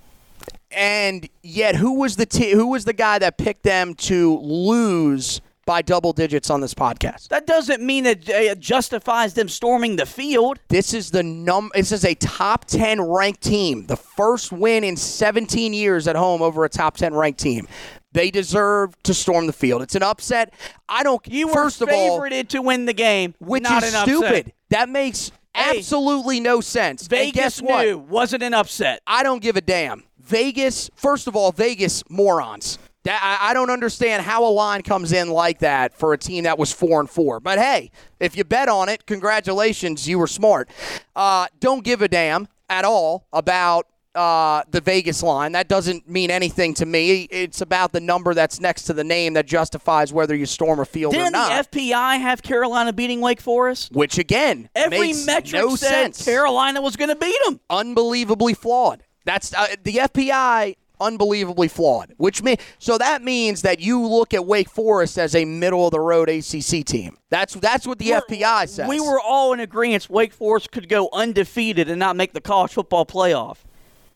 And 0.72 1.30
yet, 1.42 1.76
who 1.76 2.00
was 2.00 2.18
the 2.18 2.26
t- 2.26 2.52
who 2.52 2.68
was 2.68 2.84
the 2.84 2.94
guy 2.94 3.20
that 3.20 3.38
picked 3.38 3.64
them 3.64 3.94
to 3.96 4.38
lose 4.40 5.40
by 5.66 5.82
double 5.82 6.12
digits 6.12 6.50
on 6.50 6.60
this 6.60 6.74
podcast? 6.74 7.30
That 7.30 7.48
doesn't 7.48 7.82
mean 7.82 8.06
it, 8.06 8.30
uh, 8.30 8.34
it 8.34 8.60
justifies 8.60 9.36
them 9.36 9.48
storming 9.48 9.96
the 9.96 10.06
field. 10.06 10.60
This 10.68 10.94
is 10.94 11.12
the 11.12 11.24
num. 11.24 11.72
This 11.74 11.94
is 11.94 12.04
a 12.04 12.16
top 12.16 12.66
ten 12.66 13.02
ranked 13.02 13.42
team. 13.42 13.86
The 13.86 13.96
first 13.96 14.52
win 14.52 14.84
in 14.84 14.98
17 14.98 15.74
years 15.74 16.08
at 16.08 16.16
home 16.18 16.42
over 16.42 16.66
a 16.66 16.70
top 16.70 16.98
10 16.98 17.14
ranked 17.14 17.40
team. 17.40 17.68
They 18.16 18.32
deserve 18.32 18.96
to 19.04 19.14
storm 19.14 19.46
the 19.46 19.54
field. 19.54 19.82
It's 19.82 19.94
an 19.94 20.02
upset. 20.02 20.54
I 20.88 21.04
don't. 21.04 21.22
You 21.28 21.52
first 21.52 21.82
were 21.82 21.88
favorited 21.88 22.40
of 22.40 22.46
all, 22.46 22.50
to 22.52 22.62
win 22.62 22.86
the 22.86 22.94
game, 22.94 23.36
which 23.40 23.64
not 23.64 23.84
is 23.84 23.94
stupid. 23.94 24.24
Upset. 24.24 24.56
That 24.70 24.88
makes 24.88 25.34
hey, 25.54 25.80
absolutely 25.80 26.40
no 26.40 26.62
sense. 26.62 27.08
Vegas 27.08 27.36
guess 27.36 27.62
what? 27.62 27.86
knew 27.86 27.98
wasn't 27.98 28.42
an 28.42 28.54
upset. 28.54 29.02
I 29.06 29.22
don't 29.22 29.42
give 29.42 29.58
a 29.58 29.62
damn. 29.62 30.04
Vegas. 30.18 30.90
First 30.96 31.28
of 31.28 31.36
all, 31.36 31.52
Vegas 31.52 32.04
morons. 32.10 32.80
I 33.06 33.52
don't 33.54 33.70
understand 33.70 34.24
how 34.24 34.46
a 34.46 34.50
line 34.50 34.82
comes 34.82 35.12
in 35.12 35.30
like 35.30 35.60
that 35.60 35.94
for 35.94 36.14
a 36.14 36.18
team 36.18 36.46
that 36.46 36.58
was 36.58 36.72
four 36.72 37.02
and 37.02 37.10
four. 37.10 37.42
But 37.42 37.60
hey, 37.60 37.92
if 38.22 38.38
you 38.38 38.46
bet 38.46 38.70
on 38.70 38.88
it, 38.88 39.06
congratulations, 39.06 40.08
you 40.08 40.18
were 40.20 40.26
smart. 40.26 40.70
Uh, 41.18 41.48
don't 41.60 41.84
give 41.84 42.02
a 42.02 42.08
damn 42.08 42.48
at 42.70 42.86
all 42.86 43.28
about 43.34 43.88
uh, 44.16 44.64
the 44.70 44.82
Vegas 44.82 45.22
line. 45.22 45.52
That 45.52 45.68
doesn't 45.68 46.10
mean 46.10 46.32
anything 46.32 46.74
to 46.76 46.86
me. 46.86 47.24
It's 47.24 47.62
about 47.62 47.92
the 47.92 48.00
number 48.00 48.34
that's 48.34 48.60
next 48.60 48.84
to 48.84 48.94
the 48.94 49.04
name 49.04 49.34
that 49.34 49.46
justifies 49.46 50.14
whether 50.14 50.36
you 50.36 50.46
storm 50.46 50.80
a 50.80 50.86
field 50.86 51.14
Didn't 51.14 51.28
or 51.28 51.32
not. 51.32 51.72
the 51.72 51.80
FPI 51.80 52.20
have 52.20 52.42
Carolina 52.42 52.94
beating 52.94 53.22
Wake 53.22 53.42
Forest? 53.42 53.92
Which 53.92 54.18
again, 54.18 54.70
every 54.76 55.00
makes 55.00 55.26
metric 55.26 55.62
no 55.62 55.76
said 55.76 56.16
sense. 56.16 56.26
Carolina 56.26 56.82
was 56.82 56.96
going 56.96 57.10
to 57.10 57.16
beat 57.16 57.38
them. 57.46 57.60
Unbelievably 57.70 58.54
flawed. 58.56 59.04
That's 59.26 59.54
uh, 59.54 59.68
the 59.84 59.94
FPI 59.94 60.76
unbelievably 61.00 61.68
flawed. 61.68 62.14
Which 62.18 62.42
mean 62.44 62.58
so 62.80 62.98
that 62.98 63.22
means 63.22 63.62
that 63.64 63.80
you 63.80 64.06
look 64.06 64.34
at 64.34 64.46
Wake 64.46 64.70
Forest 64.70 65.18
as 65.18 65.36
a 65.36 65.46
middle 65.46 65.86
of 65.86 65.92
the 65.92 66.00
road 66.00 66.30
ACC 66.30 66.86
team. 66.86 67.18
That's 67.30 67.54
that's 67.56 67.86
what 67.86 68.00
the 68.00 68.12
we're, 68.12 68.22
FPI 68.22 68.70
says. 68.70 68.88
We 68.88 69.00
were 69.00 69.20
all 69.20 69.54
in 69.54 69.60
agreement 69.60 70.10
Wake 70.10 70.34
Forest 70.34 70.72
could 70.72 70.90
go 70.90 71.10
undefeated 71.14 71.90
and 71.90 72.00
not 72.00 72.16
make 72.16 72.34
the 72.34 72.42
college 72.42 72.72
football 72.72 73.06
playoff. 73.06 73.58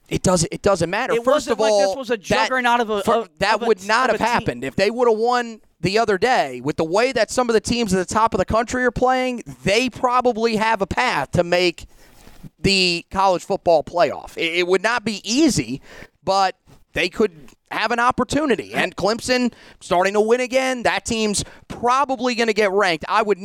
It 0.09 0.23
doesn't. 0.23 0.51
It 0.51 0.61
doesn't 0.61 0.89
matter. 0.89 1.13
It 1.13 1.23
First 1.23 1.47
of 1.47 1.59
all, 1.61 1.89
this 1.89 1.97
was 1.97 2.09
a 2.09 2.17
juggernaut 2.17 2.79
that, 2.79 2.83
of 2.83 2.89
a. 2.89 3.03
For, 3.03 3.15
of, 3.15 3.39
that 3.39 3.61
of 3.61 3.67
would 3.67 3.83
a, 3.83 3.87
not 3.87 4.09
have 4.09 4.19
happened 4.19 4.63
if 4.63 4.75
they 4.75 4.89
would 4.89 5.07
have 5.07 5.17
won 5.17 5.61
the 5.79 5.99
other 5.99 6.17
day. 6.17 6.61
With 6.61 6.77
the 6.77 6.83
way 6.83 7.11
that 7.11 7.29
some 7.29 7.49
of 7.49 7.53
the 7.53 7.61
teams 7.61 7.93
at 7.93 8.07
the 8.07 8.13
top 8.13 8.33
of 8.33 8.39
the 8.39 8.45
country 8.45 8.83
are 8.83 8.91
playing, 8.91 9.43
they 9.63 9.89
probably 9.89 10.55
have 10.55 10.81
a 10.81 10.87
path 10.87 11.31
to 11.31 11.43
make 11.43 11.85
the 12.59 13.05
college 13.11 13.43
football 13.43 13.83
playoff. 13.83 14.37
It, 14.37 14.59
it 14.59 14.67
would 14.67 14.83
not 14.83 15.05
be 15.05 15.21
easy, 15.23 15.81
but 16.23 16.55
they 16.93 17.09
could 17.09 17.31
have 17.71 17.91
an 17.91 17.99
opportunity. 17.99 18.73
And 18.73 18.95
Clemson 18.95 19.53
starting 19.79 20.13
to 20.13 20.21
win 20.21 20.41
again. 20.41 20.83
That 20.83 21.05
team's 21.05 21.43
probably 21.79 22.35
going 22.35 22.47
to 22.47 22.53
get 22.53 22.71
ranked. 22.71 23.05
I 23.07 23.21
would 23.21 23.39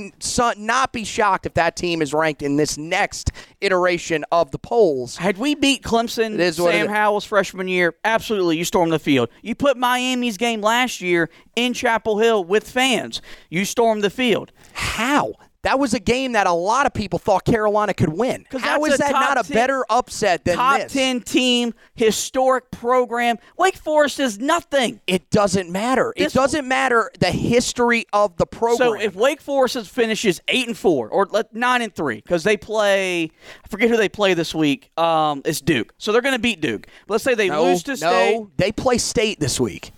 not 0.56 0.93
be 0.93 1.05
shocked 1.05 1.47
if 1.47 1.55
that 1.55 1.77
team 1.77 2.02
is 2.02 2.12
ranked 2.12 2.43
in 2.43 2.56
this 2.56 2.77
next 2.77 3.31
iteration 3.61 4.24
of 4.32 4.51
the 4.51 4.59
polls. 4.59 5.16
Had 5.16 5.39
we 5.39 5.55
beat 5.55 5.82
Clemson, 5.82 6.36
Sam 6.52 6.89
Howell's 6.89 7.24
freshman 7.24 7.69
year, 7.69 7.94
absolutely, 8.05 8.59
you 8.59 8.65
storm 8.65 8.90
the 8.90 8.98
field. 8.98 9.28
You 9.43 9.55
put 9.55 9.77
Miami's 9.77 10.36
game 10.36 10.61
last 10.61 11.01
year 11.01 11.31
in 11.55 11.73
Chapel 11.74 12.19
Hill 12.19 12.44
with 12.44 12.69
fans. 12.69 13.23
You 13.51 13.65
storm 13.65 14.01
the 14.01 14.11
field. 14.11 14.52
How? 14.73 15.35
That 15.65 15.78
was 15.78 15.95
a 15.95 15.99
game 15.99 16.32
that 16.32 16.47
a 16.47 16.53
lot 16.53 16.85
of 16.85 16.93
people 16.93 17.19
thought 17.19 17.45
Carolina 17.45 17.95
could 17.95 18.11
win. 18.11 18.45
How 18.53 18.85
is 18.85 18.99
that 18.99 19.12
not 19.12 19.41
a 19.41 19.49
10, 19.49 19.55
better 19.55 19.82
upset 19.89 20.45
than 20.45 20.57
top 20.57 20.77
this? 20.77 20.93
Top 20.93 20.99
10 20.99 21.20
team, 21.23 21.74
historic 21.95 22.70
program. 22.70 23.39
Wake 23.57 23.77
Forest 23.77 24.20
is 24.20 24.39
nothing. 24.39 25.01
It 25.07 25.31
doesn't 25.31 25.70
matter. 25.70 26.12
This 26.16 26.35
it 26.35 26.39
doesn't 26.39 26.69
matter 26.69 27.11
the 27.19 27.31
history 27.31 28.05
of 28.12 28.36
the 28.36 28.45
program. 28.45 28.77
So 28.77 29.01
if 29.01 29.15
Wake 29.15 29.41
Forest 29.41 29.89
finishes 29.89 30.43
8 30.49 30.69
and 30.69 30.77
4 30.77 31.09
or 31.09 31.28
9 31.53 31.82
and 31.82 31.95
3 31.95 32.20
cuz 32.20 32.45
they 32.45 32.59
play 32.59 33.31
I 33.65 33.69
forget 33.69 33.89
who 33.89 33.97
they 33.97 34.11
play 34.11 34.35
this 34.35 34.55
week. 34.55 34.91
Um, 34.99 35.41
it's 35.47 35.62
Duke. 35.62 35.95
So 35.97 36.12
they're 36.12 36.20
going 36.20 36.35
to 36.35 36.39
beat 36.39 36.61
Duke. 36.61 36.86
But 37.07 37.15
let's 37.15 37.24
say 37.24 37.35
they 37.35 37.49
no, 37.49 37.65
lose 37.65 37.82
to 37.85 37.97
State. 37.97 38.47
They 38.59 38.70
play 38.70 38.99
State 38.99 39.41
this 39.41 39.59
week. 39.59 39.93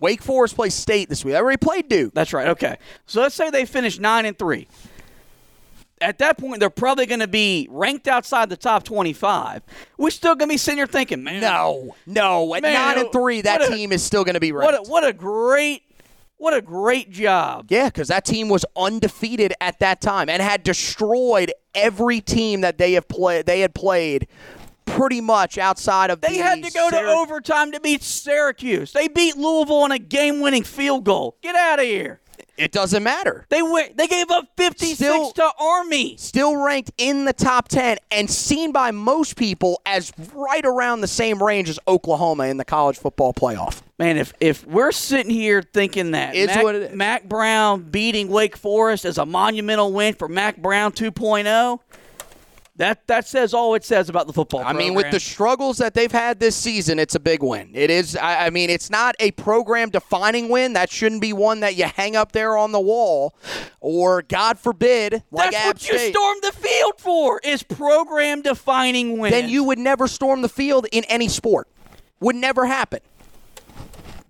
Wake 0.00 0.22
Forest 0.22 0.54
plays 0.54 0.74
State 0.74 1.08
this 1.08 1.24
week. 1.24 1.32
They 1.32 1.38
already 1.38 1.58
played 1.58 1.88
Duke. 1.88 2.14
That's 2.14 2.32
right. 2.32 2.48
Okay. 2.48 2.76
So 3.06 3.20
let's 3.20 3.34
say 3.34 3.50
they 3.50 3.66
finish 3.66 3.98
9 3.98 4.24
and 4.24 4.38
3 4.38 4.66
at 6.00 6.18
that 6.18 6.38
point, 6.38 6.60
they're 6.60 6.70
probably 6.70 7.06
going 7.06 7.20
to 7.20 7.28
be 7.28 7.68
ranked 7.70 8.08
outside 8.08 8.48
the 8.48 8.56
top 8.56 8.84
25. 8.84 9.62
We're 9.98 10.10
still 10.10 10.34
going 10.34 10.48
to 10.48 10.54
be 10.54 10.56
sitting 10.56 10.78
here 10.78 10.86
thinking, 10.86 11.22
man. 11.22 11.40
No, 11.40 11.94
no. 12.06 12.54
At 12.54 12.62
man, 12.62 12.74
9 12.74 12.98
and 12.98 13.12
3, 13.12 13.40
that 13.42 13.62
a, 13.62 13.68
team 13.68 13.92
is 13.92 14.02
still 14.02 14.24
going 14.24 14.34
to 14.34 14.40
be 14.40 14.52
ranked. 14.52 14.72
What 14.72 14.86
a, 14.86 14.90
what 14.90 15.06
a 15.06 15.12
great. 15.12 15.82
What 16.36 16.54
a 16.54 16.62
great 16.62 17.10
job. 17.10 17.66
Yeah, 17.68 17.88
because 17.88 18.08
that 18.08 18.24
team 18.24 18.48
was 18.48 18.64
undefeated 18.74 19.52
at 19.60 19.78
that 19.80 20.00
time 20.00 20.30
and 20.30 20.40
had 20.40 20.62
destroyed 20.62 21.52
every 21.74 22.22
team 22.22 22.62
that 22.62 22.78
they 22.78 22.94
have 22.94 23.06
played. 23.08 23.44
They 23.44 23.60
had 23.60 23.74
played 23.74 24.26
pretty 24.86 25.20
much 25.20 25.58
outside 25.58 26.08
of. 26.08 26.22
They 26.22 26.38
the 26.38 26.42
had 26.42 26.62
to 26.62 26.70
go 26.70 26.88
Syrac- 26.88 27.00
to 27.02 27.06
overtime 27.08 27.72
to 27.72 27.80
beat 27.80 28.02
Syracuse. 28.02 28.92
They 28.92 29.08
beat 29.08 29.36
Louisville 29.36 29.82
on 29.82 29.92
a 29.92 29.98
game-winning 29.98 30.64
field 30.64 31.04
goal. 31.04 31.36
Get 31.42 31.56
out 31.56 31.78
of 31.78 31.84
here. 31.84 32.20
It 32.60 32.72
doesn't 32.72 33.02
matter. 33.02 33.46
They 33.48 33.62
went, 33.62 33.96
they 33.96 34.06
gave 34.06 34.30
up 34.30 34.48
56 34.58 34.96
still, 34.96 35.32
to 35.32 35.50
Army. 35.58 36.16
Still 36.18 36.56
ranked 36.56 36.92
in 36.98 37.24
the 37.24 37.32
top 37.32 37.68
10 37.68 37.96
and 38.10 38.30
seen 38.30 38.70
by 38.70 38.90
most 38.90 39.36
people 39.36 39.80
as 39.86 40.12
right 40.34 40.64
around 40.64 41.00
the 41.00 41.08
same 41.08 41.42
range 41.42 41.70
as 41.70 41.78
Oklahoma 41.88 42.44
in 42.44 42.58
the 42.58 42.64
college 42.64 42.98
football 42.98 43.32
playoff. 43.32 43.80
Man, 43.98 44.18
if 44.18 44.34
if 44.40 44.66
we're 44.66 44.92
sitting 44.92 45.30
here 45.30 45.62
thinking 45.62 46.10
that 46.12 46.34
it's 46.34 46.54
Mack, 46.54 46.62
what 46.62 46.74
it 46.74 46.82
is. 46.90 46.96
Mack 46.96 47.28
Brown 47.28 47.82
beating 47.82 48.28
Wake 48.28 48.56
Forest 48.56 49.04
is 49.04 49.18
a 49.18 49.26
monumental 49.26 49.92
win 49.92 50.14
for 50.14 50.28
Mack 50.28 50.56
Brown 50.58 50.92
2.0, 50.92 51.80
That 52.80 53.06
that 53.08 53.28
says 53.28 53.52
all 53.52 53.74
it 53.74 53.84
says 53.84 54.08
about 54.08 54.26
the 54.26 54.32
football. 54.32 54.62
I 54.64 54.72
mean, 54.72 54.94
with 54.94 55.10
the 55.10 55.20
struggles 55.20 55.76
that 55.76 55.92
they've 55.92 56.10
had 56.10 56.40
this 56.40 56.56
season, 56.56 56.98
it's 56.98 57.14
a 57.14 57.20
big 57.20 57.42
win. 57.42 57.72
It 57.74 57.90
is. 57.90 58.16
I, 58.16 58.46
I 58.46 58.50
mean, 58.50 58.70
it's 58.70 58.88
not 58.88 59.14
a 59.20 59.32
program-defining 59.32 60.48
win. 60.48 60.72
That 60.72 60.90
shouldn't 60.90 61.20
be 61.20 61.34
one 61.34 61.60
that 61.60 61.76
you 61.76 61.84
hang 61.84 62.16
up 62.16 62.32
there 62.32 62.56
on 62.56 62.72
the 62.72 62.80
wall, 62.80 63.34
or 63.80 64.22
God 64.22 64.58
forbid, 64.58 65.22
like 65.30 65.50
that's 65.50 65.56
App 65.56 65.74
what 65.74 65.88
you 65.90 65.98
State. 65.98 66.14
stormed 66.14 66.42
the 66.42 66.52
field 66.52 66.94
for 66.96 67.38
is 67.44 67.62
program 67.62 68.40
defining 68.40 69.18
win. 69.18 69.30
then 69.30 69.50
you 69.50 69.62
would 69.64 69.78
never 69.78 70.08
storm 70.08 70.40
the 70.40 70.48
field 70.48 70.86
in 70.90 71.04
any 71.04 71.28
sport. 71.28 71.68
Would 72.20 72.36
never 72.36 72.64
happen. 72.64 73.00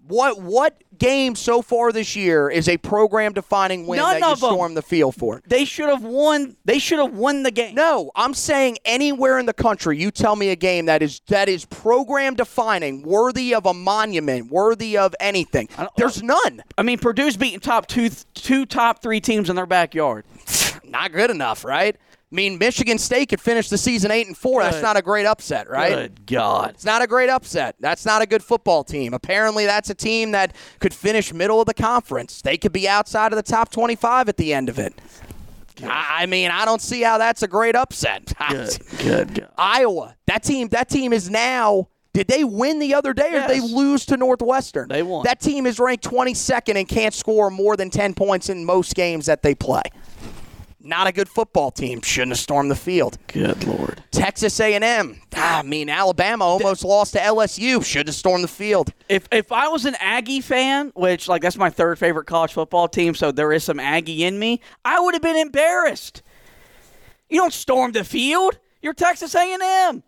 What 0.09 0.41
what 0.41 0.83
game 1.01 1.35
so 1.35 1.61
far 1.63 1.91
this 1.91 2.15
year 2.15 2.49
is 2.49 2.69
a 2.69 2.77
program 2.77 3.33
defining 3.33 3.87
win 3.89 3.99
None 3.99 4.21
that 4.21 4.27
you 4.27 4.33
of 4.33 4.43
'em. 4.45 4.51
storm 4.51 4.75
the 4.75 4.83
field 4.83 5.17
for? 5.17 5.43
they 5.49 5.65
should 5.65 5.89
have 5.89 6.05
won. 6.05 6.57
They 6.65 6.79
should 6.79 7.01
have 7.01 7.13
won 7.15 7.43
the 7.43 7.51
game. 7.51 7.75
No, 7.75 8.13
I'm 8.15 8.35
saying 8.35 8.79
anywhere 8.85 9.39
in 9.39 9.47
the 9.47 9.53
country, 9.53 9.99
you 9.99 10.13
tell 10.13 10.37
me 10.37 10.51
a 10.51 10.57
game 10.57 10.87
that 10.87 11.03
is 11.03 11.21
that 11.27 11.49
is 11.49 11.65
program 11.65 12.35
defining, 12.35 13.03
worthy 13.03 13.53
of 13.55 13.67
a 13.67 13.75
monument, 13.75 14.51
worthy 14.53 14.97
of 14.97 15.15
anything. 15.19 15.69
There's 15.97 16.23
none. 16.23 16.63
I 16.79 16.83
mean, 16.83 16.99
Purdue's 16.99 17.37
beating 17.37 17.59
top 17.61 17.87
two, 17.89 18.11
two 18.35 18.65
top 18.67 19.03
three 19.03 19.21
teams 19.21 19.51
in 19.51 19.57
their 19.57 19.67
backyard. 19.67 20.25
Not 20.85 21.13
good 21.13 21.31
enough, 21.31 21.65
right? 21.65 21.97
I 22.33 22.37
mean, 22.37 22.59
Michigan 22.59 22.97
State 22.99 23.29
could 23.31 23.41
finish 23.41 23.69
the 23.69 23.79
season 23.79 24.13
eight 24.13 24.29
and 24.29 24.37
four. 24.37 24.63
That's 24.63 24.81
not 24.83 24.97
a 24.97 25.03
great 25.03 25.27
upset, 25.27 25.69
right? 25.69 25.91
Good 25.91 26.27
God. 26.27 26.71
It's 26.71 26.85
not 26.85 27.03
a 27.03 27.09
great 27.09 27.29
upset. 27.29 27.75
That's 27.81 28.07
not 28.07 28.23
a 28.23 28.27
good 28.27 28.43
football 28.45 28.85
team. 28.85 29.15
Apparently, 29.15 29.67
that's 29.67 29.91
a 29.91 29.95
team 29.97 30.31
that 30.31 30.55
could 30.79 30.95
finish 30.95 31.33
middle 31.35 31.61
of 31.61 31.67
the 31.67 31.75
conference. 31.75 32.41
They 32.41 32.57
could 32.57 32.73
be 32.73 32.89
outside 32.89 33.33
of 33.33 33.37
the 33.37 33.43
top 33.43 33.71
25 33.73 34.29
at 34.29 34.37
the 34.37 34.55
end 34.55 34.69
of 34.69 34.79
it. 34.79 34.95
I 35.83 36.27
mean, 36.27 36.51
I 36.51 36.65
don't 36.67 36.83
see 36.83 37.01
how 37.03 37.19
that's 37.19 37.43
a 37.43 37.49
great 37.49 37.75
upset. 37.75 38.33
Good, 38.51 38.79
good, 38.99 39.35
good. 39.35 39.49
Iowa, 39.57 40.15
that 40.27 40.43
team, 40.43 40.69
that 40.69 40.89
team 40.91 41.13
is 41.13 41.31
now. 41.31 41.89
Did 42.13 42.27
they 42.29 42.43
win 42.45 42.81
the 42.81 42.95
other 42.95 43.15
day, 43.15 43.29
or 43.29 43.41
did 43.47 43.51
they 43.51 43.61
lose 43.61 44.05
to 44.07 44.17
Northwestern? 44.17 44.89
They 44.89 45.03
won. 45.03 45.23
That 45.25 45.41
team 45.41 45.65
is 45.65 45.79
ranked 45.79 46.05
22nd 46.05 46.75
and 46.75 46.89
can't 46.89 47.15
score 47.15 47.51
more 47.51 47.77
than 47.77 47.89
10 47.89 48.15
points 48.15 48.49
in 48.49 48.65
most 48.65 48.95
games 48.97 49.27
that 49.27 49.43
they 49.43 49.55
play. 49.55 49.83
Not 50.83 51.07
a 51.07 51.13
good 51.13 51.29
football 51.29 51.71
team. 51.71 52.01
Shouldn't 52.01 52.33
have 52.33 52.39
stormed 52.39 52.71
the 52.71 52.77
field. 52.77 53.19
Good 53.27 53.65
Lord. 53.65 54.03
Texas 54.11 54.59
A&M. 54.61 55.21
Ah, 55.37 55.59
I 55.59 55.63
mean, 55.63 55.91
Alabama 55.91 56.45
almost 56.45 56.85
lost 56.85 57.13
to 57.13 57.19
LSU. 57.19 57.85
Should 57.85 58.07
have 58.07 58.17
stormed 58.17 58.45
the 58.45 58.49
field. 58.49 58.93
If 59.09 59.29
if 59.31 59.53
I 59.53 59.69
was 59.69 59.85
an 59.85 59.97
Aggie 60.01 60.41
fan, 60.41 60.91
which 60.95 61.29
like 61.29 61.43
that's 61.43 61.57
my 61.59 61.69
third 61.69 61.99
favorite 61.99 62.27
college 62.27 62.53
football 62.55 62.89
team, 62.89 63.15
so 63.15 63.31
there 63.31 63.53
is 63.53 63.63
some 63.63 63.79
Aggie 63.79 64.25
in 64.25 64.39
me, 64.39 64.61
I 64.85 65.01
would 65.01 65.15
have 65.15 65.23
been 65.23 65.37
embarrassed. 65.37 66.23
You 67.29 67.41
don't 67.41 67.53
storm 67.53 67.93
the 67.93 68.05
field. 68.05 68.59
You're 68.83 68.95
Texas 68.95 69.35
A&M. 69.35 70.03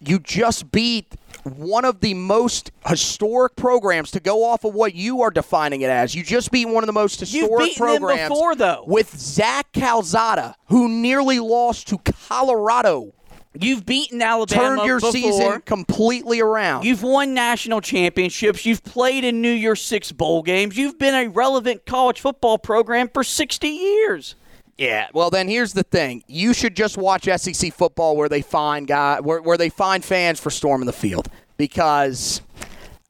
You 0.00 0.18
just 0.18 0.70
beat 0.70 1.14
one 1.44 1.84
of 1.84 2.00
the 2.00 2.14
most 2.14 2.72
historic 2.86 3.56
programs 3.56 4.10
to 4.12 4.20
go 4.20 4.44
off 4.44 4.64
of 4.64 4.74
what 4.74 4.94
you 4.94 5.22
are 5.22 5.30
defining 5.30 5.82
it 5.82 5.90
as. 5.90 6.14
You 6.14 6.22
just 6.22 6.50
beat 6.50 6.66
one 6.66 6.82
of 6.82 6.86
the 6.86 6.92
most 6.92 7.20
historic 7.20 7.74
them 7.76 7.76
programs 7.76 8.28
before, 8.28 8.54
though. 8.56 8.84
with 8.86 9.16
Zach 9.16 9.72
Calzada, 9.72 10.56
who 10.68 10.88
nearly 10.88 11.38
lost 11.38 11.88
to 11.88 11.98
Colorado. 11.98 13.12
You've 13.58 13.86
beaten 13.86 14.20
Alabama 14.20 14.76
Turned 14.76 14.86
your 14.86 14.98
before. 14.98 15.12
season 15.12 15.60
completely 15.62 16.40
around. 16.40 16.84
You've 16.84 17.02
won 17.02 17.32
national 17.32 17.80
championships. 17.80 18.66
You've 18.66 18.84
played 18.84 19.24
in 19.24 19.40
New 19.40 19.52
Year's 19.52 19.80
Six 19.80 20.12
bowl 20.12 20.42
games. 20.42 20.76
You've 20.76 20.98
been 20.98 21.14
a 21.14 21.28
relevant 21.28 21.86
college 21.86 22.20
football 22.20 22.58
program 22.58 23.08
for 23.08 23.24
60 23.24 23.66
years. 23.68 24.34
Yeah. 24.78 25.08
Well, 25.14 25.30
then 25.30 25.48
here's 25.48 25.72
the 25.72 25.82
thing: 25.82 26.22
you 26.26 26.52
should 26.52 26.76
just 26.76 26.98
watch 26.98 27.24
SEC 27.24 27.72
football 27.72 28.16
where 28.16 28.28
they 28.28 28.42
find 28.42 28.86
guy 28.86 29.20
where, 29.20 29.40
where 29.40 29.56
they 29.56 29.70
find 29.70 30.04
fans 30.04 30.38
for 30.38 30.50
storming 30.50 30.86
the 30.86 30.92
field 30.92 31.28
because 31.56 32.42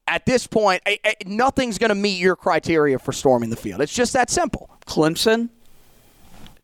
at 0.06 0.24
this 0.26 0.46
point, 0.46 0.82
eh, 0.86 0.96
eh, 1.04 1.14
nothing's 1.26 1.78
going 1.78 1.88
to 1.88 1.94
meet 1.96 2.20
your 2.20 2.36
criteria 2.36 2.98
for 2.98 3.12
storming 3.12 3.50
the 3.50 3.56
field. 3.56 3.80
It's 3.80 3.94
just 3.94 4.12
that 4.12 4.30
simple. 4.30 4.70
Clemson, 4.86 5.48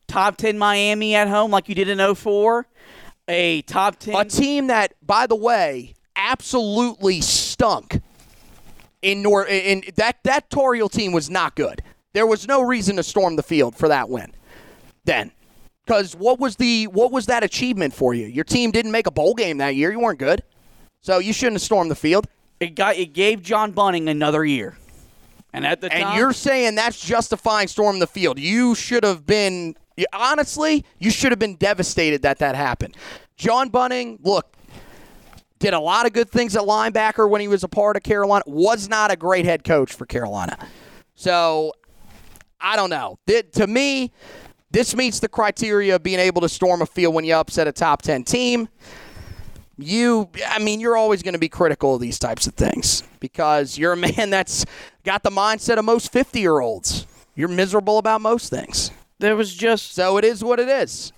top 0.06 0.36
10 0.36 0.58
Miami 0.58 1.14
at 1.14 1.28
home 1.28 1.50
like 1.50 1.68
you 1.68 1.74
did 1.74 1.88
in 1.88 2.14
04, 2.14 2.66
a 3.28 3.62
top 3.62 3.98
10 3.98 4.14
A 4.14 4.24
team 4.24 4.68
that, 4.68 4.94
by 5.04 5.26
the 5.26 5.36
way, 5.36 5.94
absolutely 6.14 7.20
stunk. 7.20 8.00
In 9.00 9.20
Nor 9.20 9.48
in 9.48 9.82
that 9.96 10.18
that 10.22 10.48
Tar 10.48 10.74
Heel 10.74 10.88
team 10.88 11.10
was 11.10 11.28
not 11.28 11.56
good. 11.56 11.82
There 12.12 12.24
was 12.24 12.46
no 12.46 12.62
reason 12.62 12.94
to 12.96 13.02
storm 13.02 13.34
the 13.34 13.42
field 13.42 13.74
for 13.74 13.88
that 13.88 14.08
win. 14.08 14.32
Then, 15.04 15.32
because 15.84 16.14
what 16.14 16.38
was 16.38 16.56
the 16.56 16.86
what 16.86 17.10
was 17.10 17.26
that 17.26 17.42
achievement 17.42 17.92
for 17.92 18.14
you? 18.14 18.26
Your 18.26 18.44
team 18.44 18.70
didn't 18.70 18.92
make 18.92 19.06
a 19.06 19.10
bowl 19.10 19.34
game 19.34 19.58
that 19.58 19.74
year. 19.74 19.90
You 19.92 20.00
weren't 20.00 20.18
good, 20.18 20.42
so 21.00 21.18
you 21.18 21.32
shouldn't 21.32 21.56
have 21.56 21.62
stormed 21.62 21.90
the 21.90 21.96
field. 21.96 22.26
it 22.60 22.74
got 22.74 22.96
it 22.96 23.12
gave 23.12 23.42
John 23.42 23.72
Bunting 23.72 24.08
another 24.08 24.44
year. 24.44 24.76
And 25.52 25.66
at 25.66 25.80
the 25.80 25.92
And 25.92 26.16
you're 26.16 26.32
saying 26.32 26.76
that's 26.76 26.98
justifying 27.04 27.68
storming 27.68 28.00
the 28.00 28.06
field. 28.06 28.38
You 28.38 28.74
should 28.74 29.04
have 29.04 29.26
been, 29.26 29.76
honestly, 30.12 30.84
you 30.98 31.10
should 31.10 31.30
have 31.30 31.38
been 31.38 31.56
devastated 31.56 32.22
that 32.22 32.38
that 32.38 32.54
happened. 32.54 32.96
John 33.36 33.68
Bunting, 33.68 34.18
look, 34.22 34.56
did 35.58 35.74
a 35.74 35.80
lot 35.80 36.06
of 36.06 36.14
good 36.14 36.30
things 36.30 36.56
at 36.56 36.62
linebacker 36.62 37.28
when 37.28 37.40
he 37.42 37.48
was 37.48 37.62
a 37.64 37.68
part 37.68 37.96
of 37.96 38.02
Carolina, 38.02 38.42
was 38.46 38.88
not 38.88 39.10
a 39.10 39.16
great 39.16 39.44
head 39.44 39.62
coach 39.62 39.92
for 39.92 40.06
Carolina. 40.06 40.56
So, 41.14 41.72
I 42.58 42.74
don't 42.76 42.90
know. 42.90 43.18
Th- 43.26 43.50
to 43.52 43.66
me, 43.66 44.10
this 44.72 44.96
meets 44.96 45.20
the 45.20 45.28
criteria 45.28 45.96
of 45.96 46.02
being 46.02 46.18
able 46.18 46.40
to 46.40 46.48
storm 46.48 46.82
a 46.82 46.86
field 46.86 47.14
when 47.14 47.24
you 47.24 47.34
upset 47.34 47.68
a 47.68 47.72
top 47.72 48.02
10 48.02 48.24
team. 48.24 48.68
You 49.78 50.28
i 50.46 50.58
mean 50.58 50.80
you're 50.80 50.96
always 50.96 51.22
going 51.22 51.32
to 51.32 51.40
be 51.40 51.48
critical 51.48 51.94
of 51.94 52.00
these 52.00 52.18
types 52.18 52.46
of 52.46 52.54
things 52.54 53.02
because 53.20 53.78
you're 53.78 53.94
a 53.94 53.96
man 54.16 54.30
that's 54.30 54.66
got 55.02 55.22
the 55.22 55.30
mindset 55.30 55.78
of 55.78 55.84
most 55.84 56.12
50 56.12 56.40
year 56.40 56.60
olds 56.60 57.06
you're 57.34 57.48
miserable 57.48 57.98
about 57.98 58.20
most 58.20 58.50
things. 58.50 58.90
There 59.18 59.36
was 59.36 59.54
just 59.54 59.94
so 59.94 60.18
it 60.18 60.24
is 60.24 60.44
what 60.44 60.60
it 60.60 60.68
is. 60.68 61.12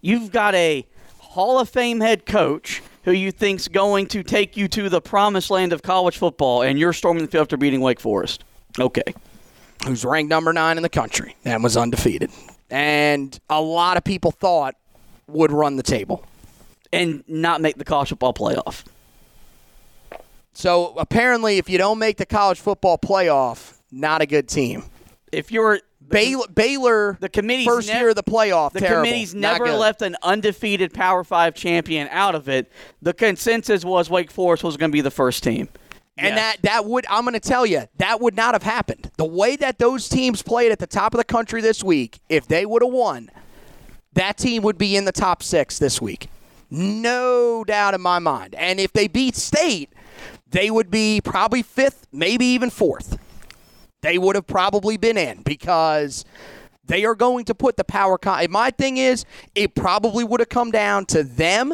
You've 0.00 0.30
got 0.30 0.54
a 0.54 0.86
Hall 1.18 1.58
of 1.58 1.68
Fame 1.68 2.00
head 2.00 2.26
coach 2.26 2.82
who 3.04 3.12
you 3.12 3.32
think's 3.32 3.68
going 3.68 4.06
to 4.08 4.22
take 4.22 4.56
you 4.56 4.68
to 4.68 4.88
the 4.88 5.00
promised 5.00 5.50
land 5.50 5.72
of 5.72 5.82
college 5.82 6.18
football 6.18 6.62
and 6.62 6.78
you're 6.78 6.92
storming 6.92 7.24
the 7.24 7.30
field 7.30 7.42
after 7.42 7.56
beating 7.56 7.80
Wake 7.80 8.00
Forest. 8.00 8.44
Okay. 8.78 9.14
who's 9.86 10.04
ranked 10.04 10.30
number 10.30 10.52
nine 10.52 10.76
in 10.76 10.82
the 10.82 10.88
country 10.88 11.36
and 11.44 11.62
was 11.62 11.76
undefeated 11.76 12.30
and 12.72 13.38
a 13.50 13.60
lot 13.60 13.96
of 13.96 14.02
people 14.04 14.30
thought 14.30 14.74
would 15.28 15.52
run 15.52 15.76
the 15.76 15.82
table 15.82 16.24
And 16.92 17.22
not 17.28 17.60
make 17.60 17.76
the 17.76 17.84
college 17.84 18.08
football 18.08 18.32
playoff. 18.34 18.84
so 20.52 20.94
apparently 20.96 21.58
if 21.58 21.68
you 21.68 21.78
don't 21.78 21.98
make 21.98 22.16
the 22.16 22.26
college 22.26 22.58
football 22.60 22.98
playoff 22.98 23.78
not 23.90 24.22
a 24.22 24.26
good 24.26 24.48
team 24.48 24.84
If 25.30 25.52
you're 25.52 25.80
Baylor, 26.08 26.46
Baylor 26.52 27.16
the 27.20 27.28
committee's 27.28 27.66
first 27.66 27.88
nev- 27.88 28.00
year 28.00 28.08
of 28.10 28.16
the 28.16 28.22
playoff 28.22 28.72
The 28.72 28.80
terrible. 28.80 29.04
committee's 29.04 29.34
never 29.34 29.70
left 29.72 30.02
an 30.02 30.16
undefeated 30.22 30.92
Power 30.92 31.24
Five 31.24 31.54
champion 31.54 32.06
out 32.10 32.34
of 32.34 32.48
it. 32.50 32.70
The 33.00 33.14
consensus 33.14 33.82
was 33.84 34.10
Wake 34.10 34.30
Forest 34.30 34.62
was 34.64 34.76
going 34.76 34.90
to 34.90 34.92
be 34.92 35.00
the 35.00 35.10
first 35.12 35.42
team. 35.42 35.68
And 36.18 36.36
Yes. 36.36 36.56
that 36.56 36.62
that 36.62 36.84
would 36.84 37.06
I'm 37.08 37.22
going 37.24 37.34
to 37.34 37.40
tell 37.40 37.64
you 37.64 37.84
that 37.96 38.20
would 38.20 38.36
not 38.36 38.54
have 38.54 38.62
happened. 38.62 39.10
The 39.16 39.24
way 39.24 39.56
that 39.56 39.78
those 39.78 40.08
teams 40.08 40.42
played 40.42 40.70
at 40.70 40.78
the 40.78 40.86
top 40.86 41.14
of 41.14 41.18
the 41.18 41.24
country 41.24 41.60
this 41.62 41.82
week, 41.82 42.20
if 42.28 42.46
they 42.46 42.66
would 42.66 42.82
have 42.82 42.92
won, 42.92 43.30
that 44.12 44.36
team 44.36 44.62
would 44.62 44.76
be 44.76 44.94
in 44.94 45.06
the 45.06 45.12
top 45.12 45.42
6 45.42 45.78
this 45.78 46.02
week. 46.02 46.28
No 46.70 47.64
doubt 47.64 47.94
in 47.94 48.00
my 48.02 48.18
mind. 48.18 48.54
And 48.56 48.78
if 48.78 48.92
they 48.92 49.08
beat 49.08 49.36
State, 49.36 49.90
they 50.50 50.70
would 50.70 50.90
be 50.90 51.20
probably 51.22 51.62
5th, 51.62 52.02
maybe 52.12 52.44
even 52.46 52.70
4th. 52.70 53.18
They 54.02 54.18
would 54.18 54.36
have 54.36 54.46
probably 54.46 54.96
been 54.98 55.16
in 55.16 55.42
because 55.42 56.24
they 56.84 57.04
are 57.04 57.14
going 57.14 57.44
to 57.46 57.54
put 57.54 57.76
the 57.76 57.84
power 57.84 58.18
con- 58.18 58.50
my 58.50 58.70
thing 58.70 58.96
is 58.98 59.24
it 59.54 59.74
probably 59.74 60.24
would 60.24 60.40
have 60.40 60.48
come 60.50 60.70
down 60.70 61.06
to 61.06 61.22
them 61.22 61.72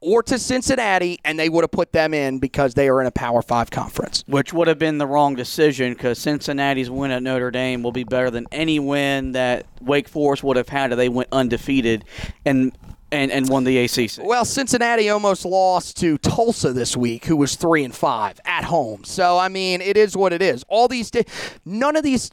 or 0.00 0.22
to 0.22 0.38
Cincinnati, 0.38 1.18
and 1.24 1.38
they 1.38 1.48
would 1.48 1.62
have 1.64 1.70
put 1.70 1.92
them 1.92 2.14
in 2.14 2.38
because 2.38 2.74
they 2.74 2.88
are 2.88 3.00
in 3.00 3.06
a 3.06 3.10
Power 3.10 3.42
Five 3.42 3.70
conference. 3.70 4.24
which 4.26 4.52
would 4.52 4.68
have 4.68 4.78
been 4.78 4.98
the 4.98 5.06
wrong 5.06 5.34
decision 5.34 5.92
because 5.92 6.18
Cincinnati's 6.18 6.90
win 6.90 7.10
at 7.10 7.22
Notre 7.22 7.50
Dame 7.50 7.82
will 7.82 7.92
be 7.92 8.04
better 8.04 8.30
than 8.30 8.46
any 8.52 8.78
win 8.78 9.32
that 9.32 9.66
Wake 9.80 10.08
Forest 10.08 10.44
would 10.44 10.56
have 10.56 10.68
had 10.68 10.92
if 10.92 10.96
they 10.96 11.08
went 11.08 11.28
undefeated 11.32 12.04
and 12.44 12.72
and, 13.10 13.32
and 13.32 13.48
won 13.48 13.64
the 13.64 13.78
ACC. 13.78 14.22
Well, 14.22 14.44
Cincinnati 14.44 15.08
almost 15.08 15.46
lost 15.46 15.96
to 16.00 16.18
Tulsa 16.18 16.74
this 16.74 16.94
week, 16.94 17.24
who 17.24 17.36
was 17.36 17.56
three 17.56 17.82
and 17.82 17.94
five 17.94 18.38
at 18.44 18.64
home. 18.64 19.02
So 19.04 19.38
I 19.38 19.48
mean, 19.48 19.80
it 19.80 19.96
is 19.96 20.16
what 20.16 20.32
it 20.32 20.42
is. 20.42 20.62
All 20.68 20.88
these, 20.88 21.10
di- 21.10 21.24
none 21.64 21.96
of 21.96 22.02
these. 22.02 22.30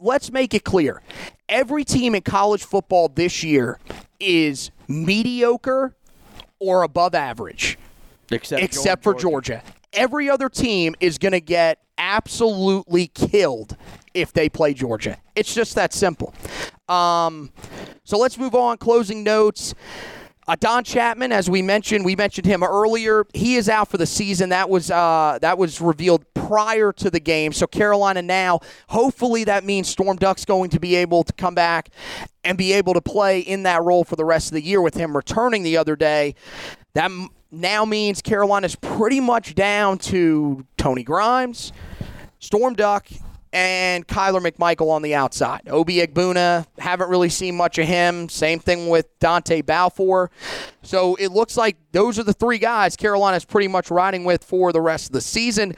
Let's 0.00 0.32
make 0.32 0.54
it 0.54 0.64
clear: 0.64 1.02
every 1.48 1.84
team 1.84 2.14
in 2.14 2.22
college 2.22 2.64
football 2.64 3.08
this 3.08 3.44
year 3.44 3.78
is 4.18 4.70
mediocre 4.88 5.94
or 6.60 6.82
above 6.82 7.14
average. 7.14 7.78
except 8.30 8.62
except 8.62 9.02
for 9.02 9.14
Georgia. 9.14 9.62
Every 9.92 10.28
other 10.28 10.48
team 10.48 10.94
is 11.00 11.18
going 11.18 11.32
to 11.32 11.40
get 11.40 11.78
absolutely 11.98 13.08
killed 13.08 13.76
if 14.12 14.32
they 14.32 14.48
play 14.48 14.74
Georgia. 14.74 15.18
It's 15.36 15.54
just 15.54 15.74
that 15.74 15.92
simple. 15.92 16.34
Um, 16.88 17.50
so 18.04 18.18
let's 18.18 18.38
move 18.38 18.54
on. 18.54 18.76
Closing 18.78 19.22
notes. 19.22 19.74
Uh, 20.46 20.56
Don 20.58 20.84
Chapman, 20.84 21.32
as 21.32 21.48
we 21.48 21.62
mentioned, 21.62 22.04
we 22.04 22.16
mentioned 22.16 22.46
him 22.46 22.62
earlier. 22.62 23.26
He 23.32 23.56
is 23.56 23.68
out 23.68 23.88
for 23.88 23.96
the 23.96 24.06
season. 24.06 24.50
That 24.50 24.68
was 24.68 24.90
uh, 24.90 25.38
that 25.40 25.56
was 25.56 25.80
revealed 25.80 26.24
prior 26.34 26.92
to 26.92 27.10
the 27.10 27.20
game. 27.20 27.52
So 27.52 27.66
Carolina 27.66 28.20
now, 28.20 28.60
hopefully, 28.88 29.44
that 29.44 29.64
means 29.64 29.88
Storm 29.88 30.16
Duck's 30.16 30.44
going 30.44 30.70
to 30.70 30.80
be 30.80 30.96
able 30.96 31.24
to 31.24 31.32
come 31.32 31.54
back 31.54 31.88
and 32.42 32.58
be 32.58 32.74
able 32.74 32.92
to 32.94 33.00
play 33.00 33.40
in 33.40 33.62
that 33.62 33.82
role 33.82 34.04
for 34.04 34.16
the 34.16 34.24
rest 34.24 34.48
of 34.48 34.54
the 34.54 34.62
year. 34.62 34.82
With 34.82 34.94
him 34.94 35.16
returning 35.16 35.62
the 35.62 35.78
other 35.78 35.96
day, 35.96 36.34
that 36.92 37.10
now 37.50 37.84
means 37.84 38.20
Carolina's 38.20 38.76
pretty 38.76 39.20
much 39.20 39.54
down 39.54 39.98
to 39.98 40.66
Tony 40.76 41.04
Grimes, 41.04 41.72
Storm 42.38 42.74
Duck, 42.74 43.06
and 43.54 44.06
Kyler 44.06 44.44
McMichael 44.44 44.90
on 44.90 45.02
the 45.02 45.14
outside. 45.14 45.62
Obi 45.68 46.04
Egbuna, 46.04 46.66
haven't 46.76 47.08
really 47.08 47.28
seen 47.28 47.56
much 47.56 47.78
of 47.78 47.86
him. 47.86 48.28
Same 48.28 48.58
thing 48.58 48.88
with 48.88 49.06
Dontae 49.20 49.64
Balfour. 49.64 50.30
So 50.82 51.14
it 51.14 51.30
looks 51.30 51.56
like 51.56 51.76
those 51.92 52.18
are 52.18 52.24
the 52.24 52.32
three 52.32 52.58
guys 52.58 52.96
Carolina's 52.96 53.44
pretty 53.44 53.68
much 53.68 53.90
riding 53.90 54.24
with 54.24 54.42
for 54.42 54.72
the 54.72 54.80
rest 54.80 55.06
of 55.06 55.12
the 55.12 55.20
season. 55.20 55.76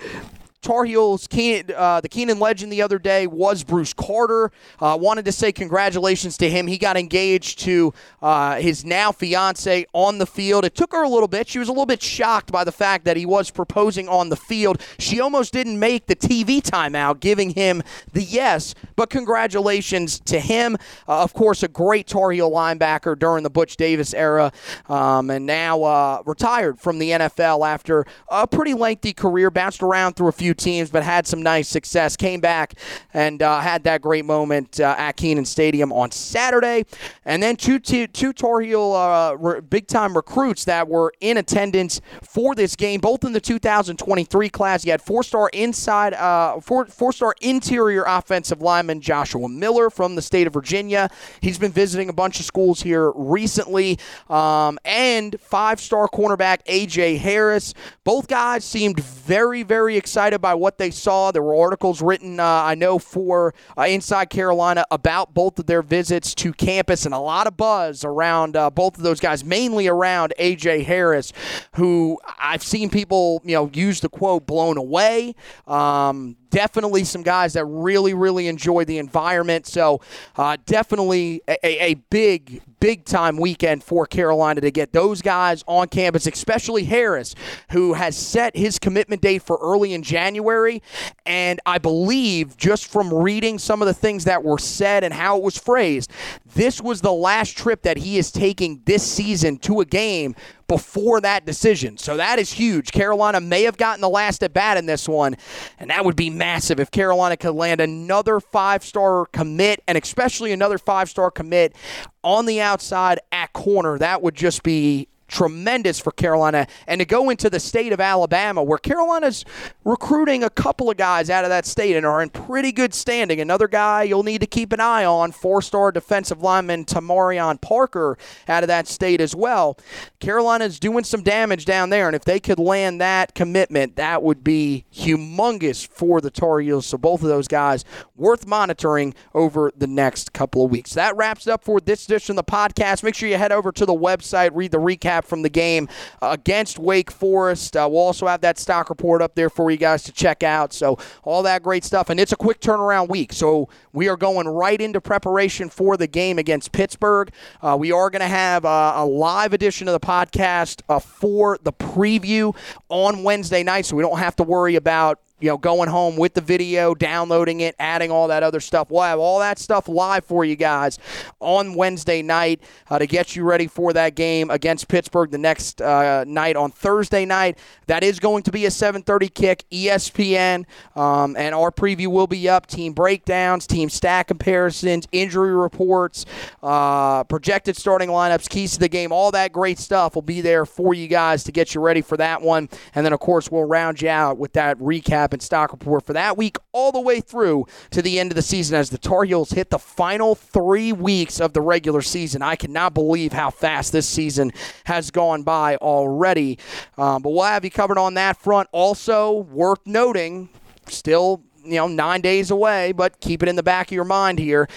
Tar 0.66 0.84
Heels, 0.84 1.28
Kenan, 1.28 1.72
uh, 1.76 2.00
the 2.00 2.08
Kenan 2.08 2.40
legend 2.40 2.72
the 2.72 2.82
other 2.82 2.98
day 2.98 3.28
was 3.28 3.62
Bruce 3.62 3.92
Carter. 3.92 4.50
Uh, 4.80 4.98
wanted 5.00 5.24
to 5.26 5.30
say 5.30 5.52
congratulations 5.52 6.36
to 6.38 6.50
him. 6.50 6.66
He 6.66 6.76
got 6.76 6.96
engaged 6.96 7.60
to 7.60 7.94
uh, 8.20 8.56
his 8.56 8.84
now 8.84 9.12
fiance 9.12 9.86
on 9.92 10.18
the 10.18 10.26
field. 10.26 10.64
It 10.64 10.74
took 10.74 10.90
her 10.90 11.04
a 11.04 11.08
little 11.08 11.28
bit. 11.28 11.46
She 11.46 11.60
was 11.60 11.68
a 11.68 11.70
little 11.70 11.86
bit 11.86 12.02
shocked 12.02 12.50
by 12.50 12.64
the 12.64 12.72
fact 12.72 13.04
that 13.04 13.16
he 13.16 13.24
was 13.24 13.48
proposing 13.48 14.08
on 14.08 14.28
the 14.28 14.34
field. 14.34 14.82
She 14.98 15.20
almost 15.20 15.52
didn't 15.52 15.78
make 15.78 16.06
the 16.06 16.16
TV 16.16 16.60
timeout, 16.60 17.20
giving 17.20 17.50
him 17.50 17.84
the 18.12 18.24
yes. 18.24 18.74
But 18.96 19.08
congratulations 19.08 20.18
to 20.18 20.40
him. 20.40 20.76
Uh, 21.06 21.22
of 21.22 21.32
course, 21.32 21.62
a 21.62 21.68
great 21.68 22.08
Tar 22.08 22.32
Heel 22.32 22.50
linebacker 22.50 23.16
during 23.16 23.44
the 23.44 23.50
Butch 23.50 23.76
Davis 23.76 24.12
era, 24.12 24.50
um, 24.88 25.30
and 25.30 25.46
now 25.46 25.84
uh, 25.84 26.22
retired 26.26 26.80
from 26.80 26.98
the 26.98 27.10
NFL 27.10 27.64
after 27.64 28.04
a 28.28 28.48
pretty 28.48 28.74
lengthy 28.74 29.12
career. 29.12 29.48
Bounced 29.48 29.80
around 29.80 30.14
through 30.14 30.26
a 30.26 30.32
few 30.32 30.55
teams, 30.56 30.90
but 30.90 31.02
had 31.02 31.26
some 31.26 31.42
nice 31.42 31.68
success. 31.68 32.16
Came 32.16 32.40
back 32.40 32.74
and 33.14 33.42
uh, 33.42 33.60
had 33.60 33.84
that 33.84 34.00
great 34.00 34.24
moment 34.24 34.80
uh, 34.80 34.94
at 34.98 35.12
Kenan 35.12 35.44
Stadium 35.44 35.92
on 35.92 36.10
Saturday. 36.10 36.84
And 37.24 37.42
then 37.42 37.56
two, 37.56 37.78
two, 37.78 38.06
two 38.06 38.32
Tar 38.32 38.60
Heel 38.60 38.92
uh, 38.92 39.34
re- 39.34 39.60
big 39.60 39.86
time 39.86 40.16
recruits 40.16 40.64
that 40.64 40.88
were 40.88 41.12
in 41.20 41.36
attendance 41.36 42.00
for 42.22 42.54
this 42.54 42.76
game, 42.76 43.00
both 43.00 43.24
in 43.24 43.32
the 43.32 43.40
2023 43.40 44.48
class. 44.48 44.84
You 44.84 44.90
had 44.92 45.02
four 45.02 45.22
star 45.22 45.48
inside, 45.52 46.14
uh, 46.14 46.60
four, 46.60 46.86
four 46.86 47.12
star 47.12 47.34
interior 47.40 48.04
offensive 48.06 48.62
lineman 48.62 49.00
Joshua 49.00 49.48
Miller 49.48 49.90
from 49.90 50.14
the 50.14 50.22
state 50.22 50.46
of 50.46 50.52
Virginia. 50.52 51.08
He's 51.40 51.58
been 51.58 51.72
visiting 51.72 52.08
a 52.08 52.12
bunch 52.12 52.40
of 52.40 52.46
schools 52.46 52.82
here 52.82 53.12
recently. 53.12 53.98
Um, 54.28 54.78
and 54.84 55.38
five 55.40 55.80
star 55.80 56.08
cornerback 56.08 56.64
AJ 56.66 57.18
Harris. 57.18 57.74
Both 58.04 58.28
guys 58.28 58.64
seemed 58.64 59.00
very, 59.00 59.62
very 59.62 59.96
excited 59.96 60.36
by 60.46 60.54
what 60.54 60.78
they 60.78 60.92
saw. 60.92 61.32
There 61.32 61.42
were 61.42 61.60
articles 61.60 62.00
written, 62.00 62.38
uh, 62.38 62.44
I 62.44 62.76
know, 62.76 63.00
for 63.00 63.52
uh, 63.76 63.82
Inside 63.82 64.30
Carolina 64.30 64.84
about 64.92 65.34
both 65.34 65.58
of 65.58 65.66
their 65.66 65.82
visits 65.82 66.36
to 66.36 66.52
campus 66.52 67.04
and 67.04 67.12
a 67.12 67.18
lot 67.18 67.48
of 67.48 67.56
buzz 67.56 68.04
around 68.04 68.54
uh, 68.54 68.70
both 68.70 68.96
of 68.96 69.02
those 69.02 69.18
guys, 69.18 69.44
mainly 69.44 69.88
around 69.88 70.32
AJ 70.38 70.84
Harris, 70.84 71.32
who 71.72 72.16
I've 72.38 72.62
seen 72.62 72.90
people, 72.90 73.42
you 73.44 73.56
know, 73.56 73.68
use 73.72 73.98
the 73.98 74.08
quote 74.08 74.46
blown 74.46 74.76
away. 74.76 75.34
Um, 75.66 76.36
definitely 76.50 77.04
some 77.04 77.22
guys 77.22 77.54
that 77.54 77.64
really, 77.64 78.14
really 78.14 78.48
enjoy 78.48 78.84
the 78.84 78.98
environment. 78.98 79.66
So, 79.66 80.00
uh, 80.36 80.56
definitely 80.66 81.42
a, 81.48 81.84
a 81.84 81.94
big, 81.94 82.62
big 82.80 83.04
time 83.04 83.36
weekend 83.36 83.82
for 83.82 84.06
Carolina 84.06 84.60
to 84.60 84.70
get 84.70 84.92
those 84.92 85.22
guys 85.22 85.64
on 85.66 85.88
campus, 85.88 86.26
especially 86.26 86.84
Harris, 86.84 87.34
who 87.70 87.94
has 87.94 88.16
set 88.16 88.56
his 88.56 88.78
commitment 88.78 89.22
date 89.22 89.42
for 89.42 89.58
early 89.60 89.92
in 89.92 90.02
January. 90.02 90.82
And 91.24 91.60
I 91.66 91.78
believe, 91.78 92.56
just 92.56 92.86
from 92.86 93.12
reading 93.12 93.58
some 93.58 93.82
of 93.82 93.86
the 93.86 93.94
things 93.94 94.24
that 94.24 94.44
were 94.44 94.58
said 94.58 95.04
and 95.04 95.12
how 95.12 95.36
it 95.36 95.42
was 95.42 95.58
phrased, 95.58 96.10
this 96.56 96.80
was 96.80 97.02
the 97.02 97.12
last 97.12 97.56
trip 97.56 97.82
that 97.82 97.98
he 97.98 98.16
is 98.16 98.32
taking 98.32 98.80
this 98.86 99.06
season 99.06 99.58
to 99.58 99.80
a 99.80 99.84
game 99.84 100.34
before 100.68 101.20
that 101.20 101.44
decision. 101.44 101.98
So 101.98 102.16
that 102.16 102.38
is 102.38 102.50
huge. 102.50 102.90
Carolina 102.90 103.40
may 103.40 103.62
have 103.64 103.76
gotten 103.76 104.00
the 104.00 104.08
last 104.08 104.42
at 104.42 104.52
bat 104.52 104.78
in 104.78 104.86
this 104.86 105.08
one, 105.08 105.36
and 105.78 105.90
that 105.90 106.04
would 106.04 106.16
be 106.16 106.30
massive 106.30 106.80
if 106.80 106.90
Carolina 106.90 107.36
could 107.36 107.54
land 107.54 107.80
another 107.80 108.40
five 108.40 108.82
star 108.82 109.26
commit, 109.26 109.82
and 109.86 109.98
especially 109.98 110.52
another 110.52 110.78
five 110.78 111.10
star 111.10 111.30
commit 111.30 111.76
on 112.24 112.46
the 112.46 112.60
outside 112.60 113.20
at 113.30 113.52
corner. 113.52 113.98
That 113.98 114.22
would 114.22 114.34
just 114.34 114.62
be 114.62 115.08
tremendous 115.28 115.98
for 115.98 116.12
Carolina. 116.12 116.66
And 116.86 117.00
to 117.00 117.04
go 117.04 117.30
into 117.30 117.50
the 117.50 117.60
state 117.60 117.92
of 117.92 118.00
Alabama, 118.00 118.62
where 118.62 118.78
Carolina's 118.78 119.44
recruiting 119.84 120.44
a 120.44 120.50
couple 120.50 120.90
of 120.90 120.96
guys 120.96 121.30
out 121.30 121.44
of 121.44 121.50
that 121.50 121.66
state 121.66 121.96
and 121.96 122.06
are 122.06 122.22
in 122.22 122.30
pretty 122.30 122.72
good 122.72 122.94
standing. 122.94 123.40
Another 123.40 123.68
guy 123.68 124.02
you'll 124.02 124.22
need 124.22 124.40
to 124.40 124.46
keep 124.46 124.72
an 124.72 124.80
eye 124.80 125.04
on, 125.04 125.32
four 125.32 125.62
star 125.62 125.92
defensive 125.92 126.42
lineman 126.42 126.84
Tamarion 126.84 127.60
Parker 127.60 128.18
out 128.48 128.62
of 128.62 128.68
that 128.68 128.86
state 128.86 129.20
as 129.20 129.34
well. 129.34 129.78
Carolina's 130.20 130.78
doing 130.78 131.04
some 131.04 131.22
damage 131.22 131.64
down 131.64 131.90
there. 131.90 132.06
And 132.06 132.16
if 132.16 132.24
they 132.24 132.40
could 132.40 132.58
land 132.58 133.00
that 133.00 133.34
commitment, 133.34 133.96
that 133.96 134.22
would 134.22 134.44
be 134.44 134.84
humongous 134.94 135.86
for 135.86 136.20
the 136.20 136.30
Tar 136.30 136.60
Heels. 136.60 136.86
So 136.86 136.98
both 136.98 137.22
of 137.22 137.28
those 137.28 137.48
guys 137.48 137.84
worth 138.16 138.46
monitoring 138.46 139.14
over 139.34 139.72
the 139.76 139.86
next 139.86 140.32
couple 140.32 140.64
of 140.64 140.70
weeks. 140.70 140.94
That 140.94 141.16
wraps 141.16 141.46
it 141.46 141.50
up 141.50 141.64
for 141.64 141.80
this 141.80 142.04
edition 142.04 142.38
of 142.38 142.44
the 142.44 142.50
podcast. 142.50 143.02
Make 143.02 143.14
sure 143.14 143.28
you 143.28 143.36
head 143.36 143.52
over 143.52 143.72
to 143.72 143.86
the 143.86 143.94
website, 143.94 144.50
read 144.54 144.72
the 144.72 144.78
recap 144.78 145.15
from 145.24 145.42
the 145.42 145.48
game 145.48 145.88
against 146.22 146.78
Wake 146.78 147.10
Forest. 147.10 147.76
Uh, 147.76 147.88
we'll 147.90 148.00
also 148.00 148.26
have 148.26 148.40
that 148.42 148.58
stock 148.58 148.90
report 148.90 149.22
up 149.22 149.34
there 149.34 149.50
for 149.50 149.70
you 149.70 149.76
guys 149.76 150.02
to 150.04 150.12
check 150.12 150.42
out. 150.42 150.72
So, 150.72 150.98
all 151.22 151.42
that 151.44 151.62
great 151.62 151.84
stuff. 151.84 152.10
And 152.10 152.18
it's 152.20 152.32
a 152.32 152.36
quick 152.36 152.60
turnaround 152.60 153.08
week. 153.08 153.32
So, 153.32 153.68
we 153.92 154.08
are 154.08 154.16
going 154.16 154.48
right 154.48 154.80
into 154.80 155.00
preparation 155.00 155.68
for 155.68 155.96
the 155.96 156.06
game 156.06 156.38
against 156.38 156.72
Pittsburgh. 156.72 157.30
Uh, 157.62 157.76
we 157.78 157.92
are 157.92 158.10
going 158.10 158.20
to 158.20 158.26
have 158.26 158.64
uh, 158.64 158.94
a 158.96 159.04
live 159.04 159.52
edition 159.52 159.88
of 159.88 159.92
the 159.92 160.06
podcast 160.06 160.82
uh, 160.88 160.98
for 160.98 161.58
the 161.62 161.72
preview 161.72 162.56
on 162.88 163.22
Wednesday 163.22 163.62
night. 163.62 163.86
So, 163.86 163.96
we 163.96 164.02
don't 164.02 164.18
have 164.18 164.36
to 164.36 164.42
worry 164.42 164.76
about 164.76 165.20
you 165.40 165.48
know, 165.48 165.58
going 165.58 165.88
home 165.88 166.16
with 166.16 166.34
the 166.34 166.40
video, 166.40 166.94
downloading 166.94 167.60
it, 167.60 167.74
adding 167.78 168.10
all 168.10 168.28
that 168.28 168.42
other 168.42 168.60
stuff. 168.60 168.90
We'll 168.90 169.02
have 169.02 169.18
all 169.18 169.38
that 169.40 169.58
stuff 169.58 169.88
live 169.88 170.24
for 170.24 170.44
you 170.44 170.56
guys 170.56 170.98
on 171.40 171.74
Wednesday 171.74 172.22
night 172.22 172.60
uh, 172.88 172.98
to 172.98 173.06
get 173.06 173.36
you 173.36 173.44
ready 173.44 173.66
for 173.66 173.92
that 173.92 174.14
game 174.14 174.50
against 174.50 174.88
Pittsburgh 174.88 175.30
the 175.30 175.38
next 175.38 175.82
uh, 175.82 176.24
night 176.26 176.56
on 176.56 176.70
Thursday 176.70 177.26
night. 177.26 177.58
That 177.86 178.02
is 178.02 178.18
going 178.18 178.44
to 178.44 178.52
be 178.52 178.64
a 178.64 178.70
7:30 178.70 179.34
kick, 179.34 179.64
ESPN, 179.70 180.64
um, 180.96 181.36
and 181.36 181.54
our 181.54 181.70
preview 181.70 182.06
will 182.06 182.26
be 182.26 182.48
up. 182.48 182.66
Team 182.66 182.94
breakdowns, 182.94 183.66
team 183.66 183.90
stat 183.90 184.28
comparisons, 184.28 185.06
injury 185.12 185.54
reports, 185.54 186.24
uh, 186.62 187.24
projected 187.24 187.76
starting 187.76 188.08
lineups, 188.08 188.48
keys 188.48 188.72
to 188.72 188.78
the 188.80 188.88
game, 188.88 189.12
all 189.12 189.30
that 189.32 189.52
great 189.52 189.78
stuff 189.78 190.14
will 190.14 190.22
be 190.22 190.40
there 190.40 190.64
for 190.64 190.94
you 190.94 191.08
guys 191.08 191.44
to 191.44 191.52
get 191.52 191.74
you 191.74 191.80
ready 191.80 192.00
for 192.00 192.16
that 192.16 192.40
one. 192.40 192.68
And 192.94 193.04
then, 193.04 193.12
of 193.12 193.20
course, 193.20 193.50
we'll 193.50 193.64
round 193.64 194.00
you 194.00 194.08
out 194.08 194.38
with 194.38 194.54
that 194.54 194.78
recap 194.78 195.25
and 195.32 195.42
stock 195.42 195.72
report 195.72 196.04
for 196.04 196.12
that 196.12 196.36
week 196.36 196.56
all 196.72 196.92
the 196.92 197.00
way 197.00 197.20
through 197.20 197.66
to 197.90 198.02
the 198.02 198.18
end 198.18 198.30
of 198.30 198.36
the 198.36 198.42
season 198.42 198.76
as 198.76 198.90
the 198.90 198.98
Tar 198.98 199.24
Heels 199.24 199.50
hit 199.50 199.70
the 199.70 199.78
final 199.78 200.34
three 200.34 200.92
weeks 200.92 201.40
of 201.40 201.52
the 201.52 201.60
regular 201.60 202.02
season. 202.02 202.42
I 202.42 202.56
cannot 202.56 202.94
believe 202.94 203.32
how 203.32 203.50
fast 203.50 203.92
this 203.92 204.08
season 204.08 204.52
has 204.84 205.10
gone 205.10 205.42
by 205.42 205.76
already. 205.76 206.58
Um, 206.98 207.22
but 207.22 207.30
we'll 207.30 207.44
have 207.44 207.64
you 207.64 207.70
covered 207.70 207.98
on 207.98 208.14
that 208.14 208.36
front. 208.36 208.68
Also, 208.72 209.40
worth 209.50 209.86
noting, 209.86 210.48
still 210.86 211.42
you 211.64 211.76
know 211.76 211.88
nine 211.88 212.20
days 212.20 212.50
away, 212.50 212.92
but 212.92 213.20
keep 213.20 213.42
it 213.42 213.48
in 213.48 213.56
the 213.56 213.62
back 213.62 213.88
of 213.88 213.92
your 213.92 214.04
mind 214.04 214.38
here. 214.38 214.68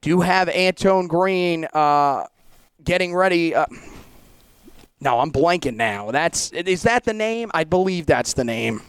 Do 0.00 0.20
have 0.20 0.48
Antone 0.48 1.08
Green 1.08 1.66
uh, 1.72 2.24
getting 2.84 3.14
ready. 3.14 3.54
Uh, 3.54 3.66
no, 5.00 5.20
I'm 5.20 5.32
blanking 5.32 5.76
now. 5.76 6.10
That's 6.10 6.50
is 6.52 6.82
that 6.82 7.04
the 7.04 7.14
name? 7.14 7.50
I 7.54 7.64
believe 7.64 8.06
that's 8.06 8.32
the 8.32 8.44
name 8.44 8.82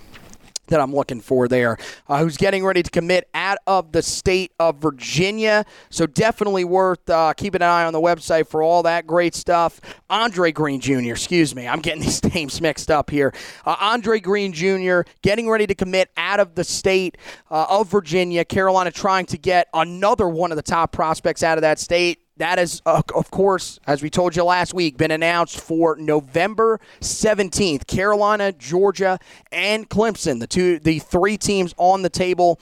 that 0.69 0.79
I'm 0.79 0.93
looking 0.93 1.21
for 1.21 1.47
there, 1.47 1.77
uh, 2.07 2.19
who's 2.19 2.37
getting 2.37 2.65
ready 2.65 2.81
to 2.81 2.89
commit 2.89 3.29
out 3.33 3.57
of 3.67 3.91
the 3.91 4.01
state 4.01 4.51
of 4.59 4.77
Virginia. 4.77 5.65
So 5.89 6.07
definitely 6.07 6.63
worth 6.63 7.09
uh, 7.09 7.33
keeping 7.33 7.61
an 7.61 7.69
eye 7.69 7.85
on 7.85 7.93
the 7.93 8.01
website 8.01 8.47
for 8.47 8.63
all 8.63 8.83
that 8.83 9.05
great 9.05 9.35
stuff. 9.35 9.79
Andre 10.09 10.51
Green 10.51 10.79
Jr., 10.79 11.11
excuse 11.11 11.55
me, 11.55 11.67
I'm 11.67 11.79
getting 11.79 12.01
these 12.09 12.23
names 12.23 12.61
mixed 12.61 12.89
up 12.89 13.09
here. 13.09 13.33
Uh, 13.65 13.75
Andre 13.79 14.19
Green 14.19 14.53
Jr. 14.53 15.01
getting 15.21 15.49
ready 15.49 15.67
to 15.67 15.75
commit 15.75 16.09
out 16.17 16.39
of 16.39 16.55
the 16.55 16.63
state 16.63 17.17
uh, 17.51 17.67
of 17.69 17.89
Virginia. 17.89 18.45
Carolina 18.45 18.91
trying 18.91 19.25
to 19.27 19.37
get 19.37 19.67
another 19.73 20.27
one 20.27 20.51
of 20.51 20.55
the 20.55 20.63
top 20.63 20.91
prospects 20.91 21.43
out 21.43 21.57
of 21.57 21.61
that 21.61 21.79
state 21.79 22.19
that 22.39 22.57
is, 22.57 22.81
uh, 22.85 23.01
of 23.13 23.29
course, 23.31 23.79
as 23.85 24.01
we 24.01 24.09
told 24.09 24.33
you 24.33 24.45
last 24.45 24.73
week, 24.73 24.97
been 24.97 25.11
announced 25.11 25.59
for 25.59 25.97
November 25.97 26.79
17th. 27.01 27.85
Carolina, 27.85 28.53
Georgia, 28.53 29.19
and 29.51 29.89
Clemson, 29.89 30.39
the 30.39 30.47
two, 30.47 30.79
the 30.79 30.99
three 30.99 31.37
teams 31.37 31.73
on 31.77 32.01
the 32.01 32.09
table, 32.09 32.57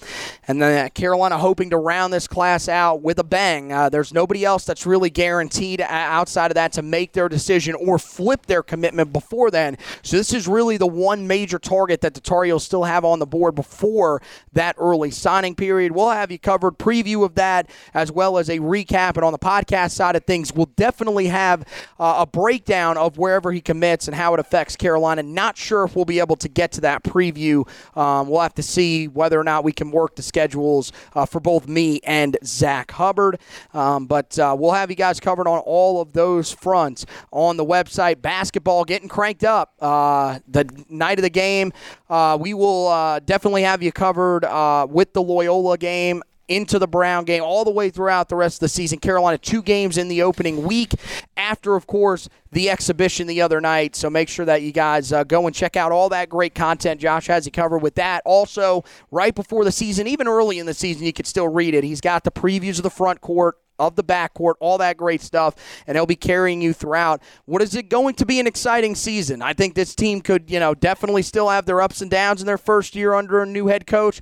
and 0.48 0.60
then 0.60 0.90
Carolina 0.90 1.38
hoping 1.38 1.70
to 1.70 1.78
round 1.78 2.12
this 2.12 2.28
class 2.28 2.68
out 2.68 3.04
with 3.04 3.20
a 3.20 3.24
bang. 3.24 3.72
Uh, 3.72 3.88
there's 3.88 4.12
nobody 4.12 4.44
else 4.44 4.66
that's 4.66 4.88
really 4.88 5.12
guaranteed 5.12 5.80
outside 5.82 6.50
of 6.50 6.56
that 6.56 6.72
to 6.74 6.82
make 6.82 7.14
their 7.14 7.30
decision 7.30 7.76
or 7.76 8.00
flip 8.00 8.48
their 8.48 8.64
commitment 8.64 9.14
before 9.14 9.52
then. 9.52 9.78
So 10.02 10.18
this 10.18 10.34
is 10.34 10.48
really 10.48 10.78
the 10.78 10.88
one 10.88 11.28
major 11.28 11.60
target 11.60 12.02
that 12.02 12.16
the 12.16 12.22
Tar 12.22 12.46
Heels 12.46 12.64
still 12.64 12.86
have 12.86 13.06
on 13.06 13.20
the 13.20 13.28
board 13.28 13.54
before 13.54 14.24
that 14.54 14.76
early 14.80 15.12
signing 15.12 15.54
period. 15.54 15.92
We'll 15.92 16.10
have 16.10 16.32
you 16.32 16.40
covered 16.40 16.80
preview 16.80 17.24
of 17.24 17.36
that 17.36 17.70
as 17.94 18.12
well 18.12 18.40
as 18.40 18.50
a 18.50 18.58
recap 18.58 19.18
and 19.18 19.24
on 19.24 19.34
the 19.34 19.38
podcast 19.38 19.67
podcast 19.68 19.92
side 19.92 20.16
of 20.16 20.24
things, 20.26 20.54
we'll 20.54 20.70
definitely 20.76 21.28
have 21.28 21.66
uh, 22.00 22.18
a 22.20 22.26
breakdown 22.26 22.98
of 22.98 23.18
wherever 23.18 23.52
he 23.52 23.62
commits 23.62 24.08
and 24.08 24.16
how 24.16 24.34
it 24.34 24.40
affects 24.40 24.76
Carolina. 24.76 25.24
Not 25.24 25.58
sure 25.58 25.84
if 25.84 25.96
we'll 25.96 26.06
be 26.06 26.20
able 26.20 26.36
to 26.38 26.50
get 26.50 26.72
to 26.74 26.82
that 26.82 27.04
preview. 27.04 27.68
Um, 27.98 28.30
we'll 28.30 28.42
have 28.42 28.56
to 28.56 28.64
see 28.64 29.08
whether 29.08 29.40
or 29.40 29.44
not 29.44 29.64
we 29.64 29.72
can 29.72 29.92
work 29.92 30.16
the 30.16 30.22
schedules 30.22 30.92
uh, 31.16 31.26
for 31.26 31.40
both 31.40 31.68
me 31.68 32.00
and 32.04 32.38
Zach 32.44 32.92
Hubbard. 32.92 33.40
Um, 33.74 34.06
but 34.06 34.38
uh, 34.40 34.56
we'll 34.58 34.72
have 34.72 34.90
you 34.90 34.96
guys 34.96 35.20
covered 35.20 35.48
on 35.48 35.60
all 35.60 36.02
of 36.02 36.14
those 36.14 36.52
fronts 36.52 37.06
on 37.32 37.58
the 37.58 37.66
website. 37.66 38.22
Basketball 38.22 38.86
getting 38.86 39.10
cranked 39.10 39.44
up. 39.44 39.74
Uh, 39.80 40.40
the 40.48 40.70
night 40.90 41.20
of 41.20 41.24
the 41.24 41.30
game, 41.30 41.74
uh, 42.10 42.38
we 42.40 42.54
will 42.54 42.88
uh, 42.88 43.20
definitely 43.20 43.64
have 43.64 43.84
you 43.84 43.92
covered 43.92 44.44
with 44.90 45.14
the 45.14 45.22
Loyola 45.22 45.78
game 45.78 46.24
into 46.48 46.80
the 46.80 46.88
Brown 46.88 47.26
game 47.26 47.44
all 47.44 47.66
the 47.66 47.72
way 47.72 47.90
throughout 47.90 48.30
the 48.30 48.36
rest 48.36 48.58
of 48.58 48.60
the 48.62 48.70
season. 48.70 49.00
Carolina, 49.00 49.38
two 49.38 49.62
games 49.62 49.98
in 49.98 50.08
the 50.08 50.22
opening 50.22 50.64
week 50.64 50.94
after, 51.36 51.76
of 51.76 51.88
course, 51.88 52.30
the 52.52 52.70
exhibition 52.70 53.28
the 53.28 53.42
other 53.42 53.60
night. 53.60 53.96
So 53.96 54.10
make 54.10 54.30
sure 54.30 54.46
that 54.46 54.62
you 54.62 54.72
guys 54.72 55.12
uh, 55.12 55.24
go 55.24 55.46
and 55.46 55.56
check 55.56 55.76
out 55.76 55.92
all 55.92 56.10
that 56.10 56.30
great 56.30 56.56
content. 56.56 57.02
Josh 57.02 57.28
has 57.28 57.46
you 57.46 57.52
covered 57.52 57.80
with 57.80 57.96
that. 57.96 58.22
Also, 58.26 58.84
right 59.12 59.36
before 59.36 59.64
the 59.64 59.72
season, 59.72 60.08
even 60.08 60.28
early 60.28 60.60
in 60.60 60.66
the 60.66 60.74
season, 60.74 61.06
you 61.06 61.14
could 61.14 61.28
still 61.28 61.48
read 61.48 61.74
it. 61.74 61.84
He's 61.84 62.02
got 62.02 62.24
the 62.24 62.32
previews 62.32 62.78
of 62.78 62.84
the 62.84 62.90
front 62.90 63.22
court 63.22 63.58
of 63.80 63.96
the 63.96 64.04
backcourt, 64.04 64.56
all 64.60 64.78
that 64.80 64.98
great 64.98 65.22
stuff, 65.22 65.54
and 65.86 65.96
he'll 65.96 66.06
be 66.06 66.16
carrying 66.16 66.62
you 66.62 66.74
throughout. 66.74 67.22
What 67.46 67.62
is 67.62 67.76
it 67.76 67.90
going 67.90 68.16
to 68.16 68.26
be 68.26 68.40
an 68.40 68.48
exciting 68.48 68.96
season? 68.96 69.42
I 69.42 69.54
think 69.54 69.76
this 69.76 69.94
team 69.96 70.22
could, 70.22 70.50
you 70.50 70.60
know, 70.60 70.74
definitely 70.74 71.22
still 71.22 71.50
have 71.50 71.66
their 71.66 71.82
ups 71.82 72.02
and 72.02 72.10
downs 72.10 72.42
in 72.42 72.48
their 72.48 72.58
first 72.58 72.96
year 72.96 73.14
under 73.14 73.42
a 73.42 73.46
new 73.46 73.68
head 73.68 73.86
coach, 73.86 74.20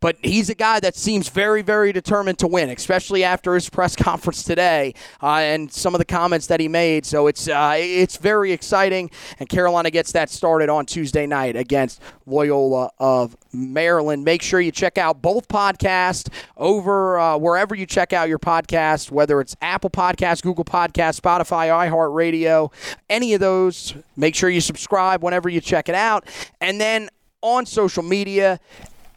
but 0.00 0.16
he's 0.22 0.48
a 0.50 0.54
guy 0.54 0.80
that 0.80 0.96
seems 0.96 1.28
very, 1.28 1.62
very 1.62 1.92
determined 1.92 2.38
to 2.38 2.46
win, 2.46 2.70
especially 2.70 3.22
after 3.22 3.54
his 3.54 3.68
press 3.70 3.94
conference 3.94 4.42
today 4.42 4.94
uh, 5.22 5.36
and 5.36 5.72
some 5.72 5.94
of 5.94 5.98
the 5.98 6.04
comments 6.04 6.46
that 6.48 6.60
he 6.60 6.68
made. 6.68 7.04
So 7.06 7.26
it's 7.26 7.48
uh, 7.48 7.74
it's 7.76 8.16
very 8.16 8.52
exciting, 8.52 9.10
and 9.38 9.48
Carolina 9.48 9.90
gets 9.90 10.12
that 10.12 10.30
started 10.30 10.68
on 10.68 10.86
Tuesday 10.86 11.26
night 11.26 11.56
against 11.56 12.00
Loyola 12.26 12.90
of 12.98 13.36
Maryland. 13.52 14.24
Make 14.24 14.42
sure 14.42 14.60
you 14.60 14.72
check 14.72 14.98
out 14.98 15.20
both 15.20 15.48
podcasts 15.48 16.28
over 16.56 17.18
uh, 17.18 17.36
wherever 17.36 17.74
you 17.74 17.86
check 17.86 18.12
out 18.12 18.28
your 18.28 18.38
podcast, 18.38 19.10
whether 19.10 19.40
it's 19.40 19.56
Apple 19.60 19.90
Podcasts, 19.90 20.42
Google 20.42 20.64
Podcasts, 20.64 21.20
Spotify, 21.20 21.68
iHeartRadio, 21.68 22.72
any 23.08 23.34
of 23.34 23.40
those. 23.40 23.94
Make 24.16 24.34
sure 24.34 24.50
you 24.50 24.60
subscribe 24.60 25.22
whenever 25.22 25.48
you 25.48 25.60
check 25.60 25.88
it 25.88 25.94
out, 25.94 26.26
and 26.60 26.80
then 26.80 27.10
on 27.42 27.64
social 27.66 28.02
media 28.02 28.60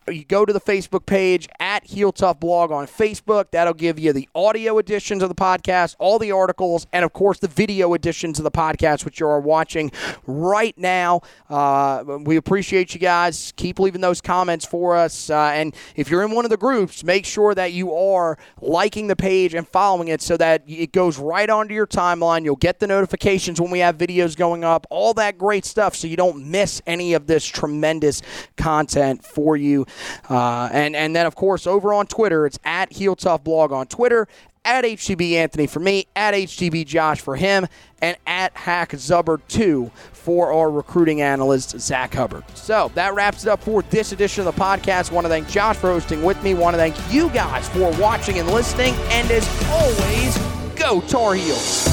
you 0.08 0.26
go 0.26 0.46
to 0.46 0.54
the 0.54 0.62
Facebook 0.62 1.06
page 1.06 1.48
at 1.60 1.86
Heel 1.86 2.12
Tough 2.12 2.40
Blog 2.40 2.72
on 2.72 2.88
Facebook. 2.88 3.52
That'll 3.52 3.74
give 3.74 4.00
you 4.00 4.14
the 4.14 4.28
audio 4.36 4.78
editions 4.78 5.24
of 5.24 5.30
the 5.30 5.36
podcast, 5.36 5.96
all 6.00 6.20
the 6.20 6.32
articles, 6.32 6.88
and 6.92 7.06
of 7.06 7.14
course 7.14 7.40
the 7.40 7.48
video 7.48 7.94
editions 7.94 8.40
of 8.40 8.44
the 8.44 8.52
podcast, 8.52 9.06
which 9.06 9.20
you 9.20 9.28
are 9.28 9.40
watching 9.40 9.92
right 10.28 10.78
now. 10.78 11.22
Uh, 11.50 12.04
we 12.22 12.36
appreciate 12.36 12.94
you 12.94 13.00
guys. 13.00 13.54
Keep 13.56 13.80
leaving 13.80 14.02
those 14.02 14.22
comments 14.22 14.66
for 14.66 14.96
us. 14.96 15.30
Uh, 15.30 15.52
and 15.54 15.76
if 15.96 16.10
you're 16.10 16.24
in 16.24 16.32
one 16.32 16.46
of 16.46 16.52
the 16.52 16.58
groups, 16.58 17.04
make 17.04 17.26
sure 17.26 17.56
that 17.56 17.74
you 17.74 17.94
are 17.94 18.38
liking 18.62 19.08
the 19.08 19.16
page 19.16 19.54
and 19.54 19.68
following 19.68 20.10
it 20.10 20.22
so 20.22 20.38
that 20.38 20.64
it 20.68 20.92
goes 20.92 21.18
right 21.18 21.50
onto 21.50 21.74
your 21.74 21.88
timeline. 21.88 22.44
You'll 22.44 22.56
get 22.56 22.80
the 22.80 22.88
notifications 22.88 23.62
when 23.62 23.72
we 23.72 23.80
have 23.80 23.98
videos 23.98 24.36
going 24.36 24.64
up, 24.64 24.86
all 24.90 25.14
that 25.16 25.38
great 25.38 25.66
stuff, 25.66 25.96
so 25.96 26.08
you 26.08 26.18
don't 26.18 26.46
miss 26.50 26.82
any 26.86 27.14
of 27.14 27.28
this 27.28 27.46
tremendous 27.46 28.22
content 28.58 29.24
for 29.24 29.56
you. 29.56 29.86
Uh, 30.30 30.70
and, 30.72 30.96
and 30.96 31.16
then, 31.16 31.26
of 31.26 31.36
course, 31.36 31.68
over 31.68 31.94
on 31.94 32.08
Twitter, 32.08 32.46
it's 32.46 32.60
at 32.64 32.92
Heel 32.94 33.16
Tough 33.16 33.44
Blog 33.44 33.72
on 33.72 33.88
Twitter, 33.88 34.28
at 34.66 34.86
HTB 34.86 35.34
Anthony 35.34 35.68
for 35.68 35.80
me, 35.80 36.08
at 36.16 36.34
HTB 36.34 36.86
Josh 36.86 37.20
for 37.20 37.36
him, 37.36 37.68
and 38.02 38.18
at 38.26 38.56
Hack 38.56 38.92
Zubbard 38.92 39.42
2 39.48 39.92
for 40.14 40.54
our 40.54 40.72
recruiting 40.72 41.22
analyst, 41.22 41.80
Zach 41.80 42.14
Hubbard. 42.14 42.44
So 42.54 42.92
that 42.96 43.14
wraps 43.14 43.44
it 43.44 43.50
up 43.50 43.62
for 43.62 43.82
this 43.84 44.12
edition 44.12 44.48
of 44.48 44.56
the 44.56 44.62
podcast. 44.62 45.12
Want 45.12 45.26
to 45.26 45.30
thank 45.30 45.50
Josh 45.50 45.76
for 45.76 45.88
hosting 45.88 46.24
with 46.24 46.42
me. 46.44 46.54
Want 46.54 46.76
to 46.76 46.78
thank 46.78 46.96
you 47.14 47.30
guys 47.30 47.68
for 47.70 47.92
watching 48.00 48.40
and 48.40 48.50
listening. 48.50 48.94
And 49.10 49.30
as 49.32 49.48
always, 49.70 50.38
go 50.78 51.02
Tar 51.02 51.34
Heels. 51.34 51.93